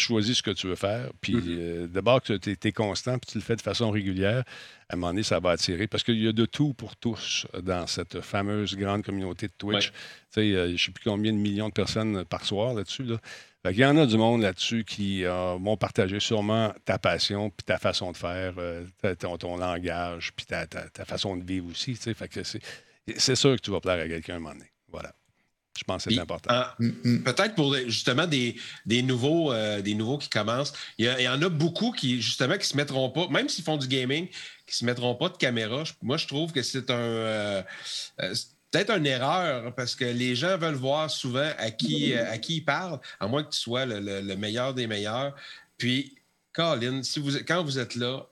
choisis 0.00 0.38
ce 0.38 0.42
que 0.42 0.50
tu 0.50 0.66
veux 0.66 0.74
faire. 0.76 1.10
Puis 1.20 1.34
mm-hmm. 1.36 1.58
euh, 1.60 1.86
d'abord 1.86 2.22
que 2.22 2.32
tu 2.36 2.56
es, 2.62 2.72
constant, 2.72 3.18
puis 3.18 3.32
tu 3.32 3.38
le 3.38 3.44
fais 3.44 3.56
de 3.56 3.60
façon 3.60 3.90
régulière, 3.90 4.42
à 4.88 4.94
un 4.94 4.96
moment 4.96 5.08
donné, 5.08 5.22
ça 5.22 5.38
va 5.38 5.50
attirer. 5.50 5.86
Parce 5.86 6.02
qu'il 6.02 6.20
y 6.22 6.26
a 6.26 6.32
de 6.32 6.46
tout 6.46 6.72
pour 6.74 6.96
tous 6.96 7.46
dans 7.62 7.86
cette 7.86 8.20
fameuse 8.20 8.76
grande 8.76 9.04
communauté 9.04 9.46
de 9.46 9.52
Twitch. 9.56 9.92
Euh, 10.38 10.66
je 10.68 10.72
ne 10.72 10.76
sais 10.78 10.90
plus 10.92 11.04
combien 11.04 11.32
de 11.32 11.38
millions 11.38 11.68
de 11.68 11.74
personnes 11.74 12.24
par 12.24 12.44
soir 12.44 12.74
là-dessus. 12.74 13.04
Là. 13.04 13.16
Il 13.70 13.76
y 13.76 13.84
en 13.84 13.96
a 13.98 14.06
du 14.06 14.16
monde 14.16 14.40
là-dessus 14.40 14.84
qui 14.84 15.24
euh, 15.24 15.54
vont 15.60 15.76
partager 15.76 16.18
sûrement 16.18 16.72
ta 16.86 16.98
passion, 16.98 17.50
puis 17.50 17.64
ta 17.64 17.78
façon 17.78 18.10
de 18.10 18.16
faire, 18.16 18.54
ton, 19.38 19.58
langage, 19.58 20.32
puis 20.34 20.46
ta, 20.46 20.64
façon 21.04 21.36
de 21.36 21.44
vivre 21.44 21.66
aussi. 21.70 21.94
c'est 21.96 23.34
sûr 23.36 23.56
que 23.56 23.60
tu 23.60 23.70
vas 23.70 23.80
plaire 23.80 23.98
à 24.02 24.08
quelqu'un 24.08 24.34
à 24.34 24.36
un 24.36 24.40
moment 24.40 24.54
donné. 24.54 24.70
Voilà. 24.90 25.12
Je 25.78 25.84
pense 25.84 26.04
que 26.04 26.12
c'est 26.12 26.18
important. 26.20 26.50
Ah, 26.52 26.74
mm, 26.78 26.86
mm. 27.04 27.22
Peut-être 27.24 27.54
pour 27.54 27.74
justement 27.86 28.26
des, 28.26 28.56
nouveaux, 29.02 29.52
euh, 29.52 29.80
des 29.82 29.94
nouveaux 29.94 30.18
qui 30.18 30.28
commencent. 30.28 30.72
Il 30.98 31.06
y, 31.06 31.28
en 31.28 31.40
a 31.42 31.48
beaucoup 31.48 31.92
qui, 31.92 32.20
justement, 32.20 32.54
qui 32.54 32.60
ne 32.60 32.64
se 32.64 32.76
mettront 32.76 33.08
pas, 33.10 33.28
même 33.28 33.48
s'ils 33.48 33.64
font 33.64 33.76
du 33.76 33.86
gaming, 33.86 34.28
qui 34.28 34.72
ne 34.72 34.74
se 34.74 34.84
mettront 34.84 35.14
pas 35.14 35.28
de 35.28 35.36
caméra. 35.36 35.84
moi, 36.02 36.16
je 36.16 36.26
trouve 36.26 36.52
que 36.52 36.62
c'est 36.62 36.90
un. 36.90 36.94
Euh, 36.98 37.62
euh, 38.20 38.34
peut-être 38.72 38.90
une 38.96 39.06
erreur 39.06 39.74
parce 39.74 39.94
que 39.94 40.04
les 40.04 40.34
gens 40.34 40.58
veulent 40.58 40.74
voir 40.74 41.10
souvent 41.10 41.48
à 41.58 41.70
qui, 41.70 42.14
à 42.14 42.38
qui 42.38 42.58
ils 42.58 42.64
parlent, 42.64 43.00
à 43.18 43.26
moins 43.26 43.42
que 43.42 43.50
tu 43.52 43.58
sois 43.60 43.84
le, 43.86 44.00
meilleur 44.36 44.74
des 44.74 44.86
meilleurs. 44.86 45.34
Puis, 45.76 46.14
Colin, 46.52 47.02
si 47.02 47.18
vous, 47.20 47.32
quand 47.46 47.64
vous 47.64 47.78
êtes 47.78 47.94
là, 47.96 48.26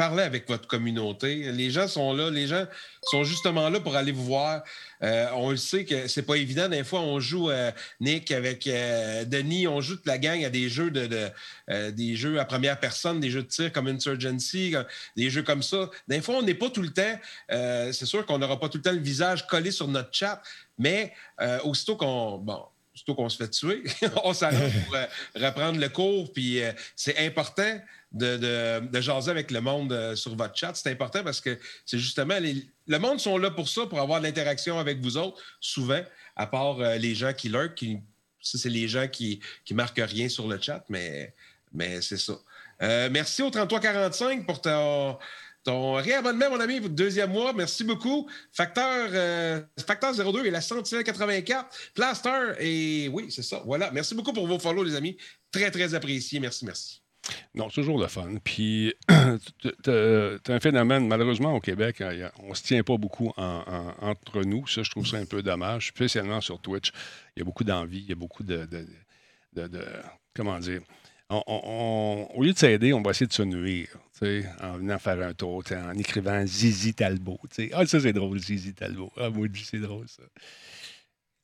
parlez 0.00 0.22
avec 0.22 0.48
votre 0.48 0.66
communauté. 0.66 1.52
Les 1.52 1.70
gens 1.70 1.86
sont 1.86 2.14
là, 2.14 2.30
les 2.30 2.46
gens 2.46 2.64
sont 3.02 3.22
justement 3.22 3.68
là 3.68 3.80
pour 3.80 3.96
aller 3.96 4.12
vous 4.12 4.24
voir. 4.24 4.62
Euh, 5.02 5.26
on 5.34 5.50
le 5.50 5.58
sait 5.58 5.84
que 5.84 6.08
c'est 6.08 6.22
pas 6.22 6.36
évident. 6.36 6.70
Des 6.70 6.84
fois, 6.84 7.00
on 7.00 7.20
joue 7.20 7.50
euh, 7.50 7.70
Nick 8.00 8.30
avec 8.30 8.66
euh, 8.66 9.26
Denis, 9.26 9.66
on 9.68 9.82
joue 9.82 9.96
toute 9.96 10.06
la 10.06 10.16
gang 10.16 10.42
à 10.42 10.48
des 10.48 10.70
jeux 10.70 10.90
de, 10.90 11.28
des 11.90 12.16
jeux 12.16 12.40
à 12.40 12.46
première 12.46 12.80
personne, 12.80 13.20
des 13.20 13.28
jeux 13.28 13.42
de 13.42 13.48
tir 13.48 13.72
comme 13.74 13.88
Insurgency, 13.88 14.74
des 15.18 15.28
jeux 15.28 15.42
comme 15.42 15.62
ça. 15.62 15.90
Des 16.08 16.22
fois, 16.22 16.36
on 16.36 16.42
n'est 16.42 16.54
pas 16.54 16.70
tout 16.70 16.80
le 16.80 16.94
temps. 16.94 17.18
c'est 17.92 18.06
sûr 18.06 18.24
qu'on 18.24 18.38
n'aura 18.38 18.58
pas 18.58 18.70
tout 18.70 18.78
le 18.78 18.82
temps 18.82 18.92
le 18.92 19.00
visage 19.00 19.46
collé 19.48 19.70
sur 19.70 19.86
notre 19.86 20.14
chat, 20.14 20.40
mais 20.78 21.12
aussitôt 21.64 21.96
qu'on 21.96 22.38
bon, 22.38 22.64
plutôt 23.02 23.14
qu'on 23.20 23.28
se 23.28 23.36
fait 23.36 23.48
tuer, 23.50 23.82
on 24.24 24.32
s'arrête 24.32 24.72
pour 24.84 24.94
euh, 24.94 25.06
reprendre 25.36 25.78
le 25.78 25.88
cours. 25.88 26.32
Puis 26.32 26.62
euh, 26.62 26.72
c'est 26.96 27.16
important 27.26 27.78
de, 28.12 28.36
de, 28.80 29.00
jaser 29.00 29.30
avec 29.30 29.50
le 29.50 29.60
monde 29.60 29.92
euh, 29.92 30.16
sur 30.16 30.34
votre 30.36 30.56
chat. 30.56 30.72
C'est 30.74 30.90
important 30.90 31.22
parce 31.22 31.40
que 31.40 31.58
c'est 31.84 31.98
justement 31.98 32.34
le 32.40 32.98
monde 32.98 33.20
sont 33.20 33.38
là 33.38 33.50
pour 33.50 33.68
ça, 33.68 33.86
pour 33.86 34.00
avoir 34.00 34.20
de 34.20 34.26
l'interaction 34.26 34.78
avec 34.78 35.00
vous 35.00 35.16
autres, 35.16 35.40
souvent, 35.60 36.00
à 36.36 36.46
part 36.46 36.78
les 36.98 37.14
gens 37.14 37.32
qui 37.32 37.48
lurk. 37.48 37.74
Qui, 37.74 37.98
ça, 38.40 38.58
c'est 38.58 38.68
les 38.70 38.88
gens 38.88 39.06
qui, 39.08 39.40
qui 39.64 39.74
marquent 39.74 40.02
rien 40.02 40.28
sur 40.28 40.48
le 40.48 40.58
chat, 40.60 40.84
mais, 40.88 41.32
mais 41.72 42.00
c'est 42.00 42.16
ça. 42.18 42.32
merci 43.10 43.42
au 43.42 43.50
3345 43.50 44.44
pour 44.46 44.60
ton 44.62 45.18
ton 45.62 45.92
réabonnement, 45.94 46.48
mon 46.50 46.60
ami, 46.60 46.78
votre 46.78 46.94
deuxième 46.94 47.32
mois, 47.32 47.52
merci 47.52 47.84
beaucoup. 47.84 48.26
Facteur, 48.50 49.10
euh, 49.12 49.60
Facteur 49.86 50.14
02 50.14 50.46
et 50.46 50.50
la 50.50 50.62
Sentinelle 50.62 51.04
84, 51.04 51.92
Plaster, 51.94 52.52
et 52.60 53.08
oui, 53.12 53.26
c'est 53.30 53.42
ça. 53.42 53.62
Voilà. 53.66 53.90
Merci 53.90 54.14
beaucoup 54.14 54.32
pour 54.32 54.46
vos 54.46 54.58
follow, 54.58 54.82
les 54.82 54.94
amis. 54.96 55.18
Très, 55.52 55.70
très 55.70 55.94
apprécié. 55.94 56.40
Merci, 56.40 56.64
merci. 56.64 57.02
Non, 57.54 57.68
toujours 57.68 57.98
le 58.00 58.06
fun. 58.06 58.36
Puis, 58.42 58.94
c'est 59.84 60.48
un 60.52 60.60
phénomène, 60.60 61.06
malheureusement, 61.06 61.54
au 61.54 61.60
Québec, 61.60 62.00
hein, 62.00 62.30
on 62.42 62.50
ne 62.50 62.54
se 62.54 62.62
tient 62.62 62.82
pas 62.82 62.96
beaucoup 62.96 63.30
entre 63.36 64.42
nous. 64.44 64.66
Ça, 64.66 64.82
je 64.82 64.90
trouve 64.90 65.06
ça 65.06 65.18
un 65.18 65.26
peu 65.26 65.42
dommage, 65.42 65.88
spécialement 65.88 66.40
sur 66.40 66.58
Twitch. 66.58 66.90
Il 67.36 67.40
y 67.40 67.42
a 67.42 67.44
beaucoup 67.44 67.64
d'envie, 67.64 67.98
il 68.00 68.08
y 68.08 68.12
a 68.12 68.14
beaucoup 68.14 68.44
de 68.44 68.66
comment 70.34 70.58
dire, 70.58 70.80
on, 71.30 72.28
au 72.34 72.42
lieu 72.42 72.52
de 72.52 72.58
s'aider, 72.58 72.92
on 72.92 73.00
va 73.02 73.10
essayer 73.12 73.26
de 73.26 73.32
se 73.32 73.42
nuire. 73.42 73.88
tu 74.18 74.26
sais, 74.26 74.44
En 74.62 74.78
venant 74.78 74.98
faire 74.98 75.22
un 75.26 75.32
tour, 75.32 75.62
en 75.72 75.92
écrivant 75.94 76.44
Zizi 76.46 76.92
Talbot. 76.92 77.38
sais. 77.50 77.70
Ah, 77.72 77.86
ça, 77.86 78.00
c'est 78.00 78.12
drôle, 78.12 78.38
Zizi 78.40 78.74
Talbot. 78.74 79.12
Ah, 79.16 79.30
dis 79.48 79.64
c'est 79.64 79.78
drôle, 79.78 80.06
ça. 80.08 80.22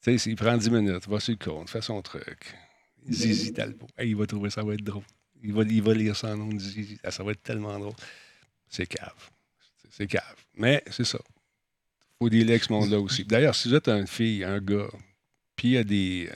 sais, 0.00 0.14
il 0.14 0.36
prend 0.36 0.56
10 0.56 0.70
minutes, 0.70 1.08
va 1.08 1.20
sur 1.20 1.32
le 1.38 1.44
compte, 1.44 1.70
fait 1.70 1.80
son 1.82 2.02
truc. 2.02 2.54
Zizi 3.10 3.52
Talbot. 3.52 3.86
il 4.02 4.16
va 4.16 4.26
trouver 4.26 4.50
ça 4.50 4.62
va 4.64 4.74
être 4.74 4.82
drôle. 4.82 5.04
Il 5.42 5.52
va, 5.52 5.62
il 5.62 5.82
va 5.82 5.94
lire 5.94 6.16
son 6.16 6.36
nom 6.36 6.48
de 6.48 6.58
Zizi. 6.58 6.98
Ah, 7.04 7.10
ça 7.12 7.22
va 7.22 7.30
être 7.32 7.42
tellement 7.42 7.78
drôle. 7.78 7.94
C'est 8.68 8.86
cave. 8.86 9.30
C'est 9.90 10.08
cave. 10.08 10.34
Mais 10.56 10.82
c'est 10.90 11.04
ça. 11.04 11.18
faut 12.18 12.28
dealer 12.28 12.50
avec 12.52 12.64
ce 12.64 12.72
monde-là 12.72 12.98
aussi. 12.98 13.24
D'ailleurs, 13.24 13.54
si 13.54 13.68
vous 13.68 13.74
êtes 13.76 13.88
une 13.88 14.06
fille, 14.08 14.42
un 14.42 14.58
gars, 14.60 14.88
puis 15.54 15.68
il 15.68 15.74
y 15.74 15.76
a 15.76 15.84
des 15.84 16.30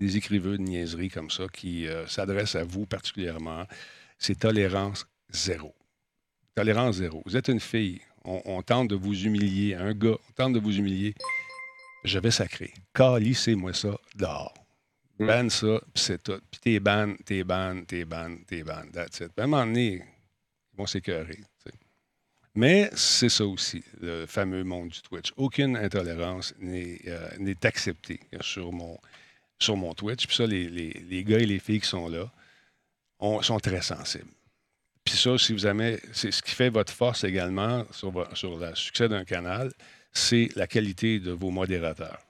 des 0.00 0.16
écriveurs 0.16 0.52
de 0.58 0.62
niaiseries 0.62 1.10
comme 1.10 1.30
ça 1.30 1.44
qui 1.52 1.86
euh, 1.86 2.06
s'adressent 2.06 2.54
à 2.56 2.64
vous 2.64 2.86
particulièrement. 2.86 3.66
C'est 4.18 4.38
tolérance 4.38 5.06
zéro. 5.30 5.74
Tolérance 6.54 6.96
zéro. 6.96 7.22
Vous 7.26 7.36
êtes 7.36 7.48
une 7.48 7.60
fille, 7.60 8.00
on, 8.24 8.60
tente 8.62 8.88
de 8.88 8.94
vous 8.96 9.14
humilier, 9.24 9.74
un 9.74 9.94
gars, 9.94 10.16
on 10.28 10.32
tente 10.32 10.52
de 10.54 10.58
vous 10.58 10.76
humilier. 10.76 11.14
Je 12.04 12.18
vais 12.18 12.30
sacrer. 12.32 12.72
Calissez-moi 12.94 13.72
ça 13.72 13.96
dehors. 14.16 14.54
Mm. 15.18 15.26
Ban 15.26 15.48
ça, 15.48 15.80
puis 15.94 16.02
c'est 16.02 16.22
tout. 16.22 16.40
Puis 16.50 16.60
t'es 16.60 16.80
ban, 16.80 17.14
t'es 17.24 17.44
ban, 17.44 17.82
t'es 17.86 18.04
ban, 18.04 18.36
t'es 18.46 18.62
ban. 18.62 18.82
À 18.96 19.42
un 19.42 19.46
moment 19.46 19.64
donné, 19.66 20.02
ils 20.74 20.76
vont 20.76 20.84
Mais 22.54 22.90
c'est 22.94 23.28
ça 23.28 23.46
aussi, 23.46 23.82
le 24.00 24.26
fameux 24.26 24.62
monde 24.64 24.88
du 24.90 25.00
Twitch. 25.00 25.32
Aucune 25.36 25.76
intolérance 25.76 26.54
n'est 26.58 27.00
euh, 27.06 27.28
acceptée 27.64 28.20
sur 28.40 28.72
mon, 28.72 28.98
sur 29.58 29.76
mon 29.76 29.94
Twitch, 29.94 30.26
puis 30.26 30.36
ça, 30.36 30.46
les, 30.46 31.24
gars 31.26 31.38
et 31.38 31.46
les 31.46 31.58
filles 31.58 31.80
qui 31.80 31.88
sont 31.88 32.08
là 32.08 32.30
sont 33.42 33.58
très 33.58 33.80
sensibles. 33.80 34.30
Puis 35.04 35.16
ça, 35.16 35.38
si 35.38 35.52
vous 35.52 35.66
aimez, 35.66 35.98
c'est 36.12 36.32
ce 36.32 36.42
qui 36.42 36.52
fait 36.54 36.68
votre 36.68 36.92
force 36.92 37.24
également 37.24 37.84
sur, 37.92 38.28
sur 38.36 38.58
le 38.58 38.74
succès 38.74 39.08
d'un 39.08 39.24
canal, 39.24 39.72
c'est 40.12 40.48
la 40.56 40.66
qualité 40.66 41.20
de 41.20 41.30
vos 41.30 41.50
modérateurs. 41.50 42.20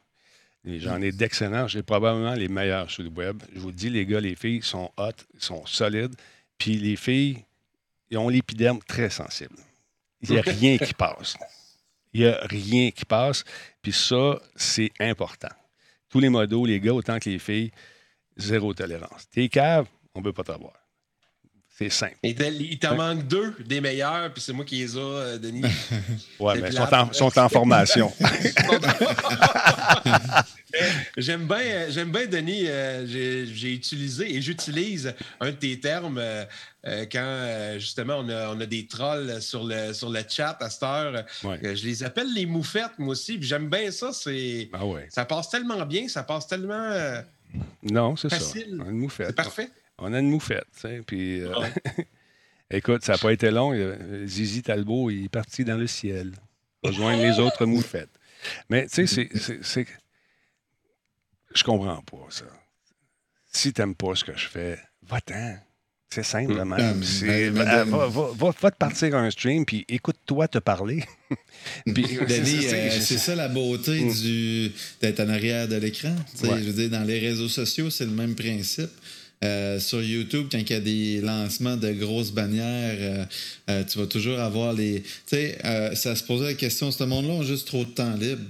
J'en 0.64 1.00
ai 1.00 1.12
d'excellents, 1.12 1.68
j'ai 1.68 1.82
probablement 1.84 2.34
les 2.34 2.48
meilleurs 2.48 2.90
sur 2.90 3.04
le 3.04 3.08
web. 3.08 3.40
Je 3.54 3.60
vous 3.60 3.70
dis, 3.70 3.88
les 3.88 4.04
gars, 4.04 4.20
les 4.20 4.34
filles 4.34 4.62
sont 4.62 4.90
hot, 4.96 5.12
sont 5.38 5.64
solides. 5.64 6.16
Puis 6.58 6.74
les 6.76 6.96
filles, 6.96 7.42
ont 8.14 8.28
l'épiderme 8.28 8.80
très 8.80 9.10
sensible. 9.10 9.54
Il 10.22 10.30
n'y 10.32 10.38
a 10.38 10.42
rien 10.42 10.76
qui 10.78 10.92
passe. 10.92 11.36
Il 12.12 12.20
n'y 12.22 12.26
a 12.26 12.38
rien 12.46 12.90
qui 12.90 13.04
passe. 13.04 13.44
Puis 13.80 13.92
ça, 13.92 14.40
c'est 14.56 14.90
important 14.98 15.50
tous 16.08 16.20
les 16.20 16.28
modos, 16.28 16.64
les 16.66 16.80
gars 16.80 16.94
autant 16.94 17.18
que 17.18 17.28
les 17.28 17.38
filles, 17.38 17.70
zéro 18.36 18.74
tolérance. 18.74 19.28
T'es 19.30 19.48
cave, 19.48 19.86
on 20.14 20.20
ne 20.20 20.24
peut 20.24 20.32
pas 20.32 20.44
t'avoir. 20.44 20.85
C'est 21.78 21.90
simple. 21.90 22.16
Il 22.22 22.78
t'en 22.78 22.96
manque 22.96 23.26
deux 23.26 23.54
des 23.66 23.82
meilleurs, 23.82 24.32
puis 24.32 24.42
c'est 24.42 24.54
moi 24.54 24.64
qui 24.64 24.76
les 24.76 24.96
ai, 24.96 25.00
euh, 25.00 25.36
Denis. 25.38 25.60
ouais, 26.40 26.58
mais 26.58 26.68
ils 26.70 27.12
sont, 27.14 27.38
en, 27.42 27.48
formation. 27.50 28.10
j'aime 31.18 31.46
bien, 31.46 31.90
j'aime 31.90 32.10
bien, 32.10 32.24
Denis. 32.26 32.62
Euh, 32.66 33.06
j'ai 33.06 33.74
utilisé 33.74 34.34
et 34.36 34.40
j'utilise 34.40 35.12
un 35.40 35.50
de 35.50 35.56
tes 35.56 35.78
termes 35.78 36.16
euh, 36.18 36.44
quand 37.12 37.78
justement 37.78 38.20
on 38.20 38.30
a, 38.60 38.64
des 38.66 38.86
trolls 38.86 39.42
sur 39.42 39.62
le, 39.64 39.92
sur 39.92 40.08
le 40.08 40.22
chat 40.26 40.56
à 40.60 40.70
cette 40.70 40.82
heure. 40.82 41.24
je 41.42 41.84
les 41.84 42.02
appelle 42.02 42.32
les 42.34 42.46
moufettes, 42.46 42.98
moi 42.98 43.10
aussi. 43.12 43.36
puis 43.36 43.46
J'aime 43.46 43.68
bien 43.68 43.90
ça. 43.90 44.14
C'est, 44.14 44.70
ah 44.72 44.86
ouais. 44.86 45.08
Ça 45.10 45.26
passe 45.26 45.50
tellement 45.50 45.84
bien, 45.84 46.08
ça 46.08 46.22
passe 46.22 46.46
tellement. 46.46 47.20
non, 47.82 48.16
c'est 48.16 48.30
ça. 48.30 48.40
moufette. 48.90 49.26
C'est 49.26 49.36
parfait. 49.36 49.68
On 49.98 50.12
a 50.12 50.18
une 50.20 50.30
moufette, 50.30 50.66
Puis, 51.06 51.40
euh, 51.40 51.52
ah 51.56 52.02
écoute, 52.76 53.04
ça 53.04 53.12
n'a 53.12 53.18
pas 53.18 53.32
été 53.32 53.50
long. 53.50 53.72
Euh, 53.74 54.26
Zizi 54.26 54.62
Talbot 54.62 55.10
il 55.10 55.24
est 55.24 55.28
parti 55.28 55.64
dans 55.64 55.76
le 55.78 55.86
ciel, 55.86 56.32
rejoindre 56.82 57.22
les 57.22 57.38
autres 57.38 57.64
moufettes. 57.64 58.10
Mais, 58.68 58.86
tu 58.88 59.06
sais, 59.06 59.28
c'est. 59.62 59.86
Je 61.54 61.64
comprends 61.64 62.02
pas 62.02 62.26
ça. 62.28 62.44
Si 63.50 63.72
tu 63.72 63.80
n'aimes 63.80 63.94
pas 63.94 64.14
ce 64.14 64.24
que 64.24 64.36
je 64.36 64.48
fais, 64.48 64.78
va-t'en. 65.02 65.56
C'est 66.10 66.22
simple, 66.22 66.62
madame. 66.64 67.00
Va, 67.00 68.06
va, 68.30 68.52
te 68.52 68.76
partir 68.76 69.14
un 69.16 69.30
stream, 69.30 69.64
puis 69.64 69.84
écoute-toi 69.88 70.46
te 70.48 70.58
parler. 70.58 71.02
Euh, 71.88 72.90
c'est 73.00 73.16
ça 73.18 73.34
la 73.34 73.48
beauté 73.48 74.00
mm. 74.02 74.12
du 74.22 74.70
d'être 75.00 75.20
en 75.20 75.28
arrière 75.28 75.66
de 75.66 75.76
l'écran. 75.76 76.14
Je 76.40 76.46
veux 76.48 76.72
dire, 76.72 76.90
dans 76.90 77.02
les 77.06 77.18
réseaux 77.18 77.48
sociaux, 77.48 77.88
c'est 77.90 78.04
le 78.04 78.10
même 78.12 78.34
principe. 78.36 78.90
Euh, 79.44 79.78
sur 79.78 80.02
YouTube, 80.02 80.46
quand 80.50 80.58
il 80.58 80.70
y 80.70 80.72
a 80.72 80.80
des 80.80 81.20
lancements 81.20 81.76
de 81.76 81.92
grosses 81.92 82.32
bannières, 82.32 82.94
euh, 82.98 83.24
euh, 83.68 83.84
tu 83.84 83.98
vas 83.98 84.06
toujours 84.06 84.38
avoir 84.38 84.72
les. 84.72 85.02
Tu 85.02 85.08
sais, 85.26 85.58
ça 85.94 86.16
se 86.16 86.24
posait 86.24 86.46
la 86.46 86.54
question 86.54 86.90
ce 86.90 87.04
monde-là 87.04 87.40
a 87.40 87.42
juste 87.42 87.66
trop 87.68 87.84
de 87.84 87.90
temps 87.90 88.14
libre. 88.14 88.40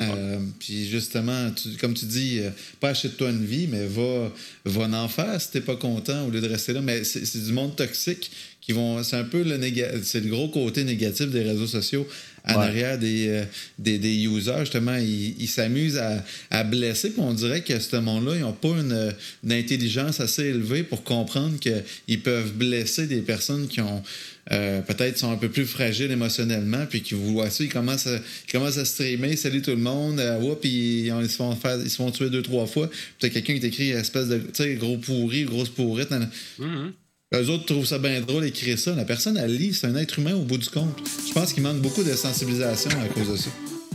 Euh, 0.00 0.38
puis 0.58 0.88
justement, 0.88 1.50
comme 1.80 1.94
tu 1.94 2.06
dis, 2.06 2.38
euh, 2.40 2.50
pas 2.80 2.88
achète-toi 2.90 3.30
une 3.30 3.44
vie, 3.44 3.66
mais 3.70 3.86
va, 3.86 4.32
va 4.64 5.02
en 5.02 5.08
faire 5.08 5.40
si 5.40 5.50
t'es 5.50 5.60
pas 5.60 5.76
content 5.76 6.26
au 6.26 6.30
lieu 6.30 6.40
de 6.40 6.48
rester 6.48 6.72
là. 6.72 6.80
Mais 6.80 7.04
c'est 7.04 7.42
du 7.44 7.52
monde 7.52 7.76
toxique 7.76 8.30
qui 8.62 8.72
vont. 8.72 9.02
C'est 9.02 9.16
un 9.16 9.24
peu 9.24 9.42
le 9.42 9.60
c'est 10.02 10.20
le 10.20 10.30
gros 10.30 10.48
côté 10.48 10.82
négatif 10.84 11.26
des 11.26 11.42
réseaux 11.42 11.66
sociaux 11.66 12.06
en 12.48 12.54
arrière 12.54 12.98
des, 12.98 13.28
euh, 13.28 13.44
des, 13.78 13.98
des, 13.98 14.16
users. 14.26 14.60
Justement, 14.60 14.96
ils 14.96 15.46
s'amusent 15.46 15.98
à, 15.98 16.24
à, 16.50 16.64
blesser. 16.64 17.12
Qu'on 17.12 17.28
on 17.28 17.34
dirait 17.34 17.60
que 17.62 17.78
ce 17.78 17.94
monde-là, 17.94 18.32
ils 18.34 18.40
n'ont 18.40 18.52
pas 18.52 18.68
une, 18.70 19.14
une, 19.44 19.52
intelligence 19.52 20.18
assez 20.18 20.46
élevée 20.46 20.82
pour 20.82 21.04
comprendre 21.04 21.54
qu'ils 21.60 22.20
peuvent 22.20 22.52
blesser 22.54 23.06
des 23.06 23.20
personnes 23.20 23.68
qui 23.68 23.80
ont 23.80 24.02
euh, 24.50 24.82
peut-être 24.82 25.16
sont 25.18 25.30
un 25.32 25.36
peu 25.36 25.48
plus 25.48 25.66
fragiles 25.66 26.10
émotionnellement, 26.10 26.84
puis 26.90 27.00
qui 27.02 27.14
voient 27.14 27.48
ça, 27.48 27.62
ils 27.62 27.72
commencent 27.72 28.08
à, 28.08 28.16
ils 28.48 28.52
commencent 28.52 28.82
streamer, 28.82 29.36
salut 29.36 29.62
tout 29.62 29.70
le 29.70 29.76
monde, 29.76 30.18
euh, 30.18 30.54
puis 30.60 31.02
ils, 31.06 31.30
se 31.30 31.36
font 31.36 31.54
ils 31.76 32.12
tuer 32.12 32.28
deux, 32.28 32.42
trois 32.42 32.66
fois. 32.66 32.88
Peut-être 33.20 33.32
quelqu'un 33.34 33.54
qui 33.54 33.60
t'écrit 33.60 33.90
espèce 33.90 34.26
de, 34.26 34.38
gros 34.74 34.96
pourri, 34.98 35.44
grosse 35.44 35.68
pourrite. 35.68 36.10
Mm-hmm. 36.10 37.36
Eux 37.36 37.48
autres 37.50 37.66
trouvent 37.66 37.86
ça 37.86 37.98
bien 37.98 38.20
drôle 38.20 38.42
d'écrire 38.42 38.78
ça. 38.78 38.94
La 38.96 39.04
personne, 39.04 39.36
elle 39.38 39.56
lit, 39.56 39.72
c'est 39.72 39.86
un 39.86 39.94
être 39.96 40.18
humain 40.18 40.34
au 40.34 40.42
bout 40.42 40.58
du 40.58 40.68
compte. 40.68 40.94
Je 41.28 41.32
pense 41.32 41.52
qu'il 41.52 41.62
manque 41.62 41.78
beaucoup 41.78 42.02
de 42.02 42.12
sensibilisation 42.12 42.90
à 43.00 43.06
cause 43.08 43.30
de 43.30 43.36
ça. 43.36 43.50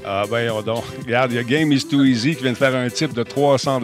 Ah 0.05 0.23
ben, 0.31 0.47
donc. 0.63 0.85
Regarde, 1.05 1.33
il 1.33 1.35
y 1.35 1.37
a 1.39 1.43
Game 1.43 1.71
is 1.71 1.85
Too 1.85 2.05
Easy 2.05 2.35
qui 2.35 2.43
vient 2.43 2.53
de 2.53 2.57
faire 2.57 2.73
un 2.73 2.89
type 2.89 3.13
de 3.13 3.23
300 3.23 3.81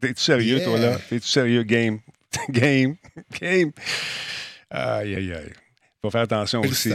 T'es-tu 0.00 0.22
sérieux, 0.22 0.60
toi, 0.62 0.78
là? 0.78 1.00
T'es-tu 1.10 1.26
sérieux, 1.28 1.62
Game? 1.64 1.98
game? 2.48 2.94
Game? 3.40 3.70
Aïe, 4.70 5.14
aïe, 5.16 5.32
aïe 5.32 5.52
faut 6.04 6.10
faire 6.10 6.20
attention 6.22 6.60
aussi. 6.60 6.90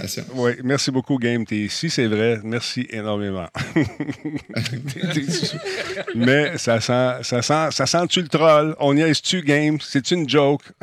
merci 0.63 0.91
beaucoup, 0.91 1.17
Game. 1.17 1.43
T'es 1.45 1.61
ici, 1.63 1.89
c'est 1.89 2.05
vrai. 2.05 2.39
Merci 2.43 2.85
énormément. 2.91 3.47
Mais 6.15 6.55
ça 6.59 6.79
sent, 6.79 7.23
ça 7.23 7.41
sent, 7.41 7.67
ça 7.71 7.85
sent-tu 7.87 8.21
le 8.21 8.27
troll? 8.27 8.75
On 8.79 8.95
y 8.95 9.01
est-tu, 9.01 9.41
Game? 9.41 9.79
C'est 9.81 10.11
une 10.11 10.29
joke. 10.29 10.61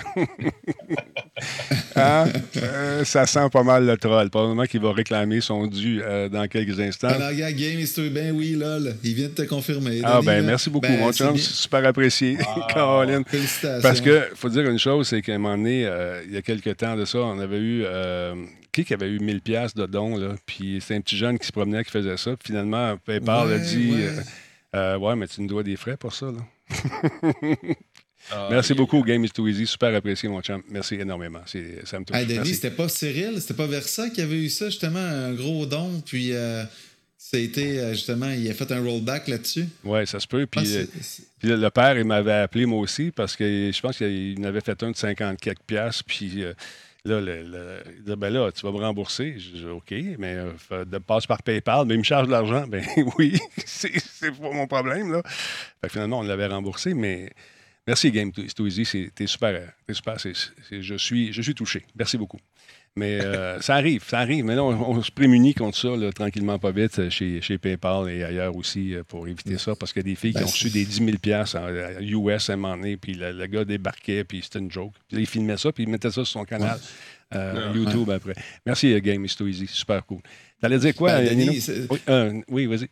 Hein? 1.95 2.27
Euh, 2.59 3.05
ça 3.05 3.27
sent 3.27 3.49
pas 3.53 3.63
mal 3.63 3.87
le 3.87 3.97
troll. 3.99 4.29
Probablement 4.31 4.65
qu'il 4.65 4.81
va 4.81 4.93
réclamer 4.93 5.41
son 5.43 5.67
dû 5.67 6.01
euh, 6.03 6.29
dans 6.31 6.47
quelques 6.47 6.79
instants. 6.81 7.09
Game, 7.09 8.35
oui, 8.37 8.53
lol. 8.53 8.95
Il 9.05 9.15
vient 9.15 9.29
de 9.29 9.35
te 9.35 9.43
confirmer. 9.43 10.01
Ah, 10.03 10.21
ben, 10.25 10.45
merci 10.45 10.71
beaucoup, 10.71 10.87
ben, 10.89 10.99
mon 10.99 11.13
super 11.37 11.85
apprécié, 11.87 12.39
ah, 12.47 12.67
Caroline. 12.75 13.23
Félicitations. 13.27 13.83
Parce 13.83 14.01
que, 14.01 14.29
faut 14.35 14.49
dire 14.49 14.65
une 14.69 14.79
chose, 14.79 15.09
c'est 15.09 15.21
qu'à 15.21 15.35
un 15.35 15.39
moment 15.39 15.57
donné, 15.57 15.85
euh, 15.87 16.23
il 16.27 16.35
y 16.35 16.39
a 16.39 16.43
quelques 16.43 16.75
temps 16.77 16.97
de 16.97 17.05
ça, 17.05 17.19
on 17.19 17.39
avait 17.39 17.61
eu. 17.61 17.85
Euh, 18.17 18.45
qui 18.73 18.85
qui 18.85 18.95
avait 18.95 19.09
eu 19.11 19.19
1000 19.19 19.41
pièces 19.41 19.75
de 19.75 19.87
dons, 19.87 20.17
là? 20.17 20.35
Puis 20.47 20.83
c'est 20.87 20.95
un 20.95 21.01
petit 21.01 21.17
jeune 21.17 21.39
qui 21.39 21.47
se 21.47 21.53
promenait, 21.53 21.85
qui 21.85 21.91
faisait 21.91 22.17
ça. 22.17 22.35
finalement, 22.45 22.97
PayPal 22.99 23.49
ouais, 23.49 23.55
a 23.55 23.59
dit 23.59 23.93
euh, 23.95 24.21
euh, 24.95 24.99
ouais. 24.99 25.17
mais 25.17 25.27
tu 25.29 25.41
nous 25.43 25.49
dois 25.49 25.63
des 25.63 25.77
frais 25.77 25.97
pour 25.97 26.13
ça, 26.15 26.27
ah, 28.33 28.49
Merci 28.51 28.75
beaucoup, 28.75 29.03
Game 29.05 29.25
is 29.25 29.31
Too 29.31 29.47
Easy. 29.47 29.67
Super 29.69 29.95
apprécié, 29.95 30.29
mon 30.29 30.43
champ. 30.43 30.61
Merci 30.69 30.97
énormément. 30.97 31.41
Ça 31.85 32.01
me 32.01 32.05
touche. 32.05 32.53
c'était 32.53 32.73
pas 32.73 32.89
Cyril, 32.89 33.41
c'était 33.41 33.55
pas 33.55 33.67
Versa 33.67 34.11
qui 34.11 34.21
avait 34.21 34.43
eu 34.43 34.49
ça, 34.51 34.67
justement, 34.69 34.99
un 34.99 35.33
gros 35.33 35.65
don. 35.65 36.03
Puis 36.05 36.33
c'était 37.17 37.95
justement, 37.95 38.29
il 38.31 38.51
a 38.51 38.55
fait 38.55 38.73
un 38.73 38.83
rollback 38.83 39.29
là-dessus. 39.29 39.67
Oui, 39.85 40.05
ça 40.09 40.19
se 40.19 40.27
peut. 40.27 40.47
Ah, 40.57 40.61
puis, 41.41 41.49
le 41.49 41.69
père, 41.71 41.97
il 41.97 42.05
m'avait 42.05 42.33
appelé, 42.33 42.67
moi 42.67 42.81
aussi, 42.81 43.11
parce 43.13 43.37
que 43.37 43.71
je 43.73 43.81
pense 43.81 43.97
qu'il 43.97 44.35
en 44.41 44.45
avait 44.45 44.61
fait 44.61 44.83
un 44.83 44.91
de 44.91 44.97
50 44.97 45.41
quelques 45.41 45.61
piastres. 45.67 46.05
Puis. 46.07 46.43
Là, 47.15 47.21
il 47.97 48.03
dit, 48.05 48.17
ben 48.17 48.31
là, 48.33 48.51
tu 48.51 48.63
vas 48.67 48.73
me 48.73 48.79
rembourser. 48.79 49.39
Je 49.39 49.51
dis, 49.51 49.67
OK, 49.67 49.95
mais 50.19 50.37
euh, 50.73 50.85
de 50.85 50.99
passe 50.99 51.27
par 51.27 51.43
PayPal, 51.43 51.85
mais 51.87 51.95
il 51.95 51.99
me 51.99 52.03
charge 52.05 52.27
de 52.27 52.33
l'argent. 52.33 52.65
Ben 52.67 52.85
oui, 53.19 53.39
c'est 53.65 54.01
pas 54.37 54.51
mon 54.53 54.67
problème. 54.67 55.23
finalement, 55.89 56.19
on 56.19 56.23
l'avait 56.23 56.47
remboursé, 56.47 56.95
mais 56.95 57.31
merci 57.87 58.11
Game 58.11 58.33
Too 58.33 58.67
Easy, 58.67 59.11
t'es 59.15 59.27
super, 59.27 59.51
euh, 59.51 59.67
es 59.89 59.95
super 59.95 60.17
je, 60.19 60.95
suis, 60.97 61.33
je 61.33 61.43
suis 61.43 61.55
touché. 61.55 61.85
Merci 61.95 62.19
beaucoup. 62.19 62.41
Mais 62.99 63.23
euh, 63.23 63.61
ça 63.61 63.75
arrive, 63.77 64.03
ça 64.09 64.21
arrive. 64.21 64.43
Mais 64.47 64.55
là, 64.55 64.65
on, 64.65 65.03
se 65.03 65.11
prémunit 65.13 65.53
contre 65.53 65.77
ça, 65.77 65.91
tranquillement, 66.15 66.59
pas 66.59 66.71
vite, 66.71 66.99
euh, 66.99 67.11
chez, 67.11 67.43
chez, 67.43 67.59
PayPal 67.59 68.09
et 68.09 68.25
ailleurs 68.25 68.57
aussi, 68.57 68.95
euh, 68.95 69.03
pour 69.07 69.29
éviter 69.29 69.59
ça, 69.59 69.75
parce 69.77 69.93
qu'il 69.93 70.01
y 70.01 70.07
a 70.07 70.11
des 70.11 70.15
filles 70.17 70.33
qui 70.33 70.39
ben, 70.39 70.47
ont 70.47 70.49
reçu 70.51 70.71
des 70.71 70.85
10 70.85 71.05
000 71.27 71.39
en 71.57 72.01
US 72.01 72.49
à 72.49 72.55
un 72.55 72.57
moment 72.57 72.77
donné, 72.79 72.97
puis 72.97 73.13
le, 73.13 73.47
gars 73.47 73.67
débarquait, 73.67 74.25
puis 74.25 74.41
c'était 74.43 74.61
une 74.61 74.71
joke. 74.73 74.93
il 75.11 75.27
filmait 75.27 75.59
ça, 75.59 75.73
puis 75.73 75.83
il 75.85 75.91
mettait 75.91 76.09
ça 76.09 76.25
sur 76.25 76.27
son 76.27 76.45
canal. 76.45 76.79
YouTube 77.75 78.09
après. 78.09 78.35
Merci, 78.65 78.99
Game 79.03 79.25
is 79.27 79.35
too 79.37 79.47
easy. 79.47 79.67
Super 79.67 80.05
cool. 80.07 80.21
T'allais 80.59 80.79
dire 80.79 80.93
ben, 80.93 80.95
quoi, 80.95 81.21
Denis, 81.23 81.63
oui 82.49 82.65
vas-y. 82.65 82.89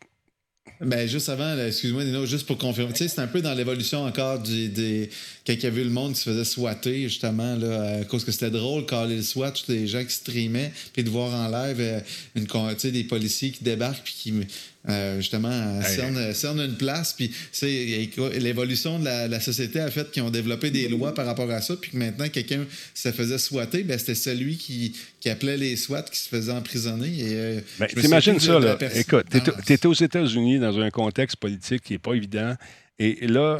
Ben, 0.86 1.08
juste 1.08 1.28
avant, 1.30 1.56
excuse-moi, 1.58 2.04
Nino, 2.04 2.26
juste 2.26 2.44
pour 2.46 2.58
confirmer, 2.58 2.92
tu 2.92 2.98
sais, 3.00 3.08
c'est 3.08 3.20
un 3.20 3.26
peu 3.26 3.40
dans 3.40 3.54
l'évolution 3.54 4.04
encore 4.04 4.38
du, 4.40 4.68
des. 4.68 5.08
Quand 5.46 5.52
il 5.54 5.62
y 5.62 5.66
a 5.66 5.70
vu 5.70 5.82
le 5.82 5.88
monde 5.90 6.12
qui 6.14 6.20
se 6.20 6.28
faisait 6.30 6.44
swatter, 6.44 7.02
justement, 7.04 7.56
là, 7.56 7.98
à 8.00 8.04
cause 8.04 8.24
que 8.24 8.32
c'était 8.32 8.50
drôle, 8.50 8.84
quand 8.86 9.04
le 9.06 9.22
swat, 9.22 9.52
tous 9.52 9.70
les 9.72 9.86
gens 9.86 10.04
qui 10.04 10.14
streamaient, 10.14 10.72
puis 10.92 11.02
de 11.02 11.08
voir 11.10 11.32
en 11.34 11.48
live, 11.48 11.76
euh, 11.80 12.00
tu 12.36 12.46
sais, 12.78 12.90
des 12.90 13.04
policiers 13.04 13.50
qui 13.50 13.64
débarquent, 13.64 14.02
puis 14.04 14.14
qui 14.16 14.32
euh, 14.86 15.16
justement, 15.16 15.80
cernent 15.82 16.60
euh, 16.60 16.66
une 16.66 16.74
place. 16.76 17.14
Puis, 17.14 17.30
l'évolution 18.38 18.98
de 18.98 19.04
la, 19.06 19.40
société 19.40 19.80
a 19.80 19.90
fait 19.90 20.10
qu'ils 20.10 20.22
ont 20.22 20.30
développé 20.30 20.70
des 20.70 20.88
lois 20.88 21.14
par 21.14 21.24
rapport 21.24 21.50
à 21.50 21.60
ça. 21.62 21.74
Puis 21.80 21.92
que 21.92 21.96
maintenant, 21.96 22.28
quelqu'un 22.28 22.64
se 22.94 23.10
faisait 23.10 23.38
swatter, 23.38 23.82
ben, 23.82 23.98
c'était 23.98 24.14
celui 24.14 24.58
qui, 24.58 24.94
qui, 25.20 25.30
appelait 25.30 25.56
les 25.56 25.76
SWAT 25.76 26.02
qui 26.02 26.20
se 26.20 26.28
faisait 26.28 26.52
emprisonner. 26.52 27.08
Et, 27.18 27.22
euh, 27.32 27.60
ben, 27.78 27.86
T'imagines 27.86 28.38
ça, 28.40 28.58
là. 28.58 28.76
Écoute, 28.94 29.24
ah, 29.32 29.38
t'es 29.64 29.86
aux 29.86 29.94
États-Unis 29.94 30.58
dans 30.58 30.78
un 30.78 30.90
contexte 30.90 31.36
politique 31.38 31.82
qui 31.82 31.94
n'est 31.94 31.98
pas 31.98 32.12
évident. 32.14 32.54
Et 32.98 33.26
là, 33.26 33.56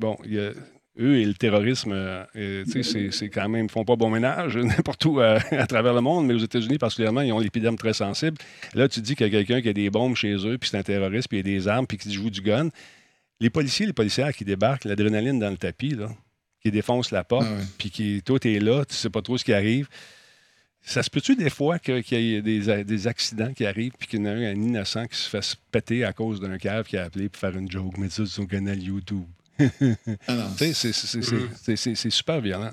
bon, 0.00 0.18
il 0.26 0.34
y 0.34 0.40
a 0.40 0.50
eux 0.98 1.18
et 1.20 1.24
le 1.24 1.34
terrorisme, 1.34 1.92
euh, 1.92 2.64
sais, 2.64 2.80
ben 2.92 3.12
c'est 3.12 3.28
quand 3.28 3.48
même, 3.48 3.66
ils 3.66 3.70
font 3.70 3.84
pas 3.84 3.96
bon 3.96 4.10
ménage 4.10 4.56
n'importe 4.56 5.04
où 5.04 5.20
euh, 5.20 5.38
à, 5.50 5.66
travers 5.66 5.92
le 5.94 6.00
monde, 6.00 6.26
mais 6.26 6.34
aux 6.34 6.38
États-Unis 6.38 6.78
particulièrement, 6.78 7.20
ils 7.20 7.32
ont 7.32 7.38
l'épiderme 7.38 7.76
très 7.76 7.92
sensible. 7.92 8.36
Là, 8.74 8.88
tu 8.88 9.00
dis 9.00 9.14
qu'il 9.14 9.26
y 9.26 9.28
a 9.28 9.32
quelqu'un 9.32 9.60
qui 9.60 9.68
a 9.68 9.72
des 9.72 9.90
bombes 9.90 10.16
chez 10.16 10.32
eux, 10.34 10.58
puis 10.58 10.70
c'est 10.70 10.78
un 10.78 10.82
terroriste, 10.82 11.28
puis 11.28 11.38
il 11.40 11.46
y 11.46 11.50
a 11.54 11.58
des 11.58 11.68
armes, 11.68 11.86
puis 11.86 11.98
qui 11.98 12.12
joue 12.12 12.30
du 12.30 12.40
gun. 12.40 12.68
Les 13.40 13.50
policiers, 13.50 13.86
les 13.86 13.92
policières 13.92 14.34
qui 14.34 14.44
débarquent, 14.44 14.84
l'adrénaline 14.84 15.38
dans 15.38 15.50
le 15.50 15.58
tapis, 15.58 15.90
là, 15.90 16.08
qui 16.62 16.70
défoncent 16.70 17.10
la 17.10 17.22
porte, 17.24 17.46
ah 17.48 17.62
puis 17.78 17.90
qui, 17.90 18.22
toi, 18.24 18.38
es 18.44 18.58
là, 18.58 18.84
tu 18.86 18.94
sais 18.94 19.10
pas 19.10 19.20
trop 19.22 19.36
ce 19.36 19.44
qui 19.44 19.52
arrive. 19.52 19.88
Ça 20.80 21.02
se 21.02 21.10
peut-tu 21.10 21.34
des 21.36 21.50
fois 21.50 21.78
qu'il 21.80 22.02
y 22.12 22.34
ait 22.36 22.42
des, 22.42 23.06
accidents 23.08 23.52
qui 23.52 23.66
arrivent 23.66 23.92
puis 23.98 24.06
qu'il 24.06 24.20
y 24.20 24.22
en 24.22 24.26
a 24.26 24.30
un, 24.30 24.54
innocent 24.54 25.04
qui 25.08 25.18
se 25.18 25.28
fasse 25.28 25.56
péter 25.72 26.04
à 26.04 26.12
cause 26.12 26.40
d'un 26.40 26.56
cave 26.58 26.86
qui 26.86 26.96
a 26.96 27.04
appelé 27.04 27.28
pour 27.28 27.40
faire 27.40 27.56
une 27.58 27.68
joke, 27.70 27.98
mais 27.98 28.08
ça, 28.08 28.24
sur 28.24 28.46
canal 28.46 28.80
YouTube? 28.80 29.24
C'est 30.58 31.96
super 32.10 32.40
violent, 32.40 32.70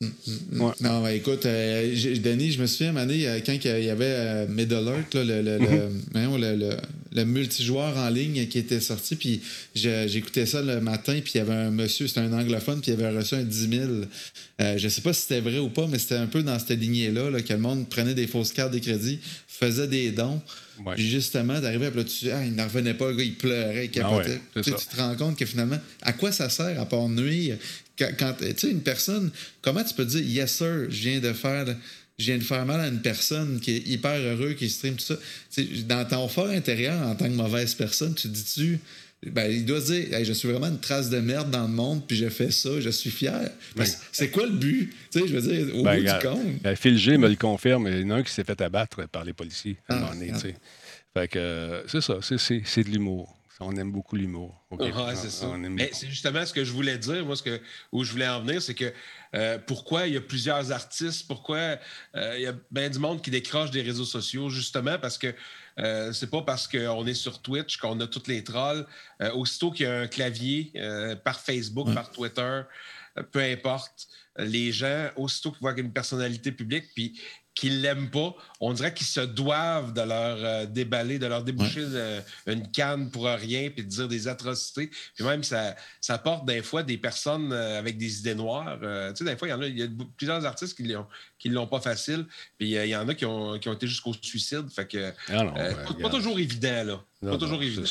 mm, 0.00 0.06
mm, 0.06 0.08
mm. 0.52 0.72
Non, 0.82 1.06
écoute, 1.08 1.46
euh, 1.46 1.94
Denis, 2.22 2.52
je 2.52 2.62
me 2.62 2.66
souviens, 2.66 2.96
euh, 2.96 3.40
quand 3.44 3.52
il 3.64 3.84
y 3.84 3.90
avait 3.90 4.04
euh, 4.06 4.46
Medal 4.48 4.84
mm-hmm. 4.84 6.00
hein, 6.14 6.76
le, 7.12 7.24
multijoueur 7.24 7.96
en 7.96 8.08
ligne 8.08 8.46
qui 8.48 8.58
était 8.58 8.80
sorti, 8.80 9.14
puis 9.16 9.40
j'écoutais 9.74 10.46
ça 10.46 10.62
le 10.62 10.80
matin, 10.80 11.18
puis 11.22 11.32
il 11.36 11.38
y 11.38 11.40
avait 11.40 11.52
un 11.54 11.70
monsieur, 11.70 12.08
c'était 12.08 12.20
un 12.20 12.32
anglophone, 12.32 12.80
puis 12.80 12.90
il 12.92 13.00
avait 13.02 13.16
reçu 13.16 13.34
un 13.34 13.42
10 13.44 13.68
000. 13.70 13.84
Euh, 14.62 14.78
je 14.78 14.84
ne 14.84 14.88
sais 14.88 15.02
pas 15.02 15.12
si 15.12 15.22
c'était 15.22 15.40
vrai 15.40 15.58
ou 15.58 15.68
pas, 15.70 15.86
mais 15.86 15.98
c'était 15.98 16.16
un 16.16 16.26
peu 16.26 16.42
dans 16.42 16.58
cette 16.58 16.78
lignée-là 16.78 17.30
là, 17.30 17.40
que 17.40 17.52
le 17.52 17.58
monde 17.60 17.88
prenait 17.88 18.14
des 18.14 18.26
fausses 18.26 18.52
cartes 18.52 18.72
de 18.72 18.78
crédit, 18.80 19.20
faisait 19.46 19.88
des 19.88 20.10
dons 20.10 20.40
justement, 20.96 21.60
d'arriver 21.60 21.86
à 21.86 22.04
tu 22.04 22.30
ah, 22.30 22.44
il 22.44 22.54
n'en 22.54 22.64
revenait 22.64 22.94
pas, 22.94 23.10
il 23.12 23.34
pleurait, 23.34 23.90
ah 24.02 24.22
tu 24.54 24.62
te 24.62 24.96
rends 24.96 25.14
compte 25.16 25.38
que 25.38 25.46
finalement, 25.46 25.78
à 26.02 26.12
quoi 26.12 26.32
ça 26.32 26.48
sert 26.48 26.80
à 26.80 26.86
pas 26.86 27.06
nuire? 27.08 27.56
Quand, 28.18 28.32
tu 28.38 28.46
sais, 28.56 28.70
une 28.70 28.80
personne, 28.82 29.30
comment 29.60 29.84
tu 29.84 29.94
peux 29.94 30.06
dire, 30.06 30.22
yes 30.22 30.54
sir, 30.56 30.86
je 30.90 31.00
viens 31.08 31.20
de 31.20 31.32
faire 31.32 31.66
je 32.18 32.32
de 32.34 32.40
faire 32.40 32.66
mal 32.66 32.80
à 32.80 32.88
une 32.88 33.00
personne 33.00 33.60
qui 33.60 33.72
est 33.72 33.86
hyper 33.88 34.18
heureux, 34.20 34.52
qui 34.52 34.68
stream 34.68 34.94
tout 34.94 35.04
ça. 35.54 35.62
dans 35.88 36.04
ton 36.06 36.28
fort 36.28 36.48
intérieur, 36.50 37.00
en 37.06 37.14
tant 37.14 37.26
que 37.26 37.32
mauvaise 37.34 37.72
personne, 37.74 38.14
tu 38.14 38.28
dis-tu, 38.28 38.78
ben, 39.26 39.50
il 39.50 39.66
doit 39.66 39.80
se 39.80 39.92
dire 39.92 40.24
je 40.24 40.32
suis 40.32 40.48
vraiment 40.48 40.68
une 40.68 40.80
trace 40.80 41.10
de 41.10 41.18
merde 41.18 41.50
dans 41.50 41.62
le 41.62 41.68
monde, 41.72 42.06
puis 42.06 42.16
j'ai 42.16 42.30
fait 42.30 42.50
ça, 42.50 42.80
je 42.80 42.88
suis 42.88 43.10
fier. 43.10 43.50
Ben, 43.76 43.86
c'est 44.12 44.30
quoi 44.30 44.46
le 44.46 44.52
but 44.52 44.94
tu 45.12 45.26
Je 45.28 45.36
veux 45.36 45.40
dire, 45.66 45.76
au 45.76 45.82
ben, 45.82 45.98
bout 46.02 46.10
du 46.10 46.18
compte. 46.26 46.66
Euh, 46.66 46.74
Phil 46.74 46.96
G 46.96 47.18
me 47.18 47.28
le 47.28 47.36
confirme 47.36 47.86
il 47.88 48.00
y 48.00 48.04
en 48.04 48.10
a 48.10 48.14
un 48.16 48.22
qui 48.22 48.32
s'est 48.32 48.44
fait 48.44 48.60
abattre 48.62 49.06
par 49.08 49.24
les 49.24 49.32
policiers 49.34 49.76
à 49.88 49.94
un 49.94 49.96
ah, 49.96 50.00
moment 50.00 50.14
donné. 50.14 50.30
Ah. 50.34 50.38
Fait 51.12 51.36
euh, 51.36 51.82
c'est 51.88 52.00
ça, 52.00 52.18
c'est 52.22 52.82
de 52.84 52.88
l'humour. 52.88 53.36
On 53.62 53.76
aime 53.76 53.92
beaucoup 53.92 54.16
l'humour. 54.16 54.58
c'est 55.92 56.08
justement 56.08 56.46
ce 56.46 56.54
que 56.54 56.64
je 56.64 56.72
voulais 56.72 56.96
dire, 56.96 57.26
moi, 57.26 57.36
ce 57.36 57.42
que, 57.42 57.60
où 57.92 58.04
je 58.04 58.12
voulais 58.12 58.26
en 58.26 58.40
venir, 58.42 58.62
c'est 58.62 58.72
que 58.72 58.90
euh, 59.34 59.58
pourquoi 59.58 60.06
il 60.06 60.14
y 60.14 60.16
a 60.16 60.20
plusieurs 60.22 60.72
artistes, 60.72 61.26
pourquoi 61.28 61.76
il 62.14 62.40
y 62.40 62.46
a 62.46 62.54
bien 62.70 62.88
du 62.88 62.98
monde 62.98 63.20
qui 63.22 63.30
décroche 63.30 63.70
des 63.70 63.82
réseaux 63.82 64.06
sociaux, 64.06 64.48
justement 64.48 64.98
parce 64.98 65.18
que 65.18 65.34
euh, 65.78 66.12
c'est 66.12 66.30
pas 66.30 66.42
parce 66.42 66.66
qu'on 66.66 67.06
est 67.06 67.14
sur 67.14 67.40
Twitch 67.40 67.76
qu'on 67.76 67.98
a 68.00 68.06
toutes 68.06 68.26
les 68.28 68.42
trolls. 68.42 68.86
Euh, 69.22 69.32
aussitôt 69.32 69.70
qu'il 69.70 69.86
y 69.86 69.88
a 69.88 70.00
un 70.00 70.06
clavier 70.06 70.72
euh, 70.76 71.14
par 71.16 71.38
Facebook, 71.38 71.88
mm. 71.88 71.94
par 71.94 72.10
Twitter, 72.10 72.60
peu 73.32 73.40
importe, 73.40 74.06
les 74.38 74.70
gens, 74.72 75.08
aussitôt 75.16 75.50
qu'ils 75.50 75.60
voient 75.60 75.76
une 75.78 75.92
personnalité 75.92 76.52
publique, 76.52 76.84
puis 76.94 77.20
qu'ils 77.60 77.82
l'aiment 77.82 78.08
pas. 78.08 78.34
On 78.60 78.72
dirait 78.72 78.94
qu'ils 78.94 79.06
se 79.06 79.20
doivent 79.20 79.92
de 79.92 80.00
leur 80.00 80.38
euh, 80.42 80.64
déballer, 80.64 81.18
de 81.18 81.26
leur 81.26 81.44
déboucher 81.44 81.82
euh, 81.84 82.22
une 82.46 82.70
canne 82.70 83.10
pour 83.10 83.26
rien, 83.26 83.68
puis 83.68 83.84
de 83.84 83.88
dire 83.90 84.08
des 84.08 84.28
atrocités. 84.28 84.90
Puis 85.14 85.24
même, 85.24 85.42
ça, 85.44 85.76
ça 86.00 86.16
porte 86.16 86.46
des 86.46 86.62
fois 86.62 86.82
des 86.82 86.96
personnes 86.96 87.52
euh, 87.52 87.78
avec 87.78 87.98
des 87.98 88.20
idées 88.20 88.34
noires. 88.34 88.78
tu 89.14 89.24
des 89.24 89.36
fois, 89.36 89.46
il 89.48 89.78
y 89.78 89.82
en 89.84 89.86
a, 89.88 89.88
plusieurs 90.16 90.46
artistes 90.46 90.74
qui 90.74 90.84
l'ont, 90.84 91.06
qui 91.38 91.50
l'ont 91.50 91.66
pas 91.66 91.80
facile, 91.82 92.24
puis 92.56 92.70
il 92.70 92.86
y 92.88 92.96
en 92.96 93.06
a 93.06 93.14
qui 93.14 93.26
ont, 93.26 93.58
qui 93.58 93.68
ont 93.68 93.74
été 93.74 93.86
jusqu'au 93.86 94.12
suicide. 94.14 94.70
Fait 94.74 94.88
que, 94.88 95.12
ah 95.28 95.44
ben, 95.44 95.76
pas, 96.02 96.08
toujours 96.08 96.38
évident, 96.38 96.84
là. 96.84 97.04
pas 97.30 97.36
toujours 97.36 97.62
évident. 97.62 97.82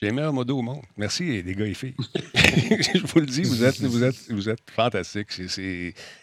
J'ai 0.00 0.06
les 0.06 0.12
meilleurs 0.14 0.32
mode 0.32 0.48
au 0.52 0.62
monde. 0.62 0.84
Merci, 0.96 1.42
les 1.42 1.54
gars 1.56 1.66
et 1.66 1.74
filles. 1.74 1.96
je 2.36 3.04
vous 3.04 3.18
le 3.18 3.26
dis, 3.26 3.42
vous 3.42 3.64
êtes, 3.64 3.80
vous 3.80 4.04
êtes, 4.04 4.16
vous 4.30 4.48
êtes 4.48 4.60
fantastiques. 4.70 5.28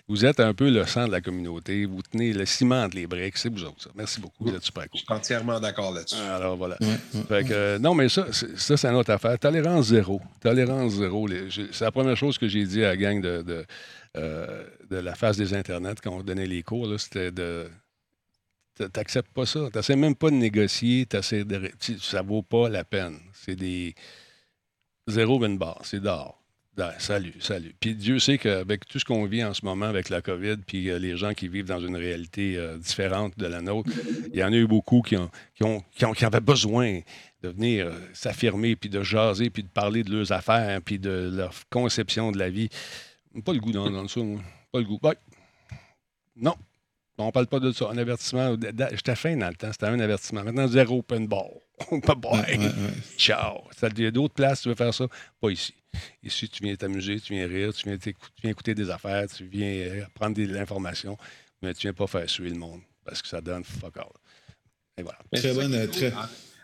vous 0.08 0.24
êtes 0.26 0.40
un 0.40 0.54
peu 0.54 0.70
le 0.72 0.86
sang 0.86 1.08
de 1.08 1.12
la 1.12 1.20
communauté. 1.20 1.84
Vous 1.86 2.02
tenez 2.02 2.32
le 2.32 2.46
ciment 2.46 2.88
de 2.88 2.96
les 2.96 3.06
briques. 3.06 3.36
C'est 3.36 3.50
vous 3.50 3.66
autres, 3.66 3.82
ça. 3.82 3.90
Merci 3.96 4.22
beaucoup. 4.22 4.46
Vous 4.46 4.56
êtes 4.56 4.64
super 4.64 4.84
cool. 4.84 4.92
Je 5.02 5.04
suis 5.04 5.14
entièrement 5.14 5.60
d'accord 5.60 5.92
là-dessus. 5.94 6.16
Alors, 6.16 6.56
voilà. 6.56 6.78
non, 7.80 7.96
mais 7.96 8.08
ça, 8.08 8.28
ça 8.32 8.78
c'est 8.78 8.88
une 8.88 8.96
autre 8.96 9.12
affaire. 9.12 9.38
Tolérance 9.38 9.88
zéro. 9.88 10.22
Tolérance 10.40 10.94
zéro. 10.94 11.28
C'est 11.74 11.82
la 11.84 11.92
première 11.92 12.16
chose 12.16 12.38
que 12.38 12.48
j'ai 12.48 12.64
dit 12.64 12.82
à 12.82 12.90
la 12.90 12.98
gang 12.98 13.20
de, 13.20 13.42
de, 13.42 13.66
euh, 14.16 14.64
la 14.90 15.16
face 15.16 15.36
des 15.36 15.54
Internets 15.54 15.96
quand 16.02 16.12
on 16.12 16.24
donnait 16.24 16.48
les 16.48 16.64
cours. 16.64 16.98
C'était 16.98 17.32
de 17.32 17.66
tu 18.76 18.90
T'acceptes 18.90 19.32
pas 19.34 19.46
ça. 19.46 19.68
Tu 19.72 19.78
n'essaies 19.78 19.96
même 19.96 20.16
pas 20.16 20.30
de 20.30 20.36
négocier. 20.36 21.06
De... 21.06 21.72
Ça 22.02 22.22
vaut 22.22 22.42
pas 22.42 22.70
la 22.70 22.84
peine. 22.84 23.18
C'est 23.34 23.56
des. 23.56 23.96
Zéro 25.08 25.44
une 25.46 25.58
barre. 25.58 25.80
C'est 25.84 26.02
d'or. 26.02 26.42
Salut, 26.98 27.34
salut. 27.40 27.74
Puis 27.80 27.96
Dieu 27.96 28.20
sait 28.20 28.38
qu'avec 28.38 28.86
tout 28.86 29.00
ce 29.00 29.06
qu'on 29.06 29.26
vit 29.28 29.42
en 29.46 29.54
ce 29.54 29.64
moment 29.64 29.86
avec 29.86 30.10
la 30.10 30.22
COVID, 30.22 30.58
puis 30.68 30.90
euh, 30.90 31.00
les 31.00 31.16
gens 31.16 31.34
qui 31.34 31.48
vivent 31.48 31.64
dans 31.68 31.80
une 31.80 31.96
réalité 31.96 32.58
euh, 32.58 32.78
différente 32.78 33.32
de 33.38 33.46
la 33.46 33.62
nôtre, 33.62 33.90
il 34.34 34.38
y 34.38 34.44
en 34.44 34.52
a 34.52 34.58
eu 34.58 34.68
beaucoup 34.68 35.02
qui, 35.02 35.16
ont, 35.16 35.32
qui, 35.56 35.64
ont, 36.04 36.12
avaient 36.22 36.42
besoin 36.42 37.00
de 37.44 37.48
venir 37.48 37.88
euh, 37.88 37.92
s'affirmer, 38.12 38.76
puis 38.76 38.90
de 38.90 39.04
jaser, 39.04 39.50
puis 39.50 39.64
de 39.64 39.70
parler 39.70 40.04
de 40.04 40.14
leurs 40.14 40.34
affaires, 40.34 40.82
puis 40.82 41.00
de 41.00 41.32
leur 41.34 41.54
conception 41.70 42.34
de 42.34 42.40
la 42.40 42.50
vie. 42.50 42.68
Pas 43.46 43.54
le 43.54 43.60
goût 43.62 43.72
dans, 43.72 43.90
dans 43.90 44.06
ça, 44.10 44.20
Pas 44.74 44.80
le 44.80 44.86
goût. 44.86 45.00
Ouais. 45.02 45.16
Non, 46.36 46.56
on 47.18 47.28
ne 47.28 47.32
parle 47.32 47.48
pas 47.48 47.60
de 47.60 47.72
ça. 47.72 47.90
Un 47.90 47.98
avertissement. 47.98 48.42
Euh, 48.52 48.58
j'étais 48.92 49.16
fin 49.16 49.36
dans 49.38 49.48
le 49.48 49.56
temps. 49.56 49.72
C'était 49.72 49.86
un 49.86 50.00
avertissement. 50.00 50.44
Maintenant, 50.44 50.68
zéro 50.68 51.00
open 51.00 51.28
bar. 51.28 51.46
bye 51.92 52.02
bye. 52.18 52.72
Ciao. 53.18 53.62
Il 53.98 54.04
y 54.04 54.08
a 54.08 54.12
d'autres 54.12 54.34
places, 54.34 54.62
tu 54.62 54.70
veux 54.70 54.76
faire 54.76 54.94
ça. 54.94 55.06
Pas 55.40 55.50
ici. 55.52 55.74
Ici, 56.22 56.50
tu 56.50 56.62
viens 56.64 56.76
t'amuser, 56.76 57.20
tu 57.22 57.34
viens 57.34 57.48
rire, 57.48 57.74
tu 57.74 57.88
viens, 57.90 58.50
écouter 58.52 58.76
des 58.76 58.90
affaires, 58.90 59.28
tu 59.34 59.46
viens 59.46 59.68
euh, 59.70 60.04
prendre 60.14 60.36
de 60.36 60.44
l'information, 60.46 61.18
mais 61.62 61.74
tu 61.74 61.82
viens 61.84 61.94
pas 61.94 62.06
faire 62.06 62.30
suer 62.30 62.50
le 62.50 62.58
monde 62.58 62.82
parce 63.06 63.22
que 63.22 63.30
ça 63.30 63.40
donne 63.40 63.64
fuck 63.64 63.96
all. 63.98 64.04
Et 64.98 65.04
voilà. 65.04 65.20
Très 65.34 65.54
bonne. 65.54 65.74
Euh, 65.74 65.88
très... 65.88 66.12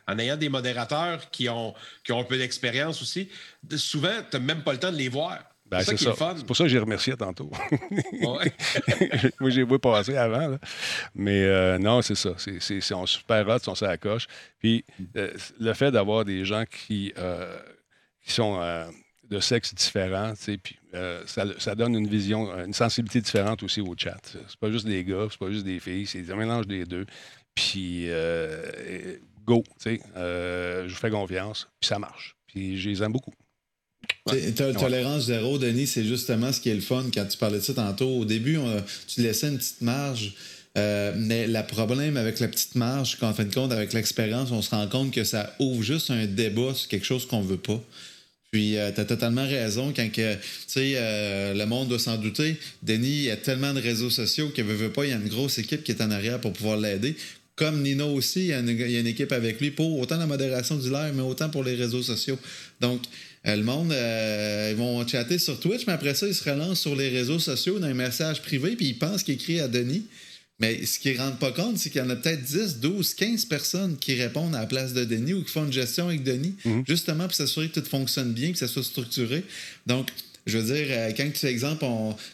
En, 0.06 0.19
ayant 0.19 0.36
des 0.36 0.49
modérateurs 0.49 1.30
qui 1.30 1.48
ont, 1.48 1.73
qui 2.03 2.11
ont 2.11 2.19
un 2.19 2.23
peu 2.26 2.38
d'expérience 2.38 3.02
aussi, 3.02 3.30
souvent, 3.78 4.18
tu 4.30 4.36
n'as 4.36 4.44
même 4.44 4.64
pas 4.64 4.73
le 4.73 4.80
temps 4.80 4.91
de 4.91 4.98
les 4.98 5.07
voir 5.10 5.40
ben, 5.72 5.80
c'est 5.84 6.45
pour 6.45 6.57
ça 6.57 6.65
que 6.65 6.69
j'ai 6.69 6.80
remercié 6.80 7.15
tantôt. 7.15 7.49
Moi, 8.22 9.49
j'ai 9.49 9.64
vu 9.64 9.80
passer 9.80 10.18
avant. 10.18 10.60
Mais 11.15 11.45
euh, 11.45 11.77
non, 11.77 12.02
c'est 12.02 12.15
ça. 12.15 12.31
C'est, 12.38 12.60
c'est, 12.60 12.81
c'est 12.81 12.93
on 12.93 13.06
super 13.06 13.48
hot, 13.48 13.60
on 13.69 13.76
s'accroche. 13.76 14.27
Puis 14.60 14.84
euh, 15.15 15.31
le 15.61 15.73
fait 15.73 15.89
d'avoir 15.89 16.26
des 16.26 16.43
gens 16.43 16.65
qui, 16.69 17.14
euh, 17.18 17.57
sont 18.27 18.60
de 19.30 19.39
sexe 19.39 19.73
différent, 19.73 20.34
puis 20.64 20.77
ça, 21.26 21.45
ça, 21.57 21.73
donne 21.76 21.95
une 21.95 22.07
vision, 22.10 22.49
une 22.65 22.73
sensibilité 22.73 23.22
différente 23.22 23.64
aussi 23.64 23.80
au 23.81 23.93
chat. 23.98 24.18
C'est 24.26 24.60
pas 24.60 24.69
juste 24.72 24.85
des 24.85 25.03
gars, 25.06 25.27
c'est 25.30 25.39
pas 25.39 25.49
juste 25.52 25.64
des 25.65 25.80
filles, 25.80 26.06
c'est 26.06 26.30
un 26.31 26.35
mélange 26.35 26.68
des 26.68 26.84
deux. 26.85 27.06
Puis 27.56 28.07
go, 29.45 29.64
tu 29.68 29.73
sais, 29.80 29.99
je 30.15 30.88
vous 30.89 30.95
fais 30.95 31.10
confiance, 31.10 31.68
puis 31.80 31.88
ça 31.88 31.98
marche. 31.99 32.35
Puis 32.48 32.77
je 32.80 32.89
les 32.89 33.02
aime 33.03 33.11
beaucoup 33.14 33.34
tolérance 34.73 35.23
zéro, 35.26 35.57
Denis, 35.57 35.88
c'est 35.88 36.03
justement 36.06 36.52
ce 36.52 36.61
qui 36.61 36.69
est 36.69 36.76
le 36.76 36.81
fun 36.81 37.06
quand 37.14 37.26
tu 37.26 37.38
parlais 37.38 37.57
de 37.57 37.64
ça 37.64 37.73
tantôt. 37.73 38.07
Au 38.10 38.26
début, 38.26 38.57
tu 39.07 39.22
laissais 39.22 39.48
une 39.48 39.57
petite 39.57 39.81
marge. 39.81 40.34
Euh, 40.77 41.11
mais 41.18 41.48
le 41.48 41.68
problème 41.68 42.15
avec 42.15 42.39
la 42.39 42.48
petite 42.48 42.76
marge, 42.76 43.18
qu'en 43.18 43.34
fin 43.34 43.43
de 43.45 43.53
compte, 43.53 43.73
avec 43.73 43.91
l'expérience, 43.93 44.52
on 44.52 44.61
se 44.61 44.69
rend 44.69 44.88
compte 44.88 45.11
que 45.14 45.23
ça 45.26 45.53
ouvre 45.60 45.84
juste 45.84 46.10
un 46.11 46.26
débat 46.27 46.73
sur 46.76 46.88
quelque 46.88 47.06
chose 47.06 47.26
qu'on 47.27 47.41
veut 47.41 47.57
pas. 47.57 47.81
Puis, 48.53 48.77
euh, 48.77 48.89
tu 48.93 49.02
as 49.02 49.06
totalement 49.06 49.43
raison 49.45 49.91
quand 49.93 50.10
euh, 50.18 50.35
le 51.53 51.65
monde 51.65 51.89
doit 51.89 51.99
s'en 51.99 52.18
douter. 52.18 52.56
Denis, 52.84 53.07
il 53.07 53.23
y 53.23 53.31
a 53.31 53.38
tellement 53.38 53.73
de 53.73 53.81
réseaux 53.81 54.10
sociaux 54.10 54.49
qu'il 54.49 54.64
veut, 54.65 54.76
veut 54.76 54.91
pas, 54.91 55.06
il 55.06 55.10
y 55.10 55.14
a 55.14 55.18
une 55.18 55.27
grosse 55.27 55.57
équipe 55.57 55.84
qui 55.84 55.91
est 55.91 56.02
en 56.02 56.11
arrière 56.11 56.39
pour 56.39 56.53
pouvoir 56.53 56.77
l'aider. 56.77 57.15
Comme 57.56 57.81
Nino 57.81 58.10
aussi, 58.14 58.39
il 58.39 58.45
y 58.48 58.53
a 58.53 58.60
une 58.99 59.07
équipe 59.07 59.31
avec 59.34 59.60
lui 59.60 59.72
pour 59.72 59.99
autant 59.99 60.18
la 60.18 60.26
modération 60.27 60.76
du 60.77 60.89
live, 60.89 61.11
mais 61.15 61.22
autant 61.22 61.49
pour 61.49 61.64
les 61.65 61.76
réseaux 61.76 62.02
sociaux. 62.02 62.39
Donc, 62.80 63.02
euh, 63.48 63.56
le 63.56 63.64
monde, 63.64 63.92
euh, 63.92 64.70
ils 64.72 64.78
vont 64.78 65.06
chatter 65.08 65.40
sur 65.40 65.60
Twitch, 65.60 65.88
mais 65.88 65.94
après 65.94 66.14
ça, 66.14 66.28
ils 66.28 66.36
se 66.36 66.48
relancent 66.48 66.80
sur 66.82 66.96
les 66.96 67.10
réseaux 67.10 67.40
sociaux 67.40 67.80
dans 67.80 67.88
un 67.88 67.94
message 67.94 68.42
privé, 68.42 68.76
puis 68.76 68.88
ils 68.88 68.98
pensent 69.00 69.24
qu'ils 69.24 69.36
écrivent 69.36 69.62
à 69.64 69.68
Denis. 69.68 70.06
Mais 70.60 70.86
ce 70.86 71.00
qu'ils 71.00 71.14
ne 71.16 71.20
rendent 71.20 71.40
pas 71.40 71.52
compte, 71.52 71.80
c'est 71.80 71.90
qu'il 71.90 72.02
y 72.02 72.04
en 72.04 72.10
a 72.12 72.16
peut-être 72.16 72.44
10, 72.44 72.76
12, 72.78 73.16
15 73.16 73.46
personnes 73.46 73.98
qui 73.98 74.14
répondent 74.14 74.54
à 74.56 74.60
la 74.60 74.66
place 74.68 74.94
de 74.94 75.04
Denis 75.06 75.34
ou 75.34 75.44
qui 75.44 75.52
font 75.52 75.66
une 75.66 75.74
gestion 75.74 76.10
avec 76.10 76.22
Denis, 76.24 76.54
mhm. 76.64 76.84
justement 76.88 77.24
pour 77.24 77.34
s'assurer 77.34 77.70
que 77.70 77.80
tout 77.80 77.90
fonctionne 77.90 78.32
bien, 78.34 78.52
que 78.52 78.60
ça 78.60 78.68
soit 78.68 78.84
structuré. 78.84 79.44
Donc, 79.88 80.10
je 80.46 80.60
veux 80.60 80.74
dire, 80.76 80.86
euh, 80.90 81.12
quand 81.18 81.26
tu 81.32 81.40
fais 81.40 81.50
exemple, 81.52 81.84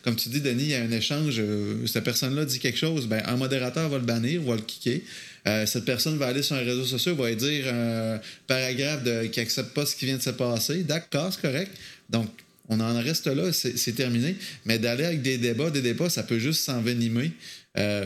comme 0.03 0.17
tu 0.17 0.27
dis, 0.27 0.41
Denis, 0.41 0.63
il 0.63 0.69
y 0.69 0.75
a 0.75 0.81
un 0.81 0.91
échange, 0.91 1.41
cette 1.85 2.03
personne-là 2.03 2.43
dit 2.43 2.59
quelque 2.59 2.77
chose, 2.77 3.07
ben, 3.07 3.23
un 3.27 3.37
modérateur 3.37 3.87
va 3.87 3.97
le 3.97 4.03
bannir, 4.05 4.41
va 4.41 4.55
le 4.55 4.61
kicker. 4.61 5.01
Euh, 5.47 5.65
cette 5.65 5.85
personne 5.85 6.17
va 6.17 6.27
aller 6.27 6.43
sur 6.43 6.55
un 6.57 6.61
réseau 6.61 6.83
social, 6.83 7.15
va 7.15 7.33
dire 7.33 7.67
un 7.73 8.19
paragraphe 8.47 9.03
de, 9.03 9.27
qui 9.27 9.39
n'accepte 9.39 9.73
pas 9.73 9.85
ce 9.85 9.95
qui 9.95 10.05
vient 10.05 10.17
de 10.17 10.21
se 10.21 10.31
passer. 10.31 10.83
D'accord, 10.83 11.31
c'est 11.33 11.41
correct. 11.41 11.71
Donc, 12.09 12.29
on 12.69 12.81
en 12.81 13.01
reste 13.01 13.27
là, 13.27 13.53
c'est 13.53 13.93
terminé. 13.93 14.35
Mais 14.65 14.77
d'aller 14.77 15.05
avec 15.05 15.21
des 15.21 15.37
débats, 15.37 15.69
des 15.69 15.81
débats, 15.81 16.09
ça 16.09 16.23
peut 16.23 16.37
juste 16.39 16.61
s'envenimer. 16.65 17.31
Euh, 17.77 18.05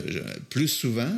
plus 0.49 0.67
souvent. 0.67 1.09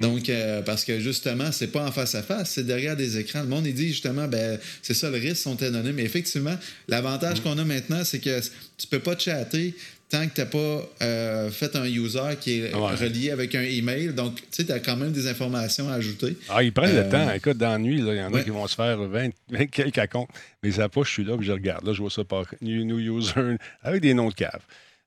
Donc, 0.00 0.28
euh, 0.30 0.62
parce 0.62 0.84
que 0.86 0.98
justement, 1.00 1.52
c'est 1.52 1.66
pas 1.68 1.84
en 1.84 1.92
face 1.92 2.14
à 2.14 2.22
face, 2.22 2.50
c'est 2.52 2.64
derrière 2.66 2.96
des 2.96 3.18
écrans. 3.18 3.42
Le 3.42 3.48
monde, 3.48 3.64
dit 3.68 3.88
justement, 3.88 4.26
ben, 4.26 4.58
c'est 4.82 4.94
ça 4.94 5.10
le 5.10 5.18
risque, 5.18 5.36
sont 5.42 5.62
anonymes. 5.62 5.96
Mais 5.96 6.02
effectivement, 6.04 6.58
l'avantage 6.88 7.40
mm. 7.40 7.42
qu'on 7.42 7.58
a 7.58 7.64
maintenant, 7.64 8.02
c'est 8.02 8.18
que 8.20 8.40
tu 8.40 8.86
peux 8.88 9.00
pas 9.00 9.18
chatter, 9.18 9.74
tant 10.10 10.26
que 10.28 10.34
tu 10.34 10.40
n'as 10.40 10.46
pas 10.46 10.82
euh, 11.02 11.50
fait 11.50 11.74
un 11.76 11.84
user 11.84 12.36
qui 12.40 12.60
est 12.60 12.72
ah 12.74 12.78
relié 12.78 13.30
avec 13.30 13.54
un 13.54 13.62
email. 13.62 14.08
Donc, 14.12 14.34
tu 14.36 14.42
sais, 14.50 14.64
tu 14.66 14.72
as 14.72 14.80
quand 14.80 14.96
même 14.96 15.12
des 15.12 15.28
informations 15.28 15.88
à 15.88 15.94
ajouter. 15.94 16.36
Ah, 16.48 16.62
ils 16.62 16.72
prennent 16.72 16.92
le 16.94 17.00
euh, 17.04 17.10
temps. 17.10 17.30
Écoute, 17.32 17.56
dans 17.56 17.78
la 17.80 17.88
il 17.88 17.98
y 18.00 18.20
en 18.22 18.34
a 18.34 18.42
qui 18.42 18.50
vont 18.50 18.66
se 18.66 18.74
faire 18.74 18.98
20, 18.98 19.30
20 19.50 19.66
quelques 19.66 20.12
compte. 20.12 20.28
Mais 20.62 20.72
ça 20.72 20.88
pas, 20.88 21.02
je 21.04 21.10
suis 21.10 21.24
là, 21.24 21.36
puis 21.38 21.46
je 21.46 21.52
regarde. 21.52 21.86
Là, 21.86 21.92
je 21.92 22.00
vois 22.02 22.10
ça 22.10 22.24
par 22.24 22.44
new, 22.60 22.98
user 22.98 23.56
avec 23.82 24.02
des 24.02 24.12
noms 24.14 24.28
de 24.28 24.34
cave. 24.34 24.60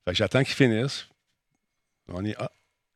Fait 0.04 0.14
j'attends 0.14 0.42
qu'ils 0.42 0.54
finissent. 0.54 1.06
On 2.08 2.24
est, 2.24 2.34
ah, 2.38 2.50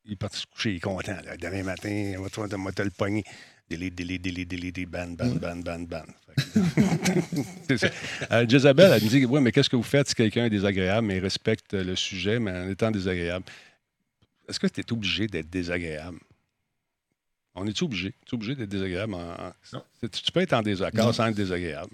il 0.07 0.13
est 0.13 0.35
se 0.35 0.47
coucher, 0.47 0.71
il 0.73 0.77
est 0.77 0.81
content. 0.81 1.15
Demain 1.41 1.63
matin, 1.63 2.15
on 2.19 2.23
va 2.23 2.71
te 2.73 2.83
le 2.83 2.91
pogner 2.91 3.25
délé, 3.69 3.91
délé, 3.91 4.19
délé, 4.19 4.45
délé, 4.45 4.87
ban, 4.87 5.09
ban, 5.09 5.35
ban, 5.37 5.57
ban, 5.57 5.79
ban. 5.81 6.05
euh, 8.31 8.47
Jezabel, 8.49 8.93
elle 8.93 9.03
me 9.03 9.09
dit 9.09 9.25
Oui, 9.27 9.41
mais 9.41 9.51
qu'est-ce 9.53 9.69
que 9.69 9.77
vous 9.77 9.83
faites 9.83 10.09
si 10.09 10.15
quelqu'un 10.15 10.47
est 10.47 10.51
désagréable, 10.51 11.07
mais 11.07 11.17
il 11.17 11.21
respecte 11.23 11.75
euh, 11.75 11.83
le 11.85 11.97
sujet, 11.97 12.39
mais 12.39 12.51
en 12.53 12.69
étant 12.69 12.91
désagréable 12.93 13.45
Est-ce 14.49 14.61
que 14.61 14.69
tu 14.69 14.81
es 14.81 14.93
obligé 14.93 15.27
d'être 15.27 15.51
désagréable 15.51 16.19
On 17.57 17.67
est-tu 17.67 17.85
obligé 17.85 18.13
Tu 18.27 18.33
es 18.35 18.35
obligé 18.35 18.55
d'être 18.55 18.69
désagréable 18.69 19.15
Tu 20.01 20.33
peux 20.33 20.41
être 20.41 20.53
en 20.53 20.63
désaccord 20.63 21.13
sans 21.15 21.27
être 21.27 21.35
désagréable. 21.37 21.91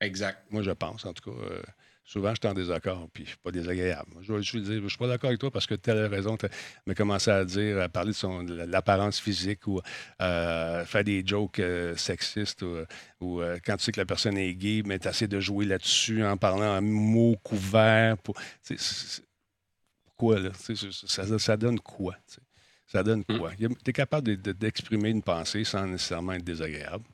Exact. 0.00 0.42
Moi, 0.50 0.62
je 0.62 0.72
pense, 0.72 1.04
en 1.06 1.12
tout 1.12 1.30
cas. 1.30 1.36
Euh, 1.40 1.62
souvent, 2.04 2.34
je 2.34 2.40
suis 2.40 2.48
en 2.50 2.54
désaccord, 2.54 3.08
puis 3.12 3.24
je 3.24 3.30
suis 3.30 3.38
pas 3.38 3.50
désagréable. 3.50 4.10
Je 4.20 4.32
vais 4.32 4.42
juste 4.42 4.64
dire, 4.66 4.82
je 4.82 4.88
suis 4.88 4.98
pas 4.98 5.08
d'accord 5.08 5.28
avec 5.28 5.40
toi 5.40 5.50
parce 5.50 5.66
que 5.66 5.74
telle 5.74 6.04
raison, 6.06 6.36
tu 6.36 6.44
as 6.46 6.94
commencé 6.94 7.30
à 7.30 7.44
dire, 7.44 7.80
à 7.80 7.88
parler 7.88 8.10
de, 8.12 8.16
son, 8.16 8.42
l'apparence 8.42 9.18
physique 9.18 9.66
ou 9.66 9.80
euh, 10.20 10.84
faire 10.84 11.04
des 11.04 11.26
jokes 11.26 11.58
euh, 11.58 11.96
sexistes 11.96 12.62
ou, 12.62 12.66
euh, 12.76 12.84
euh, 13.22 13.58
quand 13.64 13.76
tu 13.78 13.84
sais 13.84 13.92
que 13.92 14.00
la 14.00 14.06
personne 14.06 14.36
est 14.36 14.54
gay, 14.54 14.82
mais 14.84 14.98
tu 14.98 15.08
essaies 15.08 15.28
de 15.28 15.40
jouer 15.40 15.64
là-dessus 15.64 16.24
en 16.24 16.36
parlant 16.36 16.62
un 16.74 16.80
mot 16.82 17.36
couvert. 17.42 18.18
Pour, 18.18 18.36
pourquoi, 20.04 20.40
là? 20.40 20.50
Ça, 20.54 21.56
donne 21.56 21.80
quoi? 21.80 22.16
Ça 22.86 23.02
donne 23.02 23.24
quoi? 23.24 23.48
Tu 23.58 23.66
mmh. 23.66 23.74
es 23.86 23.92
capable 23.92 24.36
d'exprimer 24.42 25.08
une 25.08 25.22
pensée 25.22 25.64
sans 25.64 25.86
nécessairement 25.86 26.34
être 26.34 26.44
désagréable. 26.44 27.04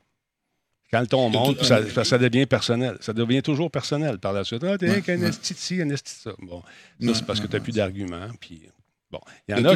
Quand 0.91 0.99
le 0.99 1.07
ton 1.07 1.29
monte, 1.29 1.59
euh, 1.71 2.03
ça, 2.03 2.17
devient 2.17 2.45
personnel. 2.45 2.97
Ça 2.99 3.13
devient 3.13 3.41
toujours 3.41 3.71
personnel 3.71 4.17
par 4.17 4.33
la 4.33 4.43
suite. 4.43 4.61
Ah, 4.65 4.77
t'es 4.77 4.89
un 4.89 5.89
un 5.89 5.95
Bon, 6.41 6.63
c'est 7.13 7.25
parce 7.25 7.39
que 7.39 7.47
tu 7.47 7.61
plus 7.61 7.71
d'arguments. 7.71 8.27
Puis, 8.41 8.63
bon, 9.09 9.19
de 9.47 9.75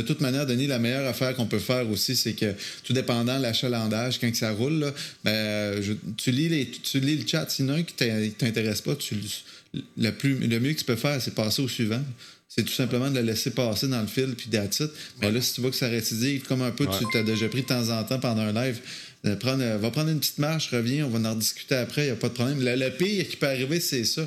toute 0.00 0.20
Manière, 0.20 0.46
Denis, 0.46 0.66
la 0.66 0.78
meilleure 0.80 1.06
affaire 1.08 1.36
qu'on 1.36 1.46
peut 1.46 1.60
faire 1.60 1.88
aussi, 1.88 2.16
c'est 2.16 2.32
que 2.32 2.52
tout 2.82 2.92
dépendant 2.92 3.38
de 3.38 3.42
l'achalandage, 3.42 4.18
quand 4.20 4.34
ça 4.34 4.50
roule, 4.52 4.80
ben, 5.22 5.30
euh, 5.30 5.94
tu, 6.16 6.32
lis 6.32 6.48
les, 6.48 6.66
tu 6.68 6.98
lis 6.98 7.16
le 7.16 7.26
chat. 7.28 7.46
Sinon, 7.48 7.80
qui 7.84 8.04
ne 8.06 8.28
t'intéresse 8.30 8.80
pas, 8.80 8.94
le, 9.72 9.78
le 10.00 10.58
mieux 10.58 10.72
que 10.72 10.78
tu 10.80 10.84
peux 10.84 10.96
faire, 10.96 11.22
c'est 11.22 11.34
passer 11.36 11.62
au 11.62 11.68
suivant 11.68 12.02
c'est 12.50 12.64
tout 12.64 12.72
simplement 12.72 13.08
de 13.08 13.14
la 13.14 13.22
laisser 13.22 13.52
passer 13.52 13.86
dans 13.86 14.00
le 14.00 14.08
fil, 14.08 14.34
puis 14.36 14.48
d'attitude. 14.48 14.90
Mais 15.22 15.30
là, 15.30 15.40
si 15.40 15.54
tu 15.54 15.60
vois 15.60 15.70
que 15.70 15.76
ça 15.76 15.86
récidive, 15.86 16.42
comme 16.48 16.62
un 16.62 16.72
peu 16.72 16.84
tu 16.84 17.04
t'as 17.12 17.22
déjà 17.22 17.48
pris 17.48 17.62
de 17.62 17.66
temps 17.68 17.90
en 17.90 18.02
temps 18.02 18.18
pendant 18.18 18.42
un 18.42 18.52
live, 18.52 18.80
euh, 19.24 19.36
euh, 19.46 19.78
va 19.78 19.90
prendre 19.92 20.10
une 20.10 20.18
petite 20.18 20.38
marche, 20.38 20.68
reviens, 20.70 21.06
on 21.06 21.10
va 21.10 21.30
en 21.30 21.34
rediscuter 21.34 21.76
après, 21.76 22.02
il 22.02 22.06
n'y 22.06 22.10
a 22.10 22.16
pas 22.16 22.28
de 22.28 22.34
problème. 22.34 22.58
Le, 22.60 22.74
le 22.74 22.90
pire 22.90 23.26
qui 23.28 23.36
peut 23.36 23.46
arriver, 23.46 23.78
c'est 23.78 24.02
ça. 24.02 24.22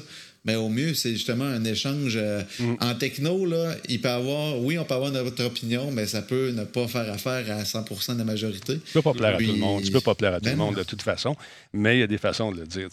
Mais 0.46 0.56
au 0.56 0.70
mieux, 0.70 0.94
c'est 0.94 1.12
justement 1.12 1.44
un 1.44 1.66
échange. 1.66 2.14
Euh, 2.16 2.42
mm. 2.60 2.76
En 2.80 2.96
techno, 2.96 3.46
là, 3.46 3.76
il 3.90 4.00
peut 4.00 4.10
avoir, 4.10 4.58
oui, 4.60 4.78
on 4.80 4.86
peut 4.86 4.94
avoir 4.94 5.12
notre 5.12 5.44
opinion, 5.44 5.92
mais 5.92 6.06
ça 6.08 6.22
peut 6.22 6.52
ne 6.52 6.64
pas 6.64 6.88
faire 6.88 7.12
affaire 7.12 7.52
à 7.52 7.66
100 7.66 7.84
de 8.14 8.18
la 8.20 8.24
majorité. 8.24 8.80
Tu 8.86 8.94
peux 8.94 9.02
pas 9.02 9.14
plaire 9.14 9.36
à 9.36 9.38
tout 9.38 9.44
le 9.46 9.54
monde. 9.58 9.84
Tu 9.84 9.92
peux 9.92 10.00
pas 10.00 10.16
plaire 10.16 10.36
à 10.36 10.40
tout 10.40 10.46
le 10.46 10.52
ben 10.52 10.58
monde 10.58 10.76
de 10.76 10.84
toute 10.84 11.02
façon, 11.02 11.36
mais 11.74 11.98
il 11.98 12.00
y 12.00 12.04
a 12.04 12.08
des 12.08 12.18
façons 12.18 12.54
de 12.54 12.62
le 12.62 12.68
dire. 12.68 12.88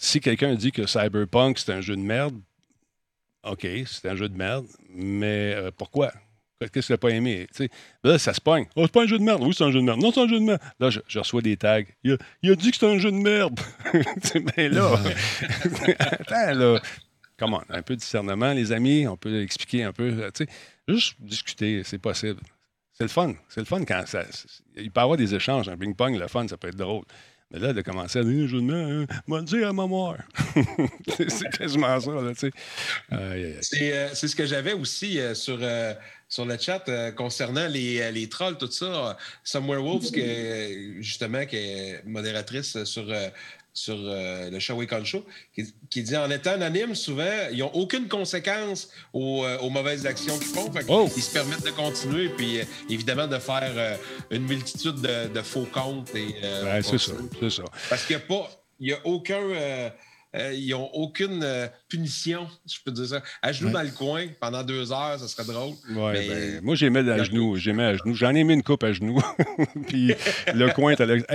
si 0.00 0.20
quelqu'un 0.20 0.56
dit 0.56 0.72
que 0.72 0.88
Cyberpunk, 0.88 1.56
c'est 1.60 1.70
un 1.70 1.80
jeu 1.80 1.94
de 1.94 2.00
merde, 2.00 2.34
OK, 3.44 3.66
c'est 3.86 4.08
un 4.08 4.16
jeu 4.16 4.28
de 4.28 4.36
merde, 4.36 4.66
mais 4.90 5.52
euh, 5.56 5.70
pourquoi? 5.76 6.12
Qu'est-ce 6.72 6.88
que 6.88 6.92
n'a 6.92 6.98
pas 6.98 7.08
aimé? 7.08 7.46
là, 8.04 8.18
ça 8.18 8.34
se 8.34 8.40
pogne. 8.40 8.66
Oh, 8.76 8.82
c'est 8.84 8.92
pas 8.92 9.04
un 9.04 9.06
jeu 9.06 9.18
de 9.18 9.22
merde. 9.24 9.42
Oui, 9.42 9.54
c'est 9.56 9.64
un 9.64 9.70
jeu 9.70 9.78
de 9.80 9.84
merde. 9.84 9.98
Non, 10.00 10.12
c'est 10.12 10.20
un 10.20 10.28
jeu 10.28 10.38
de 10.38 10.44
merde. 10.44 10.60
Là, 10.78 10.90
je, 10.90 11.18
reçois 11.18 11.40
des 11.40 11.56
tags. 11.56 11.80
Il 12.04 12.12
a, 12.50 12.54
dit 12.54 12.70
que 12.70 12.76
c'est 12.76 12.86
un 12.86 12.98
jeu 12.98 13.10
de 13.10 13.16
merde. 13.16 13.58
Mais 14.34 14.40
ben 14.56 14.72
là, 14.74 15.00
attends, 16.00 16.54
là. 16.58 16.82
Come 17.38 17.54
on, 17.54 17.62
un 17.70 17.80
peu 17.80 17.94
de 17.96 18.00
discernement, 18.00 18.52
les 18.52 18.72
amis. 18.72 19.06
On 19.06 19.16
peut 19.16 19.40
expliquer 19.42 19.84
un 19.84 19.94
peu. 19.94 20.08
Euh, 20.32 20.46
juste 20.86 21.14
discuter, 21.18 21.80
c'est 21.82 21.96
possible. 21.98 22.40
C'est 22.92 23.04
le 23.04 23.08
fun. 23.08 23.32
C'est 23.48 23.60
le 23.60 23.66
fun 23.66 23.82
quand 23.86 24.02
ça. 24.04 24.24
Il 24.76 24.90
peut 24.90 25.00
y 25.00 25.02
avoir 25.02 25.16
des 25.16 25.34
échanges. 25.34 25.66
Un 25.70 25.78
ping-pong, 25.78 26.18
le 26.18 26.28
fun, 26.28 26.46
ça 26.46 26.58
peut 26.58 26.68
être 26.68 26.76
drôle. 26.76 27.04
Mais 27.52 27.58
là, 27.58 27.70
elle 27.70 27.78
a 27.78 27.82
commencé 27.82 28.20
à 28.20 28.22
donner 28.22 28.46
jeu 28.46 28.58
de 28.58 28.62
main. 28.62 29.02
Hein. 29.02 29.06
m'a 29.26 29.40
dit 29.42 29.62
à 29.64 29.72
mémoire. 29.72 30.18
c'est 31.08 31.50
quasiment 31.58 31.98
ça, 31.98 32.12
là, 32.12 32.30
tu 32.32 32.38
sais. 32.38 32.50
Euh, 33.12 33.58
c'est 33.60 34.14
ce 34.28 34.36
que 34.36 34.46
j'avais 34.46 34.72
aussi 34.72 35.18
euh, 35.18 35.34
sur 35.34 35.58
euh, 35.60 35.92
sur 36.28 36.44
le 36.44 36.56
chat 36.56 36.84
concernant 37.16 37.66
les, 37.66 38.12
les, 38.12 38.28
trolls, 38.28 38.56
tout 38.56 38.70
ça. 38.70 39.16
Somewhere 39.42 39.82
Wolves, 39.82 40.12
justement, 41.00 41.44
qui 41.44 41.56
est 41.56 42.04
modératrice 42.06 42.84
sur, 42.84 43.04
sur 43.72 43.96
euh, 43.98 44.44
le 44.46 44.50
le 44.60 44.62
Shawicon 44.62 45.04
Show, 45.04 45.24
qui, 45.54 45.64
qui, 45.88 46.02
dit 46.02 46.16
en 46.18 46.30
étant 46.30 46.52
anonyme, 46.52 46.94
souvent, 46.94 47.28
ils 47.50 47.58
n'ont 47.60 47.70
aucune 47.72 48.08
conséquence 48.08 48.90
euh, 49.14 49.58
aux, 49.60 49.70
mauvaises 49.70 50.04
actions 50.06 50.36
qu'ils 50.38 50.48
font. 50.48 50.70
Oh! 50.88 51.08
Ils 51.16 51.22
se 51.22 51.32
permettent 51.32 51.64
de 51.64 51.70
continuer, 51.70 52.28
puis 52.28 52.60
euh, 52.60 52.64
évidemment 52.90 53.26
de 53.26 53.38
faire 53.38 53.96
une 54.30 54.44
multitude 54.44 55.00
de, 55.00 55.42
faux 55.42 55.66
comptes. 55.72 56.14
et 56.14 56.34
c'est 56.82 56.98
ça, 56.98 57.12
ça, 57.48 57.62
Parce 57.88 58.04
qu'il 58.04 58.16
n'y 58.16 58.22
a 58.22 58.26
pas, 58.26 58.50
il 58.80 58.92
a 58.92 58.98
aucun 59.06 59.40
euh, 60.36 60.52
ils 60.54 60.70
n'ont 60.70 60.88
aucune 60.92 61.42
euh, 61.42 61.66
punition, 61.88 62.46
je 62.68 62.76
peux 62.84 62.92
dire 62.92 63.06
ça. 63.06 63.22
À 63.42 63.50
genoux 63.52 63.70
dans 63.70 63.82
le 63.82 63.90
coin 63.90 64.26
pendant 64.40 64.62
deux 64.62 64.92
heures, 64.92 65.18
ça 65.18 65.26
serait 65.26 65.44
drôle. 65.44 65.74
Ben, 65.90 66.60
moi, 66.62 66.76
j'aimais 66.76 67.00
à 67.10 67.24
genoux. 67.24 67.54
à 67.56 67.94
genoux. 67.94 68.14
J'en 68.14 68.30
ai 68.32 68.44
mis 68.44 68.54
une 68.54 68.62
coupe 68.62 68.84
à 68.84 68.92
genoux. 68.92 69.20
Puis 69.88 70.14
le 70.54 70.72
coin, 70.72 70.94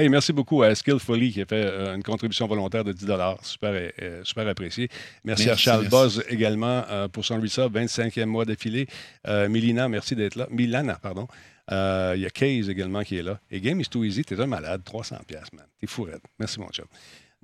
merci 0.10 0.32
beaucoup 0.32 0.64
à 0.64 0.74
Skillfully 0.76 1.34
qui 1.34 1.42
a 1.42 1.46
fait 1.46 1.66
euh, 1.66 1.96
une 1.96 2.04
contribution 2.04 2.48
volontaire 2.48 2.86
de 2.86 2.94
10 2.94 3.06
Super, 3.44 3.92
super 4.24 4.48
apprécié. 4.48 4.88
Merci, 5.26 5.50
à 5.50 5.58
Charles 5.58 5.90
Buzz 5.90 6.24
également 6.30 6.84
pour 7.12 7.26
son 7.26 7.40
resub, 7.42 7.76
25e 7.76 8.26
mois 8.26 8.46
d'affilée. 8.46 8.88
Milina, 9.28 9.90
merci 9.90 10.16
d'être 10.16 10.36
là. 10.36 10.48
Milana, 10.52 10.98
pardon. 11.02 11.28
Il 11.70 11.74
y 12.22 12.26
a 12.26 12.30
Case 12.34 12.70
également 12.70 13.04
qui 13.04 13.18
est 13.18 13.24
là. 13.24 13.40
Et 13.52 13.60
Game 13.60 13.80
is 13.82 13.88
Too 13.90 14.06
Easy, 14.06 14.24
t'es 14.24 14.40
un 14.40 14.46
malade, 14.48 14.82
300$, 14.86 15.16
man. 15.54 15.66
T'es 15.82 15.88
fourrette. 15.88 16.22
Merci, 16.40 16.60
mon 16.62 16.70
chum. 16.70 16.86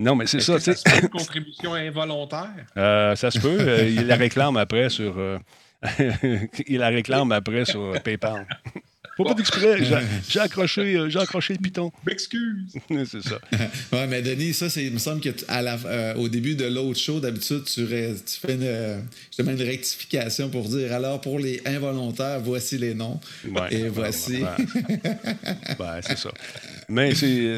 Non, 0.02 0.16
mais 0.16 0.26
c'est 0.26 0.40
ça. 0.42 0.60
C'est 0.60 0.74
une 1.02 1.10
contribution 1.10 1.74
involontaire? 1.74 2.42
Euh, 2.82 3.16
ça 3.16 3.30
se 3.30 3.38
peut. 3.40 3.58
Euh, 3.60 3.88
il 3.90 4.08
la 4.08 4.16
réclame 4.16 4.56
après 4.58 4.90
sur. 4.90 5.16
Euh, 5.18 5.38
il 6.68 6.78
la 6.78 6.88
réclame 6.88 7.32
après 7.32 7.66
sur 7.66 7.94
PayPal. 8.02 8.48
Faut 9.18 9.24
pas 9.26 9.34
d'exprès. 9.34 9.78
J'ai 10.30 10.40
accroché, 10.40 10.94
le 10.96 11.58
piton. 11.62 11.92
M'excuse. 12.08 12.74
c'est 13.06 13.22
ça. 13.22 13.40
ouais, 13.94 14.08
mais 14.08 14.22
Denis, 14.22 14.54
ça, 14.54 14.70
c'est, 14.70 14.86
il 14.86 14.94
me 14.94 15.00
semble 15.00 15.22
que 15.22 16.18
au 16.18 16.30
début 16.30 16.56
de 16.56 16.66
l'autre 16.66 17.00
show, 17.00 17.20
d'habitude, 17.20 17.66
tu, 17.66 17.86
fais 17.86 18.18
une, 18.50 19.48
une 19.52 19.62
rectification 19.62 20.50
pour 20.50 20.70
dire 20.70 20.94
alors 20.94 21.20
pour 21.22 21.40
les 21.40 21.62
involontaires, 21.66 22.40
voici 22.40 22.78
les 22.78 22.94
noms. 22.96 23.20
et 23.70 23.90
voici. 23.90 24.44
c'est 26.04 26.16
ça. 26.18 26.32
Mais 26.90 27.14
c'est. 27.14 27.56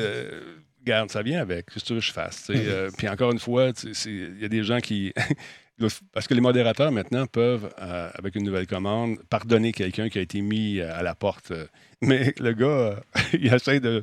Garde, 0.85 1.09
ça 1.11 1.21
vient 1.21 1.39
avec. 1.41 1.67
ce 1.73 1.79
que 1.79 1.85
tu 1.85 1.93
veux 1.93 1.99
que 2.01 2.05
je 2.05 2.11
fasse? 2.11 2.47
Ben 2.49 2.57
euh, 2.57 2.89
puis 2.97 3.07
encore 3.07 3.31
une 3.31 3.39
fois, 3.39 3.71
il 3.83 4.37
y 4.41 4.45
a 4.45 4.49
des 4.49 4.63
gens 4.63 4.79
qui. 4.79 5.13
Parce 6.13 6.27
que 6.27 6.33
les 6.35 6.41
modérateurs 6.41 6.91
maintenant 6.91 7.25
peuvent, 7.25 7.67
euh, 7.81 8.09
avec 8.13 8.35
une 8.35 8.43
nouvelle 8.43 8.67
commande, 8.67 9.17
pardonner 9.29 9.71
quelqu'un 9.73 10.07
qui 10.07 10.19
a 10.19 10.21
été 10.21 10.39
mis 10.41 10.79
euh, 10.79 10.93
à 10.95 11.01
la 11.01 11.15
porte. 11.15 11.51
Mais 12.01 12.33
le 12.39 12.53
gars, 12.53 13.01
il 13.33 13.53
essaie 13.53 13.79
de. 13.79 14.01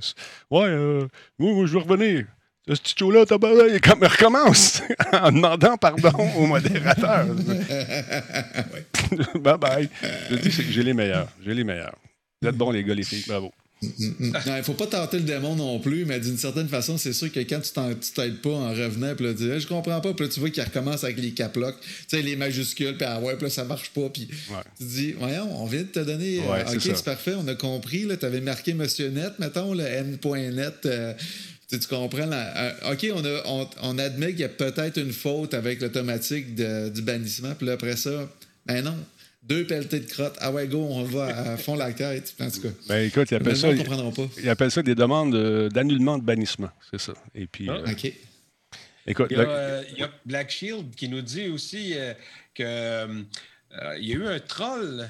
Ouais, 0.50 1.04
moi, 1.38 1.66
je 1.66 1.72
veux 1.72 1.78
revenir. 1.78 2.24
Ce 2.66 2.74
petit 2.80 2.94
là 3.08 3.24
il 3.24 4.06
recommence 4.06 4.80
en 5.12 5.32
demandant 5.32 5.76
pardon 5.76 6.12
aux 6.36 6.46
modérateur. 6.46 7.26
bye 9.36 9.58
bye. 9.58 9.88
Je 10.30 10.36
dis, 10.36 10.50
j'ai 10.70 10.82
les 10.84 10.92
meilleurs. 10.94 11.28
J'ai 11.44 11.54
les 11.54 11.64
meilleurs. 11.64 11.96
Vous 12.42 12.48
êtes 12.48 12.56
bons, 12.56 12.70
les 12.70 12.84
gars, 12.84 12.94
les 12.94 13.02
filles. 13.02 13.24
Bravo. 13.26 13.50
Mm, 13.82 13.86
mm, 13.88 14.14
mm. 14.28 14.38
Il 14.46 14.52
ne 14.56 14.62
faut 14.62 14.74
pas 14.74 14.86
tenter 14.86 15.16
le 15.16 15.22
démon 15.22 15.56
non 15.56 15.78
plus, 15.80 16.04
mais 16.04 16.20
d'une 16.20 16.36
certaine 16.36 16.68
façon, 16.68 16.98
c'est 16.98 17.12
sûr 17.14 17.32
que 17.32 17.40
quand 17.40 17.60
tu 17.60 17.70
t'aides 18.12 18.40
pas 18.42 18.50
en 18.50 18.70
revenant, 18.70 19.14
puis 19.14 19.24
là, 19.26 19.30
tu 19.32 19.38
dis, 19.50 19.60
je 19.60 19.66
comprends 19.66 20.00
pas, 20.00 20.12
puis 20.12 20.28
tu 20.28 20.38
vois 20.40 20.50
qu'il 20.50 20.62
recommence 20.62 21.02
avec 21.02 21.16
les 21.18 21.30
caplocs, 21.32 21.78
tu 21.80 21.88
sais, 22.08 22.22
les 22.22 22.36
majuscules, 22.36 22.96
puis 22.96 23.06
ah 23.08 23.20
ouais, 23.20 23.36
puis 23.36 23.50
ça 23.50 23.64
marche 23.64 23.90
pas, 23.90 24.08
puis 24.12 24.26
tu 24.78 24.84
dis, 24.84 25.12
voyons, 25.12 25.48
on 25.62 25.66
vient 25.66 25.80
de 25.82 25.86
te 25.88 26.00
donner, 26.00 26.40
euh, 26.40 26.64
ok, 26.72 26.80
c'est 26.82 27.04
parfait, 27.04 27.32
on 27.38 27.48
a 27.48 27.54
compris, 27.54 28.06
tu 28.18 28.26
avais 28.26 28.42
marqué 28.42 28.74
Monsieur 28.74 29.08
Net, 29.08 29.32
mettons, 29.38 29.72
le 29.72 29.84
N.net, 29.84 30.74
euh, 30.86 31.14
tu 31.70 31.78
comprends? 31.88 32.28
Euh, 32.32 32.70
OK, 32.92 33.06
on, 33.14 33.68
on, 33.82 33.98
admet 33.98 34.30
qu'il 34.32 34.40
y 34.40 34.44
a 34.44 34.48
peut-être 34.48 34.98
une 34.98 35.12
faute 35.12 35.54
avec 35.54 35.80
l'automatique 35.80 36.54
du 36.56 37.00
bannissement, 37.02 37.54
puis 37.58 37.70
après 37.70 37.96
ça, 37.96 38.28
ben 38.66 38.82
non, 38.82 38.96
deux 39.42 39.64
pelletés 39.66 40.00
de 40.00 40.06
crottes. 40.06 40.36
Ah 40.40 40.52
ouais, 40.52 40.66
go, 40.68 40.78
on 40.90 41.04
va 41.04 41.26
à 41.52 41.56
fond 41.56 41.74
la 41.76 41.92
tête. 41.92 42.34
En 42.40 42.50
tout 42.50 42.62
cas. 42.62 42.68
Ben 42.88 43.06
écoute, 43.06 43.30
ils 43.30 43.34
appellent, 43.36 43.56
ça, 43.56 43.68
pas. 44.56 44.70
ça 44.70 44.82
des 44.82 44.94
demandes 44.94 45.68
d'annulement 45.72 46.18
de 46.18 46.24
bannissement. 46.24 46.70
C'est 46.90 47.00
ça. 47.00 47.14
Et 47.34 47.46
puis. 47.46 47.68
Ah. 47.70 47.80
OK. 47.90 48.04
Euh, 48.04 48.22
écoute, 49.10 49.32
euh, 49.32 49.82
il 49.92 49.98
y, 49.98 50.02
a, 50.02 50.10
Black 50.24 50.50
Shield 50.50 50.94
qui 50.94 51.08
nous 51.08 51.22
dit 51.22 51.48
aussi 51.48 51.94
euh, 51.96 52.12
qu'il 52.54 52.66
y 54.06 54.12
a 54.12 54.16
eu 54.16 54.24
un 54.26 54.38
troll 54.40 55.08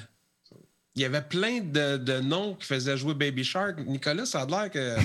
il 0.97 1.03
y 1.03 1.05
avait 1.05 1.21
plein 1.21 1.59
de, 1.61 2.19
noms 2.19 2.53
qui 2.55 2.67
faisaient 2.67 2.97
jouer 2.97 3.13
Baby 3.13 3.45
Shark. 3.45 3.77
Nicolas, 3.87 4.25
ça 4.25 4.41
a 4.41 4.45
l'air 4.45 4.69
que 4.69 4.97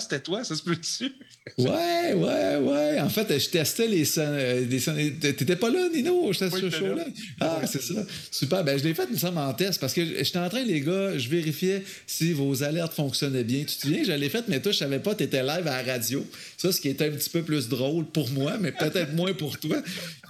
c'était 0.00 0.20
toi, 0.20 0.42
ça 0.42 0.54
se 0.56 0.62
peut-tu? 0.62 1.10
ouais, 1.58 2.14
ouais, 2.14 2.56
ouais. 2.56 3.00
En 3.00 3.10
fait, 3.10 3.38
je 3.38 3.50
testais 3.50 3.86
les 3.86 4.06
sons 4.06 4.22
euh, 4.24 4.64
euh, 4.64 5.10
Tu 5.20 5.28
n'étais 5.28 5.56
pas 5.56 5.68
là, 5.68 5.86
Nino? 5.92 6.32
J'étais 6.32 6.48
sur 6.48 6.62
le 6.62 6.70
show-là. 6.70 7.04
Ah, 7.40 7.60
c'est 7.66 7.82
ça. 7.82 7.92
Super. 8.30 8.64
Ben, 8.64 8.78
je 8.78 8.84
l'ai 8.84 8.94
fait, 8.94 9.06
nous 9.10 9.18
sommes 9.18 9.36
en 9.36 9.52
test 9.52 9.78
parce 9.80 9.92
que 9.92 10.02
j'étais 10.04 10.38
en 10.38 10.48
train, 10.48 10.62
les 10.62 10.80
gars, 10.80 11.18
je 11.18 11.28
vérifiais 11.28 11.82
si 12.06 12.32
vos 12.32 12.62
alertes 12.62 12.94
fonctionnaient 12.94 13.44
bien. 13.44 13.60
Tu 13.60 13.66
te 13.76 13.82
souviens, 13.82 14.04
je 14.06 14.12
l'ai 14.12 14.30
fait, 14.30 14.44
mais 14.48 14.60
toi, 14.60 14.72
je 14.72 14.78
savais 14.78 14.98
pas, 14.98 15.14
tu 15.14 15.24
étais 15.24 15.42
live 15.42 15.66
à 15.66 15.82
la 15.82 15.92
radio. 15.92 16.26
Ça, 16.56 16.72
ce 16.72 16.80
qui 16.80 16.88
était 16.88 17.06
un 17.06 17.10
petit 17.12 17.28
peu 17.30 17.42
plus 17.42 17.68
drôle 17.68 18.06
pour 18.06 18.30
moi, 18.30 18.56
mais 18.58 18.72
peut-être 18.72 19.12
moins 19.12 19.34
pour 19.34 19.58
toi. 19.58 19.76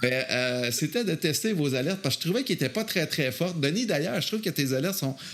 Ben, 0.01 0.25
euh, 0.29 0.71
c'était 0.71 1.05
de 1.05 1.15
tester 1.15 1.53
vos 1.53 1.73
alertes 1.73 2.01
parce 2.03 2.17
que 2.17 2.23
je 2.23 2.27
trouvais 2.27 2.43
qu'ils 2.43 2.55
n'étaient 2.55 2.67
pas 2.69 2.83
très, 2.83 3.07
très 3.07 3.31
fortes. 3.31 3.59
Denis, 3.61 3.85
d'ailleurs, 3.85 4.19
je 4.21 4.27
trouve 4.27 4.41
que 4.41 4.49
tes 4.49 4.73
alertes 4.73 4.89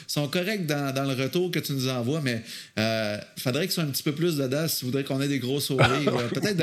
sont, 0.08 0.28
corrects 0.28 0.66
dans, 0.66 1.04
le 1.06 1.24
retour 1.24 1.52
que 1.52 1.60
tu 1.60 1.74
nous 1.74 1.88
envoies, 1.90 2.22
mais 2.22 2.42
il 2.78 2.82
euh, 2.82 3.18
faudrait 3.40 3.64
qu'ils 3.64 3.72
soient 3.72 3.84
un 3.84 3.88
petit 3.88 4.04
peu 4.04 4.14
plus 4.14 4.36
dedans 4.38 4.68
si 4.68 4.80
tu 4.80 4.86
voudrais 4.86 5.04
qu'on 5.04 5.22
ait 5.22 5.28
des 5.28 5.40
gros 5.40 5.60
sourires. 5.60 5.90
Euh, 6.16 6.28
peut-être 6.30 6.62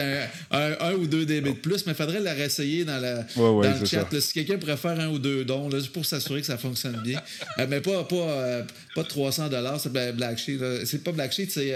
un, 0.50 0.92
ou 0.94 1.06
deux 1.06 1.24
débits 1.26 1.50
de 1.52 1.56
plus, 1.58 1.86
mais 1.86 1.92
il 1.92 1.94
faudrait 1.94 2.20
la 2.20 2.34
réessayer 2.34 2.84
dans, 2.84 2.98
la, 3.00 3.24
le 3.36 3.86
chat. 3.86 4.06
si 4.20 4.32
quelqu'un 4.32 4.58
pourrait 4.58 4.76
faire 4.76 4.98
un 5.00 5.08
ou 5.08 5.18
deux 5.18 5.44
dons, 5.44 5.68
pour 5.92 6.06
s'assurer 6.06 6.40
que 6.40 6.46
ça 6.46 6.58
fonctionne 6.58 7.00
bien. 7.04 7.20
Euh, 7.58 7.66
mais 7.68 7.80
pas, 7.80 8.04
pas, 8.04 8.62
pas 8.94 9.04
300 9.04 9.48
c'est 9.78 10.12
Black 10.16 10.38
Sheet. 10.38 10.58
C'est 10.84 11.02
pas 11.02 11.12
Black 11.12 11.32
Sheet, 11.32 11.48
c'est. 11.50 11.74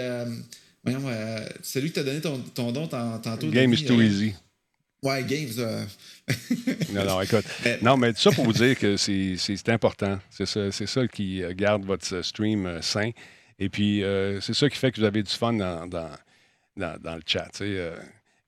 celui 1.63 1.87
qui 1.87 1.93
t'a 1.93 2.03
donné 2.03 2.21
ton, 2.21 2.37
ton 2.55 2.71
don 2.71 2.87
tantôt. 2.87 3.47
Game 3.49 3.73
is 3.73 3.83
too 3.85 4.01
easy. 4.01 4.33
Ouais, 5.03 5.23
euh. 5.59 5.85
non, 6.91 7.05
non, 7.05 7.21
écoute. 7.21 7.43
Euh. 7.67 7.77
Non, 7.83 7.97
mais 7.97 8.13
ça 8.15 8.31
pour 8.31 8.45
vous 8.45 8.53
dire 8.53 8.77
que 8.77 8.97
c'est 8.97 9.37
important. 9.69 10.19
C'est 10.31 10.47
ça, 10.71 11.07
qui 11.07 11.43
euh, 11.43 11.53
garde 11.53 11.85
votre 11.85 12.21
stream 12.23 12.81
sain. 12.81 13.11
Et 13.59 13.69
puis, 13.69 14.03
c'est 14.41 14.53
ça 14.53 14.69
qui 14.69 14.77
fait 14.77 14.91
que 14.91 14.99
vous 14.99 15.05
avez 15.05 15.21
du 15.21 15.31
fun 15.31 15.53
dans, 15.53 15.85
le 16.75 17.21
chat. 17.25 17.49
je, 17.59 17.99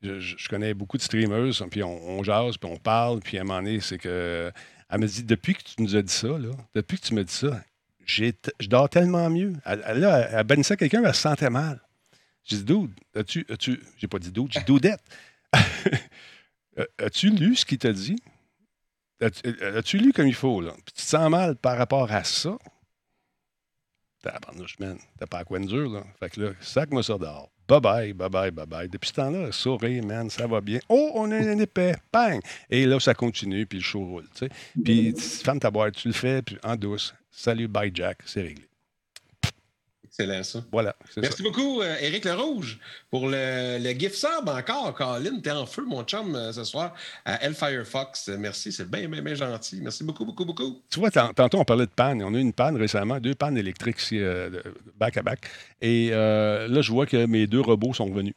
je, 0.02 0.48
connais 0.50 0.74
beaucoup 0.76 0.98
de 0.98 1.02
streamers, 1.04 1.54
puis 1.70 1.82
on, 1.84 2.10
on, 2.20 2.24
jase, 2.24 2.58
puis 2.58 2.70
on 2.72 2.78
parle, 2.78 3.20
puis 3.20 3.38
à 3.38 3.42
un 3.42 3.44
moment 3.44 3.62
donné, 3.62 3.80
c'est 3.80 3.98
que. 3.98 4.52
Elle 4.92 5.02
me 5.02 5.08
dit 5.08 5.22
Depuis 5.24 5.54
que 5.54 5.62
tu 5.64 5.84
nous 5.84 5.96
as 5.96 6.02
dit 6.02 6.12
ça, 6.14 6.30
depuis 6.74 7.00
que 7.00 7.06
tu 7.06 7.14
me 7.14 7.24
dis 7.24 7.34
ça, 7.34 7.62
je 8.06 8.32
dors 8.68 8.90
tellement 8.90 9.30
mieux. 9.30 9.54
Elle, 9.66 9.84
elle, 10.04 10.64
quelqu'un, 10.80 11.04
elle 11.06 11.14
se 11.14 11.22
sentait 11.22 11.52
mal. 11.52 11.80
J'ai 12.44 12.58
dit 12.58 12.64
Dude, 12.64 12.90
as-tu. 13.16 13.46
As 13.52 13.72
j'ai 13.98 14.08
pas 14.08 14.18
dit 14.18 14.32
Dude, 14.32 14.48
j'ai 14.50 14.62
dit 14.62 14.66
Doudette. 14.66 15.00
As-tu 16.98 17.30
lu 17.30 17.56
ce 17.56 17.66
qu'il 17.66 17.78
t'a 17.78 17.92
dit? 17.94 18.16
Euh, 19.22 19.80
as-tu 19.80 19.98
lu 19.98 20.14
comme 20.14 20.28
il 20.28 20.34
faut, 20.36 20.62
là? 20.62 20.72
Puis 20.86 20.94
tu 20.96 21.02
te 21.02 21.02
sens 21.02 21.30
mal 21.30 21.56
par 21.56 21.78
rapport 21.78 22.12
à 22.12 22.24
ça? 22.24 22.58
T'as 24.22 24.38
chemin. 24.68 24.98
T'as 25.18 25.28
pas 25.28 25.40
à 25.40 25.44
quoi 25.46 25.60
dur, 25.60 25.90
là. 25.90 26.04
Fait 26.20 26.30
que 26.30 26.42
là, 26.42 26.50
sac-moi 26.62 27.04
ça 27.04 27.18
dehors. 27.18 27.50
Bye-bye, 27.68 28.14
bye-bye, 28.14 28.52
bye-bye. 28.52 28.90
Depuis 28.90 29.10
ce 29.10 29.14
temps-là, 29.14 29.52
souris, 29.52 30.02
man, 30.02 30.30
ça 30.30 30.48
va 30.48 30.60
bien. 30.60 30.80
Oh, 30.90 31.12
on 31.16 31.32
a 31.32 31.38
un 31.38 31.58
épais, 31.60 31.96
bang! 32.12 32.42
Et 32.70 32.86
là, 32.86 33.00
ça 33.00 33.14
continue, 33.14 33.66
puis 33.66 33.80
le 33.80 33.84
show 33.84 34.06
roule, 34.06 34.28
tu 34.34 34.48
sais. 34.48 34.50
Puis, 34.84 35.14
ta 35.60 35.70
boîte, 35.72 35.96
tu 35.96 36.08
le 36.08 36.14
fais, 36.14 36.42
puis 36.42 36.58
en 36.64 36.76
douce. 36.76 37.14
Salut, 37.32 37.68
bye, 37.68 37.92
Jack, 37.94 38.20
c'est 38.26 38.42
réglé. 38.42 38.69
Excellent, 40.20 40.44
ça. 40.44 40.60
Voilà. 40.72 40.96
Merci 41.18 41.38
ça. 41.38 41.44
beaucoup, 41.44 41.82
eric 41.82 41.98
euh, 41.98 42.06
Éric 42.08 42.26
Le 42.26 42.34
Rouge, 42.34 42.78
pour 43.10 43.28
le, 43.28 43.78
le 43.80 43.90
GIF 43.98 44.14
sub 44.14 44.48
encore. 44.50 44.94
Colin, 44.94 45.40
t'es 45.41 45.52
en 45.52 45.66
feu, 45.66 45.86
mon 45.88 46.04
chum, 46.04 46.36
euh, 46.36 46.52
ce 46.52 46.64
soir 46.66 46.94
à 47.26 47.41
Hellfire 47.44 47.86
Fox. 47.86 48.28
Merci, 48.28 48.72
c'est 48.74 48.90
bien, 48.90 49.08
bien, 49.08 49.22
bien 49.22 49.36
gentil. 49.36 49.80
Merci 49.82 50.04
beaucoup, 50.04 50.26
beaucoup, 50.26 50.44
beaucoup. 50.46 50.82
Tu 50.91 51.00
vois, 51.00 51.10
tantôt, 51.12 51.60
on 51.60 51.64
parlait 51.64 51.86
de 51.86 51.91
panne. 51.91 52.22
On 52.24 52.34
a 52.36 52.38
eu 52.38 52.41
une 52.41 52.52
panne 52.54 52.76
récemment, 52.76 53.18
deux 53.22 53.34
pannes 53.36 53.58
électriques 53.58 54.00
ici, 54.02 54.20
back-à-back. 55.00 55.40
Euh, 55.46 55.50
Et 55.82 56.70
là, 56.74 56.82
je 56.82 56.91
vois 56.91 57.06
que 57.06 57.26
mes 57.26 57.48
deux 57.48 57.62
robots 57.62 57.94
sont 57.94 58.06
revenus. 58.08 58.36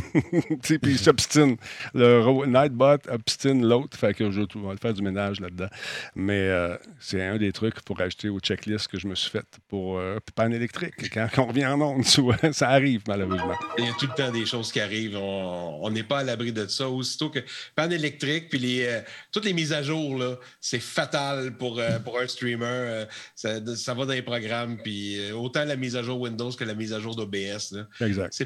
Puis 0.62 0.78
ils 0.82 0.98
s'obstinent. 0.98 1.56
Le 1.94 2.46
Nightbot 2.46 3.08
obstine 3.08 3.64
l'autre. 3.66 3.96
Fait 3.96 4.14
que 4.14 4.30
je 4.32 4.40
vais 4.40 4.46
faire 4.82 4.94
du 4.94 5.02
ménage 5.02 5.38
là-dedans. 5.40 5.68
Mais 6.16 6.50
c'est 6.98 7.22
un 7.24 7.36
des 7.36 7.52
trucs 7.52 7.80
pour 7.82 8.00
ajouter 8.00 8.28
aux 8.28 8.40
checklist 8.40 8.88
que 8.88 8.98
je 8.98 9.06
me 9.06 9.14
suis 9.14 9.30
fait 9.30 9.46
pour 9.68 10.00
panne 10.34 10.52
électrique 10.52 10.94
qu'on 11.28 11.46
revient 11.46 11.66
en 11.66 11.80
onde, 11.80 12.04
ça 12.04 12.68
arrive 12.70 13.02
malheureusement. 13.06 13.54
Il 13.78 13.84
y 13.84 13.88
a 13.88 13.92
tout 13.98 14.06
le 14.06 14.14
temps 14.14 14.30
des 14.30 14.46
choses 14.46 14.72
qui 14.72 14.80
arrivent. 14.80 15.16
On 15.18 15.90
n'est 15.90 16.02
pas 16.02 16.18
à 16.18 16.24
l'abri 16.24 16.52
de 16.52 16.66
ça. 16.66 16.88
Aussitôt 16.88 17.30
que 17.30 17.40
Pan 17.74 17.90
électrique, 17.90 18.48
puis 18.48 18.84
euh, 18.84 19.00
toutes 19.32 19.44
les 19.44 19.52
mises 19.52 19.72
à 19.72 19.82
jour, 19.82 20.22
c'est 20.60 20.80
fatal 20.80 21.56
pour, 21.56 21.78
euh, 21.78 21.98
un 22.22 22.26
streamer. 22.28 22.50
Euh, 22.64 23.06
ça, 23.34 23.58
va 23.94 24.06
dans 24.06 24.12
les 24.12 24.22
programmes, 24.22 24.78
puis 24.82 25.18
autant 25.32 25.64
la 25.64 25.76
mise 25.76 25.96
à 25.96 26.02
jour 26.02 26.20
Windows 26.20 26.50
que 26.52 26.64
la 26.64 26.74
mise 26.74 26.92
à 26.92 27.00
jour 27.00 27.14
d'OBS. 27.14 27.74
Exact. 28.00 28.42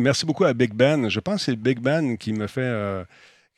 merci 0.00 0.24
beaucoup 0.26 0.44
à 0.44 0.52
Big 0.52 0.72
Ben. 0.74 1.08
Je 1.08 1.20
pense 1.20 1.36
que 1.36 1.42
c'est 1.52 1.56
Big 1.56 1.78
Ben 1.80 2.16
qui 2.16 2.32
me 2.32 2.46
fait 2.46 3.04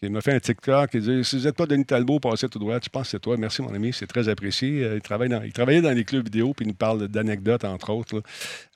il 0.02 0.08
m'a 0.10 0.22
fait 0.22 0.32
un 0.32 0.40
TikTok. 0.40 0.90
Il 0.94 1.02
dit 1.02 1.22
Si 1.24 1.36
vous 1.38 1.44
n'êtes 1.44 1.56
pas 1.56 1.66
Denis 1.66 1.84
Talbot, 1.84 2.20
passez 2.20 2.48
tout 2.48 2.58
droit. 2.58 2.80
tu 2.80 2.88
penses 2.88 3.02
que 3.04 3.10
c'est 3.10 3.18
toi. 3.20 3.36
Merci, 3.36 3.60
mon 3.60 3.74
ami. 3.74 3.92
C'est 3.92 4.06
très 4.06 4.28
apprécié. 4.30 4.82
Euh, 4.84 4.94
il, 4.96 5.02
travaille 5.02 5.28
dans, 5.28 5.42
il 5.42 5.52
travaillait 5.52 5.82
dans 5.82 5.90
les 5.90 6.04
clubs 6.04 6.24
vidéo, 6.24 6.54
puis 6.54 6.64
il 6.64 6.68
nous 6.68 6.74
parle 6.74 7.06
d'anecdotes, 7.08 7.64
entre 7.64 7.90
autres. 7.90 8.22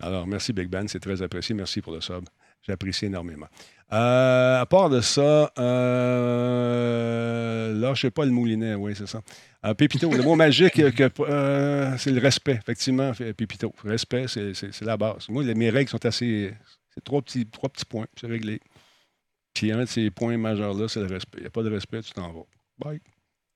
Alors, 0.00 0.26
merci, 0.26 0.52
Big 0.52 0.68
Ben. 0.68 0.86
C'est 0.86 1.00
très 1.00 1.22
apprécié. 1.22 1.54
Merci 1.54 1.80
pour 1.80 1.92
le 1.94 2.00
sub. 2.02 2.24
J'apprécie 2.66 3.06
énormément. 3.06 3.46
Euh, 3.92 4.60
à 4.60 4.66
part 4.66 4.90
de 4.90 5.00
ça, 5.00 5.50
là, 5.56 7.72
ne 7.90 7.94
sais 7.94 8.10
pas 8.10 8.24
le 8.26 8.30
moulinet, 8.30 8.74
oui, 8.74 8.92
c'est 8.96 9.06
ça. 9.08 9.20
Euh, 9.64 9.72
Pépito, 9.74 10.10
le 10.10 10.22
mot 10.22 10.34
magique, 10.34 10.72
c'est 10.74 10.98
le 12.10 12.18
respect, 12.20 12.58
effectivement, 12.62 13.12
Pépito. 13.12 13.74
Respect, 13.84 14.24
c'est 14.28 14.80
la 14.82 14.96
base. 14.98 15.28
Moi, 15.28 15.44
mes 15.54 15.70
règles 15.70 15.90
sont 15.90 16.04
assez. 16.06 16.52
C'est 16.94 17.02
trois 17.04 17.22
trois 17.52 17.68
petits 17.70 17.84
points, 17.86 18.06
c'est 18.18 18.26
réglé. 18.28 18.60
Puis 19.54 19.70
un 19.70 19.80
de 19.82 19.86
ces 19.86 20.10
points 20.10 20.36
majeurs-là, 20.36 20.88
c'est 20.88 21.00
le 21.00 21.06
respect. 21.06 21.38
Il 21.38 21.42
n'y 21.42 21.46
a 21.46 21.50
pas 21.50 21.62
de 21.62 21.70
respect, 21.70 22.02
tu 22.02 22.10
t'en 22.12 22.32
vas. 22.32 22.42
Bye. 22.78 23.00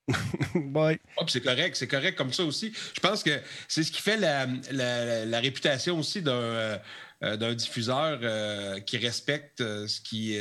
Bye. 0.55 0.99
Ah, 1.19 1.25
c'est 1.27 1.41
correct, 1.41 1.75
c'est 1.75 1.89
correct 1.89 2.17
comme 2.17 2.31
ça 2.33 2.43
aussi. 2.45 2.71
Je 2.95 2.99
pense 3.01 3.21
que 3.21 3.37
c'est 3.67 3.83
ce 3.83 3.91
qui 3.91 4.01
fait 4.01 4.15
la, 4.17 5.39
réputation 5.39 5.99
aussi 5.99 6.21
d'un 6.21 6.79
euh, 7.23 7.53
diffuseur 7.53 8.17
euh, 8.23 8.79
qui 8.79 8.97
respecte 8.97 9.59
euh, 9.59 9.87
ce 9.87 9.99
qui 9.99 10.35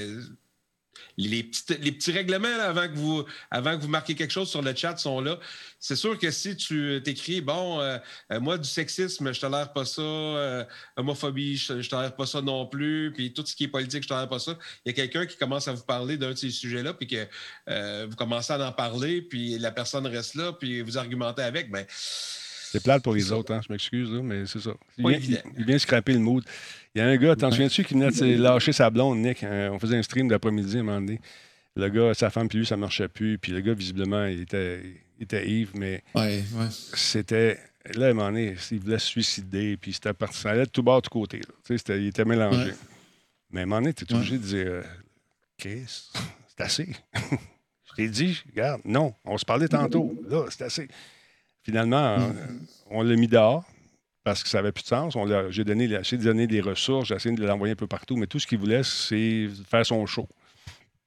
les, 1.19 1.43
petits 1.43 2.13
règlements 2.13 2.49
avant, 2.63 2.87
que 2.87 2.95
vous, 2.95 3.25
avant 3.51 3.77
que 3.77 3.83
vous 3.83 3.89
marquiez 3.89 4.15
quelque 4.15 4.31
chose 4.31 4.49
sur 4.49 4.63
le 4.63 4.73
chat 4.75 4.97
sont 4.99 5.21
là. 5.21 5.41
C'est 5.81 5.97
sûr 5.97 6.17
que 6.19 6.31
si 6.31 6.57
tu 6.57 7.01
t'écris, 7.05 7.41
bon, 7.41 7.81
euh, 7.81 7.99
euh, 8.33 8.39
moi, 8.41 8.57
du 8.57 8.69
sexisme, 8.69 9.33
je 9.33 9.41
tolère 9.41 9.73
pas 9.73 9.85
ça, 9.85 10.01
euh, 10.03 10.65
homophobie, 10.97 11.57
je, 11.57 11.73
ne 11.73 12.09
pas 12.11 12.27
ça 12.27 12.41
non 12.41 12.67
plus, 12.67 13.13
puis 13.13 13.33
tout 13.33 13.45
ce 13.45 13.57
qui 13.57 13.65
est 13.65 13.69
politique, 13.69 14.05
je 14.05 14.09
tolère 14.09 14.29
pas 14.29 14.39
ça. 14.39 14.57
Il 14.85 14.89
y 14.91 14.91
a 14.91 14.95
quelqu'un 14.95 15.27
qui 15.27 15.37
commence 15.37 15.67
à 15.67 15.73
vous 15.73 15.85
parler 15.85 16.17
d'un 16.17 16.31
de 16.31 16.37
ces 16.37 16.51
sujets-là, 16.51 16.95
puis 16.95 17.09
que 17.09 17.27
vous 18.07 18.17
commencez 18.17 18.53
à 18.53 18.69
en 18.69 18.73
parler, 18.73 19.21
puis 19.23 19.59
la 19.59 19.73
personne 19.73 20.07
reste 20.07 20.37
là, 20.37 20.53
puis 20.53 20.81
vous 20.83 20.99
argumentez 20.99 21.43
avec, 21.43 21.71
ben, 21.71 21.85
c'est 22.71 22.83
plate 22.83 23.03
pour 23.03 23.15
les 23.15 23.33
autres, 23.33 23.51
hein, 23.55 23.61
je 23.67 23.73
m'excuse, 23.73 24.11
mais 24.11 24.45
c'est 24.45 24.61
ça. 24.61 24.73
Il 24.99 25.07
vient, 25.17 25.41
il 25.57 25.65
vient 25.65 25.79
scraper 25.79 26.13
le 26.13 26.19
mood. 26.19 26.45
Il 26.99 27.03
y 27.03 27.05
a 27.05 27.07
un 27.07 27.17
gars, 27.17 27.37
t'en 27.37 27.53
souviens-tu, 27.53 27.85
qui 27.85 27.95
venait 27.95 28.11
de 28.11 28.43
lâcher 28.43 28.73
sa 28.73 28.91
blonde, 28.91 29.19
Nick? 29.19 29.45
Hein, 29.45 29.71
on 29.73 29.79
faisait 29.79 29.97
un 29.97 30.03
stream 30.03 30.27
d'après-midi 30.27 30.79
à 30.79 30.81
un 30.81 30.83
moment 30.83 31.01
donné. 31.01 31.21
Le 31.77 31.89
gars, 31.91 32.13
sa 32.13 32.29
femme 32.29 32.49
puis 32.49 32.59
lui, 32.59 32.67
ça 32.67 32.75
ne 32.75 32.81
marchait 32.81 33.07
plus. 33.07 33.39
Puis 33.39 33.53
le 33.53 33.61
gars, 33.61 33.73
visiblement, 33.73 34.27
il 34.27 34.41
était, 34.41 34.83
il 35.17 35.23
était 35.23 35.49
ivre, 35.49 35.71
mais 35.77 36.03
c'était... 36.95 37.57
Là, 37.95 38.07
à 38.07 38.11
un 38.11 38.15
moment 38.15 38.31
donné, 38.31 38.57
il 38.73 38.81
voulait 38.81 38.99
se 38.99 39.07
suicider, 39.07 39.77
puis 39.77 39.93
c'était 39.93 40.13
parti. 40.13 40.39
Ça 40.41 40.51
allait 40.51 40.65
de 40.65 40.71
tout 40.71 40.83
bas 40.83 40.97
de 40.97 41.03
tout 41.03 41.11
côté. 41.11 41.41
il 41.71 42.07
était 42.09 42.25
mélangé. 42.25 42.73
Mais 43.53 43.61
à 43.61 43.63
un 43.63 43.67
moment 43.67 43.81
donné, 43.81 43.93
t'es 43.95 44.13
obligé 44.13 44.37
de 44.39 44.43
dire... 44.43 44.83
quest 45.57 46.07
euh, 46.17 46.21
c'est 46.49 46.65
assez. 46.65 46.89
je 47.91 47.95
t'ai 47.95 48.09
dit, 48.09 48.43
regarde, 48.51 48.81
non, 48.85 49.15
on 49.25 49.39
se 49.39 49.45
parlait 49.45 49.69
tantôt. 49.69 50.21
Là, 50.29 50.47
c'est 50.51 50.65
assez. 50.65 50.89
Finalement, 51.63 52.19
mm. 52.19 52.33
on 52.91 53.03
l'a 53.03 53.15
mis 53.15 53.29
dehors 53.29 53.65
parce 54.25 54.43
que 54.43 54.49
ça 54.49 54.59
n'avait 54.59 54.73
plus 54.73 54.83
de 54.83 54.89
sens. 54.89 55.15
J'ai 55.51 55.65
donné, 55.65 55.85
essayé 55.93 56.19
de 56.19 56.25
donner 56.25 56.47
des 56.47 56.61
ressources, 56.61 57.09
j'ai 57.09 57.15
essayé 57.15 57.35
de 57.35 57.45
l'envoyer 57.45 57.73
un 57.73 57.77
peu 57.77 57.87
partout, 57.87 58.17
mais 58.17 58.27
tout 58.27 58.39
ce 58.39 58.47
qu'il 58.47 58.59
voulait, 58.59 58.83
c'est 58.83 59.49
faire 59.71 59.87
son 59.87 60.05
show. 60.07 60.29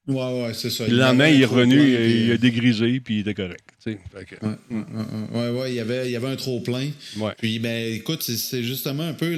Ouais, 0.07 0.17
ouais, 0.41 0.53
c'est 0.55 0.71
ça. 0.71 0.87
Le 0.87 0.97
lendemain, 0.97 1.27
il 1.27 1.43
est 1.43 1.45
revenu, 1.45 1.79
il 1.79 2.31
a 2.31 2.37
dégrisé, 2.37 2.99
puis 2.99 3.17
il 3.17 3.19
était 3.19 3.35
correct. 3.35 3.61
Oui, 3.85 3.97
Ouais, 5.31 5.71
il 5.71 5.75
y 5.75 5.79
avait, 5.79 6.07
il 6.07 6.11
y 6.11 6.15
avait 6.15 6.27
un 6.27 6.35
trop-plein. 6.35 6.89
Puis, 7.37 7.59
ben, 7.59 7.93
écoute, 7.93 8.23
c'est 8.23 8.63
justement 8.63 9.03
un 9.03 9.13
peu 9.13 9.37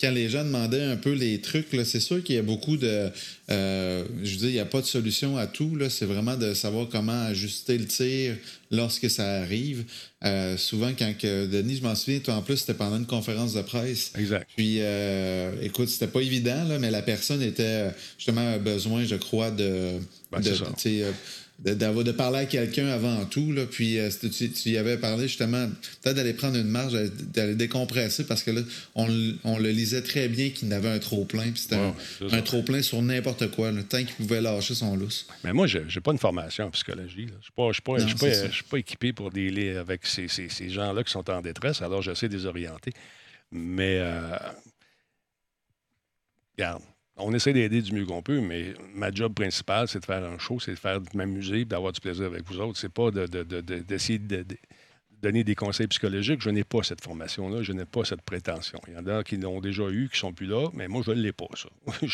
quand 0.00 0.10
les 0.10 0.28
gens 0.28 0.44
demandaient 0.44 0.82
un 0.82 0.96
peu 0.96 1.12
les 1.12 1.40
trucs, 1.40 1.68
c'est 1.84 2.00
sûr 2.00 2.22
qu'il 2.24 2.34
y 2.34 2.38
a 2.38 2.42
beaucoup 2.42 2.76
de. 2.76 3.10
Euh, 3.50 4.04
je 4.24 4.30
veux 4.32 4.36
dire, 4.38 4.48
il 4.50 4.54
n'y 4.54 4.58
a 4.60 4.64
pas 4.66 4.80
de 4.80 4.86
solution 4.86 5.36
à 5.36 5.46
tout. 5.46 5.78
C'est 5.88 6.06
vraiment 6.06 6.36
de 6.36 6.52
savoir 6.52 6.88
comment 6.90 7.22
ajuster 7.26 7.78
le 7.78 7.86
tir, 7.86 8.34
lorsque 8.72 9.08
ça 9.10 9.34
arrive. 9.40 9.84
Euh, 10.24 10.56
souvent, 10.56 10.92
quand 10.98 11.12
que 11.16 11.46
Denis, 11.46 11.76
je 11.76 11.82
m'en 11.82 11.94
souviens, 11.94 12.18
toi 12.20 12.34
en 12.34 12.42
plus, 12.42 12.56
c'était 12.58 12.74
pendant 12.74 12.96
une 12.96 13.06
conférence 13.06 13.52
de 13.54 13.62
presse. 13.62 14.12
Exact. 14.18 14.48
Puis, 14.56 14.78
euh, 14.80 15.52
écoute, 15.62 15.88
c'était 15.88 16.06
pas 16.08 16.20
évident, 16.20 16.64
là, 16.64 16.78
mais 16.78 16.90
la 16.90 17.02
personne 17.02 17.42
était 17.42 17.62
euh, 17.64 17.90
justement 18.18 18.54
à 18.54 18.58
besoin, 18.58 19.04
je 19.04 19.14
crois, 19.16 19.50
de. 19.50 19.92
Ben, 20.32 20.40
de 20.40 20.50
de, 21.64 22.12
parler 22.12 22.38
à 22.40 22.46
quelqu'un 22.46 22.88
avant 22.88 23.24
tout. 23.26 23.52
Là, 23.52 23.66
puis 23.66 23.98
euh, 23.98 24.10
tu, 24.12 24.48
y 24.70 24.76
avais 24.76 24.96
parlé 24.98 25.28
justement, 25.28 25.66
peut-être 26.02 26.16
d'aller 26.16 26.34
prendre 26.34 26.56
une 26.56 26.68
marge, 26.68 26.92
d'aller 26.94 27.54
décompresser, 27.54 28.24
parce 28.26 28.42
que 28.42 28.50
là, 28.50 28.60
on, 28.94 29.06
le 29.06 29.70
lisait 29.70 30.02
très 30.02 30.28
bien 30.28 30.50
qu'il 30.50 30.68
n'avait 30.68 30.88
un 30.88 30.98
trop-plein. 30.98 31.52
c'était 31.54 31.76
un, 32.20 32.42
trop-plein 32.42 32.82
sur 32.82 33.00
n'importe 33.02 33.50
quoi, 33.52 33.70
le 33.70 33.84
temps 33.84 33.98
qu'il 33.98 34.14
pouvait 34.16 34.40
lâcher 34.40 34.74
son 34.74 34.96
lousse. 34.96 35.26
Mais 35.44 35.52
moi, 35.52 35.66
j'ai 35.66 36.00
pas 36.00 36.12
une 36.12 36.18
formation 36.18 36.66
en 36.66 36.70
psychologie. 36.70 37.26
Je 37.28 37.64
ne 37.64 37.72
suis, 38.50 38.62
pas, 38.64 38.78
équipé 38.78 39.12
pour 39.12 39.30
dealer 39.30 39.76
avec 39.76 40.02
ces, 40.06 40.26
gens-là 40.68 41.04
qui 41.04 41.12
sont 41.12 41.28
en 41.30 41.40
détresse, 41.42 41.82
alors 41.82 42.02
j'essaie 42.02 42.28
de 42.28 42.36
les 42.36 42.46
orienter. 42.46 42.92
Mais, 43.52 43.98
euh, 43.98 44.30
on 47.16 47.32
essaie 47.34 47.52
d'aider 47.52 47.82
du 47.82 47.92
mieux 47.94 48.06
qu'on 48.06 48.22
peut, 48.22 48.40
mais 48.40 48.74
ma 48.94 49.10
job 49.10 49.34
principale, 49.34 49.88
c'est 49.88 50.00
de 50.00 50.04
faire 50.04 50.24
un 50.24 50.38
show, 50.38 50.58
c'est 50.60 50.72
de 50.72 50.78
faire 50.78 50.98
m'amuser, 51.14 51.64
d'avoir 51.64 51.92
du 51.92 52.00
plaisir 52.00 52.26
avec 52.26 52.44
vous 52.46 52.58
autres. 52.60 52.78
C'est 52.78 52.88
pas 52.92 53.10
d'essayer 53.10 54.18
de, 54.18 54.44
donner 55.20 55.44
des 55.44 55.54
conseils 55.54 55.86
psychologiques. 55.88 56.40
Je 56.40 56.48
n'ai 56.50 56.64
pas 56.64 56.82
cette 56.82 57.02
formation-là, 57.02 57.62
je 57.62 57.72
n'ai 57.72 57.84
pas 57.84 58.04
cette 58.04 58.22
prétention. 58.22 58.80
Il 58.88 58.94
y 58.94 58.96
en 58.96 59.06
a 59.06 59.22
qui 59.24 59.36
l'ont 59.36 59.60
déjà 59.60 59.88
eu, 59.90 60.08
qui 60.12 60.18
sont 60.18 60.32
plus 60.32 60.46
là, 60.46 60.68
mais 60.72 60.88
moi, 60.88 61.02
je 61.04 61.10
ne 61.10 61.20
l'ai 61.20 61.32
pas, 61.32 61.46
ça. 61.54 61.68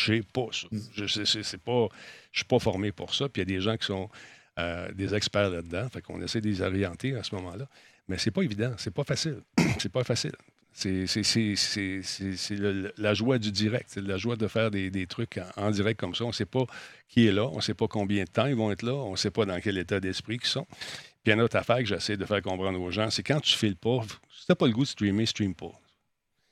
n'ai 0.09 0.21
pas 0.21 0.47
ça. 0.51 0.67
Mm. 0.71 0.79
Je 0.93 1.19
ne 1.19 1.89
suis 2.33 2.45
pas 2.45 2.59
formé 2.59 2.91
pour 2.91 3.15
ça. 3.15 3.29
Puis 3.29 3.41
il 3.41 3.49
y 3.49 3.53
a 3.53 3.57
des 3.57 3.61
gens 3.63 3.77
qui 3.77 3.85
sont 3.85 4.09
euh, 4.59 4.91
des 4.91 5.15
experts 5.15 5.49
là-dedans. 5.49 5.87
Fait 5.89 6.01
qu'on 6.01 6.21
essaie 6.21 6.41
de 6.41 6.49
les 6.49 6.61
orienter 6.61 7.15
à 7.15 7.23
ce 7.23 7.33
moment-là. 7.35 7.67
Mais 8.09 8.17
c'est 8.17 8.31
pas 8.31 8.41
évident, 8.41 8.73
c'est 8.77 8.93
pas 8.93 9.03
facile. 9.05 9.37
c'est 9.79 9.91
pas 9.91 10.03
facile. 10.03 10.33
C'est 10.73 11.01
la 12.97 13.13
joie 13.13 13.37
du 13.39 13.51
direct, 13.51 13.85
c'est 13.87 14.01
la 14.01 14.17
joie 14.17 14.35
de 14.35 14.47
faire 14.47 14.71
des, 14.71 15.07
trucs 15.07 15.39
en, 15.57 15.71
direct 15.71 15.99
comme 15.99 16.15
ça. 16.15 16.23
On 16.23 16.27
ne 16.27 16.33
sait 16.33 16.45
pas 16.45 16.63
qui 17.09 17.27
est 17.27 17.31
là, 17.31 17.45
on 17.47 17.57
ne 17.57 17.61
sait 17.61 17.73
pas 17.73 17.87
combien 17.87 18.23
de 18.23 18.29
temps 18.29 18.45
ils 18.45 18.55
vont 18.55 18.71
être 18.71 18.83
là, 18.83 18.93
on 18.93 19.11
ne 19.11 19.17
sait 19.17 19.31
pas 19.31 19.45
dans 19.45 19.59
quel 19.59 19.77
état 19.77 19.99
d'esprit 19.99 20.39
ils 20.41 20.47
sont. 20.47 20.67
Puis 21.23 21.33
une 21.33 21.41
autre 21.41 21.57
affaire 21.57 21.79
que 21.79 21.85
j'essaie 21.85 22.15
de 22.17 22.25
faire 22.25 22.41
comprendre 22.41 22.79
aux 22.79 22.91
gens, 22.91 23.09
c'est 23.09 23.23
quand 23.23 23.41
tu 23.41 23.57
files 23.57 23.75
pas, 23.75 23.99
si 24.31 24.45
tu 24.47 24.55
pas 24.55 24.67
le 24.67 24.73
goût 24.73 24.83
de 24.83 24.87
streamer, 24.87 25.25
stream 25.25 25.53
pas. 25.53 25.71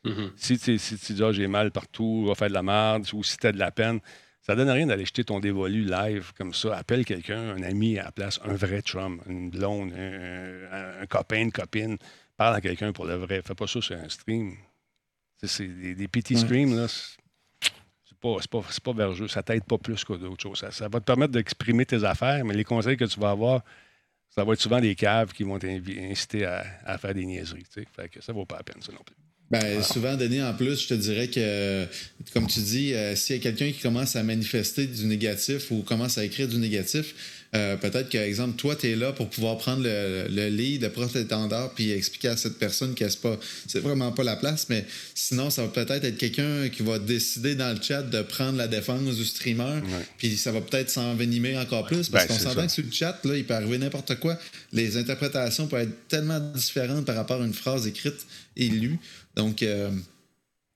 Mm-hmm. 0.04 0.30
Si, 0.80 1.00
tu 1.00 1.14
dis 1.14 1.24
ah, 1.24 1.32
j'ai 1.32 1.48
mal 1.48 1.72
partout, 1.72 2.26
va 2.28 2.36
faire 2.36 2.50
de 2.50 2.54
la 2.54 2.64
merde, 2.64 3.06
ou 3.14 3.24
si 3.24 3.38
tu 3.38 3.48
as 3.48 3.52
de 3.54 3.58
la 3.60 3.72
peine, 3.72 4.00
ça 4.42 4.56
donne 4.56 4.70
rien 4.70 4.88
d'aller 4.88 5.06
jeter 5.06 5.24
ton 5.24 5.40
dévolu 5.40 5.86
live 5.86 6.34
comme 6.38 6.54
ça. 6.54 6.76
Appelle 6.78 7.06
quelqu'un, 7.06 7.56
un 7.56 7.64
ami 7.64 7.98
à 7.98 8.04
la 8.06 8.12
place, 8.12 8.40
un 8.44 8.56
vrai 8.56 8.82
Trump, 8.82 9.22
une 9.28 9.50
blonde, 9.50 9.94
un, 9.94 11.02
un 11.02 11.06
copain, 11.06 11.42
une 11.44 11.52
copine 11.52 11.98
Parle 12.38 12.54
à 12.56 12.62
quelqu'un 12.62 12.94
pour 12.94 13.06
le 13.06 13.16
vrai. 13.16 13.42
Fais 13.44 13.56
pas 13.56 13.66
ça 13.68 13.82
sur 13.82 13.96
un 13.98 14.08
stream. 14.08 14.56
C'est 15.42 15.68
des, 15.96 16.08
petits 16.08 16.38
streams, 16.38 16.76
là. 16.76 16.88
C'est 16.88 18.18
pas, 18.20 18.36
pas, 18.50 18.62
pas 18.84 18.94
vergeux. 18.94 19.28
Ça 19.28 19.42
t'aide 19.42 19.64
pas 19.66 19.80
plus 19.80 20.04
que 20.04 20.14
d'autres 20.14 20.42
choses. 20.44 20.64
Ça, 20.72 20.88
va 20.88 21.00
te 21.00 21.06
permettre 21.06 21.34
d'exprimer 21.34 21.86
tes 21.86 22.04
affaires, 22.04 22.46
mais 22.46 22.54
les 22.54 22.64
conseils 22.64 22.96
que 22.96 23.06
tu 23.06 23.20
vas 23.20 23.32
avoir, 23.32 23.62
ça 24.30 24.44
va 24.44 24.54
être 24.54 24.62
souvent 24.62 24.80
des 24.80 24.94
caves 24.96 25.34
qui 25.34 25.44
vont 25.44 25.58
t'inciter 25.58 26.46
à, 26.46 26.98
faire 27.00 27.16
des 27.16 27.26
niaiseries. 27.26 27.66
Fait 27.96 28.08
que 28.08 28.22
ça 28.22 28.34
vaut 28.34 28.46
pas 28.46 28.58
la 28.58 28.64
peine, 28.64 28.82
ça 28.84 28.92
non 28.92 29.02
plus. 29.04 29.16
Ben, 29.50 29.82
souvent 29.82 30.16
donné 30.18 30.44
en 30.44 30.54
plus, 30.54 30.82
je 30.84 30.88
te 30.90 30.94
dirais 30.94 31.30
que, 31.30 31.40
euh, 31.40 31.86
comme 32.34 32.48
tu 32.48 32.60
dis, 32.60 32.94
euh, 32.94 33.16
s'il 33.16 33.38
y 33.38 33.40
a 33.40 33.42
quelqu'un 33.42 33.72
qui 33.72 33.80
commence 33.82 34.18
à 34.18 34.24
manifester 34.24 34.86
du 34.88 35.06
négatif 35.06 35.72
ou 35.72 35.84
commence 35.84 36.18
à 36.18 36.26
écrire 36.26 36.50
du 36.50 36.58
négatif, 36.58 37.16
euh, 37.56 37.78
peut-être 37.78 38.10
que, 38.10 38.18
exemple, 38.18 38.58
toi, 38.58 38.76
tu 38.76 38.90
es 38.90 38.96
là 38.98 39.14
pour 39.14 39.30
pouvoir 39.30 39.58
prendre 39.58 39.82
le, 39.84 40.26
le 40.30 40.50
de 40.50 40.82
le 40.86 40.90
prof 40.92 41.16
étendard 41.16 41.72
puis 41.76 41.92
expliquer 41.92 42.28
à 42.28 42.36
cette 42.36 42.60
personne 42.60 42.94
que 42.94 43.08
ce 43.08 43.16
pas, 43.16 43.40
c'est 43.68 43.80
vraiment 43.80 44.12
pas 44.12 44.26
la 44.26 44.36
place, 44.36 44.66
mais 44.68 44.84
sinon, 45.16 45.50
ça 45.50 45.62
va 45.62 45.70
peut-être 45.70 46.04
être, 46.04 46.18
quelqu'un 46.18 46.68
qui 46.68 46.84
va 46.84 47.00
décider 47.00 47.56
dans 47.56 47.74
le 47.74 47.82
chat 47.82 48.04
de 48.04 48.22
prendre 48.24 48.58
la 48.58 48.68
défense 48.68 49.16
du 49.16 49.24
streamer, 49.24 49.80
puis 50.18 50.36
ça 50.36 50.52
va 50.52 50.60
peut-être 50.60 50.90
s'envenimer 50.90 51.58
encore 51.58 51.86
plus, 51.86 52.10
parce 52.10 52.28
ben, 52.28 52.28
qu'on 52.34 52.38
s'entend 52.44 52.66
que 52.66 52.74
sur 52.74 52.84
le 52.84 52.92
chat, 52.92 53.18
là, 53.24 53.38
il 53.38 53.46
peut 53.46 53.54
arriver 53.54 53.78
n'importe 53.78 54.16
quoi. 54.16 54.38
Les 54.74 54.98
interprétations 54.98 55.68
peuvent 55.68 55.84
être 55.84 56.08
tellement 56.10 56.42
différentes 56.54 57.06
par 57.06 57.16
rapport 57.16 57.42
à 57.42 57.46
une 57.46 57.54
phrase 57.54 57.88
écrite 57.88 58.26
et 58.58 58.68
lue 58.68 59.00
donc, 59.38 59.62
euh, 59.62 59.92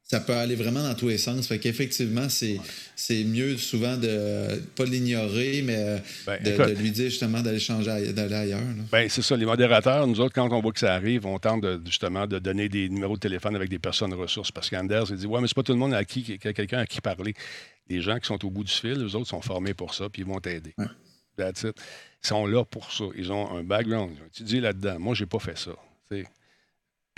ça 0.04 0.20
peut 0.20 0.34
aller 0.36 0.56
vraiment 0.56 0.84
dans 0.84 0.94
tous 0.94 1.08
les 1.08 1.18
sens. 1.18 1.48
Fait 1.48 1.58
qu'effectivement, 1.58 2.30
c'est, 2.30 2.58
c'est 2.96 3.24
mieux 3.24 3.58
souvent 3.58 3.98
de 3.98 4.62
pas 4.76 4.86
l'ignorer, 4.86 5.64
mais 5.64 5.76
euh, 5.78 5.98
ben, 6.28 6.40
de, 6.44 6.74
lui 6.80 6.92
dire 6.92 7.06
justement 7.10 7.40
d'aller 7.42 7.60
changer, 7.60 8.14
d'aller 8.14 8.36
ailleurs. 8.36 8.62
Bien, 8.92 9.08
c'est 9.10 9.22
ça. 9.24 9.36
Les 9.36 9.46
modérateurs, 9.46 10.06
nous 10.06 10.20
autres, 10.20 10.36
quand 10.36 10.50
on 10.54 10.62
voit 10.62 10.74
que 10.74 10.80
ça 10.80 10.94
arrive, 10.94 11.26
on 11.26 11.40
tente 11.40 11.66
justement 11.86 12.28
de 12.28 12.40
donner 12.40 12.70
des 12.70 12.88
numéros 12.90 13.16
de 13.16 13.20
téléphone 13.20 13.56
avec 13.56 13.70
des 13.70 13.80
personnes 13.80 14.14
ressources. 14.14 14.52
Parce 14.52 14.70
qu'Anders, 14.70 15.06
il 15.10 15.16
dit 15.16 15.26
Ouais, 15.26 15.42
mais 15.42 15.48
c'est 15.48 15.56
pas 15.56 15.64
tout 15.64 15.72
le 15.74 15.80
monde 15.80 15.94
à 15.96 16.06
qui, 16.06 16.38
quelqu'un 16.38 16.80
à 16.80 16.86
qui 16.86 17.02
parler. 17.02 17.34
Les 17.90 18.00
gens 18.02 18.20
qui 18.20 18.28
sont 18.28 18.46
au 18.46 18.50
bout 18.52 18.64
du 18.64 18.72
fil, 18.72 18.94
les 19.04 19.16
autres 19.16 19.28
sont 19.28 19.42
formés 19.42 19.74
pour 19.74 19.94
ça, 19.96 20.08
puis 20.08 20.22
ils 20.22 20.28
vont 20.28 20.40
t'aider. 20.40 20.76
That's 21.36 21.64
Ils 21.64 22.28
sont 22.28 22.46
là 22.46 22.64
pour 22.64 22.92
ça. 22.92 23.06
Ils 23.18 23.32
ont 23.32 23.50
un 23.58 23.64
background. 23.64 24.12
Tu 24.36 24.44
dis 24.44 24.60
là-dedans. 24.60 25.00
Moi, 25.00 25.16
j'ai 25.16 25.26
pas 25.26 25.40
fait 25.40 25.58
ça. 25.58 25.72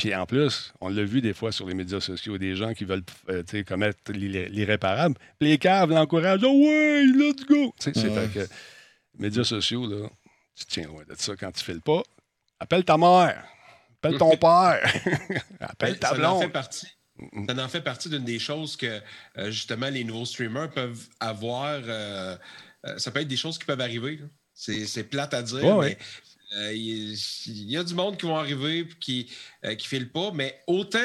Puis 0.03 0.13
en 0.13 0.25
plus, 0.25 0.73
on 0.81 0.89
l'a 0.89 1.05
vu 1.05 1.21
des 1.21 1.33
fois 1.33 1.53
sur 1.53 1.65
les 1.65 1.73
médias 1.73 2.01
sociaux, 2.01 2.37
des 2.37 2.57
gens 2.57 2.73
qui 2.73 2.83
veulent 2.83 3.05
euh, 3.29 3.41
commettre 3.65 4.11
l'irréparable. 4.11 5.15
Les 5.39 5.57
caves 5.57 5.91
l'encouragent. 5.91 6.41
Oh 6.43 6.51
ouais, 6.61 7.05
let's 7.05 7.45
go! 7.45 7.73
C'est 7.79 7.95
ouais. 7.97 8.27
que 8.33 8.45
médias 9.17 9.45
sociaux, 9.45 9.87
là, 9.87 10.09
tu 10.57 10.65
tiens 10.67 10.87
loin 10.87 11.03
de 11.09 11.15
ça 11.17 11.37
quand 11.37 11.49
tu 11.53 11.63
files 11.63 11.79
pas. 11.79 12.03
Appelle 12.59 12.83
ta 12.83 12.97
mère. 12.97 13.45
Appelle 14.03 14.17
ton 14.17 14.35
père. 14.37 14.83
Appelle 15.61 15.97
ta 15.97 16.13
blonde. 16.15 16.21
Ça 16.23 16.31
en 16.33 16.39
fait 16.41 16.49
partie. 16.49 16.87
Ça 17.47 17.63
en 17.65 17.69
fait 17.69 17.81
partie 17.81 18.09
d'une 18.09 18.25
des 18.25 18.39
choses 18.39 18.75
que 18.75 18.99
euh, 19.37 19.51
justement 19.51 19.87
les 19.87 20.03
nouveaux 20.03 20.25
streamers 20.25 20.69
peuvent 20.71 21.07
avoir. 21.21 21.79
Euh, 21.85 22.37
ça 22.97 23.09
peut 23.11 23.21
être 23.21 23.27
des 23.29 23.37
choses 23.37 23.57
qui 23.57 23.63
peuvent 23.63 23.79
arriver. 23.79 24.19
C'est 24.53 25.09
plate 25.09 25.33
à 25.33 25.41
dire, 25.41 25.77
mais 25.79 25.97
euh, 26.55 26.73
il 26.75 27.69
y, 27.71 27.77
a 27.77 27.83
du 27.83 27.95
monde 27.95 28.17
qui 28.17 28.25
vont 28.25 28.35
arriver 28.37 28.79
et 28.79 28.87
qui 28.99 29.27
ne 29.63 29.69
euh, 29.69 29.75
file 29.79 30.09
pas, 30.09 30.31
mais 30.33 30.59
autant 30.67 30.99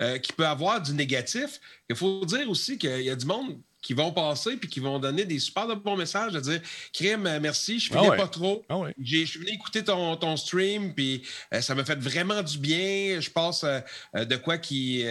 euh, 0.00 0.18
qu'il 0.18 0.34
peut 0.34 0.46
avoir 0.46 0.82
du 0.82 0.92
négatif, 0.92 1.60
il 1.88 1.94
faut 1.94 2.24
dire 2.24 2.48
aussi 2.50 2.78
qu'il 2.78 3.02
y 3.02 3.10
a 3.10 3.16
du 3.16 3.26
monde 3.26 3.60
qui 3.80 3.94
vont 3.94 4.12
passer 4.12 4.56
puis 4.56 4.68
qui 4.68 4.80
vont 4.80 4.98
donner 4.98 5.24
des 5.24 5.38
super 5.38 5.66
de 5.66 5.74
bons 5.74 5.96
messages 5.96 6.34
à 6.34 6.40
dire 6.40 6.60
Crime, 6.92 7.26
euh, 7.26 7.38
merci, 7.40 7.78
je 7.78 7.92
ah 7.94 8.02
ne 8.02 8.10
pas 8.16 8.26
trop. 8.26 8.64
Ah 8.68 8.74
je 9.00 9.24
suis 9.24 9.38
venu 9.38 9.50
écouter 9.52 9.84
ton, 9.84 10.16
ton 10.16 10.36
stream, 10.36 10.94
puis 10.94 11.22
euh, 11.54 11.60
ça 11.60 11.74
me 11.74 11.84
fait 11.84 11.98
vraiment 11.98 12.42
du 12.42 12.58
bien. 12.58 13.20
Je 13.20 13.30
passe 13.30 13.64
euh, 13.64 14.24
de 14.24 14.36
quoi 14.36 14.58
qui 14.58 15.06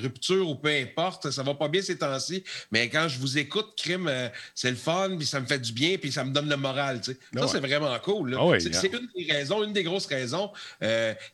rupture 0.00 0.48
ou 0.48 0.54
peu 0.56 0.68
importe, 0.68 1.30
ça 1.30 1.42
va 1.42 1.54
pas 1.54 1.68
bien 1.68 1.82
ces 1.82 1.98
temps-ci, 1.98 2.44
mais 2.70 2.88
quand 2.88 3.08
je 3.08 3.18
vous 3.18 3.38
écoute, 3.38 3.74
Crime, 3.76 4.10
c'est 4.54 4.70
le 4.70 4.76
fun, 4.76 5.16
puis 5.16 5.26
ça 5.26 5.40
me 5.40 5.46
fait 5.46 5.58
du 5.58 5.72
bien, 5.72 5.96
puis 5.96 6.10
ça 6.12 6.24
me 6.24 6.32
donne 6.32 6.48
le 6.48 6.56
moral. 6.56 7.00
Tu 7.00 7.16
ah 7.36 7.40
ça, 7.42 7.48
c'est 7.48 7.60
vraiment 7.60 7.96
cool. 8.00 8.38
c'est 8.60 8.88
une 8.92 9.08
des 9.14 9.30
raisons, 9.32 9.64
une 9.64 9.72
des 9.72 9.82
grosses 9.82 10.06
raisons 10.06 10.52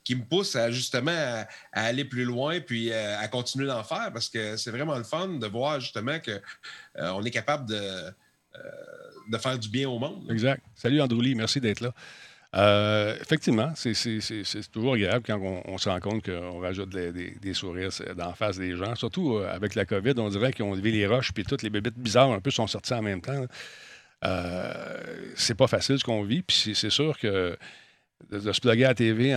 qui 0.02 0.14
me 0.14 0.24
pousse 0.24 0.56
justement 0.70 1.12
à, 1.12 1.40
à 1.72 1.82
aller 1.86 2.04
plus 2.04 2.24
loin 2.24 2.60
puis 2.60 2.92
à 2.92 3.26
continuer 3.28 3.66
d'en 3.66 3.82
faire 3.84 4.10
parce 4.12 4.28
que 4.28 4.56
c'est 4.56 4.70
vraiment 4.70 4.96
le 4.96 5.04
fun 5.04 5.28
de 5.28 5.46
voir 5.46 5.80
justement 5.80 6.18
que 6.20 6.40
euh, 6.98 7.10
on 7.10 7.22
est 7.22 7.30
capable 7.30 7.68
de, 7.68 7.74
euh, 7.74 8.12
de, 9.30 9.38
faire 9.38 9.58
du 9.58 9.68
bien 9.68 9.88
au 9.88 9.98
monde. 9.98 10.28
Exact. 10.30 10.62
Salut 10.74 11.00
Androuli, 11.00 11.34
merci 11.34 11.60
d'être 11.60 11.80
là. 11.80 11.92
Euh, 12.56 13.16
effectivement, 13.20 13.72
c'est 13.74 13.92
toujours 14.70 14.94
agréable 14.94 15.24
quand 15.26 15.40
on, 15.64 15.76
se 15.76 15.88
rend 15.88 15.98
compte 15.98 16.24
qu'on 16.24 16.60
rajoute 16.60 16.90
des, 16.90 17.10
des, 17.32 17.54
sourires 17.54 17.90
d'en 18.16 18.32
face 18.32 18.56
des 18.58 18.76
gens. 18.76 18.94
Surtout 18.94 19.38
avec 19.38 19.74
la 19.74 19.84
COVID, 19.84 20.14
on 20.18 20.28
dirait 20.28 20.52
qu'on 20.52 20.72
vit 20.74 20.92
les 20.92 21.06
roches, 21.08 21.32
puis 21.32 21.42
toutes 21.44 21.62
les 21.62 21.70
bébêtes 21.70 21.98
bizarres 21.98 22.30
un 22.30 22.40
peu 22.40 22.52
sont 22.52 22.68
sorties 22.68 22.94
en 22.94 23.02
même 23.02 23.20
temps. 23.20 23.44
c'est 25.34 25.56
pas 25.56 25.66
facile 25.66 25.98
ce 25.98 26.04
qu'on 26.04 26.22
vit, 26.22 26.42
puis 26.42 26.76
c'est 26.76 26.90
sûr 26.90 27.18
que 27.18 27.58
de, 28.30 28.52
se 28.52 28.60
plugger 28.60 28.84
à 28.84 28.88
la 28.88 28.94
TV 28.94 29.32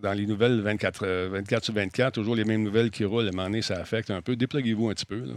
dans 0.00 0.12
les 0.14 0.24
nouvelles 0.24 0.62
24, 0.62 1.26
24 1.28 1.64
sur 1.64 1.74
24, 1.74 2.14
toujours 2.14 2.34
les 2.36 2.44
mêmes 2.44 2.62
nouvelles 2.62 2.90
qui 2.90 3.04
roulent, 3.04 3.26
à 3.26 3.28
un 3.28 3.32
moment 3.32 3.44
donné, 3.44 3.60
ça 3.60 3.76
affecte 3.76 4.10
un 4.10 4.22
peu. 4.22 4.34
Dépluguez-vous 4.34 4.88
un 4.88 4.94
petit 4.94 5.04
peu. 5.04 5.20
Là. 5.20 5.34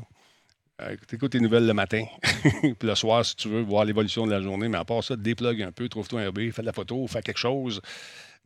Euh, 0.82 0.98
écoute 1.14 1.32
tes 1.32 1.40
nouvelles 1.40 1.66
le 1.66 1.74
matin. 1.74 2.04
puis 2.62 2.76
le 2.88 2.96
soir, 2.96 3.26
si 3.26 3.36
tu 3.36 3.48
veux 3.48 3.62
voir 3.62 3.86
l'évolution 3.86 4.26
de 4.26 4.32
la 4.32 4.42
journée. 4.42 4.68
Mais 4.68 4.78
à 4.78 4.84
part 4.86 5.04
ça, 5.04 5.16
déplugue 5.16 5.62
un 5.62 5.72
peu, 5.72 5.88
trouve-toi 5.88 6.22
un 6.22 6.30
RB, 6.30 6.52
fais 6.52 6.62
de 6.62 6.66
la 6.68 6.74
photo, 6.74 7.08
fais 7.08 7.22
quelque 7.22 7.38
chose. 7.40 7.82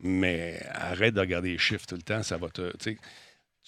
Mais 0.02 0.60
arrête 0.72 1.14
de 1.14 1.20
regarder 1.20 1.50
les 1.52 1.58
chiffres 1.58 1.86
tout 1.88 1.96
le 1.96 2.02
temps. 2.02 2.22
Ça 2.22 2.36
va 2.36 2.48
te. 2.48 2.70
Tu 2.80 2.96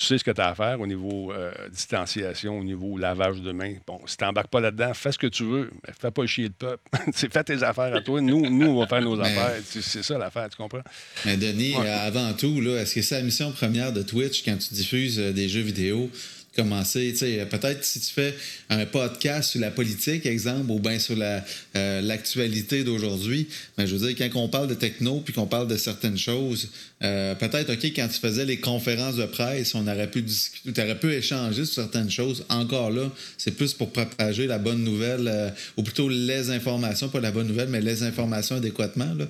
sais 0.06 0.16
ce 0.16 0.24
que 0.24 0.30
tu 0.30 0.40
as 0.40 0.48
à 0.48 0.54
faire 0.54 0.80
au 0.80 0.86
niveau 0.86 1.32
euh, 1.32 1.52
distanciation, 1.70 2.58
au 2.60 2.64
niveau 2.64 2.96
lavage 2.96 3.42
de 3.42 3.52
mains. 3.52 3.74
Bon, 3.86 4.00
si 4.06 4.16
tu 4.16 4.24
pas 4.50 4.60
là-dedans, 4.60 4.94
fais 4.94 5.12
ce 5.12 5.18
que 5.18 5.26
tu 5.26 5.44
veux, 5.44 5.70
mais 5.86 5.92
fais 6.00 6.10
pas 6.10 6.24
chier 6.26 6.44
le 6.46 6.50
peuple. 6.50 6.82
fais 7.14 7.44
tes 7.44 7.62
affaires 7.62 7.94
à 7.94 8.00
toi. 8.00 8.20
Nous, 8.20 8.48
nous 8.48 8.66
on 8.68 8.78
va 8.80 8.86
faire 8.86 9.02
nos 9.02 9.20
affaires. 9.20 9.60
C'est 9.64 10.02
ça 10.02 10.16
l'affaire, 10.16 10.48
tu 10.48 10.56
comprends? 10.56 10.82
Mais 11.26 11.36
Denis, 11.36 11.74
euh, 11.76 12.06
avant 12.06 12.32
tout, 12.32 12.62
est-ce 12.74 12.94
que 12.94 13.02
c'est 13.02 13.16
la 13.16 13.22
mission 13.22 13.52
première 13.52 13.92
de 13.92 14.02
Twitch 14.02 14.44
quand 14.44 14.56
tu 14.56 14.72
diffuses 14.72 15.18
des 15.18 15.48
jeux 15.48 15.60
vidéo? 15.62 16.08
commencer. 16.54 17.12
Peut-être 17.50 17.84
si 17.84 18.00
tu 18.00 18.10
fais 18.12 18.34
un 18.68 18.84
podcast 18.86 19.50
sur 19.50 19.60
la 19.60 19.70
politique, 19.70 20.26
exemple, 20.26 20.70
ou 20.70 20.78
bien 20.78 20.98
sur 20.98 21.16
euh, 21.20 22.00
l'actualité 22.00 22.78
la, 22.78 22.84
d'aujourd'hui, 22.84 23.48
ben, 23.76 23.86
je 23.86 23.96
veux 23.96 24.12
dire, 24.12 24.28
quand 24.32 24.40
on 24.40 24.48
parle 24.48 24.68
de 24.68 24.74
techno 24.74 25.20
puis 25.20 25.32
qu'on 25.32 25.46
parle 25.46 25.68
de 25.68 25.76
certaines 25.76 26.18
choses, 26.18 26.68
euh, 27.04 27.34
peut-être, 27.34 27.70
OK, 27.72 27.84
quand 27.96 28.06
tu 28.08 28.20
faisais 28.20 28.44
les 28.44 28.58
conférences 28.58 29.16
de 29.16 29.24
presse, 29.24 29.74
on 29.74 29.86
aurait 29.88 30.08
pu 30.10 30.22
discuter, 30.22 30.72
tu 30.72 30.80
aurais 30.80 30.98
pu 30.98 31.12
échanger 31.12 31.64
sur 31.64 31.74
certaines 31.82 32.10
choses. 32.10 32.44
Encore 32.48 32.90
là, 32.90 33.10
c'est 33.38 33.56
plus 33.56 33.72
pour 33.72 33.90
propager 33.90 34.46
la 34.46 34.58
bonne 34.58 34.84
nouvelle, 34.84 35.26
euh, 35.32 35.50
ou 35.76 35.82
plutôt 35.82 36.08
les 36.08 36.50
informations, 36.50 37.08
pas 37.08 37.20
la 37.20 37.32
bonne 37.32 37.48
nouvelle, 37.48 37.68
mais 37.68 37.80
les 37.80 38.02
informations 38.04 38.56
adéquatement. 38.56 39.12
Là. 39.18 39.26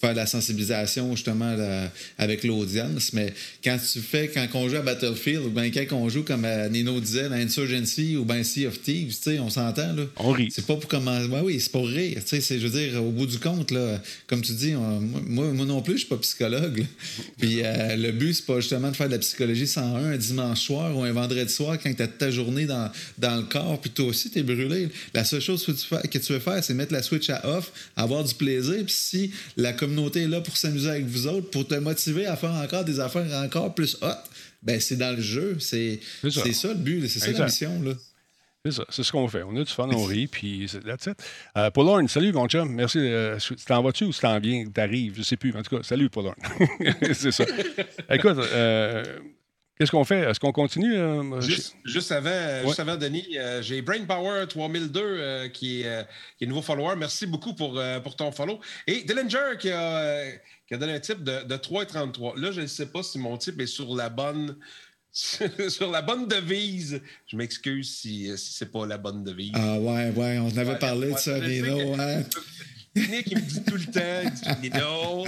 Faire 0.00 0.14
la 0.14 0.26
sensibilisation, 0.26 1.16
justement, 1.16 1.56
avec 2.18 2.44
l'audience. 2.44 3.12
Mais 3.14 3.34
quand 3.64 3.76
tu 3.78 3.98
fais, 3.98 4.28
quand 4.28 4.46
on 4.54 4.68
joue 4.68 4.76
à 4.76 4.82
Battlefield, 4.82 5.46
ou 5.46 5.50
bien 5.50 5.70
quand 5.72 5.96
on 5.96 6.08
joue, 6.08 6.22
comme 6.22 6.44
euh, 6.44 6.68
Nino 6.68 7.00
disait, 7.00 7.24
Insurgency 7.26 8.16
ou 8.16 8.24
bien 8.24 8.44
Sea 8.44 8.66
of 8.66 8.80
Thieves, 8.80 9.12
on 9.40 9.50
s'entend. 9.50 9.92
Là. 9.94 10.04
On 10.18 10.30
rit. 10.30 10.50
C'est 10.54 10.66
pas 10.66 10.76
pour 10.76 10.88
commencer. 10.88 11.28
oui, 11.42 11.58
c'est 11.58 11.72
pour 11.72 11.88
rire. 11.88 12.16
je 12.30 12.54
veux 12.54 12.68
dire, 12.78 13.02
au 13.02 13.10
bout 13.10 13.26
du 13.26 13.38
compte, 13.40 13.72
là, 13.72 14.00
comme 14.28 14.42
tu 14.42 14.52
dis, 14.52 14.72
moi, 15.26 15.46
non 15.52 15.82
plus, 15.82 15.94
je 15.94 15.98
suis 16.00 16.06
pas 16.08 16.16
psychologue. 16.18 16.86
Puis 17.38 17.62
euh, 17.64 17.96
le 17.96 18.12
but, 18.12 18.34
c'est 18.34 18.46
pas 18.46 18.60
justement 18.60 18.90
de 18.90 18.96
faire 18.96 19.06
de 19.06 19.12
la 19.12 19.18
psychologie 19.18 19.66
101 19.66 20.12
un 20.12 20.16
dimanche 20.16 20.60
soir 20.60 20.96
ou 20.96 21.02
un 21.02 21.12
vendredi 21.12 21.52
soir 21.52 21.78
quand 21.82 21.92
tu 21.92 22.02
as 22.02 22.08
ta 22.08 22.30
journée 22.30 22.66
dans, 22.66 22.90
dans 23.18 23.36
le 23.36 23.42
corps, 23.42 23.80
puis 23.80 23.90
toi 23.90 24.06
aussi, 24.06 24.30
tu 24.30 24.38
es 24.38 24.42
brûlé. 24.42 24.88
La 25.14 25.24
seule 25.24 25.40
chose 25.40 25.64
que 25.64 25.72
tu, 26.18 26.32
veux 26.32 26.38
faire, 26.38 26.62
c'est 26.62 26.74
mettre 26.74 26.92
la 26.92 27.02
switch 27.02 27.30
à 27.30 27.40
off, 27.56 27.72
avoir 27.96 28.24
du 28.24 28.34
plaisir. 28.34 28.84
Puis 28.84 28.94
si 28.94 29.30
la 29.56 29.72
communauté 29.72 30.22
est 30.22 30.28
là 30.28 30.40
pour 30.40 30.56
s'amuser 30.56 30.90
avec 30.90 31.06
vous 31.06 31.26
autres, 31.26 31.50
pour 31.50 31.66
te 31.66 31.74
motiver 31.74 32.26
à 32.26 32.36
faire 32.36 32.52
encore 32.52 32.84
des 32.84 33.00
affaires 33.00 33.26
encore 33.42 33.74
plus 33.74 33.96
hot, 34.02 34.08
ben 34.62 34.80
c'est 34.80 34.96
dans 34.96 35.14
le 35.14 35.22
jeu. 35.22 35.56
C'est 35.60 36.00
ça. 36.22 36.42
ça. 36.52 36.68
le 36.68 36.74
but, 36.74 37.08
c'est 37.08 37.20
ça 37.20 37.30
la 37.30 37.44
mission. 37.44 37.80
Là. 37.82 37.92
C'est 38.64 38.72
ça, 38.72 38.84
c'est 38.88 39.02
ce 39.04 39.12
qu'on 39.12 39.28
fait. 39.28 39.44
On 39.44 39.54
a 39.54 39.60
du 39.62 39.70
fun, 39.70 39.88
on 39.92 40.02
rit, 40.04 40.26
puis 40.26 40.66
that's 40.84 41.06
it. 41.06 41.16
Euh, 41.56 41.70
Paul 41.70 41.86
Horn, 41.86 42.08
salut 42.08 42.32
mon 42.32 42.48
merci. 42.66 42.98
Euh, 42.98 43.36
tu 43.38 43.54
t'en 43.54 43.82
vas-tu 43.82 44.04
ou 44.04 44.12
tu 44.12 44.18
t'en 44.18 44.40
viens, 44.40 44.64
t'arrives, 44.66 45.14
je 45.16 45.22
sais 45.22 45.36
plus. 45.36 45.54
En 45.56 45.62
tout 45.62 45.76
cas, 45.76 45.82
salut 45.84 46.10
Paul 46.10 46.26
Horn. 46.26 46.36
c'est 47.14 47.30
ça. 47.30 47.44
Écoute, 48.10 48.36
euh, 48.38 49.04
qu'est-ce 49.78 49.92
qu'on 49.92 50.02
fait? 50.04 50.28
Est-ce 50.28 50.40
qu'on 50.40 50.50
continue? 50.50 50.92
Euh, 50.92 51.22
euh, 51.36 51.40
juste, 51.84 52.10
avant, 52.10 52.96
Denis, 52.96 53.36
j'ai 53.60 53.80
Brain 53.80 54.04
Power 54.06 54.46
3002 54.48 55.48
qui, 55.54 55.82
est, 55.82 56.06
nouveau 56.44 56.60
follower. 56.62 56.96
Merci 56.96 57.26
beaucoup 57.26 57.54
pour, 57.54 57.80
pour 58.02 58.16
ton 58.16 58.32
follow. 58.32 58.58
Et 58.88 59.02
Dillinger 59.04 59.56
qui 59.60 59.70
a, 59.70 60.32
qui 60.66 60.74
a 60.74 60.76
donné 60.78 60.94
un 60.94 61.00
type 61.00 61.22
de, 61.22 61.44
de 61.44 61.54
3,33. 61.54 62.36
Là, 62.40 62.50
je 62.50 62.62
ne 62.62 62.66
sais 62.66 62.86
pas 62.86 63.04
si 63.04 63.20
mon 63.20 63.36
type 63.36 63.60
est 63.60 63.66
sur 63.68 63.94
la 63.94 64.08
bonne... 64.08 64.56
sur 65.12 65.90
la 65.90 66.02
bonne 66.02 66.28
devise. 66.28 67.00
Je 67.26 67.36
m'excuse 67.36 67.96
si, 67.96 68.30
c'est 68.36 68.70
pas 68.70 68.86
la 68.86 68.98
bonne 68.98 69.24
devise. 69.24 69.52
Ah 69.54 69.78
ouais, 69.78 70.10
ouais, 70.10 70.38
on 70.38 70.56
avait 70.58 70.78
parlé 70.78 71.12
de 71.12 71.18
ça, 71.18 71.38
Nino. 71.40 71.96
Nick, 72.96 73.26
il 73.30 73.36
me 73.36 73.42
dit 73.42 73.62
tout 73.64 73.76
le 73.76 73.92
temps, 73.92 74.30
il 74.62 74.70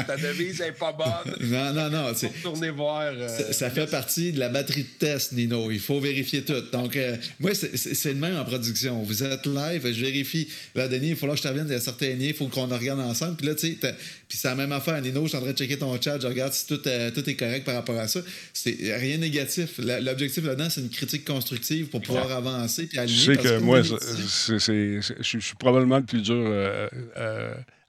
ta 0.04 0.16
devise 0.16 0.58
n'est 0.60 0.72
pas 0.72 0.92
bonne. 0.92 1.34
Non, 1.48 1.72
non, 1.72 1.90
non. 1.90 2.12
C'est, 2.16 2.32
voir. 2.70 3.12
Euh, 3.14 3.52
ça, 3.52 3.70
fait 3.70 3.86
partie 3.88 4.32
de 4.32 4.40
la 4.40 4.48
batterie 4.48 4.82
de 4.82 4.98
test, 5.06 5.32
Nino. 5.32 5.70
Il 5.70 5.78
faut 5.78 6.00
vérifier 6.00 6.42
tout. 6.44 6.60
Donc, 6.72 6.96
euh, 6.96 7.16
moi, 7.38 7.52
c'est, 7.54 8.04
le 8.06 8.14
même 8.14 8.36
en 8.36 8.44
production. 8.44 9.02
Vous 9.02 9.22
êtes 9.22 9.46
live, 9.46 9.82
je 9.84 10.00
vérifie. 10.00 10.48
Là, 10.74 10.88
Denis, 10.88 11.10
il 11.10 11.16
faut 11.16 11.28
que 11.28 11.36
je 11.36 11.42
t'avienne 11.42 11.66
d'un 11.66 11.78
certain 11.78 12.08
lien, 12.10 12.26
il 12.26 12.34
faut 12.34 12.48
qu'on 12.48 12.66
regarde 12.66 13.00
ensemble. 13.00 13.36
Puis 13.36 13.46
là, 13.46 13.54
tu 13.54 13.76
sais, 13.80 13.94
puis 14.28 14.38
c'est 14.38 14.48
la 14.48 14.54
même 14.56 14.72
affaire. 14.72 15.00
Nino, 15.00 15.22
je 15.24 15.28
suis 15.28 15.36
en 15.36 15.40
train 15.42 15.52
de 15.52 15.56
checker 15.58 15.78
ton 15.78 16.00
chat, 16.00 16.18
je 16.20 16.26
regarde 16.26 16.52
si 16.52 16.66
tout, 16.66 16.80
euh, 16.86 17.10
tout 17.12 17.28
est 17.28 17.34
correct 17.36 17.64
par 17.64 17.74
rapport 17.74 17.98
à 17.98 18.08
ça. 18.08 18.20
C'est 18.52 18.76
rien 18.96 19.18
négatif. 19.18 19.78
L'objectif 19.78 20.44
là-dedans, 20.44 20.70
c'est 20.70 20.80
une 20.80 20.90
critique 20.90 21.24
constructive 21.24 21.86
pour 21.86 22.00
pouvoir 22.00 22.32
avancer. 22.32 22.86
Puis 22.86 22.98
aligner, 22.98 23.18
je 23.20 23.32
sais 23.32 23.36
que, 23.38 23.58
moi, 23.58 23.82
je 23.82 25.38
suis 25.38 25.54
probablement 25.56 25.98
le 25.98 26.04
plus 26.04 26.22
dur. 26.22 26.40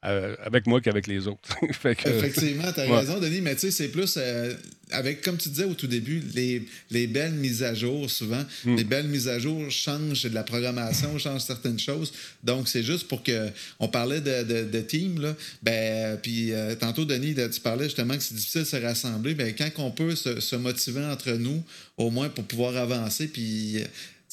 Euh, 0.04 0.36
avec 0.44 0.66
moi 0.66 0.82
qu'avec 0.82 1.06
les 1.06 1.28
autres. 1.28 1.56
Effectivement, 1.70 2.72
tu 2.74 2.80
as 2.80 2.92
raison, 2.98 3.20
Denis, 3.20 3.40
mais 3.42 3.54
tu 3.54 3.62
sais, 3.62 3.70
c'est 3.72 3.90
plus 3.90 4.16
euh, 4.18 4.52
avec, 4.90 5.22
comme 5.22 5.38
tu 5.38 5.50
disais 5.50 5.66
au 5.66 5.76
tout 5.76 5.86
début, 5.86 6.24
les, 6.90 7.06
belles 7.06 7.34
mises 7.34 7.62
à 7.62 7.76
jour, 7.76 8.10
souvent, 8.10 8.42
hmm. 8.66 8.78
les 8.78 8.84
belles 8.84 9.08
mises 9.08 9.28
à 9.28 9.38
jour 9.38 9.70
changent 9.70 10.24
de 10.24 10.34
la 10.34 10.42
programmation, 10.42 11.16
changent 11.20 11.44
certaines 11.44 11.78
choses. 11.78 12.12
Donc, 12.44 12.68
c'est 12.68 12.82
juste 12.82 13.08
pour 13.10 13.22
que. 13.22 13.50
On 13.80 13.90
parlait 13.90 14.22
de, 14.22 14.82
team, 14.82 15.22
là. 15.22 15.36
Ben, 15.62 16.18
puis 16.20 16.52
euh, 16.52 16.74
tantôt, 16.74 17.06
Denis, 17.06 17.36
tu 17.54 17.60
parlais 17.62 17.84
justement 17.84 18.16
que 18.16 18.24
c'est 18.24 18.34
difficile 18.34 18.62
de 18.62 18.66
se 18.66 18.78
rassembler. 18.78 19.36
mais 19.36 19.54
ben, 19.54 19.70
quand 19.72 19.84
on 19.84 19.92
peut 19.92 20.16
se, 20.16 20.40
se 20.40 20.56
motiver 20.56 21.02
entre 21.06 21.30
nous, 21.34 21.62
au 21.98 22.10
moins 22.10 22.30
pour 22.30 22.46
pouvoir 22.46 22.76
avancer, 22.76 23.28
puis 23.28 23.78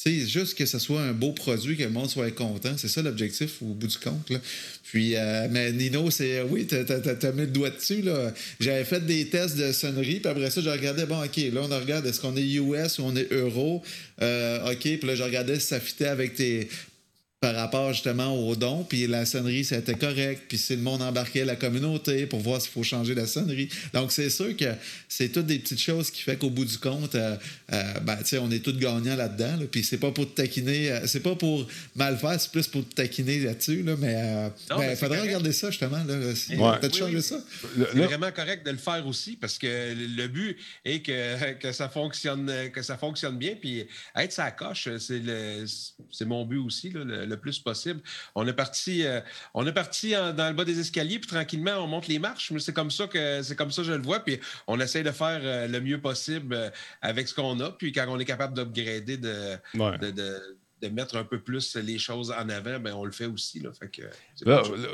sais, 0.03 0.25
juste 0.25 0.57
que 0.57 0.65
ce 0.65 0.79
soit 0.79 1.01
un 1.01 1.11
beau 1.11 1.33
produit, 1.33 1.75
que 1.75 1.83
le 1.83 1.89
monde 1.89 2.09
soit 2.09 2.31
content. 2.31 2.71
C'est 2.77 2.87
ça 2.87 3.01
l'objectif 3.01 3.61
au 3.61 3.65
bout 3.73 3.87
du 3.87 3.97
compte. 3.97 4.29
Là. 4.29 4.39
Puis, 4.85 5.15
euh, 5.17 5.47
mais 5.51 5.73
Nino, 5.73 6.09
c'est 6.09 6.37
euh, 6.37 6.45
oui, 6.49 6.65
t'as 6.65 7.31
mis 7.33 7.41
le 7.41 7.47
doigt 7.47 7.69
dessus. 7.69 8.01
Là. 8.01 8.33
J'avais 8.61 8.85
fait 8.85 9.05
des 9.05 9.25
tests 9.27 9.57
de 9.57 9.73
sonnerie, 9.73 10.21
puis 10.21 10.29
après 10.31 10.49
ça, 10.51 10.61
je 10.61 10.69
regardais, 10.69 11.05
bon, 11.05 11.21
OK, 11.21 11.35
là, 11.35 11.61
on 11.69 11.79
regarde, 11.79 12.05
est-ce 12.05 12.21
qu'on 12.21 12.37
est 12.37 12.47
US 12.53 12.99
ou 12.99 13.03
on 13.03 13.15
est 13.17 13.29
euro? 13.33 13.83
Euh, 14.21 14.71
OK, 14.71 14.79
puis 14.81 14.99
là, 15.05 15.15
je 15.15 15.23
regardais 15.23 15.59
si 15.59 15.67
ça 15.67 15.81
fitait 15.81 16.07
avec 16.07 16.35
tes, 16.35 16.69
par 17.41 17.55
rapport 17.55 17.93
justement 17.93 18.35
aux 18.37 18.57
dons, 18.57 18.83
puis 18.83 19.07
la 19.07 19.25
sonnerie, 19.25 19.63
c'était 19.63 19.95
correct, 19.95 20.43
puis 20.49 20.57
si 20.57 20.75
le 20.75 20.81
monde 20.81 21.01
embarquait 21.01 21.45
la 21.45 21.55
communauté 21.55 22.25
pour 22.25 22.39
voir 22.41 22.61
s'il 22.61 22.71
faut 22.71 22.83
changer 22.83 23.15
la 23.15 23.25
sonnerie. 23.27 23.69
Donc, 23.93 24.11
c'est 24.11 24.29
sûr 24.29 24.57
que 24.57 24.65
c'est 25.07 25.29
toutes 25.29 25.45
des 25.45 25.57
petites 25.57 25.79
choses 25.79 26.11
qui 26.11 26.21
fait 26.21 26.35
qu'au 26.35 26.49
bout 26.49 26.65
du 26.65 26.77
compte, 26.77 27.15
euh, 27.15 27.37
euh 27.71 27.93
ben, 28.01 28.17
tu 28.25 28.37
on 28.39 28.51
est 28.51 28.59
tous 28.59 28.73
gagnants 28.73 29.15
là-dedans, 29.15 29.57
puis 29.71 29.85
c'est 29.85 29.97
pas 29.99 30.11
pour 30.11 30.27
te 30.29 30.35
taquiner, 30.41 30.91
euh, 30.91 31.07
c'est 31.07 31.21
pas 31.21 31.33
pour 31.33 31.65
mal 31.95 32.17
faire, 32.17 32.37
c'est 32.41 32.51
plus 32.51 32.67
pour 32.67 32.85
te 32.85 32.93
taquiner 32.95 33.39
là-dessus, 33.39 33.85
euh, 33.87 33.95
ben, 33.95 34.51
mais 34.77 34.91
il 34.91 34.97
faudrait 34.97 35.21
regarder 35.21 35.53
ça 35.53 35.71
justement, 35.71 36.03
là, 36.03 36.75
peut-être 36.77 36.97
changer 36.97 37.21
ça. 37.21 37.39
C'est 37.77 37.99
vraiment 37.99 38.31
correct 38.33 38.65
de 38.65 38.71
le 38.71 38.77
faire 38.77 39.07
aussi, 39.07 39.37
parce 39.39 39.57
que 39.57 39.93
le 39.95 40.27
but 40.27 40.57
est 40.83 41.01
que, 41.61 41.71
ça, 41.71 41.87
fonctionne, 41.87 42.51
que 42.73 42.81
ça 42.83 42.97
fonctionne 42.97 43.37
bien, 43.37 43.55
puis 43.55 43.87
être 44.13 44.33
sa 44.33 44.51
coche, 44.51 44.89
c'est 44.99 46.25
mon 46.25 46.43
but 46.45 46.57
aussi, 46.57 46.89
là, 46.89 47.05
le 47.28 47.28
le 47.29 47.37
plus 47.37 47.59
possible. 47.59 48.01
On 48.35 48.45
est 48.47 48.53
parti, 48.53 49.05
euh, 49.05 49.21
on 49.53 49.65
est 49.65 49.71
parti 49.71 50.11
dans 50.11 50.49
le 50.49 50.53
bas 50.53 50.65
des 50.65 50.79
escaliers, 50.79 51.19
puis 51.19 51.29
tranquillement, 51.29 51.75
on 51.77 51.87
monte 51.87 52.07
les 52.07 52.19
marches. 52.19 52.51
Mais 52.51 52.59
c'est 52.59 52.73
comme 52.73 52.91
ça 52.91 53.07
que 53.07 53.41
c'est 53.43 53.55
comme 53.55 53.71
ça 53.71 53.83
je 53.83 53.93
le 53.93 54.01
vois. 54.01 54.19
Puis 54.19 54.39
on 54.67 54.79
essaie 54.79 55.03
de 55.03 55.11
faire 55.11 55.39
euh, 55.43 55.67
le 55.67 55.79
mieux 55.79 56.01
possible 56.01 56.53
euh, 56.53 56.69
avec 57.01 57.27
ce 57.27 57.35
qu'on 57.35 57.59
a. 57.61 57.71
Puis 57.71 57.91
quand 57.91 58.05
on 58.09 58.19
est 58.19 58.25
capable 58.25 58.55
d'upgrader, 58.55 59.17
de, 59.17 59.57
de, 60.81 60.87
mettre 60.91 61.15
un 61.17 61.23
peu 61.23 61.39
plus 61.39 61.75
les 61.77 61.97
choses 61.99 62.31
en 62.31 62.47
avant, 62.49 62.79
ben, 62.79 62.93
on 62.93 63.05
le 63.05 63.11
fait 63.11 63.25
aussi. 63.25 63.59
Là, 63.59 63.69
fait 63.73 64.01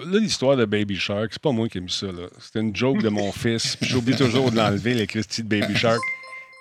l'histoire 0.05 0.57
de 0.57 0.65
Baby 0.65 0.97
Shark, 0.97 1.29
c'est 1.31 1.41
pas 1.41 1.51
moi 1.51 1.67
qui 1.69 1.77
ai 1.77 1.81
mis 1.81 1.91
ça. 1.91 2.07
C'était 2.39 2.59
une 2.59 2.75
joke 2.75 3.01
de 3.01 3.09
mon 3.09 3.31
fils. 3.31 3.77
J'oublie 3.81 4.15
toujours 4.15 4.51
de 4.51 4.57
l'enlever, 4.57 4.93
les 4.93 5.07
Christie 5.07 5.43
de 5.43 5.47
Baby 5.47 5.75
Shark. 5.75 6.01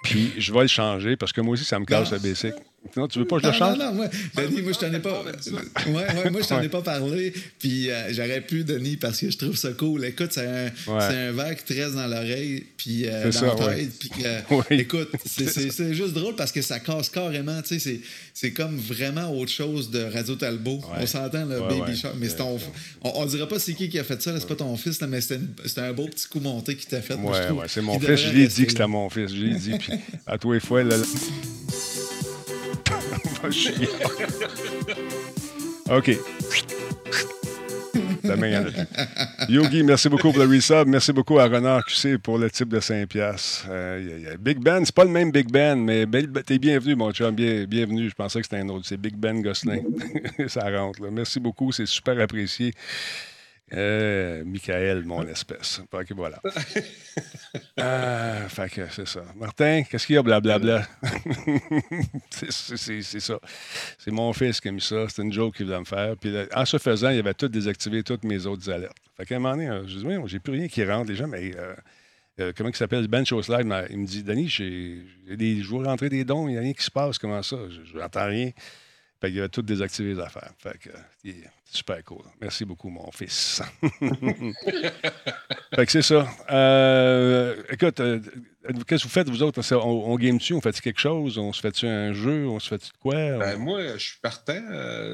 Puis 0.04 0.32
je 0.38 0.52
vais 0.52 0.60
le 0.62 0.66
changer 0.68 1.16
parce 1.16 1.32
que 1.32 1.40
moi 1.40 1.54
aussi, 1.54 1.64
ça 1.64 1.78
me 1.78 1.86
casse 1.86 2.12
le 2.12 2.18
basic. 2.18 2.52
Non, 2.96 3.08
tu 3.08 3.18
veux 3.18 3.24
pas 3.26 3.38
que 3.38 3.46
je 3.46 3.48
le 3.48 3.54
chante? 3.54 3.78
Non, 3.78 3.86
non, 3.86 3.92
moi, 3.94 4.06
ah, 4.36 4.42
Denis, 4.42 4.62
moi, 4.62 4.72
je 4.72 4.78
t'en 4.78 4.92
ai 4.92 5.00
pas. 5.00 5.22
Ouais, 5.24 6.30
moi, 6.30 6.40
je 6.42 6.48
t'en 6.48 6.62
ai 6.62 6.68
pas 6.68 6.82
parlé. 6.82 7.32
Puis 7.58 7.90
euh, 7.90 8.12
j'aurais 8.12 8.40
pu, 8.40 8.62
Denis, 8.62 8.96
parce 8.96 9.18
que 9.18 9.30
je 9.30 9.38
trouve 9.38 9.56
ça 9.56 9.72
cool. 9.72 10.04
Écoute, 10.04 10.32
c'est 10.32 10.46
un, 10.46 10.66
un 10.92 11.32
verre 11.32 11.56
qui 11.56 11.64
te 11.64 11.94
dans 11.94 12.06
l'oreille, 12.06 12.64
puis 12.76 13.04
dans 13.06 14.62
Puis 14.68 14.80
écoute, 14.80 15.08
c'est 15.26 15.94
juste 15.94 16.12
drôle 16.12 16.36
parce 16.36 16.52
que 16.52 16.62
ça 16.62 16.78
casse 16.78 17.08
carrément. 17.08 17.60
Tu 17.62 17.80
sais, 17.80 18.00
c'est 18.32 18.52
comme 18.52 18.76
vraiment 18.78 19.28
autre 19.34 19.50
chose 19.52 19.90
de 19.90 20.02
Radio 20.12 20.36
Talbot. 20.36 20.80
On 21.00 21.06
s'entend, 21.06 21.46
le 21.46 21.60
Baby 21.60 21.96
Shark. 21.96 22.14
Mais 22.20 22.28
ton, 22.28 22.58
on, 23.02 23.26
dirait 23.26 23.48
pas 23.48 23.58
c'est 23.58 23.74
qui 23.74 23.88
qui 23.88 23.98
a 23.98 24.04
fait 24.04 24.20
ça. 24.22 24.38
C'est 24.38 24.46
pas 24.46 24.56
ton 24.56 24.76
fils, 24.76 25.00
mais 25.02 25.20
c'était 25.20 25.42
un 25.80 25.92
beau 25.92 26.06
petit 26.06 26.28
coup 26.28 26.40
monté 26.40 26.76
qui 26.76 26.86
t'a 26.86 27.00
fait. 27.00 27.14
Ouais, 27.14 27.50
ouais, 27.50 27.66
c'est 27.68 27.80
mon 27.82 27.98
fils. 27.98 28.14
Je 28.16 28.38
ai 28.38 28.46
dit 28.46 28.64
que 28.64 28.70
c'était 28.72 28.86
mon 28.86 29.08
fils. 29.08 29.30
Je 29.34 29.42
l'ai 29.42 29.58
dit. 29.58 29.72
Puis 29.78 29.92
à 30.26 30.36
tous 30.36 30.58
fois, 30.60 30.82
là. 30.82 30.96
OK. 35.90 36.10
La 38.24 38.36
main 38.36 38.64
Yogi, 39.50 39.82
merci 39.82 40.08
beaucoup 40.08 40.32
pour 40.32 40.42
le 40.42 40.48
resub. 40.48 40.86
Merci 40.88 41.12
beaucoup 41.12 41.38
à 41.38 41.44
Renard 41.46 41.84
QC 41.84 42.16
pour 42.18 42.38
le 42.38 42.50
type 42.50 42.68
de 42.68 42.80
5 42.80 43.06
piastres. 43.06 43.68
Big 44.40 44.58
Ben, 44.60 44.84
c'est 44.84 44.94
pas 44.94 45.04
le 45.04 45.10
même 45.10 45.30
Big 45.30 45.50
Ben, 45.50 45.76
mais 45.78 46.06
ben, 46.06 46.24
t'es 46.44 46.58
bienvenu, 46.58 46.94
mon 46.94 47.12
chum. 47.12 47.34
bienvenue. 47.34 48.08
Je 48.08 48.14
pensais 48.14 48.40
que 48.40 48.46
c'était 48.46 48.62
un 48.62 48.68
autre. 48.70 48.86
C'est 48.88 48.96
Big 48.96 49.14
Ben 49.14 49.42
Gosselin. 49.42 49.80
Ça 50.48 50.64
rentre. 50.70 51.02
Merci 51.12 51.38
beaucoup. 51.38 51.70
C'est 51.72 51.86
super 51.86 52.18
apprécié. 52.18 52.72
Euh, 53.76 54.44
Michael, 54.44 55.04
mon 55.04 55.26
espèce. 55.26 55.80
Fait 55.90 56.04
que 56.04 56.14
voilà. 56.14 56.40
Euh, 57.80 58.48
fait 58.48 58.68
que 58.70 58.82
c'est 58.90 59.06
ça. 59.06 59.22
Martin, 59.36 59.82
qu'est-ce 59.88 60.06
qu'il 60.06 60.14
y 60.14 60.18
a, 60.18 60.22
blablabla? 60.22 60.86
Euh. 61.04 61.08
c'est 62.30 63.02
ça. 63.20 63.38
C'est 63.98 64.10
mon 64.12 64.32
fils 64.32 64.60
qui 64.60 64.68
a 64.68 64.72
mis 64.72 64.80
ça. 64.80 65.06
C'est 65.08 65.22
une 65.22 65.32
joke 65.32 65.56
qu'il 65.56 65.66
voulait 65.66 65.80
me 65.80 65.84
faire. 65.84 66.16
Puis 66.16 66.34
en 66.54 66.64
se 66.64 66.78
faisant, 66.78 67.10
il 67.10 67.18
avait 67.18 67.34
tout 67.34 67.48
désactivé, 67.48 68.02
toutes 68.04 68.24
mes 68.24 68.46
autres 68.46 68.70
alertes. 68.70 68.96
Fait 69.16 69.26
qu'à 69.26 69.36
un 69.36 69.38
moment 69.40 69.56
donné, 69.56 69.70
je 69.88 69.98
dis, 69.98 70.04
oui, 70.06 70.14
j'ai 70.26 70.38
plus 70.38 70.52
rien 70.52 70.68
qui 70.68 70.84
rentre. 70.84 71.08
Les 71.08 71.16
gens, 71.16 71.26
mais. 71.26 71.50
comment 72.56 72.70
il 72.70 72.76
s'appelle, 72.76 73.06
Ben 73.08 73.24
Slide, 73.24 73.42
il 73.90 73.98
me 73.98 74.06
dit 74.06 74.22
Denis, 74.22 74.48
j'ai, 74.48 75.02
des, 75.36 75.60
je 75.62 75.68
veux 75.68 75.84
rentrer 75.84 76.08
des 76.08 76.24
dons, 76.24 76.48
il 76.48 76.52
n'y 76.52 76.58
a 76.58 76.60
rien 76.60 76.72
qui 76.72 76.84
se 76.84 76.90
passe, 76.92 77.18
comment 77.18 77.42
ça? 77.42 77.56
Je 77.92 77.98
n'entends 77.98 78.26
rien. 78.26 78.50
Fait 79.24 79.30
qu'il 79.30 79.38
avait 79.38 79.48
tout 79.48 79.62
désactivé 79.62 80.12
les 80.12 80.20
affaires. 80.20 80.50
Fait 80.58 80.78
que 80.78 80.90
super 81.64 82.04
cool. 82.04 82.20
Merci 82.42 82.66
beaucoup, 82.66 82.90
mon 82.90 83.10
fils. 83.10 83.62
fait 85.74 85.86
que 85.86 85.90
c'est 85.92 86.02
ça. 86.02 86.28
Euh, 86.50 87.56
écoute, 87.70 88.00
euh, 88.00 88.20
euh, 88.68 88.72
qu'est-ce 88.86 89.02
que 89.04 89.08
vous 89.08 89.12
faites, 89.12 89.30
vous 89.30 89.42
autres? 89.42 89.62
On, 89.76 90.14
game-tu? 90.16 90.52
On 90.52 90.60
fait 90.60 90.78
quelque 90.78 91.00
chose? 91.00 91.38
On 91.38 91.54
se 91.54 91.60
fait-tu 91.62 91.86
un 91.86 92.12
jeu? 92.12 92.46
On 92.46 92.60
se 92.60 92.68
fait-tu 92.68 92.90
quoi? 93.00 93.14
Ben, 93.14 93.56
moi, 93.56 93.94
je 93.96 94.02
suis 94.02 94.18
partant. 94.20 94.60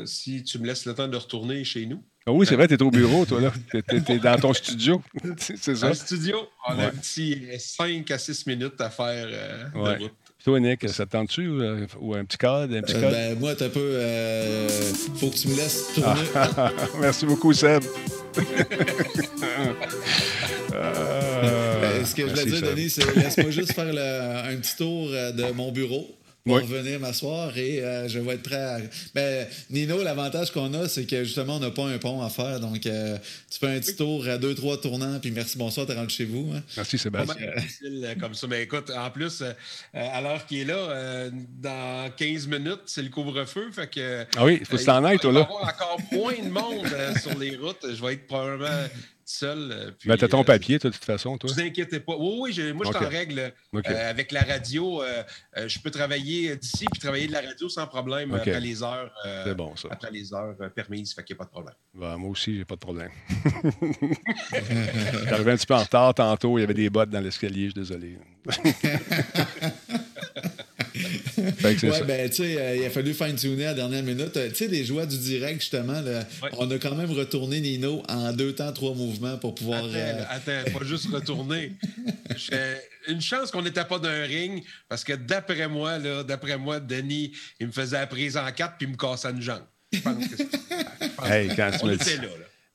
si 0.07 0.43
tu 0.43 0.59
me 0.59 0.66
laisses 0.66 0.87
le 0.87 0.95
temps 0.95 1.07
de 1.07 1.16
retourner 1.16 1.62
chez 1.62 1.87
nous. 1.87 2.03
Ah 2.27 2.32
oui, 2.32 2.47
c'est 2.49 2.57
vrai, 2.57 2.66
t'es 2.66 2.82
au 2.82 2.91
bureau, 2.91 3.24
toi, 3.27 3.41
là. 3.41 3.53
T'es, 3.70 3.97
es, 4.09 4.19
dans 4.19 4.37
ton 4.39 4.53
studio. 4.53 5.01
c'est 5.37 5.57
ça. 5.57 5.73
Dans 5.74 5.89
le 5.89 5.95
studio, 5.95 6.49
on 6.66 6.78
a 6.81 6.87
un 6.87 6.91
petit 6.91 7.47
5 7.59 8.11
à 8.11 8.19
6 8.19 8.47
minutes 8.49 8.81
à 8.81 8.91
faire 8.91 9.28
de 9.73 9.99
route. 10.03 10.12
Toi, 10.42 10.58
Nick, 10.58 10.88
ça 10.88 11.04
te 11.04 11.10
tente-tu 11.10 11.42
euh, 11.46 11.86
ou, 12.00 12.14
un 12.14 12.24
petit 12.24 12.38
code? 12.38 12.72
Un 12.72 12.80
petit 12.80 12.94
euh, 12.96 13.10
ben, 13.10 13.38
moi, 13.38 13.54
t'as 13.54 13.66
un 13.66 13.68
peu. 13.68 13.78
Euh, 13.82 14.68
faut 15.16 15.28
que 15.28 15.36
tu 15.36 15.48
me 15.48 15.54
laisses 15.56 15.92
tourner. 15.94 16.20
merci 16.98 17.26
beaucoup, 17.26 17.52
Seb. 17.52 17.82
Euh, 20.72 22.04
ce 22.06 22.14
que 22.14 22.22
je 22.22 22.28
voulais 22.32 22.46
dire, 22.52 22.62
Denis, 22.70 22.88
c'est 22.88 23.14
laisse-moi 23.16 23.50
juste 23.50 23.74
faire 23.74 23.84
un 24.46 24.56
petit 24.56 24.76
tour 24.76 25.10
de 25.10 25.52
mon 25.52 25.72
bureau 25.72 26.08
pour 26.44 26.58
venir 26.58 26.98
m'asseoir 27.00 27.56
et 27.58 27.80
euh, 27.82 28.08
je 28.08 28.18
vais 28.18 28.34
être 28.34 28.42
prêt 28.42 28.54
à... 28.62 28.78
Ben, 29.14 29.46
Nino, 29.68 30.02
l'avantage 30.02 30.50
qu'on 30.50 30.72
a, 30.74 30.88
c'est 30.88 31.04
que 31.04 31.22
justement, 31.24 31.56
on 31.56 31.60
n'a 31.60 31.70
pas 31.70 31.86
un 31.86 31.98
pont 31.98 32.22
à 32.22 32.30
faire. 32.30 32.60
Donc, 32.60 32.86
euh, 32.86 33.18
tu 33.50 33.58
fais 33.58 33.66
un 33.68 33.78
petit 33.78 33.94
tour 33.96 34.26
à 34.26 34.38
deux, 34.38 34.54
trois 34.54 34.78
tournants, 34.80 35.18
puis 35.20 35.30
merci, 35.32 35.58
bonsoir, 35.58 35.86
tu 35.86 35.92
rentres 35.92 36.10
chez 36.10 36.24
vous. 36.24 36.50
Hein. 36.54 36.62
Merci, 36.76 36.98
Sébastien. 36.98 37.36
Euh, 37.84 38.14
comme 38.18 38.34
ça. 38.34 38.46
Mais 38.46 38.56
ben, 38.56 38.62
écoute, 38.62 38.90
en 38.90 39.10
plus, 39.10 39.42
alors 39.92 40.30
l'heure 40.32 40.46
est 40.50 40.64
là, 40.64 41.30
dans 41.58 42.10
15 42.16 42.46
minutes, 42.46 42.80
c'est 42.86 43.02
le 43.02 43.10
couvre-feu. 43.10 43.70
Fait 43.72 43.90
que. 43.90 44.24
Ah 44.36 44.44
oui, 44.44 44.58
il 44.60 44.66
faut 44.66 44.78
s'en 44.78 45.00
toi, 45.00 45.10
là. 45.10 45.18
Il 45.22 45.32
va 45.32 45.40
avoir 45.42 45.64
encore 45.64 46.00
moins 46.12 46.34
de 46.42 46.50
monde 46.50 46.86
sur 47.20 47.36
les 47.38 47.56
routes. 47.56 47.84
Je 47.84 48.02
vais 48.02 48.14
être 48.14 48.26
probablement 48.26 48.66
seul. 49.31 49.70
Euh, 49.73 49.90
puis, 49.98 50.09
ben, 50.09 50.16
t'as 50.16 50.28
ton 50.28 50.40
euh, 50.40 50.44
papier, 50.44 50.78
de 50.78 50.89
toute 50.90 51.05
façon, 51.05 51.39
toi. 51.39 51.48
Ne 51.51 51.55
vous 51.55 51.61
inquiétez 51.61 52.01
pas. 52.01 52.16
Oui, 52.19 52.52
oui, 52.57 52.73
moi, 52.73 52.86
je 52.90 52.97
suis 52.97 53.05
en 53.05 53.09
règle 53.09 53.52
euh, 53.74 54.11
avec 54.11 54.32
la 54.32 54.40
radio. 54.43 55.02
je 55.57 55.78
peux 55.78 55.90
travailler 55.90 56.57
d'ici 56.57 56.86
puis 56.90 57.01
travailler 57.01 57.27
de 57.27 57.32
la 57.32 57.40
radio 57.43 57.69
sans 57.69 57.86
problème 57.86 58.35
après 58.35 58.61
les 58.61 58.82
heures. 58.82 59.12
C'est 59.44 59.55
ça. 59.82 60.11
les 60.11 60.35
heures 60.35 60.57
permises, 60.74 61.15
fait 61.15 61.23
qu'il 61.24 61.35
n'y 61.36 61.39
a 61.39 61.44
pas 61.44 61.44
de 61.44 61.51
problème. 61.51 61.74
Ben, 61.94 62.16
moi 62.16 62.31
aussi, 62.31 62.57
j'ai 62.57 62.65
pas 62.65 62.74
de 62.74 62.81
problème. 62.81 63.11
J'arrivais 65.28 65.52
un 65.52 65.57
petit 65.57 65.66
peu 65.66 65.74
en 65.74 65.81
retard 65.82 66.15
tantôt. 66.15 66.59
Il 66.59 66.62
y 66.62 66.65
avait 66.65 66.74
des 66.74 66.90
bottes 66.90 67.11
dans 67.11 67.20
l'escalier, 67.20 67.66
je 67.66 67.70
suis 67.70 67.74
désolé. 67.74 68.19
Oui, 71.64 71.74
bien, 71.74 72.04
ben, 72.04 72.28
tu 72.30 72.36
sais, 72.42 72.56
euh, 72.58 72.76
il 72.76 72.84
a 72.84 72.90
fallu 72.90 73.14
fine-tuner 73.14 73.64
à 73.66 73.68
la 73.68 73.74
dernière 73.74 74.02
minute. 74.02 74.36
Euh, 74.36 74.48
tu 74.50 74.56
sais, 74.56 74.66
les 74.68 74.84
joies 74.84 75.06
du 75.06 75.18
direct, 75.18 75.60
justement, 75.60 76.00
on 76.58 76.70
a 76.70 76.78
quand 76.78 76.94
même 76.94 77.10
retourné 77.10 77.60
Nino 77.60 78.02
en 78.08 78.32
deux 78.32 78.52
temps, 78.54 78.72
trois 78.72 78.94
mouvements 78.94 79.36
pour 79.38 79.54
pouvoir. 79.54 79.84
Attends, 80.28 80.70
pas 80.70 80.78
euh, 80.82 80.84
juste 80.84 81.06
retourner. 81.10 81.72
Une 83.08 83.20
chance 83.20 83.50
qu'on 83.50 83.62
n'était 83.62 83.84
pas 83.84 83.98
dans 83.98 84.08
un 84.08 84.24
ring, 84.24 84.62
parce 84.88 85.04
que 85.04 85.14
d'après 85.14 85.68
moi, 85.68 85.98
là, 85.98 86.22
d'après 86.22 86.58
moi, 86.58 86.80
Denis, 86.80 87.32
il 87.58 87.68
me 87.68 87.72
faisait 87.72 87.96
la 87.98 88.06
prise 88.06 88.36
en 88.36 88.50
quatre 88.52 88.76
puis 88.76 88.86
il 88.86 88.92
me 88.92 88.96
cassait 88.96 89.30
une 89.30 89.40
jambe. 89.40 89.62
Je 89.92 90.00
pense 90.00 90.22
hey, 91.26 91.48
quand 91.56 91.70
tu 91.80 91.86
me 91.86 91.96
dis... 91.96 92.04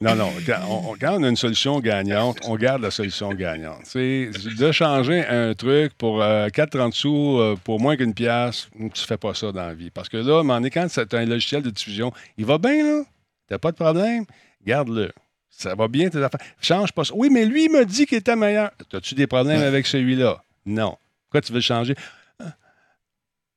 Non, 0.01 0.13
non. 0.13 0.29
On, 0.69 0.95
quand 0.99 1.15
on 1.19 1.23
a 1.23 1.29
une 1.29 1.37
solution 1.37 1.79
gagnante, 1.79 2.39
on 2.43 2.55
garde 2.57 2.81
la 2.81 2.91
solution 2.91 3.29
gagnante. 3.33 3.79
C'est 3.85 4.29
de 4.59 4.71
changer 4.73 5.25
un 5.25 5.53
truc 5.53 5.93
pour 5.97 6.19
4,30 6.19 6.77
euh, 6.77 6.89
sous, 6.91 7.37
euh, 7.39 7.55
pour 7.63 7.79
moins 7.79 7.95
qu'une 7.95 8.13
pièce, 8.13 8.67
hmm, 8.77 8.89
tu 8.89 9.05
fais 9.05 9.15
pas 9.17 9.33
ça 9.33 9.53
dans 9.53 9.65
la 9.67 9.73
vie. 9.73 9.91
Parce 9.91 10.09
que 10.09 10.17
là, 10.17 10.41
en 10.41 10.63
est 10.65 10.69
quand 10.69 10.87
c'est 10.89 11.13
un 11.13 11.25
logiciel 11.25 11.61
de 11.63 11.69
diffusion, 11.69 12.11
il 12.37 12.45
va 12.45 12.57
bien, 12.57 12.83
là. 12.83 13.03
T'as 13.47 13.57
pas 13.57 13.71
de 13.71 13.77
problème, 13.77 14.25
garde-le. 14.65 15.11
Ça 15.49 15.75
va 15.75 15.87
bien, 15.87 16.09
tes 16.09 16.17
affaires. 16.17 16.41
Change 16.59 16.91
pas 16.91 17.05
ça. 17.05 17.13
Oui, 17.15 17.29
mais 17.31 17.45
lui, 17.45 17.69
il 17.73 17.85
dit 17.85 18.05
qu'il 18.05 18.17
était 18.17 18.35
meilleur. 18.35 18.71
As-tu 18.91 19.15
des 19.15 19.27
problèmes 19.27 19.61
avec 19.61 19.87
celui-là? 19.87 20.43
Non. 20.65 20.97
Pourquoi 21.27 21.41
tu 21.41 21.53
veux 21.53 21.61
changer? 21.61 21.95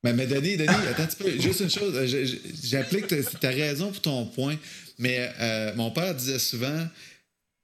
Mais, 0.05 0.13
mais 0.13 0.29
Denis, 0.29 0.57
Denis, 0.57 0.69
attends 0.89 1.03
un 1.03 1.07
petit 1.07 1.17
peu. 1.17 1.31
Juste 1.41 1.59
une 1.61 1.71
chose, 1.71 1.99
j'applique 2.63 3.07
ta 3.41 3.49
raison 3.49 3.89
pour 3.91 4.01
ton 4.03 4.27
point. 4.27 4.55
Mais 4.99 5.31
euh, 5.41 5.73
mon 5.77 5.91
père 5.91 6.15
disait 6.15 6.39
souvent 6.39 6.87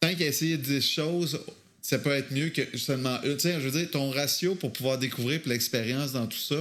tant 0.01 0.15
qu'à 0.15 0.27
essayer 0.27 0.56
10 0.56 0.86
choses, 0.89 1.40
ça 1.82 1.98
peut 1.98 2.12
être 2.12 2.31
mieux 2.31 2.48
que 2.51 2.77
seulement 2.78 3.19
Tiens, 3.39 3.59
je 3.61 3.69
veux 3.69 3.78
dire, 3.78 3.90
ton 3.90 4.11
ratio 4.11 4.55
pour 4.55 4.73
pouvoir 4.73 4.98
découvrir 4.98 5.40
l'expérience 5.47 6.12
dans 6.12 6.27
tout 6.27 6.39
ça, 6.39 6.55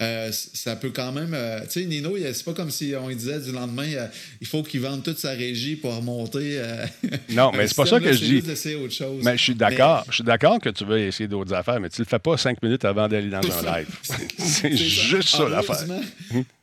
euh, 0.00 0.30
ça 0.32 0.74
peut 0.74 0.90
quand 0.90 1.12
même. 1.12 1.32
Euh, 1.34 1.60
tu 1.66 1.80
sais, 1.80 1.84
Nino, 1.84 2.16
c'est 2.18 2.44
pas 2.44 2.54
comme 2.54 2.70
si 2.70 2.92
on 3.00 3.08
disait 3.10 3.38
du 3.38 3.52
lendemain, 3.52 3.86
il 4.40 4.46
faut 4.46 4.62
qu'il 4.64 4.80
vende 4.80 5.04
toute 5.04 5.18
sa 5.18 5.30
régie 5.30 5.76
pour 5.76 5.94
remonter. 5.94 6.60
non, 7.30 7.52
mais 7.54 7.68
c'est 7.68 7.76
pas 7.76 7.86
ça 7.86 8.00
que 8.00 8.12
je 8.12 8.18
dis. 8.24 8.42
Mais 9.22 9.36
je 9.36 9.42
suis 9.42 9.54
d'accord. 9.54 10.04
Je 10.08 10.14
suis 10.14 10.24
d'accord 10.24 10.58
que 10.58 10.70
tu 10.70 10.84
veux 10.84 10.98
essayer 11.00 11.28
d'autres 11.28 11.54
affaires, 11.54 11.78
mais 11.78 11.90
tu 11.90 12.00
le 12.00 12.06
fais 12.08 12.18
pas 12.18 12.36
cinq 12.36 12.60
minutes 12.62 12.84
avant 12.84 13.06
d'aller 13.06 13.30
dans 13.30 13.38
un 13.42 13.78
live. 13.78 13.86
c'est 14.38 14.76
juste 14.76 15.28
ça 15.28 15.48
l'affaire. 15.48 15.84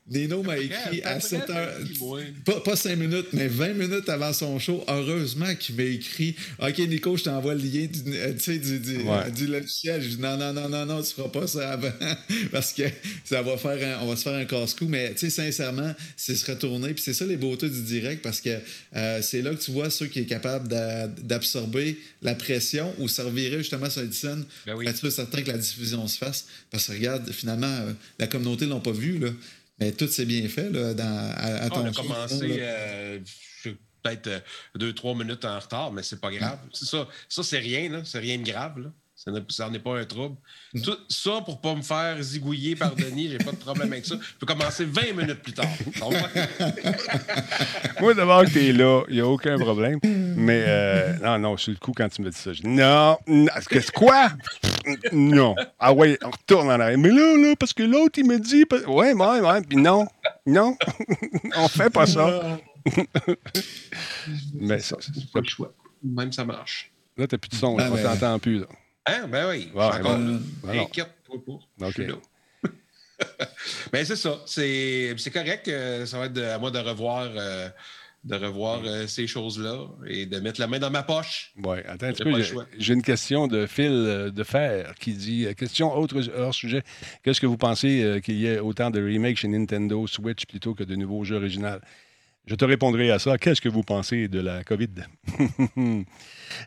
Nino 0.10 0.41
m'a 0.41 0.57
écrit 0.57 1.02
à 1.03 1.19
7 1.19 1.44
h 1.48 2.64
pas, 2.64 2.76
5 2.76 2.95
minutes, 2.95 3.28
mais 3.34 3.48
20 3.48 3.73
minutes 3.73 4.10
avant 4.10 4.34
son 4.34 4.57
show. 4.57 4.84
Heureusement 4.88 5.53
qu'il 5.56 5.76
m'a 5.76 5.84
écrit 5.84 6.36
Ok, 6.60 6.80
Nico, 6.80 7.15
je 7.15 7.26
t'envoie 7.26 7.53
le 7.53 7.61
lien 7.61 7.86
du, 7.86 8.14
euh, 8.18 8.38
sais, 8.40 8.57
du, 8.57 9.45
logiciel. 9.48 10.02
Non, 10.19 10.38
non, 10.38 10.53
non, 10.53 10.68
non, 10.68 10.86
non, 10.88 11.03
tu 11.03 11.14
feras 11.14 11.30
pas 11.30 11.45
ça 11.45 11.73
avant. 11.73 11.91
Parce 12.52 12.73
que 12.73 12.82
ça 13.23 13.41
va 13.44 13.57
faire 13.57 13.99
on 14.02 14.07
va 14.07 14.15
se 14.15 14.23
faire 14.23 14.34
un 14.34 14.45
casse-cou. 14.45 14.88
Mais 14.88 15.14
sincèrement, 15.15 15.94
c'est 16.18 16.36
se 16.36 16.49
retourner. 16.49 16.94
Puis 16.95 17.03
c'est 17.03 17.14
ça 17.14 17.26
les 17.26 17.38
beautés 17.38 17.69
du 17.69 17.84
direct 17.84 18.23
parce 18.23 18.41
que 18.41 18.49
euh, 18.95 19.22
c'est 19.22 19.41
là 19.44 19.52
que 19.52 19.61
tu 19.61 19.72
vois 19.72 19.90
ceux 19.91 20.07
qui 20.07 20.22
sont 20.22 20.26
capables 20.28 20.68
d'absorber 20.68 21.99
la 22.23 22.34
pression 22.36 22.91
ou 22.98 23.07
servirait 23.07 23.60
justement 23.60 23.90
sur 23.90 24.02
Edison 24.02 24.44
ben 24.65 24.76
oui. 24.76 24.86
Ben, 25.02 25.11
certain 25.11 25.41
que 25.44 25.48
la 25.52 25.57
diffusion 25.60 26.07
se 26.07 26.18
fasse. 26.18 26.48
Parce 26.72 26.88
que 26.88 26.94
regarde, 26.94 27.32
finalement, 27.32 27.68
euh, 27.68 27.94
la 28.18 28.26
communauté 28.28 28.65
ne 28.65 28.73
l'a 28.73 28.80
pas 28.80 28.91
vu. 28.91 29.19
là. 29.19 29.30
Mais 29.82 29.94
tout 29.94 30.08
s'est 30.08 30.26
bien 30.26 30.48
fait 30.48 30.70
dans, 30.70 30.99
à, 31.03 31.34
ah, 31.36 31.70
ton 31.70 31.78
ton 31.78 31.82
On 31.82 31.86
a 31.88 31.91
commencé 31.91 32.58
euh, 32.60 33.20
peut-être 33.64 34.28
euh, 34.28 34.40
deux, 34.76 34.94
trois 34.94 35.16
minutes 35.16 35.44
en 35.44 35.58
retard, 35.60 35.91
mais 35.91 36.03
c'est 36.03 36.22
pas 36.22 36.32
grave. 36.32 36.60
Ça, 36.72 37.08
c'est 37.28 37.58
rien, 37.58 38.03
c'est 38.06 38.20
rien 38.20 38.38
de 38.38 38.44
grave. 38.44 38.91
Ça 39.56 39.69
n'est 39.69 39.77
pas 39.80 39.99
un 39.99 40.06
trouble. 40.06 40.35
Mm. 40.73 40.80
ça 41.07 41.41
pour 41.45 41.61
pas 41.61 41.76
me 41.76 41.84
faire 41.84 42.19
zigouiller 42.23 42.76
par 42.76 42.95
Denis, 42.95 43.30
j'ai 43.30 43.38
pas 43.38 43.52
de 43.52 43.56
problème 43.57 43.91
avec 43.93 44.03
ça. 44.03 44.15
Je 44.19 44.35
peux 44.39 44.48
commencer 44.48 44.84
20 44.84 45.14
minutes 45.14 45.43
plus 45.43 45.53
tard. 45.53 45.68
Moi, 48.02 48.15
d'abord 48.15 48.43
que 48.45 48.49
t'es 48.49 48.72
là, 48.73 49.03
il 49.10 49.15
n'y 49.15 49.22
a 49.22 49.27
aucun 49.27 49.60
problème. 49.60 49.99
Mais 50.03 50.64
euh, 50.68 51.14
non, 51.22 51.38
non, 51.38 51.56
je 51.56 51.61
suis 51.64 51.72
le 51.73 51.77
coup 51.77 51.91
quand 51.95 52.10
tu 52.10 52.23
me 52.23 52.31
dis 52.31 52.38
ça. 52.38 52.52
Je 52.52 52.61
dis 52.64 52.68
non, 52.68 53.19
non 53.27 53.45
c'est 53.69 53.91
quoi? 53.91 54.31
non. 55.11 55.53
Ah 55.77 55.93
ouais, 55.93 56.18
on 56.23 56.31
retourne 56.31 56.69
en 56.72 56.80
arrière. 56.80 56.98
Mais 56.98 57.10
là, 57.11 57.38
là, 57.38 57.53
parce 57.60 57.73
que 57.73 57.84
l'autre, 57.84 58.18
il 58.18 58.26
me 58.26 58.39
dit. 58.39 58.65
Ouais, 58.88 59.14
ouais, 59.14 59.14
oui. 59.14 59.61
Puis 59.69 59.77
non, 59.77 60.07
non, 60.48 60.76
on 61.57 61.68
fait 61.68 61.91
pas 61.91 62.07
ça. 62.07 62.57
Mais 64.56 64.80
ça, 64.80 64.98
c'est 64.99 65.31
pas 65.31 65.41
le 65.41 65.48
choix. 65.48 65.72
Même 66.03 66.31
ça 66.31 66.43
marche. 66.43 66.91
Là, 67.18 67.27
tu 67.27 67.35
n'as 67.35 67.38
plus 67.39 67.49
de 67.49 67.56
son, 67.56 67.77
ah, 67.77 67.88
on 67.91 68.15
ben, 68.15 68.39
plus. 68.39 68.60
Là. 68.61 68.65
Ah, 69.06 69.26
Ben 69.28 69.48
oui. 69.49 69.69
encore... 69.73 70.18
Mais 70.18 70.40
ben, 70.64 70.90
ben 71.78 72.18
ben, 73.94 74.03
c'est 74.06 74.15
ça. 74.15 74.40
C'est, 74.48 75.15
correct. 75.32 75.68
Euh, 75.68 76.06
ça 76.07 76.18
va 76.19 76.26
être 76.26 76.40
à 76.41 76.57
moi 76.57 76.72
de 76.72 76.80
revoir, 76.80 77.28
euh, 77.36 77.69
de 78.23 78.36
revoir 78.36 78.82
euh, 78.84 79.06
ces 79.06 79.28
choses-là 79.28 79.88
et 80.07 80.26
de 80.26 80.40
mettre 80.40 80.60
la 80.60 80.65
main 80.65 80.80
dans 80.80 80.90
ma 80.90 81.03
poche. 81.03 81.52
Oui, 81.64 81.78
attends 81.88 82.11
J'ai 82.80 82.94
une 82.95 83.03
question 83.03 83.48
de 83.48 83.68
Phil 83.68 84.32
de 84.36 84.44
Fer 84.44 84.95
qui 84.99 85.14
dit 85.14 85.45
Question 85.56 85.94
autre 85.95 86.19
hors 86.36 86.53
sujet. 86.56 86.82
Qu'est-ce 87.23 87.40
que 87.40 87.45
vous 87.45 87.57
pensez 87.57 88.19
qu'il 88.23 88.38
y 88.38 88.48
ait 88.48 88.57
autant 88.60 88.90
de 88.90 88.99
remakes 88.99 89.38
chez 89.38 89.48
Nintendo 89.48 90.06
Switch 90.07 90.48
plutôt 90.48 90.73
que 90.73 90.84
de 90.84 90.95
nouveaux 90.95 91.23
jeux 91.23 91.36
originaux? 91.38 91.80
Je 92.48 92.56
te 92.56 92.65
répondrai 92.65 93.11
à 93.11 93.19
ça. 93.19 93.38
Qu'est-ce 93.38 93.61
que 93.61 93.69
vous 93.69 93.84
pensez 93.84 94.28
de 94.30 94.40
la 94.40 94.64
COVID? 94.64 94.88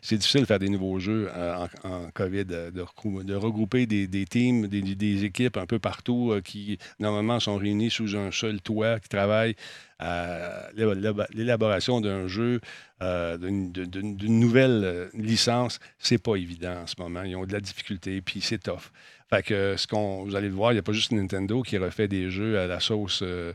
c'est 0.01 0.17
difficile 0.17 0.41
de 0.41 0.45
faire 0.45 0.59
des 0.59 0.69
nouveaux 0.69 0.99
jeux 0.99 1.29
euh, 1.35 1.65
en, 1.83 2.09
COVID, 2.13 2.45
euh, 2.51 2.71
de, 2.71 3.33
regrouper 3.33 3.85
des, 3.85 4.07
teams, 4.25 4.67
des, 4.67 5.23
équipes 5.23 5.57
un 5.57 5.65
peu 5.65 5.79
partout 5.79 6.31
euh, 6.31 6.41
qui, 6.41 6.77
normalement, 6.99 7.39
sont 7.39 7.57
réunies 7.57 7.89
sous 7.91 8.15
un 8.15 8.31
seul 8.31 8.61
toit, 8.61 8.99
qui 8.99 9.09
travaillent 9.09 9.55
à 9.99 10.67
l'élaboration 10.75 12.01
d'un 12.01 12.27
jeu, 12.27 12.59
d'une 12.99 14.39
nouvelle 14.39 15.07
licence, 15.13 15.79
c'est 15.99 16.17
pas 16.17 16.35
évident 16.35 16.81
en 16.83 16.87
ce 16.87 16.95
moment. 16.99 17.21
Ils 17.23 17.37
ont 17.37 17.45
de 17.45 17.53
la 17.53 17.61
difficulté, 17.61 18.21
puis 18.21 18.41
c'est 18.41 18.57
tough. 18.61 18.91
Fait 19.29 19.41
que 19.41 19.75
ce 19.77 19.87
qu'on, 19.87 20.25
vous 20.25 20.35
allez 20.35 20.49
le 20.49 20.53
voir, 20.53 20.73
il 20.73 20.75
n'y 20.75 20.79
a 20.79 20.83
pas 20.83 20.91
juste 20.91 21.13
Nintendo 21.13 21.61
qui 21.61 21.77
refait 21.77 22.09
des 22.09 22.29
jeux 22.29 22.59
à 22.59 22.67
la 22.67 22.81
sauce 22.81 23.21
euh, 23.23 23.53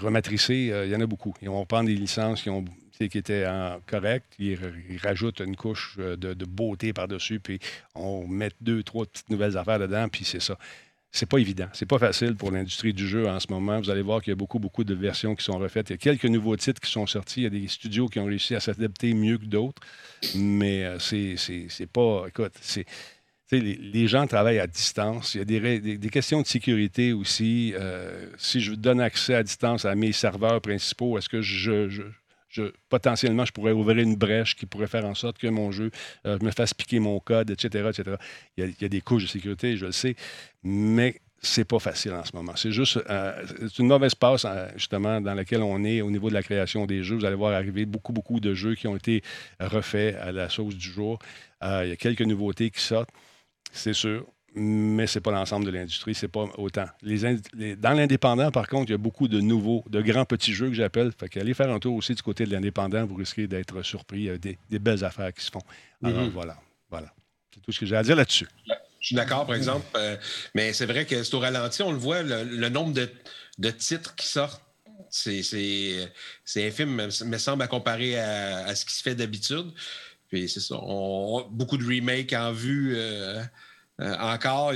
rematricée. 0.00 0.72
Il 0.84 0.90
y 0.90 0.96
en 0.96 1.00
a 1.00 1.06
beaucoup. 1.06 1.32
Ils 1.42 1.48
vont 1.48 1.64
prendre 1.64 1.86
des 1.86 1.94
licences 1.94 2.42
qui 2.42 2.50
ont 2.50 2.64
qui 3.08 3.18
était 3.18 3.44
euh, 3.46 3.76
correct. 3.86 4.26
Il, 4.38 4.58
une 5.40 5.56
couche 5.56 5.96
euh, 5.98 6.16
de, 6.16 6.34
beauté 6.44 6.92
par-dessus, 6.92 7.40
puis 7.40 7.58
on 7.94 8.26
met 8.26 8.50
deux, 8.60 8.82
trois 8.82 9.06
petites 9.06 9.30
nouvelles 9.30 9.56
affaires 9.56 9.78
dedans, 9.78 10.08
puis 10.08 10.24
c'est 10.24 10.40
ça. 10.42 10.58
C'est 11.12 11.26
pas 11.26 11.38
évident. 11.38 11.66
C'est 11.72 11.86
pas 11.86 11.98
facile 11.98 12.36
pour 12.36 12.52
l'industrie 12.52 12.92
du 12.92 13.08
jeu 13.08 13.28
en 13.28 13.40
ce 13.40 13.48
moment. 13.50 13.80
Vous 13.80 13.90
allez 13.90 14.02
voir 14.02 14.20
qu'il 14.22 14.30
y 14.30 14.32
a 14.32 14.36
beaucoup, 14.36 14.60
beaucoup 14.60 14.84
de 14.84 14.94
versions 14.94 15.34
qui 15.34 15.42
sont 15.42 15.58
refaites. 15.58 15.90
Il 15.90 15.94
y 15.94 15.94
a 15.94 15.98
quelques 15.98 16.26
nouveaux 16.26 16.56
titres 16.56 16.80
qui 16.80 16.90
sont 16.90 17.06
sortis. 17.08 17.40
Il 17.40 17.42
y 17.42 17.46
a 17.46 17.50
des 17.50 17.66
studios 17.66 18.06
qui 18.06 18.20
ont 18.20 18.26
réussi 18.26 18.54
à 18.54 18.60
s'adapter 18.60 19.12
mieux 19.12 19.36
que 19.38 19.44
d'autres. 19.46 19.82
Mais 20.36 20.84
euh, 20.84 21.00
c'est 21.00 21.34
pas. 21.92 22.24
Écoute, 22.28 22.52
c'est. 22.60 22.86
Les, 23.52 24.06
gens 24.06 24.28
travaillent 24.28 24.60
à 24.60 24.68
distance. 24.68 25.34
Il 25.34 25.38
y 25.38 25.40
a 25.40 25.44
des, 25.80 25.98
questions 26.10 26.40
de 26.40 26.46
sécurité 26.46 27.12
aussi. 27.12 27.74
si 28.38 28.60
je 28.60 28.74
donne 28.74 29.00
accès 29.00 29.34
à 29.34 29.42
distance 29.42 29.84
à 29.84 29.96
mes 29.96 30.12
serveurs 30.12 30.60
principaux, 30.60 31.18
est-ce 31.18 31.28
que 31.28 31.42
je, 31.42 32.04
potentiellement, 32.88 33.44
je 33.44 33.52
pourrais 33.52 33.72
ouvrir 33.72 33.98
une 33.98 34.16
brèche 34.16 34.56
qui 34.56 34.66
pourrait 34.66 34.86
faire 34.86 35.04
en 35.04 35.14
sorte 35.14 35.38
que 35.38 35.46
mon 35.46 35.70
jeu 35.72 35.90
euh, 36.26 36.38
me 36.42 36.50
fasse 36.50 36.74
piquer 36.74 36.98
mon 36.98 37.18
code, 37.20 37.50
etc. 37.50 37.88
etc. 37.90 38.16
Il, 38.56 38.74
y 38.80 38.84
a, 38.84 38.88
des 38.88 39.00
couches 39.00 39.24
de 39.24 39.28
sécurité, 39.28 39.76
je 39.76 39.86
le 39.86 39.92
sais, 39.92 40.16
mais 40.62 41.20
c'est 41.42 41.64
pas 41.64 41.78
facile 41.78 42.12
en 42.12 42.24
ce 42.24 42.34
moment. 42.36 42.54
C'est 42.56 42.72
juste 42.72 42.98
euh, 43.08 43.46
une 43.78 43.86
mauvaise 43.86 44.14
passe, 44.14 44.44
euh, 44.44 44.68
justement, 44.76 45.20
dans 45.20 45.32
laquelle 45.34 45.62
on 45.62 45.82
est 45.84 46.02
au 46.02 46.10
niveau 46.10 46.28
de 46.28 46.34
la 46.34 46.42
création 46.42 46.84
des 46.86 47.02
jeux. 47.02 47.16
Vous 47.16 47.24
allez 47.24 47.36
voir 47.36 47.52
arriver 47.54 47.86
beaucoup, 47.86 48.12
beaucoup 48.12 48.40
de 48.40 48.52
jeux 48.54 48.74
qui 48.74 48.86
ont 48.88 48.96
été 48.96 49.22
refaits 49.58 50.16
à 50.20 50.32
la 50.32 50.50
sauce 50.50 50.76
du 50.76 50.88
jour. 50.88 51.18
il 51.62 51.68
y 51.88 51.92
a 51.92 51.96
quelques 51.96 52.22
nouveautés 52.22 52.70
qui 52.70 52.80
sortent, 52.82 53.10
c'est 53.72 53.94
sûr 53.94 54.26
mais 54.54 55.06
ce 55.06 55.18
n'est 55.18 55.22
pas 55.22 55.30
l'ensemble 55.30 55.66
de 55.66 55.70
l'industrie, 55.70 56.14
c'est 56.14 56.28
pas 56.28 56.44
autant. 56.58 56.86
dans 57.02 57.92
l'indépendant, 57.96 58.50
par 58.50 58.68
contre, 58.68 58.90
il 58.90 58.92
y 58.92 58.94
a 58.94 58.98
beaucoup 58.98 59.28
de 59.28 59.40
nouveaux, 59.40 59.84
de 59.88 60.00
grands 60.02 60.24
petits 60.24 60.52
jeux 60.52 60.68
que 60.68 60.74
j'appelle. 60.74 61.12
Fait 61.18 61.28
qu'aller 61.28 61.54
faire 61.54 61.70
un 61.70 61.78
tour 61.78 61.94
aussi 61.94 62.14
du 62.14 62.22
côté 62.22 62.44
de 62.44 62.50
l'indépendant, 62.52 63.06
vous 63.06 63.14
risquez 63.16 63.46
d'être 63.46 63.82
surpris. 63.82 64.28
Euh, 64.28 64.38
des, 64.38 64.56
belles 64.80 65.04
affaires 65.04 65.32
qui 65.34 65.44
se 65.44 65.50
font. 65.50 65.60
Alors 66.02 66.24
mm-hmm. 66.24 66.30
voilà, 66.30 66.56
voilà. 66.88 67.12
C'est 67.54 67.60
tout 67.60 67.70
ce 67.70 67.78
que 67.80 67.84
j'ai 67.86 67.96
à 67.96 68.02
dire 68.02 68.16
là-dessus. 68.16 68.48
Je 68.66 69.06
suis 69.06 69.14
d'accord, 69.16 69.44
par 69.46 69.54
exemple, 69.54 69.86
euh, 69.96 70.16
mais 70.54 70.72
c'est 70.72 70.86
vrai 70.86 71.04
que 71.06 71.22
c'est 71.22 71.34
au 71.34 71.38
ralenti, 71.40 71.82
on 71.82 71.92
le 71.92 71.98
voit, 71.98 72.22
le, 72.22 72.68
nombre 72.70 72.92
de, 72.94 73.70
titres 73.70 74.14
qui 74.14 74.26
sortent 74.26 74.62
c'est 75.10 76.00
infime, 76.66 76.94
me 77.26 77.38
semble, 77.38 77.62
à 77.62 77.66
comparer 77.66 78.18
à, 78.18 78.74
ce 78.74 78.84
qui 78.86 78.94
se 78.94 79.02
fait 79.02 79.14
d'habitude. 79.14 79.66
Puis 80.28 80.48
c'est 80.48 80.60
ça, 80.60 80.76
on, 80.82 81.46
beaucoup 81.50 81.76
de 81.76 81.84
remakes 81.86 82.32
en 82.34 82.50
vue. 82.52 82.92
Euh, 82.96 83.42
euh, 84.02 84.14
encore, 84.20 84.72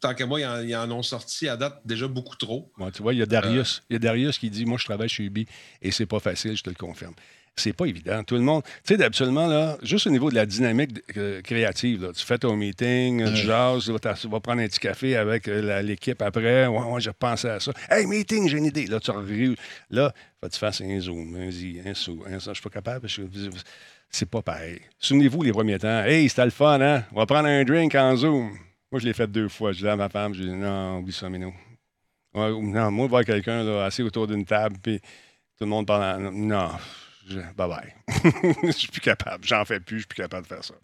tant 0.00 0.14
que 0.14 0.24
moi, 0.24 0.40
ils 0.40 0.76
en, 0.76 0.90
ont 0.90 1.02
sorti 1.02 1.48
à 1.48 1.56
date 1.56 1.80
déjà 1.84 2.06
beaucoup 2.08 2.36
trop. 2.36 2.70
tu 2.94 3.02
vois, 3.02 3.14
il 3.14 3.18
y 3.20 3.22
a 3.22 3.26
Darius. 3.26 3.78
Euh, 3.78 3.86
il 3.88 3.92
y 3.94 3.96
a 3.96 3.98
Darius 4.00 4.38
qui 4.38 4.50
dit 4.50 4.66
Moi, 4.66 4.76
je 4.78 4.84
travaille 4.84 5.08
chez 5.08 5.24
Ubi 5.24 5.46
et 5.80 5.90
c'est 5.90 6.06
pas 6.06 6.20
facile, 6.20 6.56
je 6.56 6.62
te 6.62 6.68
le 6.70 6.76
confirme. 6.76 7.14
C'est 7.58 7.72
pas 7.72 7.86
évident. 7.86 8.22
Tout 8.22 8.34
le 8.34 8.42
monde. 8.42 8.62
Tu 8.84 8.94
sais, 8.94 9.02
absolument, 9.02 9.46
là, 9.46 9.78
juste 9.82 10.06
au 10.06 10.10
niveau 10.10 10.28
de 10.28 10.34
la 10.34 10.44
dynamique 10.44 11.02
créative, 11.42 12.12
tu 12.14 12.26
fais 12.26 12.36
ton 12.36 12.54
meeting, 12.54 13.24
tu 13.32 13.36
jases, 13.38 13.84
tu 13.86 14.28
vas, 14.28 14.40
prendre 14.40 14.60
un 14.60 14.66
petit 14.66 14.78
café 14.78 15.16
avec 15.16 15.48
euh, 15.48 15.80
l'équipe 15.80 16.20
après. 16.20 16.66
Ouais, 16.66 16.80
je 17.00 17.04
j'ai 17.06 17.12
pensé 17.18 17.48
à 17.48 17.58
ça. 17.58 17.72
Hey, 17.88 18.04
meeting, 18.04 18.46
j'ai 18.46 18.58
une 18.58 18.66
idée. 18.66 18.86
Là, 18.88 19.00
tu 19.00 19.10
revues. 19.10 19.56
Là, 19.88 20.12
tu 20.52 20.58
fasses 20.58 20.82
un 20.82 21.00
zoom, 21.00 21.34
un 21.34 21.46
Vas-y, 21.46 21.80
un 21.88 21.94
sou, 21.94 22.22
ça. 22.28 22.38
Je 22.48 22.52
suis 22.52 22.62
pas 22.62 22.68
capable. 22.68 23.08
C'est 24.10 24.28
pas 24.28 24.42
pareil. 24.42 24.80
Souvenez-vous 24.98 25.42
les 25.42 25.52
premiers 25.52 25.78
temps. 25.78 26.02
Hey, 26.04 26.28
c'était 26.28 26.44
le 26.44 26.50
fun, 26.50 26.78
hein? 26.82 27.04
On 27.12 27.16
va 27.16 27.26
prendre 27.26 27.48
un 27.48 27.64
drink 27.64 27.94
en 27.94 28.16
zoom. 28.16 28.58
Moi, 28.92 29.00
je 29.00 29.06
l'ai 29.06 29.12
fait 29.14 29.26
deux 29.26 29.48
fois. 29.48 29.72
Je 29.72 29.78
dis 29.78 29.88
à 29.88 29.96
ma 29.96 30.08
femme, 30.08 30.34
je 30.34 30.42
dis 30.42 30.50
non, 30.50 30.98
oublie 30.98 31.12
ça, 31.12 31.28
Mino. 31.28 31.52
non, 32.34 32.90
moi, 32.90 33.06
voir 33.08 33.24
quelqu'un 33.24 33.66
assis 33.80 34.02
autour 34.02 34.26
d'une 34.26 34.44
table, 34.44 34.76
puis 34.82 35.00
tout 35.00 35.64
le 35.64 35.66
monde 35.66 35.86
parle. 35.86 36.30
Non, 36.32 36.70
je... 37.26 37.40
bye 37.56 37.68
bye. 37.68 37.94
je 38.62 38.70
suis 38.70 38.88
plus 38.88 39.00
capable. 39.00 39.44
J'en 39.44 39.64
fais 39.64 39.80
plus, 39.80 39.96
je 39.96 40.00
suis 40.02 40.06
plus 40.08 40.22
capable 40.22 40.42
de 40.42 40.46
faire 40.54 40.62
ça. 40.64 40.74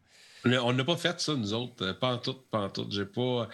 on 0.44 0.72
n'a 0.72 0.82
pas 0.82 0.96
fait 0.96 1.20
ça, 1.20 1.36
nous 1.36 1.54
autres, 1.54 1.84
euh, 1.84 1.94
pas 1.94 2.14
en 2.14 2.18
tout, 2.18 2.34
pas 2.50 2.58
en 2.62 2.68
tout. 2.70 2.86
J'ai 2.90 3.04
pas, 3.04 3.48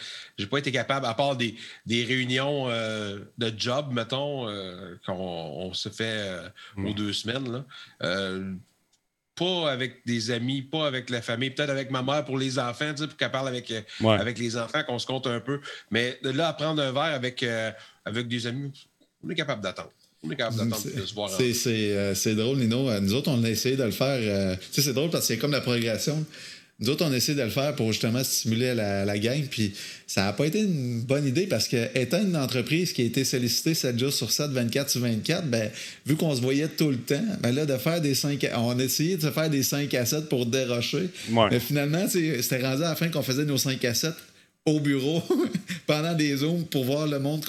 pas 0.50 0.58
été 0.58 0.72
capable, 0.72 1.04
à 1.04 1.12
part 1.12 1.36
des, 1.36 1.54
réunions 1.86 2.70
euh, 2.70 3.20
de 3.36 3.52
job, 3.54 3.92
mettons, 3.92 4.48
euh, 4.48 4.94
qu'on 5.04 5.12
on 5.14 5.74
se 5.74 5.90
fait 5.90 6.26
aux 6.78 6.92
mm. 6.92 6.94
deux 6.94 7.12
semaines. 7.12 7.52
Là, 8.00 8.46
pas 9.38 9.70
avec 9.70 10.00
des 10.04 10.30
amis, 10.30 10.62
pas 10.62 10.86
avec 10.86 11.10
la 11.10 11.22
famille, 11.22 11.50
peut-être 11.50 11.70
avec 11.70 11.90
ma 11.90 12.02
mère 12.02 12.24
pour 12.24 12.36
les 12.36 12.58
enfants, 12.58 12.92
pour 12.96 13.16
qu'elle 13.16 13.30
parle 13.30 13.48
avec, 13.48 13.70
euh, 13.70 14.06
avec 14.08 14.38
les 14.38 14.56
enfants, 14.56 14.82
qu'on 14.84 14.98
se 14.98 15.06
compte 15.06 15.26
un 15.26 15.40
peu. 15.40 15.60
Mais 15.90 16.18
là 16.22 16.48
à 16.48 16.52
prendre 16.52 16.82
un 16.82 16.90
verre 16.92 17.02
avec, 17.14 17.42
euh, 17.42 17.70
avec 18.04 18.28
des 18.28 18.46
amis, 18.46 18.70
on 19.24 19.30
est 19.30 19.34
capable 19.34 19.62
d'attendre. 19.62 19.90
On 20.24 20.30
est 20.30 20.36
capable 20.36 20.56
d'attendre 20.68 20.82
de 20.84 21.06
se 21.06 21.14
voir. 21.14 21.30
Euh, 21.32 22.14
c'est, 22.14 22.34
drôle, 22.34 22.56
Nino. 22.58 22.90
Nous 23.00 23.14
autres, 23.14 23.30
on 23.30 23.42
a 23.44 23.48
essayé 23.48 23.76
de 23.76 23.84
le 23.84 23.92
faire. 23.92 24.58
c'est 24.72 24.92
drôle 24.92 25.10
parce 25.10 25.28
que 25.28 25.34
c'est 25.34 25.38
comme 25.38 25.52
la 25.52 25.60
progression. 25.60 26.26
Nous 26.80 26.90
autres, 26.90 27.04
on 27.04 27.12
essaie 27.12 27.34
de 27.34 27.42
le 27.42 27.48
faire 27.50 27.74
pour 27.74 27.90
justement 27.92 28.22
stimuler 28.22 28.72
la, 28.72 29.18
gang. 29.18 29.42
Puis 29.50 29.72
ça 30.06 30.22
n'a 30.24 30.32
pas 30.32 30.46
été 30.46 30.60
une 30.60 31.00
bonne 31.00 31.26
idée 31.26 31.48
parce 31.48 31.66
que 31.66 31.76
étant 31.98 32.22
une 32.22 32.36
entreprise 32.36 32.92
qui 32.92 33.02
a 33.02 33.04
été 33.04 33.24
sollicitée 33.24 33.74
7 33.74 33.98
jours 33.98 34.12
sur 34.12 34.30
7, 34.30 34.50
24 34.52 34.88
sur 34.88 35.00
24, 35.00 35.46
ben, 35.46 35.70
vu 36.06 36.14
qu'on 36.14 36.34
se 36.36 36.40
voyait 36.40 36.68
tout 36.68 36.90
le 36.90 36.98
temps, 36.98 37.24
ben 37.42 37.52
là, 37.52 37.66
de 37.66 37.76
faire 37.76 38.00
des 38.00 38.14
5 38.14 38.46
on 38.54 38.78
essayé 38.78 39.16
de 39.16 39.22
se 39.22 39.30
faire 39.32 39.50
des 39.50 39.64
5 39.64 39.92
à 39.94 40.06
7 40.06 40.28
pour 40.28 40.46
dérocher. 40.46 41.08
Mais 41.50 41.58
finalement, 41.58 42.06
c'était 42.08 42.62
rendu 42.62 42.84
à 42.84 42.90
la 42.90 42.94
fin 42.94 43.08
qu'on 43.08 43.22
faisait 43.22 43.44
nos 43.44 43.58
5 43.58 43.84
à 43.84 43.94
7 43.94 44.12
au 44.68 44.80
bureau 44.80 45.22
pendant 45.86 46.14
des 46.14 46.36
zones, 46.38 46.64
pour 46.66 46.84
voir 46.84 47.06
le 47.06 47.18
monde 47.18 47.44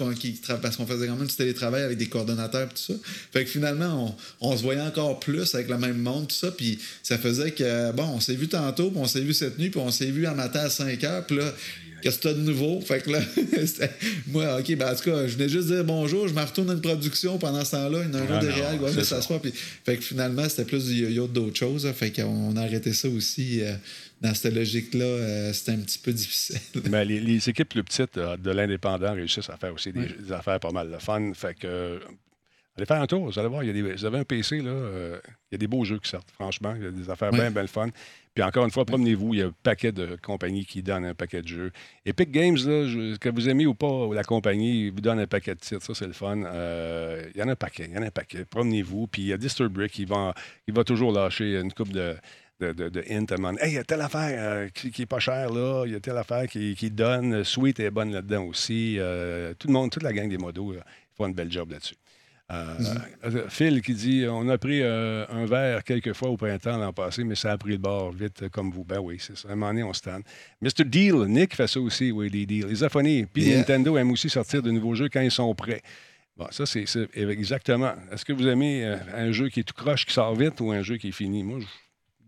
parce 0.61 0.75
qu'on 0.77 0.85
faisait 0.87 1.07
quand 1.07 1.15
même 1.15 1.27
du 1.27 1.35
télétravail 1.35 1.83
avec 1.83 1.97
des 1.97 2.07
coordonnateurs 2.07 2.67
et 2.69 2.73
tout 2.73 2.93
ça. 2.93 2.93
Fait 3.31 3.43
que 3.45 3.49
finalement, 3.49 4.15
on, 4.41 4.55
se 4.55 4.61
voyait 4.61 4.81
encore 4.81 5.19
plus 5.19 5.53
avec 5.55 5.69
le 5.69 5.77
même 5.77 5.97
monde, 5.97 6.27
tout 6.27 6.35
ça, 6.35 6.51
puis 6.51 6.79
ça 7.03 7.17
faisait 7.17 7.51
que, 7.51 7.91
bon, 7.91 8.05
on 8.15 8.19
s'est 8.19 8.35
vu 8.35 8.47
tantôt, 8.47 8.89
puis 8.91 8.99
on 8.99 9.05
s'est 9.07 9.21
vu 9.21 9.33
cette 9.33 9.57
nuit, 9.59 9.69
puis 9.69 9.79
on 9.79 9.91
s'est 9.91 10.05
vu 10.05 10.25
un 10.27 10.33
matin 10.35 10.61
à 10.61 10.69
5 10.69 11.03
heures, 11.03 11.25
puis 11.25 11.37
là, 11.37 11.53
qu'est-ce 12.01 12.17
que 12.19 12.23
t'as 12.23 12.33
de 12.33 12.39
nouveau? 12.41 12.79
Fait 12.81 13.01
que 13.01 13.09
là, 13.11 13.19
moi, 14.27 14.59
OK, 14.59 14.75
ben 14.75 14.91
en 14.91 14.95
tout 14.95 15.09
cas, 15.09 15.27
je 15.27 15.33
venais 15.35 15.49
juste 15.49 15.67
dire 15.67 15.83
bonjour, 15.83 16.27
je 16.27 16.33
me 16.33 16.41
retourne 16.41 16.69
à 16.69 16.73
une 16.73 16.81
production 16.81 17.37
pendant 17.37 17.63
ce 17.65 17.71
temps-là, 17.71 18.03
une 18.03 18.15
heure 18.15 18.39
de 18.41 18.47
réel, 18.47 19.05
ça 19.05 19.21
se 19.21 19.33
Puis, 19.39 19.53
fait 19.85 19.97
que 19.97 20.03
finalement, 20.03 20.47
c'était 20.47 20.65
plus 20.65 20.85
du 20.85 20.95
yo-yo 21.03 21.27
d'autres 21.27 21.57
choses. 21.57 21.89
Fait 21.95 22.11
qu'on 22.11 22.55
a 22.55 22.61
arrêté 22.61 22.93
ça 22.93 23.09
aussi. 23.09 23.61
Euh, 23.61 23.73
dans 24.21 24.33
cette 24.33 24.53
logique-là, 24.53 25.05
euh, 25.05 25.53
c'est 25.53 25.71
un 25.71 25.77
petit 25.77 25.99
peu 25.99 26.11
difficile. 26.11 26.57
Mais 26.89 27.05
les, 27.05 27.49
équipes 27.49 27.69
plus 27.69 27.83
petites 27.83 28.17
euh, 28.17 28.35
de 28.37 28.51
l'indépendant 28.51 29.13
réussissent 29.13 29.49
à 29.49 29.57
faire 29.57 29.73
aussi 29.73 29.91
des, 29.93 30.31
affaires 30.31 30.59
pas 30.59 30.71
mal 30.71 30.91
de 30.91 30.97
fun. 30.97 31.33
Fait 31.33 31.53
que, 31.55 31.67
euh, 31.67 31.99
allez 32.75 32.85
faire 32.85 33.01
un 33.01 33.07
tour, 33.07 33.25
vous 33.29 33.39
allez 33.39 33.47
voir, 33.47 33.63
il 33.63 33.67
y 33.67 33.69
a 33.69 33.73
des, 33.73 33.93
vous 33.93 34.05
avez 34.05 34.17
un 34.19 34.25
PC, 34.25 34.57
là, 34.61 35.17
il 35.23 35.53
y 35.53 35.55
a 35.55 35.57
des 35.57 35.67
beaux 35.67 35.85
jeux 35.85 35.99
qui 35.99 36.09
sortent, 36.09 36.29
franchement. 36.31 36.73
Il 36.77 36.83
y 36.83 36.87
a 36.87 36.91
des 36.91 37.09
affaires 37.09 37.31
bien, 37.31 37.49
bien 37.49 37.65
fun. 37.67 37.87
Puis 38.35 38.43
encore 38.43 38.65
une 38.65 38.71
fois, 38.71 38.83
promenez-vous, 38.83 39.35
il 39.35 39.39
y 39.39 39.41
a 39.41 39.47
un 39.47 39.53
paquet 39.63 39.93
de 39.93 40.17
compagnies 40.21 40.65
qui 40.65 40.83
donnent 40.83 41.05
un 41.05 41.13
paquet 41.15 41.41
de 41.41 41.47
jeux. 41.47 41.71
Epic 42.05 42.29
Games, 42.29 42.57
là, 42.57 43.15
que 43.21 43.29
vous 43.29 43.47
aimez 43.47 43.67
ou 43.67 43.73
pas 43.73 44.09
la 44.13 44.23
compagnie, 44.23 44.89
vous 44.89 44.99
donne 45.01 45.19
un 45.19 45.27
paquet 45.27 45.55
de 45.55 45.61
titres, 45.61 45.81
ça 45.83 45.93
c'est 45.93 46.07
le 46.07 46.13
fun. 46.13 46.35
il 46.37 47.39
y 47.39 47.43
en 47.43 47.47
a 47.47 47.51
un 47.51 47.55
paquet, 47.55 47.85
il 47.89 47.95
y 47.95 47.97
en 47.97 48.01
a 48.01 48.07
un 48.07 48.11
paquet. 48.11 48.43
Promenez-vous. 48.43 49.07
Puis 49.07 49.21
il 49.23 49.27
y 49.29 49.33
a 49.33 49.37
Disturbic, 49.37 49.97
il 49.97 50.07
va, 50.07 50.33
il 50.67 50.73
va 50.73 50.83
toujours 50.83 51.13
lâcher 51.13 51.57
une 51.57 51.71
coupe 51.71 51.91
de 51.93 52.15
de, 52.59 52.89
de, 52.89 53.03
Hey, 53.61 53.71
il 53.71 53.73
y 53.73 53.77
a 53.77 53.83
telle 53.83 54.01
affaire 54.01 54.33
euh, 54.37 54.67
qui, 54.73 54.91
qui, 54.91 55.03
est 55.03 55.07
pas 55.07 55.19
chère 55.19 55.49
là, 55.51 55.85
il 55.85 55.93
y 55.93 55.95
a 55.95 55.99
telle 55.99 56.17
affaire 56.17 56.47
qui, 56.47 56.75
donne. 56.91 57.35
Euh, 57.35 57.43
Sweet 57.43 57.79
est 57.79 57.91
bonne 57.91 58.11
là-dedans 58.11 58.43
aussi. 58.43 58.97
Euh, 58.99 59.53
tout 59.57 59.67
le 59.67 59.73
monde, 59.73 59.89
toute 59.89 60.03
la 60.03 60.11
gang 60.13 60.27
des 60.27 60.37
modos 60.37 60.73
ils 60.73 60.81
font 61.15 61.27
une 61.27 61.33
belle 61.33 61.51
job 61.51 61.71
là-dessus. 61.71 61.95
Phil 63.49 63.81
qui 63.81 63.93
dit 63.93 64.25
On 64.29 64.49
a 64.49 64.57
pris 64.57 64.81
un 64.81 65.45
verre 65.45 65.83
quelques 65.83 66.13
fois 66.13 66.29
au 66.29 66.37
printemps 66.37 66.77
l'an 66.77 66.91
passé, 66.91 67.23
mais 67.23 67.35
ça 67.35 67.51
a 67.51 67.57
pris 67.59 67.73
le 67.73 67.77
bord 67.77 68.11
vite 68.11 68.49
comme 68.49 68.71
vous. 68.71 68.83
Ben 68.83 68.99
oui, 68.99 69.17
c'est 69.19 69.37
ça. 69.37 69.49
un 69.49 69.55
moment 69.55 69.67
donné, 69.67 69.83
on 69.83 69.93
se 69.93 70.01
Mr. 70.61 70.83
Deal, 70.85 71.13
Nick 71.25 71.55
fait 71.55 71.67
ça 71.67 71.79
aussi, 71.79 72.11
oui, 72.11 72.27
les 72.29 72.47
deals. 72.47 72.65
Les 72.67 72.83
aphonies. 72.83 73.25
Puis 73.27 73.49
Nintendo 73.55 73.97
aime 73.97 74.11
aussi 74.11 74.29
sortir 74.29 74.63
de 74.63 74.71
nouveaux 74.71 74.95
jeux 74.95 75.09
quand 75.09 75.21
ils 75.21 75.29
sont 75.31 75.53
prêts. 75.53 75.83
Bon, 76.35 76.47
ça, 76.49 76.65
c'est 76.65 76.83
exactement. 77.13 77.93
Est-ce 78.11 78.25
que 78.25 78.33
vous 78.33 78.47
aimez 78.47 78.83
un 79.13 79.31
jeu 79.31 79.49
qui 79.49 79.59
est 79.59 79.63
tout 79.63 79.75
croche, 79.75 80.05
qui 80.07 80.13
sort 80.13 80.33
vite, 80.33 80.59
ou 80.59 80.71
un 80.71 80.81
jeu 80.81 80.97
qui 80.97 81.09
est 81.09 81.11
fini? 81.11 81.43
Moi, 81.43 81.59
je 81.59 81.65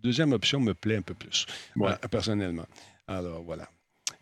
deuxième 0.03 0.31
option 0.33 0.59
me 0.59 0.73
plaît 0.73 0.97
un 0.97 1.01
peu 1.01 1.13
plus, 1.13 1.45
euh, 1.79 1.95
personnellement. 2.09 2.65
Alors, 3.07 3.41
voilà. 3.43 3.67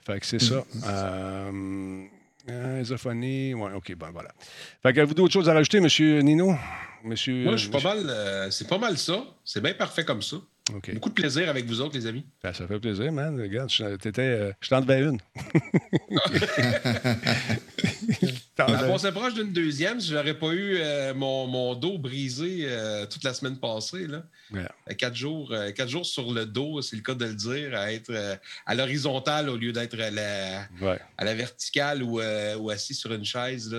Fait 0.05 0.19
que 0.19 0.25
c'est 0.25 0.39
ça. 0.39 0.63
Euh, 0.87 2.03
euh 2.49 3.75
OK, 3.75 3.95
ben 3.95 4.11
voilà. 4.11 4.31
Fait 4.81 4.93
que 4.93 5.01
vous 5.01 5.13
d'autres 5.13 5.33
choses 5.33 5.49
à 5.49 5.53
rajouter, 5.53 5.79
Monsieur 5.79 6.19
Nino? 6.21 6.55
Monsieur, 7.03 7.43
Moi, 7.43 7.57
je 7.57 7.69
pas 7.69 7.81
mal. 7.81 7.99
Euh, 8.09 8.49
c'est 8.49 8.67
pas 8.67 8.77
mal 8.77 8.97
ça. 8.97 9.23
C'est 9.45 9.61
bien 9.61 9.73
parfait 9.73 10.03
comme 10.03 10.21
ça. 10.21 10.37
Beaucoup 10.93 11.09
de 11.09 11.13
plaisir 11.15 11.49
avec 11.49 11.65
vous 11.65 11.81
autres, 11.81 11.97
les 11.97 12.05
amis. 12.05 12.25
Ben, 12.43 12.53
ça 12.53 12.67
fait 12.67 12.79
plaisir, 12.79 13.11
man. 13.11 13.39
Regarde, 13.39 13.69
je, 13.69 13.97
je 14.61 14.69
t'en 14.69 14.81
devais 14.81 15.01
une. 15.01 15.19
On 18.67 18.97
s'approche 18.97 19.33
d'une 19.35 19.51
deuxième 19.53 20.01
si 20.01 20.09
j'aurais 20.11 20.33
pas 20.37 20.49
eu 20.51 20.77
euh, 20.79 21.13
mon, 21.13 21.75
dos 21.75 21.97
brisé 21.97 22.61
euh, 22.63 23.05
toute 23.05 23.23
la 23.23 23.33
semaine 23.33 23.57
passée. 23.57 24.05
Là. 24.07 24.23
Euh, 24.55 24.63
quatre, 24.97 25.15
jours, 25.15 25.53
jours 25.87 26.05
sur 26.05 26.31
le 26.33 26.45
dos, 26.45 26.81
c'est 26.81 26.95
le 26.97 27.01
cas 27.01 27.13
de 27.13 27.25
le 27.25 27.33
dire, 27.35 27.75
à 27.77 27.91
être 27.93 28.11
à 28.65 28.75
l'horizontale 28.75 29.49
au 29.49 29.55
lieu 29.57 29.71
d'être 29.71 29.99
à, 30.01 30.09
la, 30.11 30.63
à 31.17 31.25
la 31.25 31.35
verticale 31.35 32.01
ou, 32.03 32.19
assis 32.69 32.95
sur 32.95 33.13
une 33.13 33.23
chaise. 33.25 33.73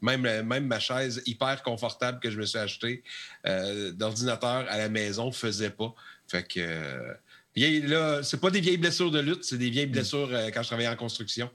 Même, 0.00 0.22
même 0.42 0.66
ma 0.66 0.78
chaise 0.80 1.22
hyper 1.26 1.62
confortable 1.62 2.20
que 2.20 2.30
je 2.30 2.38
me 2.40 2.44
suis 2.46 2.58
achetée 2.58 3.02
d'ordinateur 3.94 4.66
à 4.68 4.76
la 4.78 4.88
maison 4.88 5.26
ne 5.26 5.32
faisait 5.32 5.70
pas. 5.70 5.92
Fait 6.28 6.46
que. 6.46 6.60
sont 7.56 8.20
c'est 8.22 8.40
pas 8.40 8.50
des 8.50 8.60
vieilles 8.60 8.76
blessures 8.76 9.10
de 9.10 9.20
lutte, 9.20 9.44
c'est 9.44 9.58
des 9.58 9.70
vieilles 9.70 9.86
mm. 9.88 9.92
blessures 9.92 10.30
quand 10.54 10.62
je 10.62 10.68
travaillais 10.68 10.88
en 10.88 10.96
construction. 10.96 11.50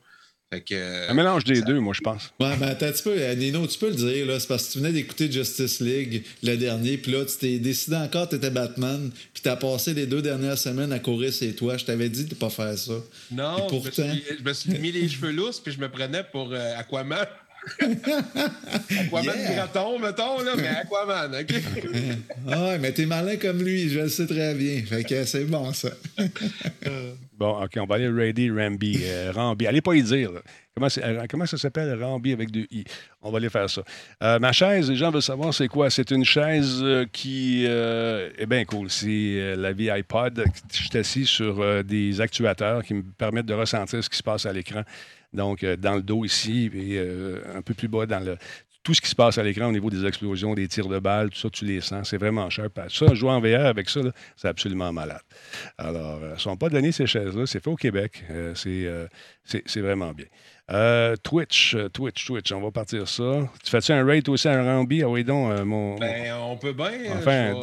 Un 0.49 1.13
mélange 1.13 1.43
des 1.43 1.61
deux, 1.61 1.79
moi, 1.79 1.93
je 1.93 1.99
pense. 1.99 2.31
Ouais, 2.39 2.47
mais 2.51 2.57
ben, 2.57 2.67
attends, 2.69 2.91
tu 2.93 3.03
peux, 3.03 3.15
euh, 3.17 3.35
Nino, 3.35 3.67
tu 3.67 3.77
peux 3.77 3.89
le 3.89 3.95
dire, 3.95 4.25
là. 4.25 4.39
C'est 4.39 4.47
parce 4.47 4.67
que 4.67 4.73
tu 4.73 4.77
venais 4.77 4.93
d'écouter 4.93 5.29
Justice 5.29 5.81
League 5.81 6.23
le 6.41 6.55
dernier, 6.55 6.97
puis 6.97 7.11
là, 7.11 7.25
tu 7.25 7.35
t'es 7.37 7.59
décidé 7.59 7.97
encore, 7.97 8.29
tu 8.29 8.35
étais 8.35 8.49
Batman, 8.49 9.11
puis 9.33 9.43
t'as 9.43 9.57
passé 9.57 9.93
les 9.93 10.05
deux 10.05 10.21
dernières 10.21 10.57
semaines 10.57 10.93
à 10.93 10.99
courir 10.99 11.33
chez 11.33 11.53
toi. 11.53 11.75
Je 11.75 11.83
t'avais 11.83 12.07
dit 12.07 12.25
de 12.25 12.35
pas 12.35 12.49
faire 12.49 12.77
ça. 12.77 12.93
Non, 13.29 13.67
pourtant... 13.67 13.91
je, 13.97 14.41
me 14.43 14.53
suis, 14.53 14.79
mis 14.79 14.93
les 14.93 15.09
cheveux 15.09 15.31
lousses, 15.31 15.59
puis 15.59 15.73
je 15.73 15.79
me 15.79 15.89
prenais 15.89 16.23
pour 16.23 16.49
euh, 16.53 16.73
Aquaman. 16.79 17.27
Aquaman 17.79 19.35
yeah. 19.37 19.65
Breton, 19.65 19.99
mettons, 19.99 20.41
là, 20.41 20.51
mais 20.57 20.67
Aquaman, 20.67 21.35
OK? 21.35 21.55
ah, 22.51 22.77
mais 22.79 22.91
t'es 22.91 23.05
malin 23.05 23.35
comme 23.37 23.61
lui, 23.61 23.89
je 23.89 23.99
le 23.99 24.09
sais 24.09 24.25
très 24.27 24.53
bien. 24.53 24.83
Fait 24.85 25.03
que 25.03 25.23
c'est 25.25 25.45
bon, 25.45 25.73
ça. 25.73 25.89
bon, 27.37 27.63
OK, 27.63 27.71
on 27.79 27.85
va 27.85 27.95
aller 27.95 28.09
Ready 28.09 28.51
Rambi. 28.51 28.99
Euh, 29.03 29.31
Rambi, 29.33 29.67
allez 29.67 29.81
pas 29.81 29.93
y 29.95 30.03
dire. 30.03 30.31
Comment, 30.75 30.87
euh, 30.99 31.25
comment, 31.29 31.45
ça 31.45 31.57
s'appelle, 31.57 32.01
Rambi 32.01 32.33
avec 32.33 32.51
deux 32.51 32.67
I? 32.71 32.83
On 33.21 33.31
va 33.31 33.37
aller 33.37 33.49
faire 33.49 33.67
ça. 33.69 33.81
Euh, 34.23 34.37
ma 34.39 34.51
chaise, 34.51 34.89
les 34.89 34.95
gens 34.95 35.09
veulent 35.09 35.21
savoir 35.23 35.51
c'est 35.53 35.67
quoi. 35.67 35.89
C'est 35.89 36.11
une 36.11 36.23
chaise 36.23 36.83
qui 37.11 37.65
est 37.65 38.45
bien 38.47 38.63
cool. 38.65 38.89
C'est 38.91 39.55
la 39.57 39.71
vie 39.73 39.89
iPod. 39.89 40.43
Je 40.71 40.77
suis 40.77 40.97
assis 40.97 41.25
sur 41.25 41.83
des 41.83 42.21
actuateurs 42.21 42.83
qui 42.83 42.93
me 42.93 43.01
permettent 43.17 43.47
de 43.47 43.55
ressentir 43.55 44.03
ce 44.03 44.09
qui 44.09 44.17
se 44.17 44.23
passe 44.23 44.45
à 44.45 44.53
l'écran. 44.53 44.83
Donc, 45.33 45.63
euh, 45.63 45.75
dans 45.75 45.95
le 45.95 46.01
dos 46.01 46.23
ici, 46.25 46.71
et 46.73 46.97
euh, 46.97 47.41
un 47.55 47.61
peu 47.61 47.73
plus 47.73 47.87
bas 47.87 48.05
dans 48.05 48.19
le 48.23 48.37
tout 48.83 48.93
ce 48.93 49.01
qui 49.01 49.09
se 49.09 49.15
passe 49.15 49.37
à 49.37 49.43
l'écran 49.43 49.65
au 49.67 49.73
niveau 49.73 49.89
des 49.89 50.05
explosions, 50.05 50.53
des 50.53 50.69
tirs 50.69 50.87
de 50.87 50.97
balles, 50.99 51.29
tout 51.31 51.37
ça, 51.39 51.49
tu 51.49 51.65
les 51.65 51.81
sens. 51.81 52.09
C'est 52.09 52.15
vraiment 52.17 52.49
cher. 52.49 52.67
Ça, 52.87 53.13
jouer 53.15 53.31
en 53.31 53.41
VR 53.41 53.65
avec 53.65 53.89
ça, 53.89 53.99
c'est 54.37 54.47
absolument 54.47 54.93
malade. 54.93 55.19
Alors, 55.77 56.21
ne 56.21 56.27
euh, 56.27 56.37
sont 56.37 56.55
pas 56.55 56.69
de 56.69 56.73
l'année, 56.75 56.93
ces 56.93 57.05
chaises-là. 57.05 57.45
C'est 57.47 57.61
fait 57.61 57.69
au 57.69 57.75
Québec. 57.75 58.23
c'est 58.55 59.81
vraiment 59.81 60.13
bien. 60.13 61.15
Twitch, 61.21 61.75
Twitch, 61.91 62.25
Twitch, 62.25 62.51
on 62.53 62.61
va 62.61 62.71
partir 62.71 63.09
ça. 63.09 63.49
Tu 63.61 63.69
fais-tu 63.69 63.91
un 63.91 64.05
rate 64.05 64.29
aussi 64.29 64.47
un 64.47 64.63
Rambi? 64.63 65.03
Ah 65.03 65.09
oui, 65.09 65.25
donc, 65.25 65.59
mon. 65.63 65.97
Ben, 65.97 66.33
on 66.39 66.55
peut 66.55 66.71
bien. 66.71 66.93
Enfin, 67.11 67.55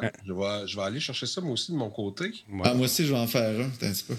hein? 0.00 0.10
je, 0.24 0.32
vais, 0.76 0.82
aller 0.84 1.00
chercher 1.00 1.26
ça, 1.26 1.40
moi 1.40 1.54
aussi, 1.54 1.72
de 1.72 1.76
mon 1.76 1.90
côté. 1.90 2.30
Ah, 2.62 2.72
moi 2.74 2.84
aussi, 2.84 3.04
je 3.04 3.12
vais 3.14 3.18
en 3.18 3.26
faire 3.26 3.58
un, 3.58 3.64
un 3.64 3.68
petit 3.68 4.04
peu. 4.06 4.14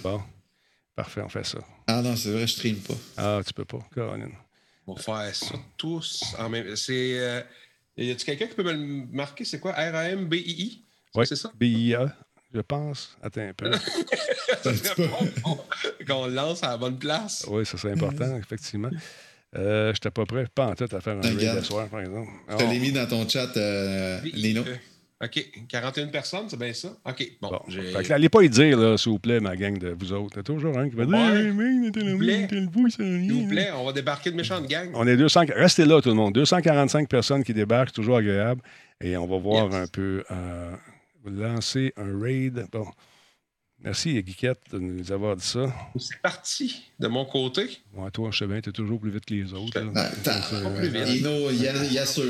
Parfait, 0.99 1.21
on 1.21 1.29
fait 1.29 1.45
ça. 1.45 1.59
Ah 1.87 2.01
non, 2.01 2.13
c'est 2.17 2.29
vrai, 2.31 2.41
je 2.41 2.51
stream 2.55 2.75
pas. 2.75 2.93
Ah, 3.15 3.39
tu 3.47 3.53
peux 3.53 3.63
pas, 3.63 3.79
Caroline. 3.95 4.33
On 4.85 4.95
va 4.95 5.01
faire 5.01 5.33
ça 5.33 5.55
tous 5.77 6.21
en 6.37 6.49
même 6.49 6.75
C'est. 6.75 7.17
Euh, 7.17 7.39
y 7.95 8.11
a-tu 8.11 8.25
quelqu'un 8.25 8.47
qui 8.47 8.55
peut 8.55 8.63
me 8.65 8.73
le 8.73 9.07
marquer? 9.15 9.45
C'est 9.45 9.61
quoi? 9.61 9.71
R-A-M-B-I-I? 9.71 10.83
Oui, 11.15 11.25
c'est 11.25 11.37
ça? 11.37 11.53
B-I-A, 11.57 12.13
je 12.53 12.59
pense. 12.59 13.15
Attends 13.23 13.47
un 13.47 13.53
peu. 13.53 13.71
qu'on 16.05 16.27
le 16.27 16.33
lance 16.33 16.63
à 16.63 16.67
la 16.71 16.77
bonne 16.77 16.99
place. 16.99 17.45
Oui, 17.49 17.65
ça, 17.65 17.77
c'est 17.77 17.91
important, 17.93 18.27
mm. 18.35 18.39
effectivement. 18.39 18.89
Je 19.53 19.57
euh, 19.59 19.93
J'étais 19.93 20.11
pas 20.11 20.25
prêt, 20.25 20.47
pas 20.53 20.65
en 20.67 20.75
tête 20.75 20.93
à 20.93 20.99
faire 20.99 21.15
un 21.17 21.21
live 21.21 21.49
ce 21.59 21.61
soir, 21.61 21.87
par 21.87 22.01
exemple. 22.01 22.29
Tu 22.49 22.57
te 22.57 22.63
oh. 22.65 22.67
mis 22.67 22.91
dans 22.91 23.07
ton 23.07 23.25
chat, 23.29 23.47
Lino. 24.25 24.63
Euh, 24.67 24.75
OK. 25.21 25.51
41 25.69 26.07
personnes, 26.11 26.45
c'est 26.47 26.57
bien 26.57 26.71
ça? 26.71 26.89
OK. 27.05 27.31
Bon. 27.41 27.49
bon 27.49 27.59
fait 27.69 28.11
allez 28.13 28.29
pas 28.29 28.41
y 28.41 28.49
dire, 28.49 28.97
s'il 28.97 29.11
vous 29.11 29.19
plaît, 29.19 29.41
ma 29.41 29.55
gang 29.57 29.77
de 29.77 29.89
vous 29.99 30.13
autres. 30.13 30.31
Il 30.35 30.37
y 30.37 30.39
a 30.39 30.43
toujours 30.43 30.77
un 30.77 30.89
qui 30.89 30.95
va 30.95 31.05
dire 31.05 31.13
ouais. 31.13 31.39
hey, 31.39 32.47
S'il 32.91 33.37
vous, 33.37 33.49
plaît, 33.49 33.69
on 33.77 33.85
va 33.85 33.91
débarquer 33.91 34.31
de 34.31 34.37
méchante 34.37 34.65
gang. 34.67 34.89
On 34.93 35.05
est 35.07 35.17
200. 35.17 35.41
Restez 35.55 35.83
là, 35.83 35.99
tout 36.01 36.09
le 36.09 36.15
monde. 36.15 36.33
245 36.35 37.09
personnes 37.09 37.43
qui 37.43 37.53
débarquent, 37.53 37.91
toujours 37.91 38.15
agréable. 38.17 38.61
Et 39.01 39.17
on 39.17 39.25
va 39.27 39.37
voir 39.37 39.73
un 39.73 39.87
peu. 39.87 40.23
Euh, 40.31 40.71
lancer 41.25 41.93
un 41.97 42.17
raid. 42.19 42.65
Bon. 42.71 42.85
Merci, 43.81 44.21
Guiquette, 44.21 44.59
de 44.73 44.79
nous 44.79 45.09
avoir 45.13 45.37
dit 45.37 45.45
ça. 45.45 45.73
C'est 45.97 46.19
parti 46.21 46.81
de 46.99 47.07
mon 47.07 47.23
côté. 47.23 47.79
Ouais, 47.95 48.11
toi, 48.11 48.29
je 48.31 48.45
sais 48.45 48.61
t'es 48.61 48.73
toujours 48.73 48.99
plus 48.99 49.09
vite 49.09 49.23
que 49.23 49.33
les 49.33 49.53
autres. 49.53 49.79
Euh, 49.79 49.87
euh, 50.75 51.51
il 51.53 51.93
y 51.93 51.97
a 51.99 52.05
ceux. 52.05 52.29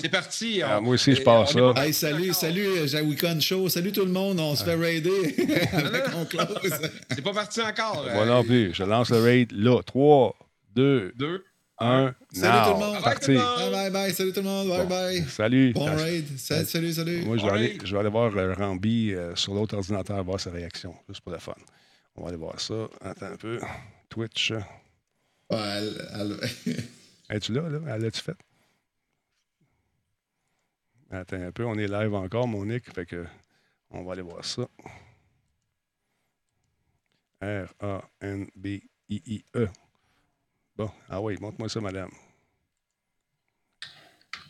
C'est 0.00 0.08
parti. 0.08 0.62
Ah, 0.62 0.80
moi 0.80 0.94
aussi, 0.94 1.16
je 1.16 1.22
pars 1.22 1.48
ça. 1.48 1.74
Hey, 1.76 1.92
salut, 1.92 2.32
salut, 2.32 2.64
euh, 2.66 2.86
Jawicon 2.86 3.40
Show. 3.40 3.68
Salut 3.68 3.90
tout 3.90 4.04
le 4.04 4.12
monde. 4.12 4.38
On 4.38 4.54
se 4.54 4.62
fait 4.62 4.76
raider. 4.76 5.34
C'est 7.10 7.22
pas 7.22 7.32
parti 7.34 7.60
encore. 7.60 8.06
Voilà, 8.12 8.40
plus. 8.44 8.72
Je 8.72 8.84
lance 8.84 9.10
le 9.10 9.18
raid 9.20 9.50
là. 9.50 9.82
3, 9.82 10.36
2, 10.76 11.12
2 11.18 11.44
un. 11.80 12.14
Salut 12.32 12.58
tout 12.64 12.80
le 12.80 12.80
monde. 12.80 13.02
Bye 13.02 13.70
bye 13.70 13.90
bye. 13.90 14.12
Salut 14.12 14.32
tout 14.32 14.40
le 14.40 14.46
monde. 14.46 14.68
Bye 14.68 14.86
bye. 14.86 15.22
Salut. 15.28 15.72
Bon 15.72 15.96
raid. 15.96 16.38
Salut, 16.38 16.66
salut, 16.66 16.92
salut. 16.92 17.24
Moi, 17.24 17.36
je 17.36 17.44
vais, 17.46 17.52
aller, 17.52 17.78
je 17.82 17.92
vais 17.94 18.00
aller 18.00 18.08
voir 18.10 18.36
euh, 18.36 18.54
Rambi 18.54 19.12
euh, 19.14 19.34
sur 19.36 19.54
l'autre 19.54 19.76
ordinateur, 19.76 20.22
voir 20.24 20.40
sa 20.40 20.50
réaction. 20.50 20.94
Juste 21.08 21.20
pour 21.20 21.32
le 21.32 21.38
fun. 21.38 21.54
On 22.16 22.22
va 22.22 22.28
aller 22.28 22.36
voir 22.36 22.58
ça. 22.60 22.88
Attends 23.00 23.26
un 23.26 23.36
peu. 23.36 23.60
Twitch. 24.08 24.52
Ouais, 24.52 24.60
elle. 25.58 25.94
elle... 26.60 26.76
Es-tu 27.30 27.52
là, 27.52 27.68
là? 27.68 27.78
Elle 27.94 28.02
l'a-tu 28.02 28.20
fait? 28.20 28.36
Attends 31.10 31.40
un 31.42 31.52
peu. 31.52 31.64
On 31.64 31.76
est 31.78 31.86
live 31.86 32.14
encore, 32.14 32.48
Monique. 32.48 32.92
Fait 32.94 33.06
que 33.06 33.24
on 33.90 34.02
va 34.04 34.12
aller 34.12 34.22
voir 34.22 34.44
ça. 34.44 34.62
R-A-N-B-I-I-E. 37.40 39.10
i 39.10 39.22
i 39.32 39.42
e 39.56 39.68
ah 41.10 41.20
oui, 41.20 41.36
montre-moi 41.40 41.68
ça, 41.68 41.80
madame. 41.80 42.10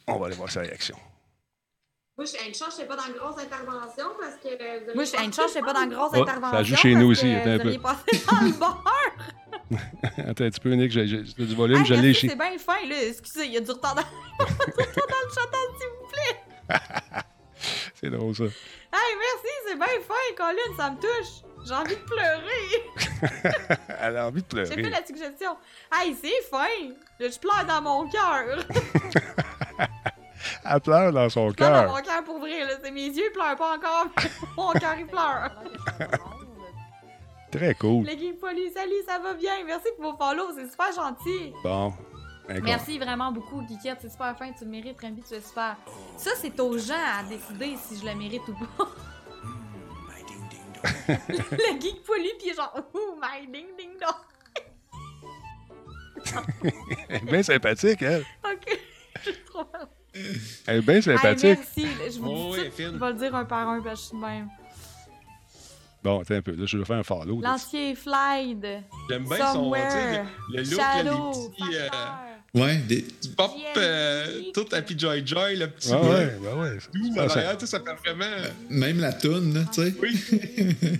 On 0.06 0.18
va 0.18 0.26
aller 0.26 0.34
voir 0.36 0.50
sa 0.50 0.60
réaction. 0.60 0.96
Moi, 2.16 2.24
je 2.26 2.30
suis 2.36 2.54
chance, 2.54 2.74
je 2.76 2.82
ne 2.82 2.88
pas 2.88 2.96
dans 2.96 3.08
grosse 3.16 3.40
intervention, 3.40 4.04
parce 4.20 4.36
que. 4.42 4.82
Vous 4.86 4.94
Moi, 4.94 5.04
je 5.04 5.08
suis 5.16 5.32
chance, 5.32 5.52
je 5.54 5.58
ne 5.60 5.64
pas 5.64 5.72
dans 5.72 5.86
grosses 5.86 6.12
grosse 6.12 6.12
oh, 6.16 6.22
intervention, 6.28 6.58
Ça 6.58 6.62
joue 6.64 6.76
chez 6.76 6.94
nous 6.94 7.06
aussi, 7.10 7.30
un 7.32 7.58
peu. 7.58 7.78
passé 7.78 8.24
dans 8.30 8.40
le 8.46 8.52
beurre! 8.58 8.84
attends 10.16 10.44
un 10.44 10.50
petit 10.50 10.60
peu, 10.60 10.72
Nick, 10.72 10.90
j'ai 10.90 11.04
du 11.22 11.54
volume, 11.54 11.84
je 11.84 11.94
l'ai 11.94 12.14
chez. 12.14 12.28
C'est 12.28 12.36
bien 12.36 12.58
fin, 12.58 12.84
là. 12.88 13.06
Excusez, 13.06 13.46
il 13.46 13.52
y 13.52 13.56
a 13.56 13.60
du 13.60 13.70
retard 13.70 13.94
dans, 13.94 14.00
le 14.00 14.44
chat, 15.32 15.52
s'il 15.78 15.88
vous 16.00 16.08
plaît. 16.12 17.20
C'est 18.00 18.10
drôle, 18.10 18.32
ça. 18.34 18.44
Hey, 18.44 18.50
merci, 18.92 19.52
c'est 19.66 19.76
bien 19.76 19.86
fin, 20.06 20.14
Colin, 20.36 20.76
ça 20.76 20.90
me 20.90 20.96
touche. 20.98 21.42
J'ai 21.66 21.74
envie 21.74 21.96
de 21.96 22.02
pleurer. 22.02 23.78
Elle 24.00 24.16
a 24.18 24.28
envie 24.28 24.40
de 24.42 24.46
pleurer. 24.46 24.72
J'ai 24.72 24.84
fait 24.84 24.90
la 24.90 25.04
suggestion. 25.04 25.56
Hey, 25.92 26.14
c'est 26.14 26.42
fin. 26.48 26.68
Je 27.18 27.38
pleure 27.40 27.64
dans 27.66 27.82
mon 27.82 28.08
cœur. 28.08 28.64
Elle 30.64 30.80
pleure 30.80 31.10
dans 31.12 31.28
son 31.28 31.50
cœur. 31.50 31.86
dans 31.88 31.92
mon 31.96 32.00
cœur 32.02 32.22
pour 32.22 32.36
ouvrir. 32.36 32.68
là. 32.68 32.74
C'est 32.82 32.92
mes 32.92 33.08
yeux, 33.08 33.32
pleurent 33.32 33.56
pas 33.56 33.74
encore. 33.76 34.06
mon 34.56 34.70
cœur, 34.78 34.94
il 34.96 35.06
pleure. 35.06 35.50
Très 37.50 37.74
cool. 37.74 38.06
geek 38.08 38.38
police, 38.38 38.74
salut, 38.74 39.02
ça 39.08 39.18
va 39.18 39.34
bien. 39.34 39.64
Merci 39.66 39.88
pour 40.00 40.12
vos 40.12 40.16
follow, 40.16 40.52
c'est 40.54 40.70
super 40.70 40.92
gentil. 40.92 41.52
Bon, 41.64 41.92
Merci 42.62 42.98
vraiment 42.98 43.30
beaucoup, 43.30 43.60
Guiquette. 43.62 43.98
C'est 44.00 44.10
super 44.10 44.36
fin, 44.36 44.50
tu 44.52 44.64
le 44.64 44.70
mérites, 44.70 45.00
Rambi, 45.02 45.22
tu 45.26 45.34
es 45.34 45.40
super. 45.40 45.76
Ça, 46.16 46.30
c'est 46.36 46.58
aux 46.60 46.76
gens 46.78 46.94
à 46.94 47.22
décider 47.28 47.74
si 47.76 47.98
je 47.98 48.06
le 48.06 48.14
mérite 48.14 48.42
ou 48.48 48.54
pas. 48.54 48.88
le 51.28 51.72
geek 51.80 52.02
poli, 52.04 52.28
puis 52.38 52.54
genre, 52.54 52.72
oh 52.94 53.18
my 53.20 53.44
ding 53.50 53.66
ding 53.76 53.98
dong. 53.98 54.14
Elle 57.08 57.16
est 57.16 57.20
bien 57.30 57.42
sympathique, 57.42 58.00
elle. 58.02 58.24
Ok, 58.44 58.80
Elle 60.66 60.76
est 60.78 60.82
bien 60.82 61.00
sympathique. 61.00 61.58
merci, 61.58 61.88
je 62.16 62.20
vous 62.20 62.28
oh, 62.30 62.54
je 62.54 62.60
vais 62.60 62.92
le 63.08 63.14
dire 63.14 63.34
un 63.34 63.44
par 63.44 63.68
un, 63.68 63.80
parce 63.82 63.96
que 63.96 64.02
je 64.02 64.02
suis 64.08 64.16
de 64.16 64.22
même. 64.22 64.48
Bon, 66.04 66.20
attends 66.20 66.34
un 66.34 66.42
peu. 66.42 66.54
je 66.66 66.78
vais 66.78 66.84
faire 66.84 66.98
un 66.98 67.02
follow. 67.02 67.40
L'ancien 67.42 67.94
Flyde. 67.96 68.82
J'aime 69.10 69.24
bien 69.28 69.52
son. 69.52 69.72
Le 69.72 70.22
look, 70.70 70.80
Shallow, 70.80 71.30
les 71.32 71.32
petits. 71.68 71.76
Euh, 71.78 71.88
Ouais, 72.54 72.76
des... 72.88 73.04
Pop, 73.36 73.52
euh, 73.76 74.40
tout 74.54 74.64
Happy 74.72 74.98
Joy 74.98 75.22
Joy, 75.26 75.56
le 75.56 75.68
petit. 75.68 75.90
Ah 75.92 76.00
ouais, 76.00 76.36
ouais. 76.40 76.78
Ben 77.14 77.28
ça, 77.28 77.54
Tout, 77.56 77.66
ça 77.66 77.78
fait 77.80 78.10
vraiment. 78.14 78.30
Ben, 78.42 78.52
même 78.70 79.00
la 79.00 79.12
toune, 79.12 79.66
tu 79.72 79.82
sais. 79.82 79.94
Oui. 80.00 80.18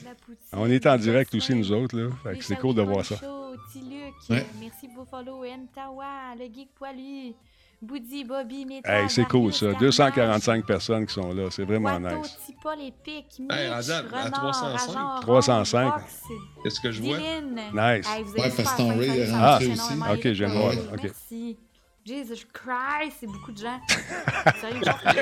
Ah, 0.51 0.57
on 0.61 0.71
est 0.71 0.87
en 0.87 0.97
direct 0.97 1.35
aussi, 1.35 1.55
nous 1.55 1.71
autres, 1.73 1.95
là. 1.99 2.09
Fait 2.25 2.39
que 2.39 2.43
c'est 2.43 2.57
cool 2.57 2.75
de 2.75 2.81
voir 2.81 3.05
ça. 3.05 3.17
Merci 4.31 4.89
Buffalo, 4.89 5.45
Ntawa, 5.45 6.35
le 6.39 6.47
geek 6.47 6.69
poilu. 6.75 7.35
Boudi, 7.81 8.25
Bobby, 8.25 8.67
Métal. 8.67 9.05
Hey, 9.05 9.09
c'est 9.09 9.23
cool, 9.27 9.53
ça. 9.53 9.73
245 9.79 10.67
personnes 10.67 11.07
qui 11.07 11.15
sont 11.15 11.33
là. 11.33 11.45
C'est 11.51 11.63
vraiment 11.65 11.97
nice. 12.01 12.37
Tipa, 12.45 12.75
les 12.75 12.91
pics, 13.05 13.39
Mitch, 13.39 13.53
hey, 13.57 13.69
à, 13.69 13.81
305. 14.31 14.91
Agent, 14.91 15.21
305. 15.21 15.95
Qu'est-ce 16.65 16.81
que 16.81 16.91
je 16.91 17.01
vois? 17.01 17.19
Nice. 17.19 18.07
Hey, 18.09 18.25
ouais, 18.25 18.51
ton 18.77 18.99
Ray 18.99 19.21
est 19.21 19.31
rentré 19.33 19.69
aussi. 19.71 19.93
OK, 20.13 20.33
j'aime 20.33 20.51
voir. 20.53 20.73
OK. 20.93 21.05
Merci. 21.05 21.57
Jesus 22.05 22.47
Christ, 22.53 23.19
c'est 23.21 23.27
beaucoup 23.27 23.53
de 23.53 23.59
gens. 23.59 23.79
Sérieux, 24.63 24.81
T'as 24.83 25.13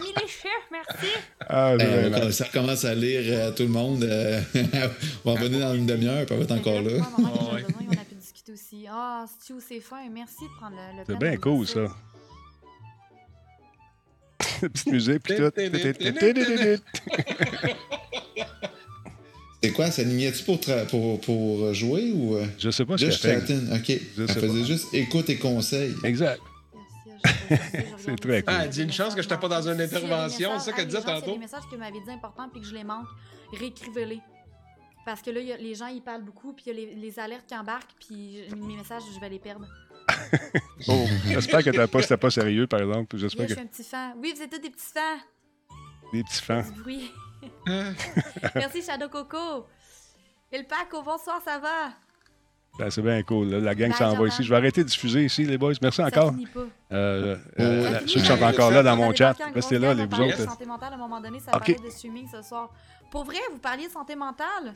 mis 0.00 0.14
les 0.16 0.26
chiffres, 0.26 0.70
merci. 0.70 1.06
Ah, 1.46 1.72
euh, 1.72 2.30
ça 2.32 2.46
recommence 2.46 2.84
à 2.86 2.94
lire 2.94 3.20
euh, 3.26 3.52
tout 3.52 3.64
le 3.64 3.68
monde. 3.68 4.04
Euh, 4.04 4.40
on 5.26 5.34
va 5.34 5.38
ah, 5.38 5.40
revenir 5.44 5.60
dans 5.68 5.74
une 5.74 5.84
demi-heure, 5.84 6.24
on 6.30 6.36
va 6.36 6.42
être 6.42 6.52
encore 6.52 6.80
là. 6.80 6.92
Ah, 7.02 7.16
ouais 7.54 7.66
aussi. 8.52 8.86
Ah, 8.90 9.24
Stu, 9.40 9.54
c'est 9.66 9.80
fin. 9.80 10.08
Merci 10.10 10.44
de 10.44 10.50
prendre 10.58 10.76
le, 10.76 10.98
temps. 10.98 11.04
C'est 11.08 11.18
bien 11.18 11.36
cool, 11.38 11.66
ça. 11.66 11.86
Petite 14.60 14.86
musique, 14.86 15.22
puis 15.22 15.36
tout. 15.36 15.52
C'est 19.64 19.70
quoi? 19.70 19.90
Ça 19.90 20.04
niait-tu 20.04 20.42
pour, 20.44 20.58
pour, 20.88 21.20
pour, 21.20 21.74
jouer 21.74 22.12
ou. 22.12 22.36
Euh? 22.36 22.46
Je 22.58 22.70
sais 22.70 22.84
pas 22.84 22.96
Juste 22.96 23.22
ce 23.22 23.76
OK. 23.78 23.98
Je 24.16 24.26
faisais 24.26 24.64
juste 24.64 24.86
écoute 24.92 25.30
et 25.30 25.36
conseil. 25.38 25.94
Exact. 26.04 26.40
c'est 27.98 28.18
très 28.20 28.42
cool. 28.42 28.54
Ah, 28.56 28.66
dis 28.66 28.82
une 28.82 28.92
chance 28.92 29.14
que 29.14 29.22
je 29.22 29.28
n'étais 29.28 29.40
pas 29.40 29.46
dans 29.48 29.68
une 29.68 29.80
intervention, 29.80 30.58
c'est 30.58 30.70
ça 30.70 30.72
qu'elle 30.72 30.84
ah, 30.84 30.84
disait 30.86 31.02
tantôt. 31.02 31.26
C'est 31.26 31.32
des 31.34 31.38
messages 31.38 31.62
que 31.70 31.76
m'avait 31.76 31.92
dit 32.04 32.10
importants 32.10 32.48
puis 32.48 32.60
que 32.60 32.66
je 32.66 32.74
les 32.74 32.82
manque. 32.84 33.06
Réécrivez-les. 33.56 34.18
Parce 35.04 35.20
que 35.20 35.30
là, 35.30 35.40
les 35.40 35.74
gens, 35.74 35.86
ils 35.88 36.02
parlent 36.02 36.22
beaucoup, 36.22 36.52
puis 36.52 36.66
il 36.68 36.78
y 36.78 36.82
a 36.82 36.94
les, 36.96 37.18
alertes 37.18 37.46
qui 37.46 37.56
embarquent, 37.56 37.94
puis 37.98 38.44
mes 38.56 38.76
messages, 38.76 39.02
je 39.12 39.18
vais 39.20 39.28
les 39.28 39.38
perdre. 39.38 39.66
oh, 40.88 41.04
j'espère 41.26 41.64
que 41.64 41.70
t'as 41.70 41.86
pas, 41.86 42.16
pas 42.18 42.30
sérieux, 42.30 42.66
par 42.66 42.80
exemple. 42.80 43.16
J'espère 43.16 43.40
oui, 43.40 43.46
que... 43.46 43.54
je 43.54 43.58
suis 43.58 43.64
un 43.66 43.70
petit 43.70 43.84
fan. 43.84 44.12
Oui, 44.20 44.32
vous 44.36 44.42
êtes 44.42 44.50
tous 44.50 44.58
des 44.58 44.70
petits 44.70 44.92
fans. 44.94 45.20
Des 46.12 46.22
petits 46.22 46.42
fans. 46.42 46.62
Oui. 46.86 47.10
Merci, 48.54 48.82
Shadow 48.82 49.08
Coco. 49.08 49.66
Et 50.52 50.58
le 50.58 50.64
pack 50.64 50.90
Paco, 50.90 51.02
bonsoir, 51.02 51.40
ça 51.44 51.58
va? 51.58 51.92
Ben, 52.78 52.90
c'est 52.90 53.02
bien 53.02 53.22
cool. 53.22 53.48
Là. 53.50 53.60
La 53.60 53.74
gang 53.74 53.92
s'en 53.92 54.14
va 54.14 54.26
ici. 54.28 54.42
Je 54.42 54.48
vais 54.48 54.56
arrêter 54.56 54.82
de 54.82 54.88
diffuser 54.88 55.24
ici, 55.24 55.44
les 55.44 55.58
boys. 55.58 55.72
Merci 55.82 55.96
ça 55.96 56.06
encore. 56.06 56.32
Euh, 56.90 57.36
oh, 57.36 57.60
euh, 57.62 57.98
ceux 58.06 58.20
qui 58.20 58.26
sont 58.26 58.42
encore 58.42 58.70
là 58.70 58.82
dans 58.82 58.96
mon 58.96 59.14
chat, 59.14 59.36
restez 59.54 59.78
là, 59.78 59.92
les 59.92 60.06
vous 60.06 60.20
autres. 60.20 60.42
Santé 60.44 60.64
mentale, 60.64 60.92
à 60.92 60.94
un 60.94 60.98
moment 60.98 61.20
donné, 61.20 61.38
ça 61.40 61.54
okay. 61.56 61.74
parlait 61.74 61.88
de 61.88 61.92
streaming 61.92 62.28
ce 62.30 62.40
soir. 62.42 62.72
Pour 63.12 63.24
vrai, 63.24 63.36
vous 63.52 63.58
parliez 63.58 63.88
de 63.88 63.92
santé 63.92 64.16
mentale. 64.16 64.72